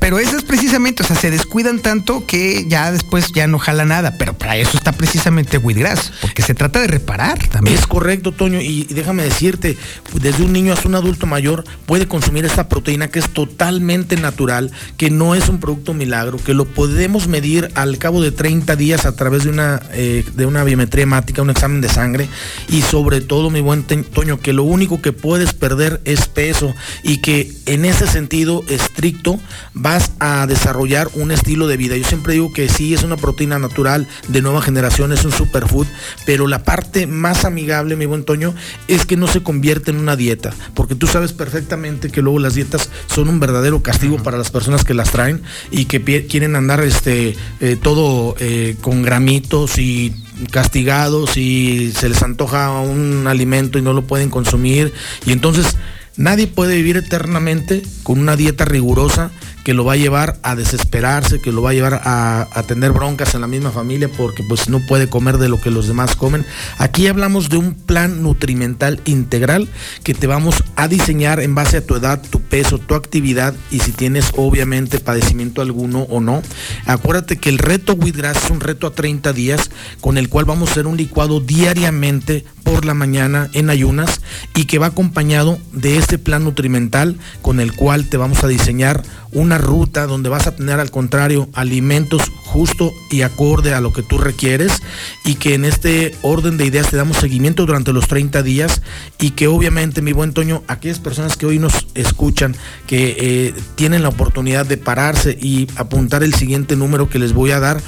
Pero 0.00 0.18
eso 0.18 0.36
es 0.36 0.42
precisamente, 0.44 1.02
o 1.02 1.06
sea, 1.06 1.16
se 1.16 1.30
descuidan 1.30 1.80
tanto 1.80 2.26
que 2.26 2.66
ya 2.68 2.92
después 2.92 3.32
ya 3.32 3.46
no 3.46 3.58
jala 3.58 3.84
nada. 3.84 4.16
Pero 4.18 4.34
para 4.36 4.56
eso 4.56 4.76
está 4.76 4.92
precisamente 4.92 5.58
Wheatgrass, 5.58 6.12
porque 6.20 6.42
se 6.42 6.54
trata 6.54 6.80
de 6.80 6.88
reparar 6.88 7.38
también. 7.48 7.76
Es 7.76 7.86
correcto, 7.86 8.32
Toño, 8.32 8.60
y 8.60 8.84
déjame 8.90 9.22
decirte, 9.22 9.78
desde 10.14 10.42
un 10.42 10.52
niño 10.52 10.72
hasta 10.72 10.88
un 10.88 10.94
adulto 10.94 11.26
mayor 11.26 11.64
puede 11.86 12.06
consumir 12.06 12.44
esta 12.44 12.68
proteína 12.68 13.08
que 13.08 13.18
es 13.18 13.30
totalmente 13.30 14.16
natural, 14.16 14.70
que 14.96 15.10
no 15.10 15.34
es 15.34 15.48
un 15.48 15.58
producto 15.60 15.94
milagro, 15.94 16.38
que 16.38 16.54
lo 16.54 16.66
podemos 16.66 17.28
medir 17.28 17.70
al 17.74 17.98
cabo 17.98 18.20
de 18.22 18.32
30 18.32 18.76
días 18.76 19.06
a 19.06 19.16
través 19.16 19.44
de 19.44 19.50
una, 19.50 19.80
eh, 19.92 20.24
de 20.34 20.46
una 20.46 20.64
biometría 20.64 21.04
hemática, 21.04 21.42
un 21.42 21.50
examen 21.50 21.80
de 21.80 21.88
sangre, 21.88 22.28
y 22.68 22.82
sobre 22.82 23.20
todo, 23.20 23.50
mi 23.50 23.60
buen 23.60 23.84
Toño, 23.84 24.39
que 24.42 24.52
lo 24.52 24.64
único 24.64 25.00
que 25.00 25.12
puedes 25.12 25.52
perder 25.52 26.00
es 26.04 26.28
peso 26.28 26.74
y 27.02 27.18
que 27.18 27.52
en 27.66 27.84
ese 27.84 28.06
sentido 28.06 28.64
estricto 28.68 29.38
vas 29.74 30.12
a 30.18 30.46
desarrollar 30.46 31.08
un 31.14 31.30
estilo 31.30 31.66
de 31.66 31.76
vida. 31.76 31.96
Yo 31.96 32.04
siempre 32.04 32.34
digo 32.34 32.52
que 32.52 32.68
sí 32.68 32.94
es 32.94 33.02
una 33.02 33.16
proteína 33.16 33.58
natural 33.58 34.06
de 34.28 34.42
nueva 34.42 34.62
generación, 34.62 35.12
es 35.12 35.24
un 35.24 35.32
superfood, 35.32 35.86
pero 36.26 36.46
la 36.46 36.64
parte 36.64 37.06
más 37.06 37.44
amigable, 37.44 37.96
mi 37.96 38.06
buen 38.06 38.24
Toño, 38.24 38.54
es 38.88 39.06
que 39.06 39.16
no 39.16 39.26
se 39.26 39.42
convierte 39.42 39.90
en 39.90 39.98
una 39.98 40.16
dieta, 40.16 40.52
porque 40.74 40.94
tú 40.94 41.06
sabes 41.06 41.32
perfectamente 41.32 42.10
que 42.10 42.22
luego 42.22 42.38
las 42.38 42.54
dietas 42.54 42.90
son 43.06 43.28
un 43.28 43.40
verdadero 43.40 43.82
castigo 43.82 44.18
para 44.18 44.38
las 44.38 44.50
personas 44.50 44.84
que 44.84 44.94
las 44.94 45.10
traen 45.10 45.42
y 45.70 45.86
que 45.86 46.26
quieren 46.26 46.56
andar 46.56 46.82
este 46.82 47.36
eh, 47.60 47.76
todo 47.80 48.36
eh, 48.38 48.76
con 48.80 49.02
gramitos 49.02 49.78
y 49.78 50.14
castigados 50.50 51.36
y 51.36 51.92
se 51.92 52.08
les 52.08 52.22
antoja 52.22 52.70
un 52.80 53.26
alimento 53.26 53.78
y 53.78 53.82
no 53.82 53.92
lo 53.92 54.02
pueden 54.02 54.30
consumir. 54.30 54.92
Y 55.26 55.32
entonces 55.32 55.76
Nadie 56.20 56.48
puede 56.48 56.76
vivir 56.76 56.98
eternamente 56.98 57.82
con 58.02 58.18
una 58.18 58.36
dieta 58.36 58.66
rigurosa 58.66 59.30
que 59.64 59.74
lo 59.74 59.84
va 59.84 59.94
a 59.94 59.96
llevar 59.96 60.38
a 60.42 60.56
desesperarse, 60.56 61.40
que 61.40 61.52
lo 61.52 61.62
va 61.62 61.70
a 61.70 61.74
llevar 61.74 62.00
a, 62.04 62.46
tener 62.66 62.92
broncas 62.92 63.34
en 63.34 63.40
la 63.40 63.46
misma 63.46 63.70
familia 63.70 64.08
porque 64.08 64.42
pues 64.42 64.68
no 64.68 64.80
puede 64.86 65.08
comer 65.08 65.38
de 65.38 65.48
lo 65.48 65.60
que 65.60 65.70
los 65.70 65.88
demás 65.88 66.14
comen. 66.14 66.46
Aquí 66.78 67.06
hablamos 67.08 67.48
de 67.48 67.56
un 67.56 67.74
plan 67.74 68.22
nutrimental 68.22 69.00
integral 69.06 69.68
que 70.04 70.14
te 70.14 70.26
vamos 70.26 70.62
a 70.76 70.88
diseñar 70.88 71.40
en 71.40 71.54
base 71.54 71.78
a 71.78 71.86
tu 71.86 71.96
edad, 71.96 72.22
tu 72.30 72.40
peso, 72.40 72.78
tu 72.78 72.94
actividad 72.94 73.54
y 73.70 73.80
si 73.80 73.92
tienes 73.92 74.32
obviamente 74.36 75.00
padecimiento 75.00 75.62
alguno 75.62 76.02
o 76.02 76.20
no. 76.20 76.42
Acuérdate 76.86 77.38
que 77.38 77.48
el 77.48 77.58
reto 77.58 77.94
Wheatgrass 77.94 78.44
es 78.44 78.50
un 78.50 78.60
reto 78.60 78.86
a 78.86 78.92
30 78.92 79.32
días 79.32 79.70
con 80.00 80.16
el 80.18 80.28
cual 80.28 80.44
vamos 80.44 80.68
a 80.68 80.72
hacer 80.72 80.86
un 80.86 80.96
licuado 80.96 81.40
diariamente 81.40 82.44
por 82.62 82.84
la 82.84 82.94
mañana 82.94 83.50
en 83.52 83.70
ayunas 83.70 84.20
y 84.54 84.64
que 84.64 84.78
va 84.78 84.86
acompañado 84.86 85.58
de 85.72 85.96
este 85.96 86.18
plan 86.18 86.44
nutrimental 86.44 87.16
con 87.42 87.58
el 87.60 87.72
cual 87.74 88.08
te 88.08 88.16
vamos 88.16 88.44
a 88.44 88.48
diseñar 88.48 89.02
una 89.32 89.58
ruta 89.58 90.06
donde 90.06 90.28
vas 90.28 90.46
a 90.46 90.56
tener 90.56 90.80
al 90.80 90.90
contrario 90.90 91.48
alimentos 91.54 92.30
justo 92.44 92.92
y 93.10 93.22
acorde 93.22 93.74
a 93.74 93.80
lo 93.80 93.92
que 93.92 94.02
tú 94.02 94.18
requieres 94.18 94.82
y 95.24 95.36
que 95.36 95.54
en 95.54 95.64
este 95.64 96.14
orden 96.22 96.56
de 96.56 96.66
ideas 96.66 96.90
te 96.90 96.96
damos 96.96 97.18
seguimiento 97.18 97.66
durante 97.66 97.92
los 97.92 98.08
30 98.08 98.42
días 98.42 98.82
y 99.18 99.30
que 99.30 99.46
obviamente 99.46 100.02
mi 100.02 100.12
buen 100.12 100.32
Toño, 100.32 100.62
aquellas 100.66 100.98
personas 100.98 101.36
que 101.36 101.46
hoy 101.46 101.58
nos 101.58 101.86
escuchan, 101.94 102.56
que 102.86 103.16
eh, 103.18 103.54
tienen 103.76 104.02
la 104.02 104.08
oportunidad 104.08 104.66
de 104.66 104.76
pararse 104.76 105.36
y 105.40 105.68
apuntar 105.76 106.22
el 106.22 106.34
siguiente 106.34 106.76
número 106.76 107.08
que 107.08 107.18
les 107.18 107.32
voy 107.32 107.52
a 107.52 107.60
dar, 107.60 107.80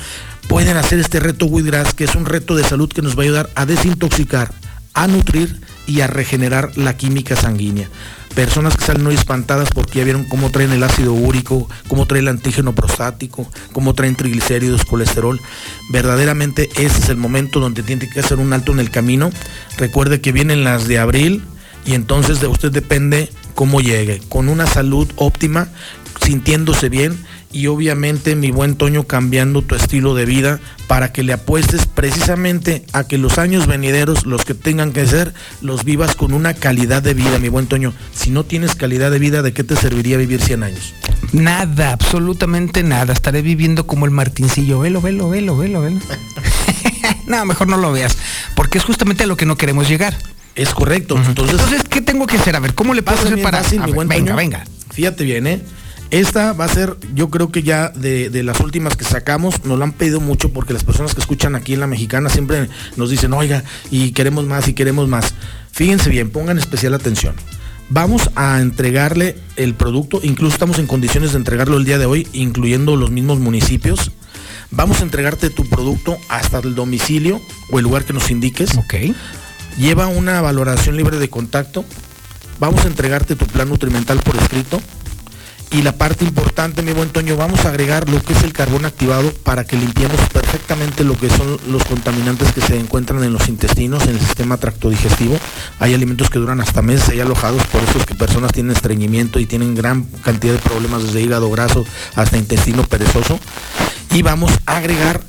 pueden 0.48 0.76
hacer 0.76 0.98
este 0.98 1.20
reto 1.20 1.46
Wheatgrass, 1.46 1.94
que 1.94 2.04
es 2.04 2.14
un 2.14 2.26
reto 2.26 2.54
de 2.54 2.64
salud 2.64 2.88
que 2.88 3.02
nos 3.02 3.16
va 3.16 3.22
a 3.22 3.24
ayudar 3.24 3.50
a 3.54 3.66
desintoxicar, 3.66 4.52
a 4.94 5.06
nutrir 5.06 5.60
y 5.86 6.00
a 6.00 6.06
regenerar 6.06 6.76
la 6.76 6.96
química 6.96 7.36
sanguínea. 7.36 7.88
Personas 8.34 8.76
que 8.76 8.84
salen 8.84 9.06
hoy 9.06 9.14
espantadas 9.14 9.68
porque 9.74 9.98
ya 9.98 10.04
vieron 10.04 10.24
cómo 10.24 10.50
traen 10.50 10.72
el 10.72 10.82
ácido 10.82 11.12
úrico, 11.12 11.68
cómo 11.86 12.06
trae 12.06 12.20
el 12.20 12.28
antígeno 12.28 12.74
prostático, 12.74 13.46
cómo 13.72 13.94
traen 13.94 14.16
triglicéridos, 14.16 14.86
colesterol. 14.86 15.38
Verdaderamente 15.90 16.70
ese 16.76 16.98
es 17.00 17.08
el 17.10 17.18
momento 17.18 17.60
donde 17.60 17.82
tiene 17.82 18.08
que 18.08 18.20
hacer 18.20 18.38
un 18.38 18.52
alto 18.54 18.72
en 18.72 18.80
el 18.80 18.90
camino. 18.90 19.30
Recuerde 19.76 20.22
que 20.22 20.32
vienen 20.32 20.64
las 20.64 20.88
de 20.88 20.98
abril 20.98 21.44
y 21.84 21.92
entonces 21.92 22.40
de 22.40 22.46
usted 22.46 22.72
depende 22.72 23.30
cómo 23.54 23.80
llegue, 23.80 24.22
con 24.30 24.48
una 24.48 24.66
salud 24.66 25.10
óptima, 25.16 25.68
sintiéndose 26.22 26.88
bien 26.88 27.18
y 27.52 27.66
obviamente 27.66 28.34
mi 28.34 28.50
buen 28.50 28.76
Toño 28.76 29.04
cambiando 29.04 29.62
tu 29.62 29.74
estilo 29.74 30.14
de 30.14 30.24
vida 30.24 30.60
para 30.86 31.12
que 31.12 31.22
le 31.22 31.32
apuestes 31.32 31.86
precisamente 31.86 32.84
a 32.92 33.04
que 33.04 33.18
los 33.18 33.38
años 33.38 33.66
venideros, 33.66 34.26
los 34.26 34.44
que 34.44 34.54
tengan 34.54 34.92
que 34.92 35.06
ser, 35.06 35.32
los 35.60 35.84
vivas 35.84 36.16
con 36.16 36.32
una 36.32 36.54
calidad 36.54 37.02
de 37.02 37.14
vida, 37.14 37.38
mi 37.38 37.48
buen 37.48 37.66
Toño. 37.66 37.92
Si 38.14 38.30
no 38.30 38.44
tienes 38.44 38.74
calidad 38.74 39.10
de 39.10 39.18
vida, 39.18 39.42
¿de 39.42 39.52
qué 39.52 39.64
te 39.64 39.76
serviría 39.76 40.16
vivir 40.16 40.40
100 40.40 40.62
años? 40.62 40.94
Nada, 41.32 41.92
absolutamente 41.92 42.82
nada. 42.82 43.12
Estaré 43.12 43.42
viviendo 43.42 43.86
como 43.86 44.04
el 44.06 44.10
Martincillo. 44.10 44.80
Velo, 44.80 45.00
velo, 45.00 45.28
velo, 45.30 45.56
velo, 45.56 45.80
velo. 45.82 46.00
no, 47.26 47.44
mejor 47.46 47.68
no 47.68 47.76
lo 47.76 47.92
veas, 47.92 48.16
porque 48.54 48.78
es 48.78 48.84
justamente 48.84 49.24
a 49.24 49.26
lo 49.26 49.36
que 49.36 49.46
no 49.46 49.56
queremos 49.56 49.88
llegar. 49.88 50.16
Es 50.54 50.70
correcto. 50.74 51.16
Entonces, 51.16 51.54
Entonces, 51.54 51.82
¿qué 51.88 52.02
tengo 52.02 52.26
que 52.26 52.36
hacer? 52.36 52.54
A 52.56 52.60
ver, 52.60 52.74
¿cómo 52.74 52.92
le 52.92 53.02
puedo 53.02 53.18
hacer 53.18 53.40
para...? 53.42 53.62
fácil, 53.62 53.80
A 53.80 53.86
ver, 53.86 53.94
venga, 54.06 54.16
Toño. 54.16 54.36
venga. 54.36 54.64
Fíjate 54.90 55.24
bien, 55.24 55.46
¿eh? 55.46 55.62
Esta 56.12 56.52
va 56.52 56.66
a 56.66 56.68
ser, 56.68 56.98
yo 57.14 57.30
creo 57.30 57.50
que 57.50 57.62
ya 57.62 57.88
de, 57.88 58.28
de 58.28 58.42
las 58.42 58.60
últimas 58.60 58.98
que 58.98 59.04
sacamos, 59.04 59.64
nos 59.64 59.78
lo 59.78 59.84
han 59.84 59.92
pedido 59.92 60.20
mucho 60.20 60.52
porque 60.52 60.74
las 60.74 60.84
personas 60.84 61.14
que 61.14 61.22
escuchan 61.22 61.54
aquí 61.54 61.72
en 61.72 61.80
la 61.80 61.86
mexicana 61.86 62.28
siempre 62.28 62.68
nos 62.98 63.08
dicen, 63.08 63.32
oiga, 63.32 63.64
y 63.90 64.12
queremos 64.12 64.44
más 64.44 64.68
y 64.68 64.74
queremos 64.74 65.08
más. 65.08 65.32
Fíjense 65.72 66.10
bien, 66.10 66.28
pongan 66.28 66.58
especial 66.58 66.92
atención. 66.92 67.34
Vamos 67.88 68.28
a 68.34 68.60
entregarle 68.60 69.36
el 69.56 69.72
producto, 69.72 70.20
incluso 70.22 70.52
estamos 70.52 70.78
en 70.78 70.86
condiciones 70.86 71.32
de 71.32 71.38
entregarlo 71.38 71.78
el 71.78 71.86
día 71.86 71.96
de 71.96 72.04
hoy, 72.04 72.28
incluyendo 72.34 72.94
los 72.96 73.10
mismos 73.10 73.38
municipios. 73.38 74.12
Vamos 74.70 75.00
a 75.00 75.04
entregarte 75.04 75.48
tu 75.48 75.66
producto 75.66 76.18
hasta 76.28 76.58
el 76.58 76.74
domicilio 76.74 77.40
o 77.70 77.78
el 77.78 77.84
lugar 77.84 78.04
que 78.04 78.12
nos 78.12 78.30
indiques. 78.30 78.76
Ok. 78.76 79.14
Lleva 79.78 80.08
una 80.08 80.42
valoración 80.42 80.98
libre 80.98 81.18
de 81.18 81.30
contacto. 81.30 81.86
Vamos 82.60 82.84
a 82.84 82.88
entregarte 82.88 83.34
tu 83.34 83.46
plan 83.46 83.70
nutrimental 83.70 84.18
por 84.18 84.36
escrito. 84.36 84.78
Y 85.72 85.80
la 85.80 85.92
parte 85.92 86.26
importante, 86.26 86.82
mi 86.82 86.92
buen 86.92 87.08
Toño, 87.08 87.34
vamos 87.34 87.64
a 87.64 87.70
agregar 87.70 88.06
lo 88.10 88.22
que 88.22 88.34
es 88.34 88.42
el 88.42 88.52
carbón 88.52 88.84
activado 88.84 89.32
para 89.42 89.64
que 89.64 89.76
limpiemos 89.76 90.20
perfectamente 90.30 91.02
lo 91.02 91.16
que 91.16 91.30
son 91.30 91.58
los 91.68 91.82
contaminantes 91.84 92.52
que 92.52 92.60
se 92.60 92.78
encuentran 92.78 93.24
en 93.24 93.32
los 93.32 93.48
intestinos, 93.48 94.02
en 94.02 94.10
el 94.10 94.20
sistema 94.20 94.58
tractodigestivo. 94.58 95.38
Hay 95.78 95.94
alimentos 95.94 96.28
que 96.28 96.38
duran 96.38 96.60
hasta 96.60 96.82
meses 96.82 97.08
ahí 97.08 97.20
alojados, 97.20 97.66
por 97.68 97.82
eso 97.82 97.98
es 97.98 98.04
que 98.04 98.14
personas 98.14 98.52
tienen 98.52 98.72
estreñimiento 98.76 99.38
y 99.38 99.46
tienen 99.46 99.74
gran 99.74 100.04
cantidad 100.22 100.52
de 100.52 100.58
problemas 100.58 101.04
desde 101.04 101.22
hígado 101.22 101.50
graso 101.50 101.86
hasta 102.16 102.36
intestino 102.36 102.84
perezoso. 102.84 103.40
Y 104.12 104.20
vamos 104.20 104.52
a 104.66 104.76
agregar 104.76 105.22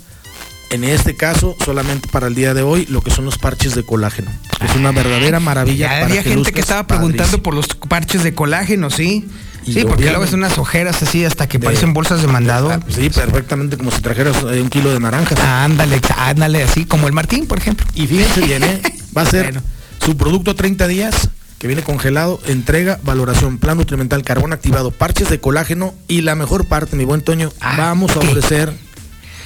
en 0.72 0.84
este 0.84 1.16
caso, 1.16 1.56
solamente 1.64 2.10
para 2.10 2.28
el 2.28 2.36
día 2.36 2.54
de 2.54 2.64
hoy, 2.64 2.86
lo 2.88 3.02
que 3.02 3.12
son 3.12 3.24
los 3.26 3.38
parches 3.38 3.76
de 3.76 3.84
colágeno. 3.84 4.32
Es 4.60 4.76
una 4.76 4.92
verdadera 4.92 5.40
maravilla. 5.40 5.88
Ya 5.88 5.90
para 5.90 6.06
había 6.06 6.24
gente 6.24 6.52
que 6.52 6.60
estaba 6.60 6.86
preguntando 6.88 7.42
por 7.42 7.54
los 7.54 7.68
parches 7.68 8.24
de 8.24 8.34
colágeno, 8.34 8.90
¿sí? 8.90 9.26
Sí, 9.66 9.84
porque 9.86 10.06
luego 10.10 10.24
es 10.24 10.34
unas 10.34 10.58
ojeras 10.58 11.02
así 11.04 11.24
hasta 11.26 11.48
que 11.48 11.58
De- 11.58 11.66
parecen 11.66 11.94
bolsas 11.94 12.22
de 12.22 12.28
mandado. 12.28 12.70
Ah, 12.72 12.80
Sí, 12.90 13.10
perfectamente 13.10 13.78
como 13.78 13.92
si 13.92 14.02
trajeras 14.02 14.36
eh, 14.52 14.62
un 14.62 14.70
kilo 14.70 14.92
de 14.92 15.00
naranjas. 15.00 15.40
Ándale, 15.40 16.00
ándale, 16.18 16.64
así 16.64 16.86
como 16.86 17.08
el 17.08 17.14
Martín, 17.14 17.46
por 17.48 17.58
ejemplo. 17.58 17.86
Y 17.96 18.08
fíjense 18.08 18.42
bien, 18.42 18.64
¿eh? 18.64 18.82
Va 19.16 19.22
a 19.22 19.26
ser 19.26 19.62
su 20.04 20.18
producto 20.18 20.52
a 20.52 20.54
30 20.56 20.88
días, 20.88 21.30
que 21.60 21.68
viene 21.68 21.82
congelado, 21.84 22.42
entrega, 22.48 23.00
valoración, 23.04 23.58
plan 23.58 23.78
nutrimental, 23.78 24.24
carbón 24.24 24.52
activado, 24.54 24.92
parches 24.92 25.30
de 25.30 25.40
colágeno 25.40 25.94
y 26.10 26.22
la 26.22 26.36
mejor 26.36 26.66
parte, 26.66 26.96
mi 26.98 27.06
buen 27.06 27.22
Toño, 27.22 27.52
vamos 27.78 28.16
a 28.18 28.20
ofrecer 28.20 28.74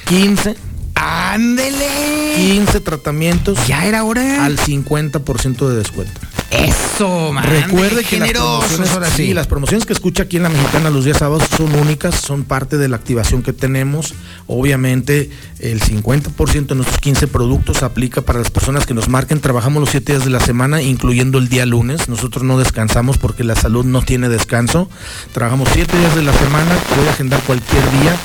15. 0.06 0.56
¡Ándele! 0.96 2.34
15 2.36 2.80
tratamientos. 2.82 3.58
Ya 3.68 3.86
era 3.86 4.04
hora. 4.04 4.46
Al 4.46 4.58
50% 4.58 5.68
de 5.70 5.76
descuento. 5.76 6.20
Eso, 6.50 7.34
man. 7.34 7.44
Recuerde 7.44 8.04
que 8.04 8.20
las 8.20 8.32
promociones, 8.32 8.92
ahora 8.92 9.08
sí, 9.08 9.28
sí. 9.28 9.34
las 9.34 9.48
promociones 9.48 9.86
que 9.86 9.94
escucha 9.94 10.24
aquí 10.24 10.38
en 10.38 10.44
la 10.44 10.50
Mexicana 10.50 10.90
los 10.90 11.04
días 11.04 11.18
sábados 11.18 11.44
son 11.56 11.76
únicas, 11.76 12.16
son 12.16 12.46
parte 12.46 12.78
de 12.78 12.88
la 12.88 12.96
activación 12.96 13.44
que 13.44 13.52
tenemos. 13.52 14.14
Obviamente, 14.48 15.30
el 15.60 15.82
50% 15.82 16.68
de 16.68 16.76
nuestros 16.76 17.00
15 17.02 17.28
productos 17.28 17.84
aplica 17.84 18.22
para 18.22 18.40
las 18.40 18.50
personas 18.50 18.86
que 18.86 18.94
nos 18.94 19.10
marquen. 19.10 19.42
Trabajamos 19.42 19.82
los 19.82 19.90
7 19.90 20.14
días 20.14 20.24
de 20.24 20.32
la 20.32 20.40
semana, 20.40 20.82
incluyendo 20.82 21.38
el 21.38 21.50
día 21.50 21.66
lunes. 21.66 22.08
Nosotros 22.08 22.44
no 22.44 22.58
descansamos 22.58 23.18
porque 23.18 23.44
la 23.44 23.56
salud 23.56 23.84
no 23.86 24.02
tiene 24.02 24.30
descanso. 24.30 24.90
Trabajamos 25.34 25.68
7 25.74 25.98
días 25.98 26.16
de 26.16 26.24
la 26.24 26.34
semana, 26.34 26.78
puede 26.96 27.10
agendar 27.10 27.42
cualquier 27.42 27.84
día. 28.00 28.16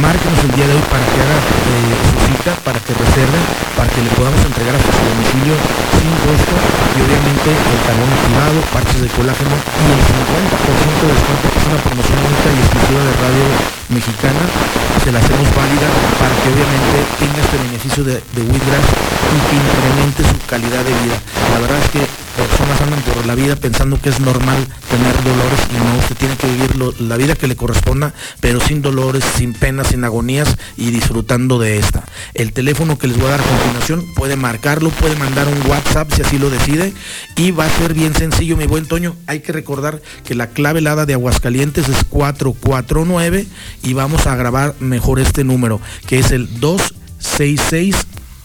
Márquenos 0.00 0.38
el 0.44 0.52
día 0.54 0.66
de 0.68 0.74
hoy 0.74 0.82
para 0.88 1.04
que 1.04 1.20
haga 1.20 1.36
eh, 1.36 1.98
su 2.06 2.32
cita, 2.32 2.54
para 2.64 2.78
que 2.78 2.94
reserve, 2.94 3.38
para 3.76 3.90
que 3.90 4.02
le 4.02 4.10
podamos 4.10 4.40
entregar 4.46 4.76
hasta 4.76 4.92
su 4.92 5.02
domicilio 5.02 5.54
sin 5.98 6.12
costo 6.26 6.56
y 6.92 7.00
obviamente 7.02 7.50
el 7.72 7.80
talón 7.88 8.10
activado, 8.12 8.58
parches 8.68 9.00
de 9.00 9.08
colágeno 9.16 9.56
y 9.56 9.86
el 9.96 10.02
50% 10.04 11.00
de 11.00 11.12
descuento, 11.16 11.46
es 11.48 11.64
una 11.72 11.80
promoción 11.80 12.18
única 12.20 12.48
y 12.52 12.58
exclusiva 12.60 13.00
de 13.00 13.12
Radio 13.16 13.46
Mexicana, 13.88 14.42
se 15.00 15.08
la 15.12 15.18
hacemos 15.20 15.48
válida 15.56 15.88
para 16.20 16.34
que 16.36 16.48
obviamente 16.52 16.96
tenga 17.16 17.40
este 17.40 17.56
beneficio 17.64 18.02
de, 18.04 18.14
de 18.20 18.42
Wheatgrass 18.44 18.88
y 18.88 19.38
que 19.48 19.56
incremente 19.56 20.20
su 20.28 20.36
calidad 20.44 20.84
de 20.84 20.94
vida. 21.00 21.16
La 21.52 21.58
verdad 21.64 21.78
es 21.80 21.88
que 21.96 22.02
personas 22.32 22.80
andan 22.80 23.00
por 23.02 23.26
la 23.26 23.34
vida 23.34 23.56
pensando 23.56 24.00
que 24.00 24.08
es 24.08 24.20
normal 24.20 24.66
tener 24.90 25.14
dolores 25.22 25.60
y 25.70 25.76
no, 25.76 25.98
usted 25.98 26.16
tiene 26.16 26.36
que 26.36 26.46
vivir 26.46 26.76
la 27.00 27.16
vida 27.16 27.34
que 27.34 27.46
le 27.46 27.56
corresponda, 27.56 28.14
pero 28.40 28.60
sin 28.60 28.82
dolores, 28.82 29.24
sin 29.36 29.52
penas, 29.52 29.88
sin 29.88 30.04
agonías 30.04 30.56
y 30.76 30.90
disfrutando 30.90 31.58
de 31.58 31.78
esta. 31.78 32.04
El 32.34 32.52
teléfono 32.52 32.98
que 32.98 33.06
les 33.06 33.16
voy 33.16 33.26
a 33.26 33.30
dar 33.30 33.40
a 33.40 33.44
continuación 33.44 34.04
puede 34.14 34.36
marcarlo, 34.36 34.90
puede 34.90 35.16
mandar 35.16 35.48
un 35.48 35.70
WhatsApp 35.70 36.12
si 36.12 36.22
así 36.22 36.38
lo 36.38 36.50
decide 36.50 36.92
y 37.36 37.50
va 37.50 37.66
a 37.66 37.70
ser 37.70 37.94
bien 37.94 38.14
sencillo, 38.14 38.56
mi 38.56 38.66
buen 38.66 38.86
Toño. 38.86 39.16
Hay 39.26 39.40
que 39.40 39.52
recordar 39.52 40.02
que 40.24 40.34
la 40.34 40.48
clave 40.48 40.80
helada 40.80 41.06
de 41.06 41.14
Aguascalientes 41.14 41.88
es 41.88 42.04
449 42.04 43.46
y 43.82 43.92
vamos 43.92 44.26
a 44.26 44.36
grabar 44.36 44.74
mejor 44.80 45.20
este 45.20 45.44
número, 45.44 45.80
que 46.06 46.18
es 46.18 46.32
el 46.32 46.60
266 46.60 47.96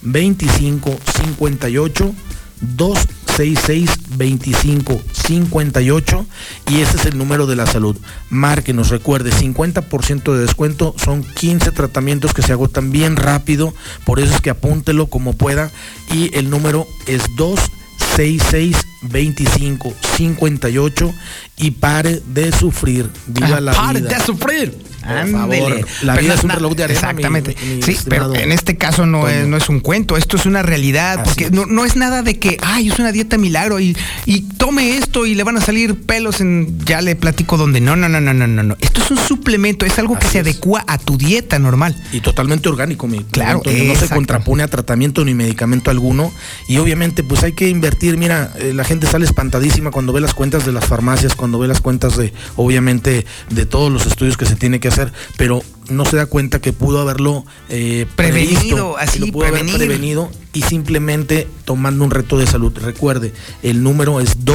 2558 0.02 2.14
266 2.62 3.17
2558 3.38 6.26
y 6.70 6.82
ese 6.82 6.98
es 6.98 7.06
el 7.06 7.18
número 7.18 7.48
de 7.48 7.56
la 7.56 7.66
salud. 7.66 7.96
Márquenos, 8.30 8.90
recuerde, 8.90 9.32
50% 9.32 10.34
de 10.34 10.40
descuento, 10.40 10.94
son 10.98 11.24
15 11.24 11.72
tratamientos 11.72 12.34
que 12.34 12.42
se 12.42 12.52
agotan 12.54 12.92
bien 12.92 13.16
rápido, 13.16 13.74
por 14.06 14.20
eso 14.20 14.36
es 14.36 14.42
que 14.42 14.50
apúntelo 14.50 15.08
como 15.08 15.32
pueda 15.34 15.72
y 16.12 16.36
el 16.38 16.50
número 16.50 16.86
es 17.06 17.24
266 17.38 18.76
2558 19.02 21.14
y 21.58 21.72
pare 21.72 22.22
de 22.28 22.52
sufrir. 22.52 23.10
Viva 23.28 23.62
la 23.62 23.72
Pare 23.74 24.02
vida. 24.02 24.18
de 24.18 24.24
sufrir. 24.24 24.78
Por 25.08 25.18
Ándele. 25.18 25.38
favor, 25.38 25.88
La 26.04 26.16
vida 26.18 26.34
es 26.34 26.44
un 26.44 26.50
reloj 26.50 26.76
de 26.76 26.84
arena. 26.84 27.00
Exactamente. 27.00 27.56
mi- 27.66 27.76
mi 27.76 27.82
sí, 27.82 27.98
pero 28.10 28.36
en 28.36 28.52
este 28.52 28.78
caso 28.78 29.06
no 29.06 29.22
Toño. 29.22 29.30
es, 29.30 29.48
no 29.48 29.58
es 29.58 29.70
un 29.70 29.80
cuento, 29.80 30.18
esto 30.18 30.38
es 30.38 30.46
una 30.46 30.62
realidad, 30.64 31.24
porque 31.24 31.50
no, 31.50 31.66
no 31.66 31.86
es 31.86 31.96
nada 31.96 32.22
de 32.24 32.38
que, 32.40 32.58
ay, 32.62 32.90
es 32.90 33.00
una 33.00 33.12
dieta 33.12 33.38
milagro 33.38 33.80
y, 33.80 33.96
y 34.26 34.42
tome 34.42 34.98
esto 34.98 35.26
y 35.26 35.36
le 35.36 35.44
van 35.44 35.58
a 35.58 35.62
salir 35.62 35.96
pelos 35.96 36.42
en, 36.42 36.78
ya 36.86 37.02
le 37.02 37.16
platico 37.16 37.58
dónde. 37.58 37.80
No, 37.82 37.96
no, 37.96 38.10
no, 38.10 38.20
no, 38.20 38.34
no, 38.34 38.48
no, 38.48 38.64
no. 38.64 38.76
Esto 38.80 39.02
es 39.04 39.12
un 39.12 39.18
suplemento, 39.18 39.86
es 39.86 39.98
algo 40.00 40.18
que 40.20 40.28
se 40.28 40.40
adecua 40.40 40.84
a 40.88 40.98
tu 40.98 41.18
dieta 41.18 41.58
normal. 41.60 41.96
y 42.12 42.20
totalmente 42.22 42.68
orgánico, 42.70 43.08
mi 43.08 43.24
Claro, 43.24 43.62
no 43.66 43.96
se 43.96 44.10
contrapone 44.10 44.64
a 44.64 44.68
tratamiento 44.68 45.24
ni 45.24 45.34
medicamento 45.34 45.90
alguno 45.92 46.32
y 46.68 46.78
obviamente 46.78 47.24
pues 47.24 47.44
hay 47.44 47.54
que 47.54 47.70
invertir, 47.70 48.18
mira, 48.18 48.52
eh, 48.60 48.74
la 48.74 48.84
gente 48.84 49.08
sale 49.08 49.26
espantadísima 49.26 49.92
cuando 49.92 50.14
ve 50.14 50.22
las 50.22 50.34
cuentas 50.34 50.66
de 50.66 50.72
las 50.72 50.86
farmacias, 50.86 51.36
cuando 51.36 51.60
ve 51.60 51.68
las 51.68 51.82
cuentas 51.82 52.18
de 52.18 52.34
obviamente 52.56 53.26
de 53.50 53.66
todos 53.66 53.92
los 53.92 54.06
estudios 54.06 54.38
que 54.38 54.46
se 54.46 54.56
tiene 54.56 54.80
que 54.80 54.88
hacer, 55.02 55.14
pero 55.38 55.62
no 55.90 56.06
se 56.06 56.18
da 56.18 56.26
cuenta 56.26 56.60
que 56.60 56.74
pudo 56.74 57.00
haberlo 57.00 57.46
eh, 57.70 58.06
Prevenido, 58.16 58.56
previsto, 58.56 58.98
así, 58.98 59.20
lo 59.20 59.28
pudo 59.28 59.48
haber 59.48 59.66
prevenido 59.66 60.30
y 60.54 60.62
simplemente 60.64 61.48
tomando 61.66 62.04
un 62.04 62.12
reto 62.12 62.38
de 62.38 62.48
salud. 62.48 62.74
Recuerde, 62.78 63.34
el 63.64 63.84
número 63.84 64.20
es 64.20 64.46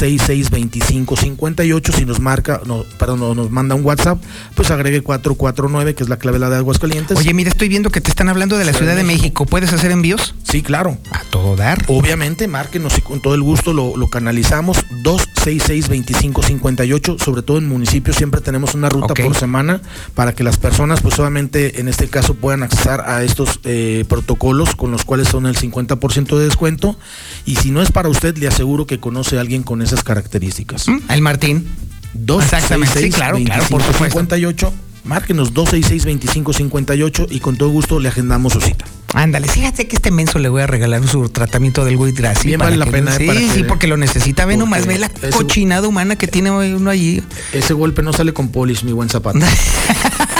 266-2558. 0.00 1.94
Si 1.94 2.04
nos 2.04 2.20
marca, 2.20 2.60
no, 2.66 2.84
perdón, 2.98 3.20
no, 3.20 3.34
nos 3.34 3.50
manda 3.50 3.74
un 3.74 3.84
WhatsApp, 3.84 4.22
pues 4.54 4.70
agregue 4.70 5.02
449, 5.02 5.94
que 5.94 6.02
es 6.02 6.08
la 6.08 6.16
clave 6.16 6.38
la 6.38 6.50
de 6.50 6.56
Aguascalientes. 6.56 7.18
Oye, 7.18 7.34
mira, 7.34 7.50
estoy 7.50 7.68
viendo 7.68 7.90
que 7.90 8.00
te 8.00 8.10
están 8.10 8.28
hablando 8.28 8.58
de 8.58 8.64
la 8.64 8.72
Ciudad 8.72 8.96
de 8.96 9.04
México. 9.04 9.46
¿Puedes 9.46 9.72
hacer 9.72 9.90
envíos? 9.90 10.34
Sí, 10.42 10.62
claro. 10.62 10.98
A 11.10 11.22
todo 11.30 11.56
dar. 11.56 11.84
Obviamente, 11.88 12.48
márquenos 12.48 12.98
y 12.98 13.02
con 13.02 13.20
todo 13.20 13.34
el 13.34 13.42
gusto 13.42 13.72
lo, 13.72 13.96
lo 13.96 14.08
canalizamos. 14.08 14.84
266-2558, 15.02 17.18
sobre 17.18 17.42
todo 17.42 17.58
en 17.58 17.68
municipios 17.68 18.16
siempre 18.16 18.40
tenemos 18.40 18.74
una 18.74 18.88
ruta 18.88 19.14
por 19.14 19.34
semana 19.34 19.80
para 20.14 20.34
que 20.34 20.44
las 20.44 20.58
personas, 20.58 21.00
pues 21.00 21.18
obviamente 21.18 21.80
en 21.80 21.88
este 21.88 22.08
caso 22.08 22.34
puedan 22.34 22.62
accesar 22.62 23.02
a 23.06 23.22
estos 23.22 23.60
eh, 23.64 24.04
protocolos 24.08 24.76
con 24.76 24.90
los 24.90 25.04
cuales 25.04 25.28
son 25.28 25.46
el 25.46 25.56
50% 25.56 26.38
de 26.38 26.44
descuento. 26.44 26.96
Y 27.44 27.56
si 27.56 27.70
no 27.70 27.82
es 27.82 27.92
para 27.92 28.08
usted, 28.08 28.36
le 28.36 28.48
aseguro 28.48 28.86
que 28.86 29.00
conoce 29.00 29.38
a 29.38 29.40
alguien 29.40 29.62
con 29.62 29.82
esas 29.84 30.02
características. 30.04 30.86
El 31.08 31.22
Martín. 31.22 31.66
266 32.14 32.44
Exactamente, 32.54 33.00
sí, 33.00 33.10
claro, 33.10 33.38
claro, 33.44 33.64
por 33.68 33.82
supuesto. 33.82 34.04
58, 34.08 34.72
márquenos 35.04 35.52
266-2558 35.54 37.26
y 37.30 37.40
con 37.40 37.56
todo 37.56 37.70
gusto 37.70 37.98
le 38.00 38.08
agendamos 38.08 38.52
su 38.52 38.60
cita. 38.60 38.84
Ándale, 39.14 39.46
fíjate 39.48 39.86
que 39.86 39.94
este 39.96 40.10
menso 40.10 40.38
le 40.40 40.48
voy 40.48 40.62
a 40.62 40.66
regalar 40.66 41.06
su 41.06 41.28
tratamiento 41.28 41.84
del 41.84 41.96
sí, 42.36 42.48
Bien 42.48 42.58
vale 42.58 42.76
la 42.76 42.86
pena, 42.86 43.14
eh, 43.14 43.18
Sí, 43.18 43.48
sí, 43.52 43.62
que- 43.62 43.64
porque 43.64 43.86
lo 43.86 43.96
necesita. 43.96 44.44
Ve 44.44 44.56
nomás, 44.56 44.86
ve 44.86 44.98
la 44.98 45.06
ese- 45.06 45.30
cochinada 45.30 45.86
humana 45.86 46.16
que 46.16 46.26
tiene 46.26 46.50
uno 46.50 46.90
allí. 46.90 47.22
Ese 47.52 47.74
golpe 47.74 48.02
no 48.02 48.12
sale 48.12 48.32
con 48.32 48.48
polish, 48.48 48.82
mi 48.82 48.92
buen 48.92 49.08
zapato. 49.08 49.38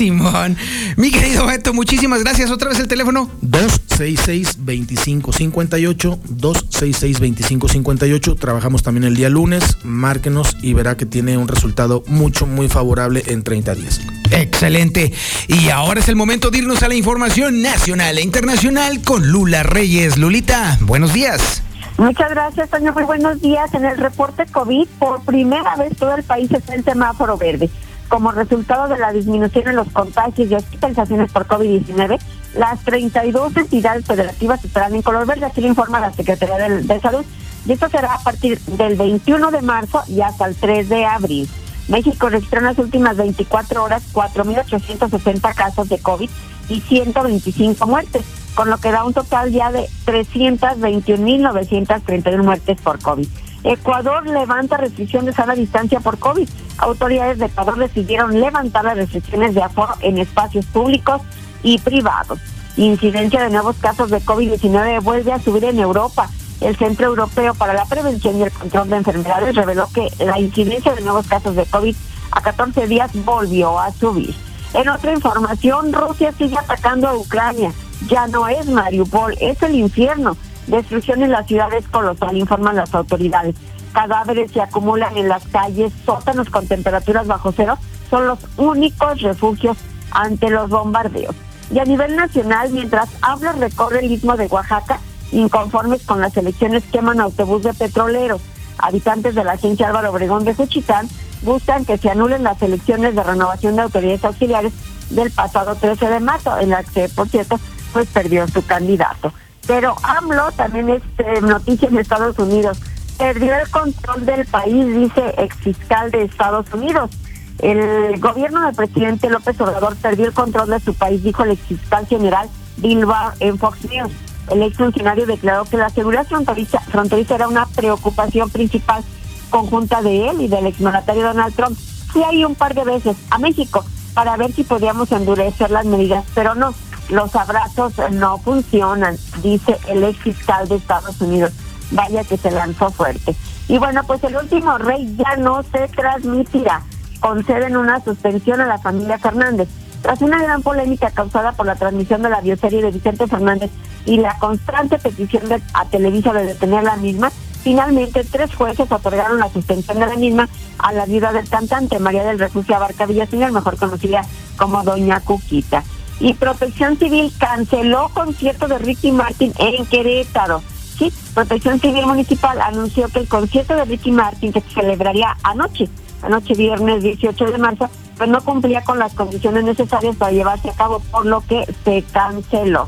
Simón. 0.00 0.56
Mi 0.96 1.10
querido 1.10 1.44
Beto, 1.44 1.74
muchísimas 1.74 2.24
gracias. 2.24 2.50
Otra 2.50 2.70
vez 2.70 2.80
el 2.80 2.88
teléfono. 2.88 3.30
266-2558, 3.42 6.18
266-2558. 6.22 8.38
Trabajamos 8.38 8.82
también 8.82 9.04
el 9.04 9.14
día 9.14 9.28
lunes. 9.28 9.76
Márquenos 9.84 10.56
y 10.62 10.72
verá 10.72 10.96
que 10.96 11.04
tiene 11.04 11.36
un 11.36 11.48
resultado 11.48 12.02
mucho, 12.06 12.46
muy 12.46 12.70
favorable 12.70 13.24
en 13.26 13.42
30 13.42 13.74
días. 13.74 14.00
Excelente. 14.30 15.12
Y 15.48 15.68
ahora 15.68 16.00
es 16.00 16.08
el 16.08 16.16
momento 16.16 16.50
de 16.50 16.56
irnos 16.58 16.82
a 16.82 16.88
la 16.88 16.94
información 16.94 17.60
nacional 17.60 18.16
e 18.16 18.22
internacional 18.22 19.02
con 19.02 19.30
Lula 19.30 19.64
Reyes. 19.64 20.16
Lulita, 20.16 20.78
buenos 20.80 21.12
días. 21.12 21.62
Muchas 21.98 22.30
gracias, 22.30 22.70
Toño. 22.70 22.94
Muy 22.94 23.04
buenos 23.04 23.42
días. 23.42 23.74
En 23.74 23.84
el 23.84 23.98
reporte 23.98 24.46
COVID, 24.46 24.88
por 24.98 25.22
primera 25.26 25.76
vez 25.76 25.94
todo 25.98 26.16
el 26.16 26.22
país 26.22 26.50
está 26.50 26.74
en 26.74 26.84
semáforo 26.84 27.36
verde. 27.36 27.68
Como 28.10 28.30
resultado 28.32 28.88
de 28.88 28.98
la 28.98 29.12
disminución 29.12 29.68
en 29.68 29.76
los 29.76 29.88
contagios 29.92 30.50
y 30.50 30.54
hospitalizaciones 30.56 31.30
por 31.30 31.46
COVID-19, 31.46 32.18
las 32.56 32.80
32 32.80 33.56
entidades 33.56 34.04
federativas 34.04 34.64
estarán 34.64 34.96
en 34.96 35.02
color 35.02 35.28
verde, 35.28 35.46
así 35.46 35.60
lo 35.60 35.68
informa 35.68 36.00
la 36.00 36.12
Secretaría 36.12 36.58
de, 36.58 36.82
de 36.82 37.00
Salud. 37.00 37.24
Y 37.66 37.72
esto 37.72 37.88
será 37.88 38.14
a 38.14 38.18
partir 38.18 38.58
del 38.62 38.96
21 38.96 39.52
de 39.52 39.62
marzo 39.62 40.02
y 40.08 40.22
hasta 40.22 40.46
el 40.46 40.56
3 40.56 40.88
de 40.88 41.04
abril. 41.04 41.48
México 41.86 42.28
registró 42.28 42.58
en 42.58 42.66
las 42.66 42.78
últimas 42.78 43.16
24 43.16 43.84
horas 43.84 44.02
4.860 44.12 45.54
casos 45.54 45.88
de 45.88 46.00
COVID 46.00 46.30
y 46.68 46.80
125 46.80 47.86
muertes, 47.86 48.24
con 48.56 48.70
lo 48.70 48.78
que 48.78 48.90
da 48.90 49.04
un 49.04 49.14
total 49.14 49.52
ya 49.52 49.70
de 49.70 49.88
321.931 50.06 52.42
muertes 52.42 52.80
por 52.80 53.00
COVID. 53.00 53.28
Ecuador 53.62 54.26
levanta 54.26 54.78
restricciones 54.78 55.38
a 55.38 55.46
la 55.46 55.54
distancia 55.54 56.00
por 56.00 56.18
COVID. 56.18 56.48
Autoridades 56.78 57.38
de 57.38 57.46
Ecuador 57.46 57.78
decidieron 57.78 58.40
levantar 58.40 58.84
las 58.84 58.96
restricciones 58.96 59.54
de 59.54 59.62
aforo 59.62 59.94
en 60.00 60.18
espacios 60.18 60.64
públicos 60.66 61.20
y 61.62 61.78
privados. 61.78 62.38
Incidencia 62.76 63.42
de 63.42 63.50
nuevos 63.50 63.76
casos 63.76 64.10
de 64.10 64.20
COVID-19 64.20 65.02
vuelve 65.02 65.32
a 65.32 65.38
subir 65.40 65.64
en 65.64 65.78
Europa. 65.78 66.30
El 66.60 66.76
Centro 66.76 67.08
Europeo 67.08 67.54
para 67.54 67.74
la 67.74 67.84
Prevención 67.84 68.36
y 68.38 68.42
el 68.42 68.52
Control 68.52 68.88
de 68.88 68.96
Enfermedades 68.96 69.54
reveló 69.54 69.88
que 69.92 70.08
la 70.24 70.38
incidencia 70.38 70.94
de 70.94 71.02
nuevos 71.02 71.26
casos 71.26 71.56
de 71.56 71.64
COVID 71.66 71.96
a 72.30 72.40
14 72.40 72.86
días 72.86 73.10
volvió 73.24 73.78
a 73.78 73.92
subir. 73.92 74.34
En 74.72 74.88
otra 74.88 75.12
información, 75.12 75.92
Rusia 75.92 76.32
sigue 76.32 76.56
atacando 76.56 77.08
a 77.08 77.16
Ucrania. 77.16 77.72
Ya 78.08 78.26
no 78.28 78.48
es 78.48 78.66
Mariupol, 78.66 79.36
es 79.40 79.60
el 79.62 79.74
infierno. 79.74 80.36
Destrucción 80.66 81.22
en 81.22 81.32
la 81.32 81.44
ciudad 81.44 81.72
es 81.74 81.86
colosal, 81.88 82.36
informan 82.36 82.76
las 82.76 82.94
autoridades. 82.94 83.56
Cadáveres 83.92 84.52
se 84.52 84.60
acumulan 84.60 85.16
en 85.16 85.28
las 85.28 85.44
calles, 85.46 85.92
sótanos 86.04 86.48
con 86.48 86.66
temperaturas 86.66 87.26
bajo 87.26 87.52
cero 87.52 87.78
son 88.10 88.26
los 88.26 88.38
únicos 88.56 89.22
refugios 89.22 89.78
ante 90.10 90.50
los 90.50 90.68
bombardeos. 90.68 91.34
Y 91.72 91.78
a 91.78 91.84
nivel 91.84 92.16
nacional, 92.16 92.70
mientras 92.72 93.08
habla, 93.22 93.52
recorre 93.52 94.00
el 94.00 94.10
istmo 94.10 94.36
de 94.36 94.46
Oaxaca, 94.46 94.98
inconformes 95.30 96.02
con 96.04 96.20
las 96.20 96.36
elecciones 96.36 96.82
queman 96.90 97.20
autobús 97.20 97.62
de 97.62 97.72
petroleros. 97.72 98.42
Habitantes 98.78 99.34
de 99.34 99.44
la 99.44 99.52
agencia 99.52 99.86
Álvaro 99.86 100.10
Obregón 100.10 100.44
de 100.44 100.54
Juchitán 100.54 101.08
buscan 101.42 101.84
que 101.84 101.96
se 101.96 102.10
anulen 102.10 102.42
las 102.42 102.60
elecciones 102.60 103.14
de 103.14 103.22
renovación 103.22 103.76
de 103.76 103.82
autoridades 103.82 104.24
auxiliares 104.24 104.72
del 105.10 105.30
pasado 105.30 105.76
13 105.76 106.08
de 106.08 106.20
marzo, 106.20 106.58
en 106.58 106.70
la 106.70 106.82
que, 106.82 107.08
por 107.08 107.28
cierto, 107.28 107.58
pues 107.92 108.08
perdió 108.08 108.46
su 108.48 108.64
candidato. 108.66 109.32
Pero 109.66 109.94
AMLO 110.02 110.50
también 110.52 110.90
es 110.90 111.02
eh, 111.18 111.40
noticia 111.40 111.88
en 111.88 111.98
Estados 111.98 112.38
Unidos. 112.38 112.80
Perdió 113.18 113.54
el 113.54 113.68
control 113.70 114.24
del 114.24 114.46
país, 114.46 114.86
dice 114.86 115.34
ex 115.36 115.56
fiscal 115.56 116.10
de 116.10 116.24
Estados 116.24 116.66
Unidos. 116.72 117.10
El 117.58 118.18
gobierno 118.18 118.64
del 118.64 118.74
presidente 118.74 119.28
López 119.28 119.60
Obrador 119.60 119.94
perdió 119.96 120.26
el 120.26 120.32
control 120.32 120.70
de 120.70 120.80
su 120.80 120.94
país, 120.94 121.22
dijo 121.22 121.44
el 121.44 121.50
ex 121.50 121.62
fiscal 121.62 122.06
general 122.06 122.48
Bill 122.78 123.04
Barr 123.04 123.34
en 123.40 123.58
Fox 123.58 123.84
News. 123.84 124.12
El 124.50 124.62
ex 124.62 124.76
funcionario 124.76 125.26
declaró 125.26 125.64
que 125.64 125.76
la 125.76 125.90
seguridad 125.90 126.26
fronteriza, 126.26 126.80
fronteriza 126.80 127.34
era 127.34 127.48
una 127.48 127.66
preocupación 127.66 128.48
principal 128.50 129.04
conjunta 129.50 130.00
de 130.00 130.30
él 130.30 130.40
y 130.40 130.48
del 130.48 130.66
exmandatario 130.66 131.22
Donald 131.22 131.54
Trump. 131.54 131.78
Sí 132.12 132.22
hay 132.22 132.44
un 132.44 132.54
par 132.54 132.74
de 132.74 132.84
veces 132.84 133.16
a 133.30 133.38
México 133.38 133.84
para 134.14 134.36
ver 134.36 134.52
si 134.52 134.64
podíamos 134.64 135.12
endurecer 135.12 135.70
las 135.70 135.84
medidas, 135.84 136.24
pero 136.34 136.54
no, 136.54 136.74
los 137.10 137.34
abrazos 137.34 137.94
no 138.12 138.38
funcionan, 138.38 139.16
dice 139.42 139.78
el 139.88 140.04
ex 140.04 140.18
fiscal 140.18 140.68
de 140.68 140.76
Estados 140.76 141.20
Unidos. 141.20 141.52
Vaya 141.90 142.22
que 142.24 142.36
se 142.36 142.50
lanzó 142.50 142.90
fuerte. 142.90 143.34
Y 143.68 143.78
bueno, 143.78 144.02
pues 144.06 144.22
el 144.24 144.36
último 144.36 144.78
rey 144.78 145.14
ya 145.16 145.36
no 145.36 145.62
se 145.64 145.88
transmitirá. 145.88 146.82
Conceden 147.20 147.76
una 147.76 148.02
suspensión 148.02 148.60
a 148.60 148.66
la 148.66 148.78
familia 148.78 149.18
Fernández. 149.18 149.68
Tras 150.02 150.22
una 150.22 150.42
gran 150.42 150.62
polémica 150.62 151.10
causada 151.10 151.52
por 151.52 151.66
la 151.66 151.74
transmisión 151.74 152.22
de 152.22 152.30
la 152.30 152.40
bioserie 152.40 152.80
de 152.80 152.90
Vicente 152.90 153.26
Fernández 153.26 153.70
y 154.06 154.16
la 154.16 154.38
constante 154.38 154.98
petición 154.98 155.48
de, 155.48 155.60
a 155.74 155.84
Televisa 155.84 156.32
de 156.32 156.46
detener 156.46 156.84
la 156.84 156.96
misma, 156.96 157.30
finalmente 157.62 158.24
tres 158.24 158.54
jueces 158.54 158.90
otorgaron 158.90 159.38
la 159.38 159.50
suspensión 159.50 159.98
de 159.98 160.06
la 160.06 160.16
misma 160.16 160.48
a 160.78 160.92
la 160.92 161.04
viuda 161.04 161.32
del 161.32 161.48
cantante, 161.48 161.98
María 161.98 162.24
del 162.24 162.38
Refugio 162.38 162.76
Abarca 162.76 163.04
Villaseñor, 163.04 163.52
mejor 163.52 163.76
conocida 163.76 164.22
como 164.56 164.82
Doña 164.82 165.20
Cuquita. 165.20 165.84
Y 166.20 166.34
Protección 166.34 166.98
Civil 166.98 167.32
canceló 167.38 168.10
concierto 168.10 168.68
de 168.68 168.78
Ricky 168.78 169.10
Martin 169.10 169.52
en 169.58 169.86
Querétaro. 169.86 170.62
Sí, 170.98 171.10
Protección 171.34 171.80
Civil 171.80 172.06
Municipal 172.06 172.60
anunció 172.60 173.08
que 173.08 173.20
el 173.20 173.28
concierto 173.28 173.74
de 173.74 173.86
Ricky 173.86 174.12
Martin 174.12 174.52
que 174.52 174.60
se 174.60 174.70
celebraría 174.70 175.34
anoche, 175.42 175.88
anoche 176.22 176.54
viernes 176.54 177.02
18 177.02 177.44
de 177.46 177.58
marzo, 177.58 177.88
pues 178.18 178.28
no 178.28 178.42
cumplía 178.44 178.84
con 178.84 178.98
las 178.98 179.14
condiciones 179.14 179.64
necesarias 179.64 180.14
para 180.16 180.30
llevarse 180.30 180.68
a 180.68 180.74
cabo, 180.74 181.00
por 181.10 181.24
lo 181.24 181.40
que 181.40 181.64
se 181.84 182.04
canceló. 182.12 182.86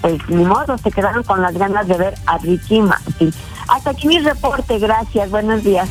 Pues 0.00 0.18
ni 0.28 0.44
modo, 0.44 0.76
se 0.76 0.90
quedaron 0.90 1.22
con 1.22 1.40
las 1.40 1.56
ganas 1.56 1.86
de 1.86 1.96
ver 1.96 2.14
a 2.26 2.38
Ricky 2.38 2.80
Martin. 2.80 3.32
Hasta 3.68 3.90
aquí 3.90 4.08
mi 4.08 4.18
reporte, 4.18 4.80
gracias, 4.80 5.30
buenos 5.30 5.62
días. 5.62 5.88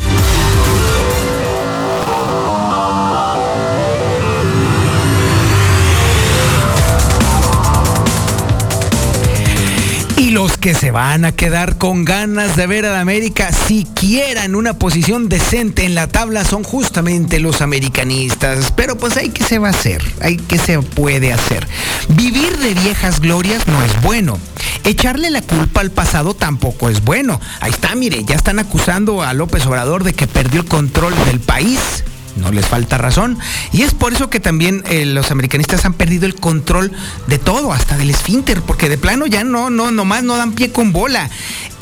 Los 10.31 10.57
que 10.57 10.73
se 10.73 10.91
van 10.91 11.25
a 11.25 11.33
quedar 11.33 11.77
con 11.77 12.05
ganas 12.05 12.55
de 12.55 12.65
ver 12.65 12.85
a 12.85 12.93
la 12.93 13.01
América 13.01 13.51
siquiera 13.51 14.45
en 14.45 14.55
una 14.55 14.79
posición 14.79 15.27
decente 15.27 15.83
en 15.83 15.93
la 15.93 16.07
tabla 16.07 16.45
son 16.45 16.63
justamente 16.63 17.41
los 17.41 17.61
americanistas. 17.61 18.71
Pero 18.73 18.97
pues 18.97 19.17
hay 19.17 19.31
que 19.31 19.43
se 19.43 19.59
va 19.59 19.67
a 19.67 19.71
hacer, 19.71 20.01
hay 20.21 20.37
que 20.37 20.57
se 20.57 20.81
puede 20.81 21.33
hacer. 21.33 21.67
Vivir 22.07 22.57
de 22.59 22.73
viejas 22.75 23.19
glorias 23.19 23.67
no 23.67 23.83
es 23.83 24.01
bueno. 24.03 24.39
Echarle 24.85 25.31
la 25.31 25.41
culpa 25.41 25.81
al 25.81 25.91
pasado 25.91 26.33
tampoco 26.33 26.87
es 26.87 27.03
bueno. 27.03 27.37
Ahí 27.59 27.71
está, 27.71 27.93
mire, 27.95 28.23
ya 28.23 28.35
están 28.35 28.59
acusando 28.59 29.23
a 29.23 29.33
López 29.33 29.65
Obrador 29.65 30.05
de 30.05 30.13
que 30.13 30.27
perdió 30.27 30.61
el 30.61 30.67
control 30.67 31.13
del 31.25 31.41
país 31.41 32.05
no 32.35 32.51
les 32.51 32.65
falta 32.65 32.97
razón. 32.97 33.37
Y 33.71 33.83
es 33.83 33.93
por 33.93 34.13
eso 34.13 34.29
que 34.29 34.39
también 34.39 34.83
eh, 34.89 35.05
los 35.05 35.31
americanistas 35.31 35.85
han 35.85 35.93
perdido 35.93 36.25
el 36.25 36.35
control 36.35 36.91
de 37.27 37.39
todo, 37.39 37.73
hasta 37.73 37.97
del 37.97 38.09
esfínter, 38.09 38.61
porque 38.61 38.89
de 38.89 38.97
plano 38.97 39.25
ya 39.27 39.43
no, 39.43 39.69
no, 39.69 39.91
nomás 39.91 40.23
no 40.23 40.37
dan 40.37 40.53
pie 40.53 40.71
con 40.71 40.91
bola. 40.91 41.29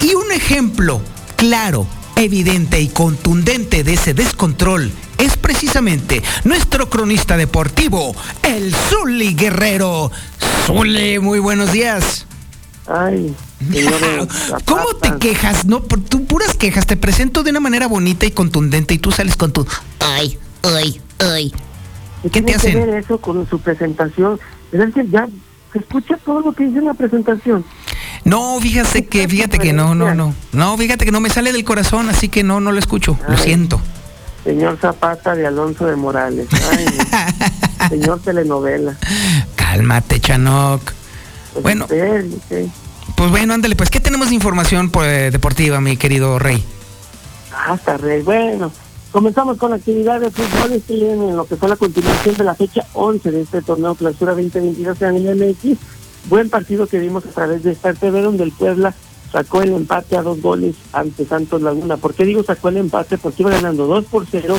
Y 0.01 0.13
un 0.15 0.31
ejemplo 0.31 1.01
claro, 1.35 1.87
evidente 2.15 2.81
y 2.81 2.87
contundente 2.87 3.83
de 3.83 3.93
ese 3.93 4.13
descontrol 4.13 4.91
es 5.17 5.37
precisamente 5.37 6.23
nuestro 6.45 6.89
cronista 6.89 7.37
deportivo, 7.37 8.15
el 8.43 8.73
Zully 8.73 9.33
Guerrero. 9.33 10.11
Zully, 10.65 11.19
muy 11.19 11.39
buenos 11.39 11.71
días. 11.71 12.25
Ay, 12.87 13.35
¿Cómo 14.65 14.85
te 15.01 15.17
quejas? 15.17 15.65
No, 15.65 15.83
por 15.83 15.99
tú 15.99 16.25
puras 16.25 16.55
quejas. 16.55 16.85
Te 16.85 16.95
presento 16.95 17.43
de 17.43 17.51
una 17.51 17.59
manera 17.59 17.87
bonita 17.87 18.25
y 18.25 18.31
contundente 18.31 18.93
y 18.93 18.99
tú 18.99 19.11
sales 19.11 19.35
con 19.35 19.51
tu 19.51 19.67
ay, 19.99 20.37
ay, 20.63 21.01
ay. 21.19 21.53
¿Qué 22.31 22.41
te 22.41 22.55
hacen? 22.55 22.73
Que 22.73 22.85
ver 22.85 23.03
eso 23.03 23.19
con 23.19 23.47
su 23.49 23.59
presentación? 23.59 24.39
Es 24.71 24.79
decir, 24.79 25.09
ya 25.09 25.27
se 25.73 25.79
escucha 25.79 26.17
todo 26.17 26.41
lo 26.41 26.53
que 26.53 26.65
dice 26.65 26.79
en 26.79 26.85
la 26.85 26.93
presentación. 26.93 27.65
No, 28.25 28.59
fíjate 28.59 29.05
que, 29.05 29.27
fíjate 29.27 29.59
que 29.59 29.73
no, 29.73 29.95
no, 29.95 30.13
no. 30.13 30.33
No, 30.51 30.77
fíjate 30.77 31.05
que 31.05 31.11
no 31.11 31.19
me 31.19 31.29
sale 31.29 31.51
del 31.51 31.63
corazón, 31.63 32.09
así 32.09 32.29
que 32.29 32.43
no, 32.43 32.59
no 32.59 32.71
lo 32.71 32.79
escucho. 32.79 33.17
lo 33.27 33.37
siento. 33.37 33.81
Señor 34.43 34.77
Zapata 34.79 35.35
de 35.35 35.45
Alonso 35.45 35.85
de 35.85 35.95
Morales. 35.95 36.47
Ay, 36.71 36.85
señor 37.89 38.19
telenovela. 38.21 38.97
Cálmate, 39.55 40.19
Chanoc. 40.19 40.81
Pues 41.53 41.63
bueno. 41.63 41.87
Pues 43.15 43.31
bueno, 43.31 43.53
ándale, 43.53 43.75
pues, 43.75 43.89
¿qué 43.89 43.99
tenemos 43.99 44.29
de 44.29 44.35
información 44.35 44.89
pues, 44.89 45.31
deportiva, 45.31 45.81
mi 45.81 45.97
querido 45.97 46.39
Rey? 46.39 46.63
Hasta 47.67 47.97
Rey, 47.97 48.21
bueno. 48.21 48.71
Comenzamos 49.11 49.57
con 49.57 49.71
la 49.71 49.77
actividad 49.77 50.19
de 50.19 50.29
fútbol 50.29 50.83
en 50.87 51.35
lo 51.35 51.45
que 51.45 51.55
fue 51.55 51.67
la 51.67 51.75
continuación 51.75 52.35
de 52.35 52.43
la 52.43 52.53
fecha 52.53 52.85
11 52.93 53.31
de 53.31 53.41
este 53.41 53.61
torneo 53.63 53.95
Clausura 53.95 54.33
2022 54.33 55.01
en 55.01 55.15
el 55.15 55.35
MX. 55.35 55.79
Buen 56.29 56.49
partido 56.49 56.85
que 56.85 56.99
vimos 56.99 57.25
a 57.25 57.29
través 57.29 57.63
de 57.63 57.71
Star 57.71 57.95
TV, 57.95 58.21
donde 58.21 58.43
el 58.43 58.51
Puebla 58.51 58.93
sacó 59.31 59.63
el 59.63 59.73
empate 59.73 60.15
a 60.15 60.21
dos 60.21 60.41
goles 60.41 60.75
ante 60.93 61.25
Santos 61.25 61.61
Laguna. 61.61 61.97
¿Por 61.97 62.13
qué 62.13 62.23
digo 62.23 62.43
sacó 62.43 62.69
el 62.69 62.77
empate? 62.77 63.17
Porque 63.17 63.41
iba 63.41 63.51
ganando 63.51 63.87
2 63.87 64.05
por 64.05 64.27
0, 64.29 64.55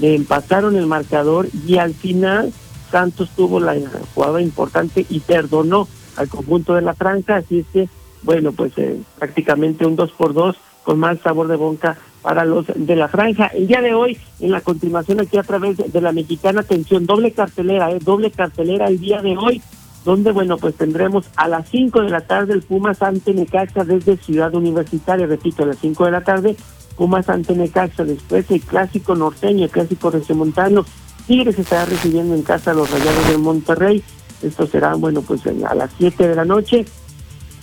le 0.00 0.16
empataron 0.16 0.74
el 0.74 0.86
marcador 0.86 1.48
y 1.66 1.78
al 1.78 1.94
final 1.94 2.52
Santos 2.90 3.30
tuvo 3.36 3.60
la 3.60 3.76
jugada 4.14 4.42
importante 4.42 5.06
y 5.08 5.20
perdonó 5.20 5.86
al 6.16 6.28
conjunto 6.28 6.74
de 6.74 6.82
la 6.82 6.94
franja, 6.94 7.36
así 7.36 7.60
es 7.60 7.66
que, 7.72 7.88
bueno, 8.22 8.52
pues 8.52 8.72
eh, 8.76 9.00
prácticamente 9.18 9.86
un 9.86 9.96
2 9.96 10.12
por 10.12 10.34
2 10.34 10.56
con 10.82 10.98
más 10.98 11.18
sabor 11.20 11.48
de 11.48 11.56
boca 11.56 11.96
para 12.22 12.44
los 12.44 12.66
de 12.74 12.96
la 12.96 13.08
franja. 13.08 13.46
El 13.48 13.66
día 13.66 13.80
de 13.80 13.94
hoy, 13.94 14.18
en 14.40 14.50
la 14.52 14.60
continuación 14.60 15.20
aquí 15.20 15.38
a 15.38 15.42
través 15.42 15.76
de 15.92 16.00
la 16.00 16.12
mexicana, 16.12 16.60
atención, 16.60 17.06
doble 17.06 17.32
cartelera, 17.32 17.90
eh, 17.90 17.98
doble 18.00 18.30
cartelera 18.30 18.88
el 18.88 19.00
día 19.00 19.20
de 19.22 19.36
hoy, 19.36 19.60
donde, 20.04 20.32
bueno, 20.32 20.56
pues 20.56 20.74
tendremos 20.74 21.26
a 21.36 21.48
las 21.48 21.68
5 21.68 22.02
de 22.02 22.10
la 22.10 22.22
tarde 22.22 22.54
el 22.54 22.62
Pumas 22.62 23.02
ante 23.02 23.34
Necaxa 23.34 23.84
desde 23.84 24.16
Ciudad 24.16 24.54
Universitaria, 24.54 25.26
repito, 25.26 25.62
a 25.62 25.66
las 25.66 25.78
5 25.78 26.04
de 26.04 26.10
la 26.10 26.22
tarde, 26.22 26.56
Pumas 26.96 27.28
ante 27.28 27.54
Necaxa, 27.54 28.04
después 28.04 28.50
el 28.50 28.60
clásico 28.60 29.14
norteño, 29.14 29.64
el 29.64 29.70
clásico 29.70 30.10
regiomontano, 30.10 30.84
Tigres 31.26 31.58
estará 31.58 31.84
recibiendo 31.84 32.34
en 32.34 32.42
casa 32.42 32.72
a 32.72 32.74
los 32.74 32.90
Rayados 32.90 33.28
de 33.28 33.38
Monterrey, 33.38 34.02
esto 34.42 34.66
será, 34.66 34.94
bueno, 34.94 35.22
pues 35.22 35.42
a 35.46 35.74
las 35.74 35.90
7 35.98 36.28
de 36.28 36.34
la 36.34 36.44
noche. 36.44 36.84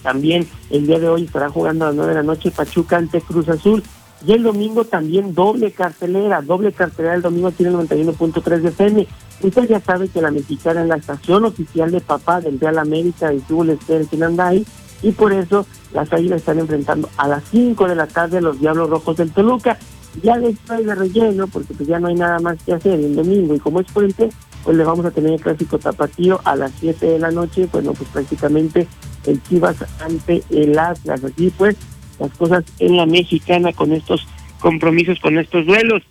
También 0.03 0.47
el 0.69 0.87
día 0.87 0.99
de 0.99 1.09
hoy 1.09 1.25
estará 1.25 1.49
jugando 1.49 1.85
a 1.85 1.87
las 1.89 1.95
9 1.95 2.09
de 2.09 2.15
la 2.15 2.23
noche 2.23 2.51
Pachuca 2.51 2.97
ante 2.97 3.21
Cruz 3.21 3.49
Azul. 3.49 3.83
Y 4.25 4.33
el 4.33 4.43
domingo 4.43 4.83
también 4.83 5.33
doble 5.33 5.71
cartelera, 5.71 6.41
doble 6.41 6.73
cartelera 6.73 7.15
el 7.15 7.21
domingo 7.21 7.51
tiene 7.51 7.71
91.3 7.71 8.61
de 8.61 8.69
FM. 8.69 9.07
Usted 9.41 9.69
ya 9.69 9.79
sabe 9.79 10.09
que 10.09 10.21
la 10.21 10.31
mexicana 10.31 10.81
es 10.81 10.87
la 10.87 10.97
estación 10.97 11.45
oficial 11.45 11.91
de 11.91 12.01
papá 12.01 12.41
del 12.41 12.59
Real 12.59 12.79
América 12.79 13.33
y 13.33 13.39
Tuvo 13.39 13.63
en 13.63 14.23
Anday 14.23 14.65
y 15.01 15.11
por 15.11 15.31
eso 15.31 15.65
las 15.93 16.11
águilas 16.11 16.39
están 16.39 16.59
enfrentando 16.59 17.09
a 17.15 17.27
las 17.27 17.43
5 17.51 17.87
de 17.87 17.95
la 17.95 18.07
tarde 18.07 18.41
los 18.41 18.59
Diablos 18.59 18.89
Rojos 18.89 19.17
del 19.17 19.31
Toluca. 19.31 19.77
Ya 20.21 20.37
después 20.37 20.85
de 20.85 20.95
relleno, 20.95 21.47
porque 21.47 21.73
pues 21.73 21.87
ya 21.87 21.99
no 21.99 22.07
hay 22.07 22.15
nada 22.15 22.39
más 22.39 22.61
que 22.63 22.73
hacer 22.73 22.99
el 22.99 23.15
domingo 23.15 23.55
y 23.55 23.59
como 23.59 23.79
es 23.79 23.87
puente, 23.91 24.29
pues 24.63 24.77
le 24.77 24.83
vamos 24.83 25.05
a 25.05 25.11
tener 25.11 25.33
el 25.33 25.41
clásico 25.41 25.79
tapatío 25.79 26.39
a 26.43 26.55
las 26.55 26.71
7 26.79 27.05
de 27.05 27.19
la 27.19 27.31
noche, 27.31 27.67
bueno, 27.71 27.93
pues 27.93 28.09
prácticamente 28.09 28.87
el 29.25 29.41
Chivas 29.43 29.77
ante 30.01 30.43
el 30.49 30.77
Atlas. 30.77 31.23
Así 31.23 31.51
pues, 31.57 31.75
las 32.19 32.31
cosas 32.31 32.63
en 32.79 32.97
la 32.97 33.05
mexicana 33.05 33.73
con 33.73 33.93
estos 33.93 34.27
compromisos, 34.59 35.19
con 35.19 35.37
estos 35.37 35.65
duelos. 35.65 36.03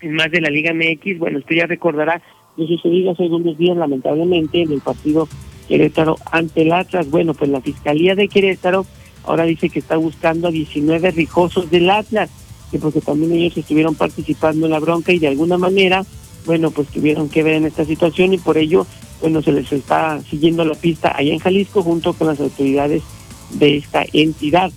En 0.00 0.14
más 0.14 0.30
de 0.30 0.40
la 0.40 0.50
Liga 0.50 0.72
MX, 0.72 1.18
bueno, 1.18 1.38
usted 1.38 1.56
ya 1.56 1.66
recordará 1.66 2.22
que 2.56 2.66
sucedido 2.66 3.12
hace 3.12 3.24
algunos 3.24 3.56
días, 3.58 3.76
lamentablemente, 3.76 4.62
en 4.62 4.72
el 4.72 4.80
partido 4.80 5.28
Querétaro 5.68 6.16
ante 6.30 6.62
el 6.62 6.72
Atlas. 6.72 7.10
Bueno, 7.10 7.34
pues 7.34 7.50
la 7.50 7.60
Fiscalía 7.60 8.14
de 8.14 8.28
Querétaro 8.28 8.86
ahora 9.24 9.44
dice 9.44 9.68
que 9.68 9.78
está 9.78 9.96
buscando 9.96 10.48
a 10.48 10.50
19 10.50 11.10
rijosos 11.12 11.70
del 11.70 11.88
Atlas, 11.90 12.30
que 12.70 12.78
porque 12.78 13.00
también 13.00 13.32
ellos 13.32 13.56
estuvieron 13.56 13.94
participando 13.94 14.66
en 14.66 14.72
la 14.72 14.80
bronca 14.80 15.12
y 15.12 15.18
de 15.18 15.28
alguna 15.28 15.58
manera 15.58 16.04
bueno, 16.46 16.70
pues 16.70 16.88
tuvieron 16.88 17.28
que 17.28 17.42
ver 17.42 17.54
en 17.54 17.66
esta 17.66 17.84
situación 17.84 18.32
y 18.32 18.38
por 18.38 18.58
ello, 18.58 18.86
bueno, 19.20 19.42
se 19.42 19.52
les 19.52 19.70
está 19.72 20.20
siguiendo 20.22 20.64
la 20.64 20.74
pista 20.74 21.14
allá 21.16 21.32
en 21.32 21.38
Jalisco 21.38 21.82
junto 21.82 22.12
con 22.12 22.28
las 22.28 22.40
autoridades 22.40 23.02
de 23.50 23.76
esta 23.76 24.04
entidad. 24.12 24.70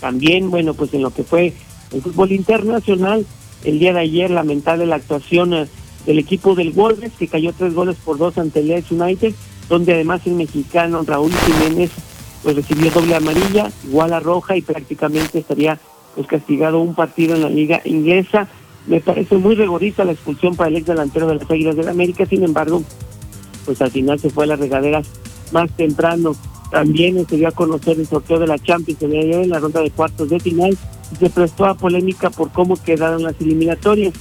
También, 0.00 0.50
bueno, 0.50 0.74
pues 0.74 0.92
en 0.94 1.02
lo 1.02 1.12
que 1.12 1.24
fue 1.24 1.52
el 1.92 2.02
fútbol 2.02 2.32
internacional, 2.32 3.26
el 3.64 3.78
día 3.78 3.92
de 3.92 4.00
ayer 4.00 4.30
lamentable 4.30 4.86
la 4.86 4.96
actuación 4.96 5.54
eh, 5.54 5.66
del 6.06 6.18
equipo 6.18 6.54
del 6.54 6.72
Wolves 6.72 7.12
que 7.18 7.28
cayó 7.28 7.52
tres 7.52 7.74
goles 7.74 7.96
por 8.04 8.18
dos 8.18 8.38
ante 8.38 8.60
el 8.60 8.68
Leeds 8.68 8.90
United, 8.90 9.34
donde 9.68 9.94
además 9.94 10.22
el 10.26 10.34
mexicano 10.34 11.02
Raúl 11.02 11.32
Jiménez 11.32 11.90
pues 12.42 12.56
recibió 12.56 12.90
doble 12.90 13.14
amarilla, 13.14 13.70
igual 13.86 14.12
a 14.12 14.20
roja 14.20 14.56
y 14.56 14.62
prácticamente 14.62 15.38
estaría 15.38 15.78
pues 16.14 16.26
castigado 16.26 16.80
un 16.80 16.94
partido 16.94 17.36
en 17.36 17.42
la 17.42 17.48
liga 17.48 17.80
inglesa. 17.84 18.48
Me 18.86 19.00
parece 19.00 19.36
muy 19.36 19.54
rigorista 19.54 20.04
la 20.04 20.12
expulsión 20.12 20.56
para 20.56 20.68
el 20.68 20.76
ex 20.76 20.86
delantero 20.86 21.28
de 21.28 21.36
las 21.36 21.50
Águilas 21.50 21.76
del 21.76 21.88
América, 21.88 22.26
sin 22.26 22.42
embargo, 22.42 22.82
pues 23.64 23.80
al 23.80 23.90
final 23.90 24.18
se 24.18 24.30
fue 24.30 24.44
a 24.44 24.48
las 24.48 24.58
regaderas 24.58 25.06
más 25.52 25.70
temprano. 25.76 26.34
También 26.70 27.26
se 27.28 27.36
dio 27.36 27.48
a 27.48 27.52
conocer 27.52 27.98
el 27.98 28.06
sorteo 28.06 28.38
de 28.38 28.46
la 28.46 28.58
Champions 28.58 29.00
de 29.00 29.06
hoy 29.06 29.44
en 29.44 29.50
la 29.50 29.60
ronda 29.60 29.80
de 29.80 29.90
cuartos 29.90 30.28
de 30.30 30.40
final 30.40 30.76
y 31.12 31.16
se 31.16 31.30
prestó 31.30 31.66
a 31.66 31.74
polémica 31.74 32.30
por 32.30 32.50
cómo 32.50 32.76
quedaron 32.76 33.22
las 33.22 33.38
eliminatorias. 33.40 34.14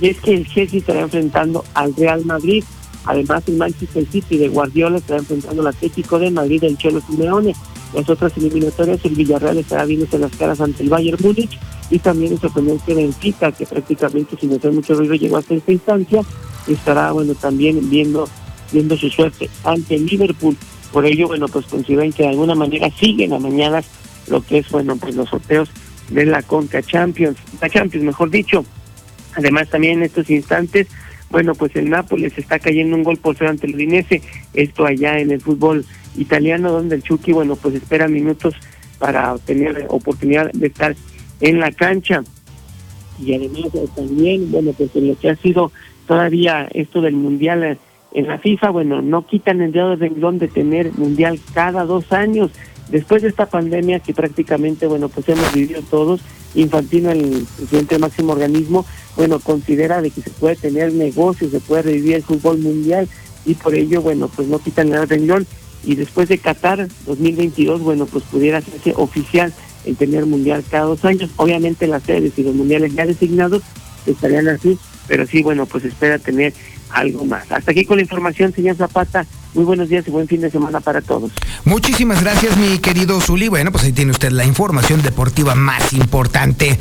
Y 0.00 0.08
es 0.08 0.20
que 0.20 0.34
el 0.34 0.48
Chelsea 0.48 0.80
estará 0.80 1.00
enfrentando 1.00 1.64
al 1.74 1.94
Real 1.94 2.24
Madrid. 2.24 2.64
Además, 3.08 3.42
el 3.46 3.56
Manchester 3.56 4.06
City 4.06 4.36
de 4.36 4.48
Guardiola 4.48 4.98
estará 4.98 5.20
enfrentando 5.20 5.62
al 5.62 5.68
Atlético 5.68 6.18
de 6.18 6.30
Madrid 6.30 6.60
del 6.60 6.76
Cholo 6.76 7.00
Simeone. 7.00 7.54
Las 7.94 8.08
otras 8.10 8.36
eliminatorias, 8.36 9.02
el 9.02 9.14
Villarreal 9.14 9.56
estará 9.56 9.86
viéndose 9.86 10.18
las 10.18 10.36
caras 10.36 10.60
ante 10.60 10.82
el 10.82 10.90
Bayern 10.90 11.16
Múnich 11.22 11.58
y 11.90 11.98
también 12.00 12.32
el 12.32 12.38
sorprendente 12.38 12.92
Benfica, 12.92 13.50
que 13.50 13.64
prácticamente 13.64 14.36
sin 14.38 14.52
hacer 14.52 14.72
mucho 14.72 14.92
ruido 14.92 15.14
llegó 15.14 15.38
hasta 15.38 15.54
esta 15.54 15.72
instancia, 15.72 16.20
estará 16.66 17.10
bueno 17.12 17.34
también 17.34 17.88
viendo 17.88 18.28
viendo 18.70 18.94
su 18.98 19.08
suerte 19.08 19.48
ante 19.64 19.94
el 19.94 20.04
Liverpool. 20.04 20.54
Por 20.92 21.06
ello, 21.06 21.28
bueno, 21.28 21.48
pues 21.48 21.64
consideran 21.64 22.12
que 22.12 22.24
de 22.24 22.28
alguna 22.28 22.54
manera 22.54 22.90
siguen 22.90 23.32
a 23.32 23.38
mañana 23.38 23.82
lo 24.26 24.42
que 24.42 24.58
es, 24.58 24.68
bueno, 24.68 24.96
pues 24.96 25.14
los 25.14 25.30
sorteos 25.30 25.70
de 26.10 26.26
la 26.26 26.42
Conca 26.42 26.82
Champions, 26.82 27.38
la 27.58 27.70
Champions, 27.70 28.04
mejor 28.04 28.28
dicho. 28.28 28.66
Además, 29.34 29.70
también 29.70 29.94
en 29.98 30.02
estos 30.04 30.28
instantes, 30.28 30.88
bueno, 31.30 31.54
pues 31.54 31.74
el 31.76 31.90
Nápoles 31.90 32.36
está 32.38 32.58
cayendo 32.58 32.96
un 32.96 33.04
gol 33.04 33.18
por 33.18 33.36
cero 33.36 33.50
ante 33.50 33.66
el 33.66 33.74
Udinese, 33.74 34.22
esto 34.54 34.86
allá 34.86 35.18
en 35.18 35.30
el 35.30 35.40
fútbol 35.40 35.84
italiano, 36.16 36.72
donde 36.72 36.96
el 36.96 37.02
Chucky, 37.02 37.32
bueno, 37.32 37.56
pues 37.56 37.74
espera 37.74 38.08
minutos 38.08 38.54
para 38.98 39.36
tener 39.38 39.86
oportunidad 39.88 40.50
de 40.52 40.66
estar 40.66 40.96
en 41.40 41.60
la 41.60 41.70
cancha. 41.72 42.22
Y 43.24 43.34
además 43.34 43.74
eh, 43.74 43.86
también, 43.94 44.50
bueno, 44.50 44.72
pues 44.72 44.94
en 44.94 45.08
lo 45.08 45.18
que 45.18 45.30
ha 45.30 45.36
sido 45.36 45.72
todavía 46.06 46.68
esto 46.72 47.00
del 47.00 47.14
Mundial 47.14 47.64
eh, 47.64 47.78
en 48.12 48.26
la 48.26 48.38
FIFA, 48.38 48.70
bueno, 48.70 49.02
no 49.02 49.26
quitan 49.26 49.60
el 49.60 49.72
dedo 49.72 49.90
de 49.90 50.08
renglón 50.08 50.38
de 50.38 50.48
tener 50.48 50.92
Mundial 50.96 51.38
cada 51.52 51.84
dos 51.84 52.12
años. 52.12 52.50
Después 52.90 53.22
de 53.22 53.28
esta 53.28 53.46
pandemia 53.46 54.00
que 54.00 54.14
prácticamente, 54.14 54.86
bueno, 54.86 55.08
pues 55.08 55.28
hemos 55.28 55.52
vivido 55.52 55.82
todos, 55.82 56.20
Infantino, 56.54 57.10
el 57.10 57.46
presidente 57.56 57.98
máximo 57.98 58.32
organismo, 58.32 58.86
bueno, 59.16 59.38
considera 59.40 60.00
de 60.00 60.10
que 60.10 60.22
se 60.22 60.30
puede 60.30 60.56
tener 60.56 60.92
negocios, 60.92 61.50
se 61.50 61.60
puede 61.60 61.82
revivir 61.82 62.14
el 62.14 62.22
fútbol 62.22 62.58
mundial 62.58 63.08
y 63.44 63.54
por 63.54 63.74
ello, 63.74 64.00
bueno, 64.00 64.28
pues 64.34 64.48
no 64.48 64.58
quitan 64.58 64.92
el 64.92 65.08
renglón. 65.08 65.46
Y 65.84 65.94
después 65.94 66.28
de 66.28 66.38
Qatar 66.38 66.88
2022, 67.06 67.80
bueno, 67.80 68.06
pues 68.06 68.24
pudiera 68.24 68.58
hacerse 68.58 68.94
oficial 68.96 69.52
el 69.84 69.96
tener 69.96 70.26
mundial 70.26 70.64
cada 70.68 70.86
dos 70.86 71.04
años. 71.04 71.30
Obviamente 71.36 71.86
las 71.86 72.02
sedes 72.02 72.38
y 72.38 72.42
los 72.42 72.54
mundiales 72.54 72.94
ya 72.94 73.06
designados 73.06 73.62
estarían 74.06 74.48
así, 74.48 74.78
pero 75.06 75.26
sí, 75.26 75.42
bueno, 75.42 75.66
pues 75.66 75.84
espera 75.84 76.18
tener 76.18 76.52
algo 76.90 77.24
más. 77.24 77.50
Hasta 77.52 77.70
aquí 77.70 77.84
con 77.84 77.96
la 77.96 78.02
información, 78.02 78.52
señor 78.52 78.76
Zapata. 78.76 79.26
Muy 79.54 79.64
buenos 79.64 79.88
días 79.88 80.06
y 80.06 80.10
buen 80.10 80.28
fin 80.28 80.40
de 80.40 80.50
semana 80.50 80.80
para 80.80 81.00
todos. 81.00 81.30
Muchísimas 81.64 82.22
gracias, 82.22 82.56
mi 82.56 82.78
querido 82.78 83.20
Zuli. 83.20 83.48
Bueno, 83.48 83.72
pues 83.72 83.84
ahí 83.84 83.92
tiene 83.92 84.10
usted 84.10 84.30
la 84.30 84.44
información 84.44 85.02
deportiva 85.02 85.54
más 85.54 85.92
importante. 85.92 86.78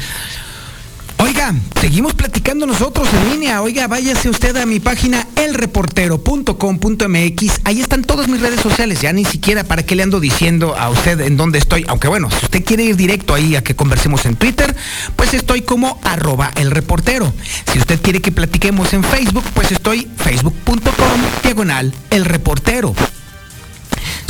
Oiga, 1.19 1.53
seguimos 1.81 2.13
platicando 2.13 2.67
nosotros 2.67 3.07
en 3.11 3.31
línea. 3.31 3.61
Oiga, 3.61 3.87
váyase 3.87 4.29
usted 4.29 4.55
a 4.57 4.67
mi 4.67 4.79
página 4.79 5.25
elreportero.com.mx. 5.35 7.61
Ahí 7.63 7.81
están 7.81 8.03
todas 8.03 8.27
mis 8.27 8.39
redes 8.39 8.61
sociales. 8.61 9.01
Ya 9.01 9.11
ni 9.13 9.25
siquiera 9.25 9.63
para 9.63 9.81
qué 9.83 9.95
le 9.95 10.03
ando 10.03 10.19
diciendo 10.19 10.75
a 10.77 10.89
usted 10.89 11.19
en 11.21 11.35
dónde 11.35 11.57
estoy. 11.57 11.85
Aunque 11.87 12.07
bueno, 12.07 12.29
si 12.29 12.45
usted 12.45 12.63
quiere 12.63 12.83
ir 12.83 12.95
directo 12.95 13.33
ahí 13.33 13.55
a 13.55 13.63
que 13.63 13.75
conversemos 13.75 14.25
en 14.25 14.35
Twitter, 14.35 14.75
pues 15.15 15.33
estoy 15.33 15.61
como 15.61 15.99
arroba 16.03 16.51
el 16.55 16.69
reportero. 16.69 17.33
Si 17.71 17.79
usted 17.79 17.99
quiere 18.01 18.21
que 18.21 18.31
platiquemos 18.31 18.93
en 18.93 19.03
Facebook, 19.03 19.45
pues 19.55 19.71
estoy 19.71 20.07
facebook.com 20.17 21.21
diagonal 21.43 21.93
el 22.11 22.25
reportero. 22.25 22.93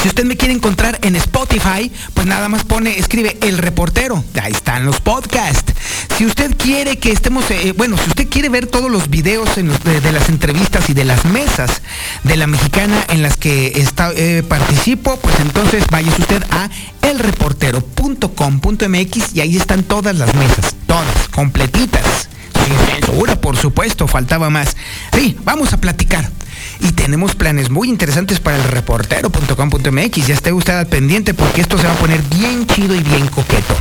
Si 0.08 0.12
usted 0.12 0.24
me 0.24 0.38
quiere 0.38 0.54
encontrar 0.54 0.98
en 1.02 1.18
Spotify, 1.18 1.92
pues 2.14 2.26
nada 2.26 2.48
más 2.48 2.64
pone, 2.64 2.98
escribe 2.98 3.38
El 3.42 3.58
Reportero. 3.58 4.24
Ahí 4.42 4.54
están 4.54 4.86
los 4.86 5.02
podcasts. 5.02 5.74
Si 6.18 6.26
usted 6.26 6.56
quiere 6.56 6.98
que 6.98 7.12
estemos, 7.12 7.44
eh, 7.52 7.74
bueno, 7.76 7.98
si 7.98 8.08
usted 8.12 8.30
quiere 8.30 8.48
ver 8.48 8.68
todos 8.68 8.90
los 8.90 9.10
videos 9.10 9.58
en 9.58 9.68
los- 9.68 9.84
de, 9.84 10.00
de 10.00 10.12
las 10.14 10.30
entrevistas 10.30 10.90
y 10.90 10.94
de 10.94 11.04
las 11.04 11.26
mesas 11.26 11.82
de 12.24 12.38
la 12.38 12.48
mexicana 12.48 13.04
en 13.10 13.22
las 13.22 13.36
que 13.36 13.74
está, 13.82 14.14
eh, 14.16 14.44
participo, 14.48 15.18
pues 15.18 15.38
entonces 15.42 15.84
vaya 15.92 16.10
usted 16.18 16.42
a 16.52 16.70
elreportero.com.mx 17.02 19.36
y 19.36 19.42
ahí 19.42 19.58
están 19.58 19.84
todas 19.84 20.16
las 20.16 20.34
mesas, 20.36 20.74
todas, 20.88 21.28
completitas. 21.34 22.30
Sin 22.66 22.78
censura, 23.02 23.42
por 23.42 23.58
supuesto, 23.58 24.08
faltaba 24.08 24.50
más. 24.50 24.78
Sí, 25.14 25.36
vamos 25.44 25.74
a 25.74 25.82
platicar. 25.82 26.32
Y 26.80 26.91
tenemos 26.91 27.36
planes 27.36 27.70
muy 27.70 27.90
interesantes 27.90 28.40
para 28.40 28.58
el 28.58 28.64
reportero.com.mx. 28.64 30.28
Ya 30.28 30.34
esté 30.34 30.54
usted 30.54 30.74
al 30.74 30.88
pendiente 30.88 31.34
porque 31.34 31.62
esto 31.62 31.78
se 31.78 31.88
va 31.88 31.94
a 31.94 31.98
poner 31.98 32.22
bien 32.24 32.68
chido 32.68 32.95
y 32.95 33.02
bien 33.02 33.28
coqueto. 33.28 33.76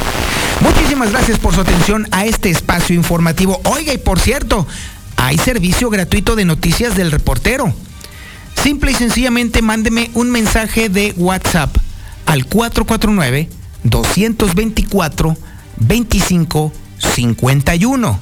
Muchísimas 0.60 1.10
gracias 1.10 1.38
por 1.38 1.54
su 1.54 1.60
atención 1.60 2.08
a 2.10 2.24
este 2.24 2.50
espacio 2.50 2.94
informativo. 2.94 3.60
Oiga, 3.64 3.92
y 3.92 3.98
por 3.98 4.18
cierto, 4.18 4.66
hay 5.16 5.38
servicio 5.38 5.90
gratuito 5.90 6.36
de 6.36 6.44
noticias 6.44 6.96
del 6.96 7.10
reportero. 7.10 7.74
Simple 8.62 8.92
y 8.92 8.94
sencillamente 8.94 9.62
mándeme 9.62 10.10
un 10.14 10.30
mensaje 10.30 10.88
de 10.88 11.12
WhatsApp 11.16 11.76
al 12.24 12.46
449 12.46 13.48
224 13.84 15.36
25 15.76 16.72
51. 16.98 18.20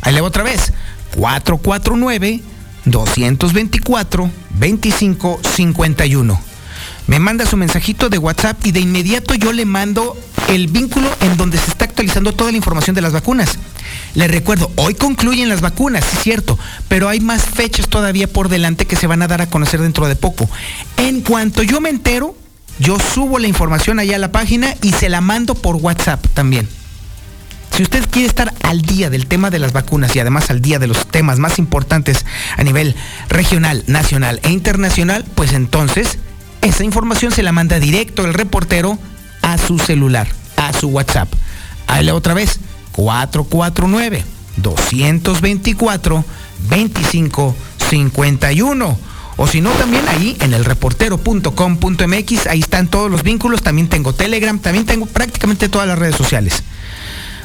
Ahí 0.00 0.14
le 0.14 0.20
otra 0.20 0.42
vez. 0.44 0.72
449 1.16 2.40
224 2.90 4.30
25 4.50 5.40
51. 5.42 6.40
Me 7.06 7.18
manda 7.18 7.46
su 7.46 7.56
mensajito 7.56 8.10
de 8.10 8.18
WhatsApp 8.18 8.66
y 8.66 8.72
de 8.72 8.80
inmediato 8.80 9.34
yo 9.34 9.52
le 9.52 9.64
mando 9.64 10.16
el 10.48 10.68
vínculo 10.68 11.08
en 11.20 11.36
donde 11.36 11.58
se 11.58 11.70
está 11.70 11.86
actualizando 11.86 12.34
toda 12.34 12.50
la 12.50 12.58
información 12.58 12.94
de 12.94 13.00
las 13.00 13.12
vacunas. 13.12 13.58
Le 14.14 14.28
recuerdo, 14.28 14.70
hoy 14.76 14.94
concluyen 14.94 15.48
las 15.48 15.60
vacunas, 15.60 16.04
sí 16.04 16.16
es 16.18 16.22
cierto, 16.22 16.58
pero 16.88 17.08
hay 17.08 17.20
más 17.20 17.42
fechas 17.42 17.88
todavía 17.88 18.30
por 18.30 18.48
delante 18.48 18.86
que 18.86 18.96
se 18.96 19.06
van 19.06 19.22
a 19.22 19.28
dar 19.28 19.40
a 19.40 19.48
conocer 19.48 19.80
dentro 19.80 20.06
de 20.06 20.16
poco. 20.16 20.48
En 20.96 21.22
cuanto 21.22 21.62
yo 21.62 21.80
me 21.80 21.88
entero, 21.88 22.36
yo 22.78 22.98
subo 22.98 23.38
la 23.38 23.48
información 23.48 23.98
allá 23.98 24.16
a 24.16 24.20
la 24.20 24.32
página 24.32 24.74
y 24.82 24.92
se 24.92 25.08
la 25.08 25.20
mando 25.20 25.54
por 25.54 25.76
WhatsApp 25.76 26.24
también. 26.34 26.68
Si 27.78 27.84
usted 27.84 28.10
quiere 28.10 28.26
estar 28.26 28.52
al 28.64 28.82
día 28.82 29.08
del 29.08 29.28
tema 29.28 29.50
de 29.50 29.60
las 29.60 29.72
vacunas 29.72 30.16
y 30.16 30.18
además 30.18 30.50
al 30.50 30.60
día 30.60 30.80
de 30.80 30.88
los 30.88 31.06
temas 31.06 31.38
más 31.38 31.60
importantes 31.60 32.26
a 32.56 32.64
nivel 32.64 32.96
regional, 33.28 33.84
nacional 33.86 34.40
e 34.42 34.50
internacional, 34.50 35.24
pues 35.36 35.52
entonces 35.52 36.18
esa 36.60 36.82
información 36.82 37.30
se 37.30 37.44
la 37.44 37.52
manda 37.52 37.78
directo 37.78 38.24
el 38.24 38.34
reportero 38.34 38.98
a 39.42 39.58
su 39.58 39.78
celular, 39.78 40.26
a 40.56 40.72
su 40.72 40.88
WhatsApp. 40.88 41.32
Ahí 41.86 42.04
le 42.04 42.10
otra 42.10 42.34
vez, 42.34 42.58
449 42.90 44.24
224 44.56 46.24
25 46.70 47.56
51. 47.90 48.98
O 49.36 49.46
si 49.46 49.60
no, 49.60 49.70
también 49.70 50.02
ahí 50.08 50.36
en 50.40 50.52
el 50.52 50.64
reportero.com.mx, 50.64 52.46
ahí 52.48 52.58
están 52.58 52.88
todos 52.88 53.08
los 53.08 53.22
vínculos, 53.22 53.62
también 53.62 53.88
tengo 53.88 54.12
Telegram, 54.14 54.58
también 54.58 54.84
tengo 54.84 55.06
prácticamente 55.06 55.68
todas 55.68 55.86
las 55.86 55.96
redes 55.96 56.16
sociales. 56.16 56.64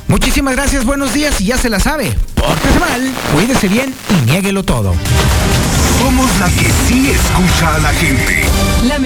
Muchísimas 0.07 0.55
gracias, 0.55 0.85
buenos 0.85 1.13
días 1.13 1.39
y 1.41 1.45
ya 1.45 1.57
se 1.57 1.69
la 1.69 1.79
sabe. 1.79 2.13
Pórtese 2.35 2.79
mal, 2.79 3.11
cuídese 3.33 3.67
bien 3.67 3.93
y 4.09 4.29
niéguelo 4.29 4.63
todo. 4.63 4.93
Somos 5.99 6.29
la 6.39 6.47
que 6.47 6.71
sí 6.87 7.11
escucha 7.11 7.75
a 7.75 7.79
la 7.79 7.93
gente. 7.93 8.45
La 8.87 8.99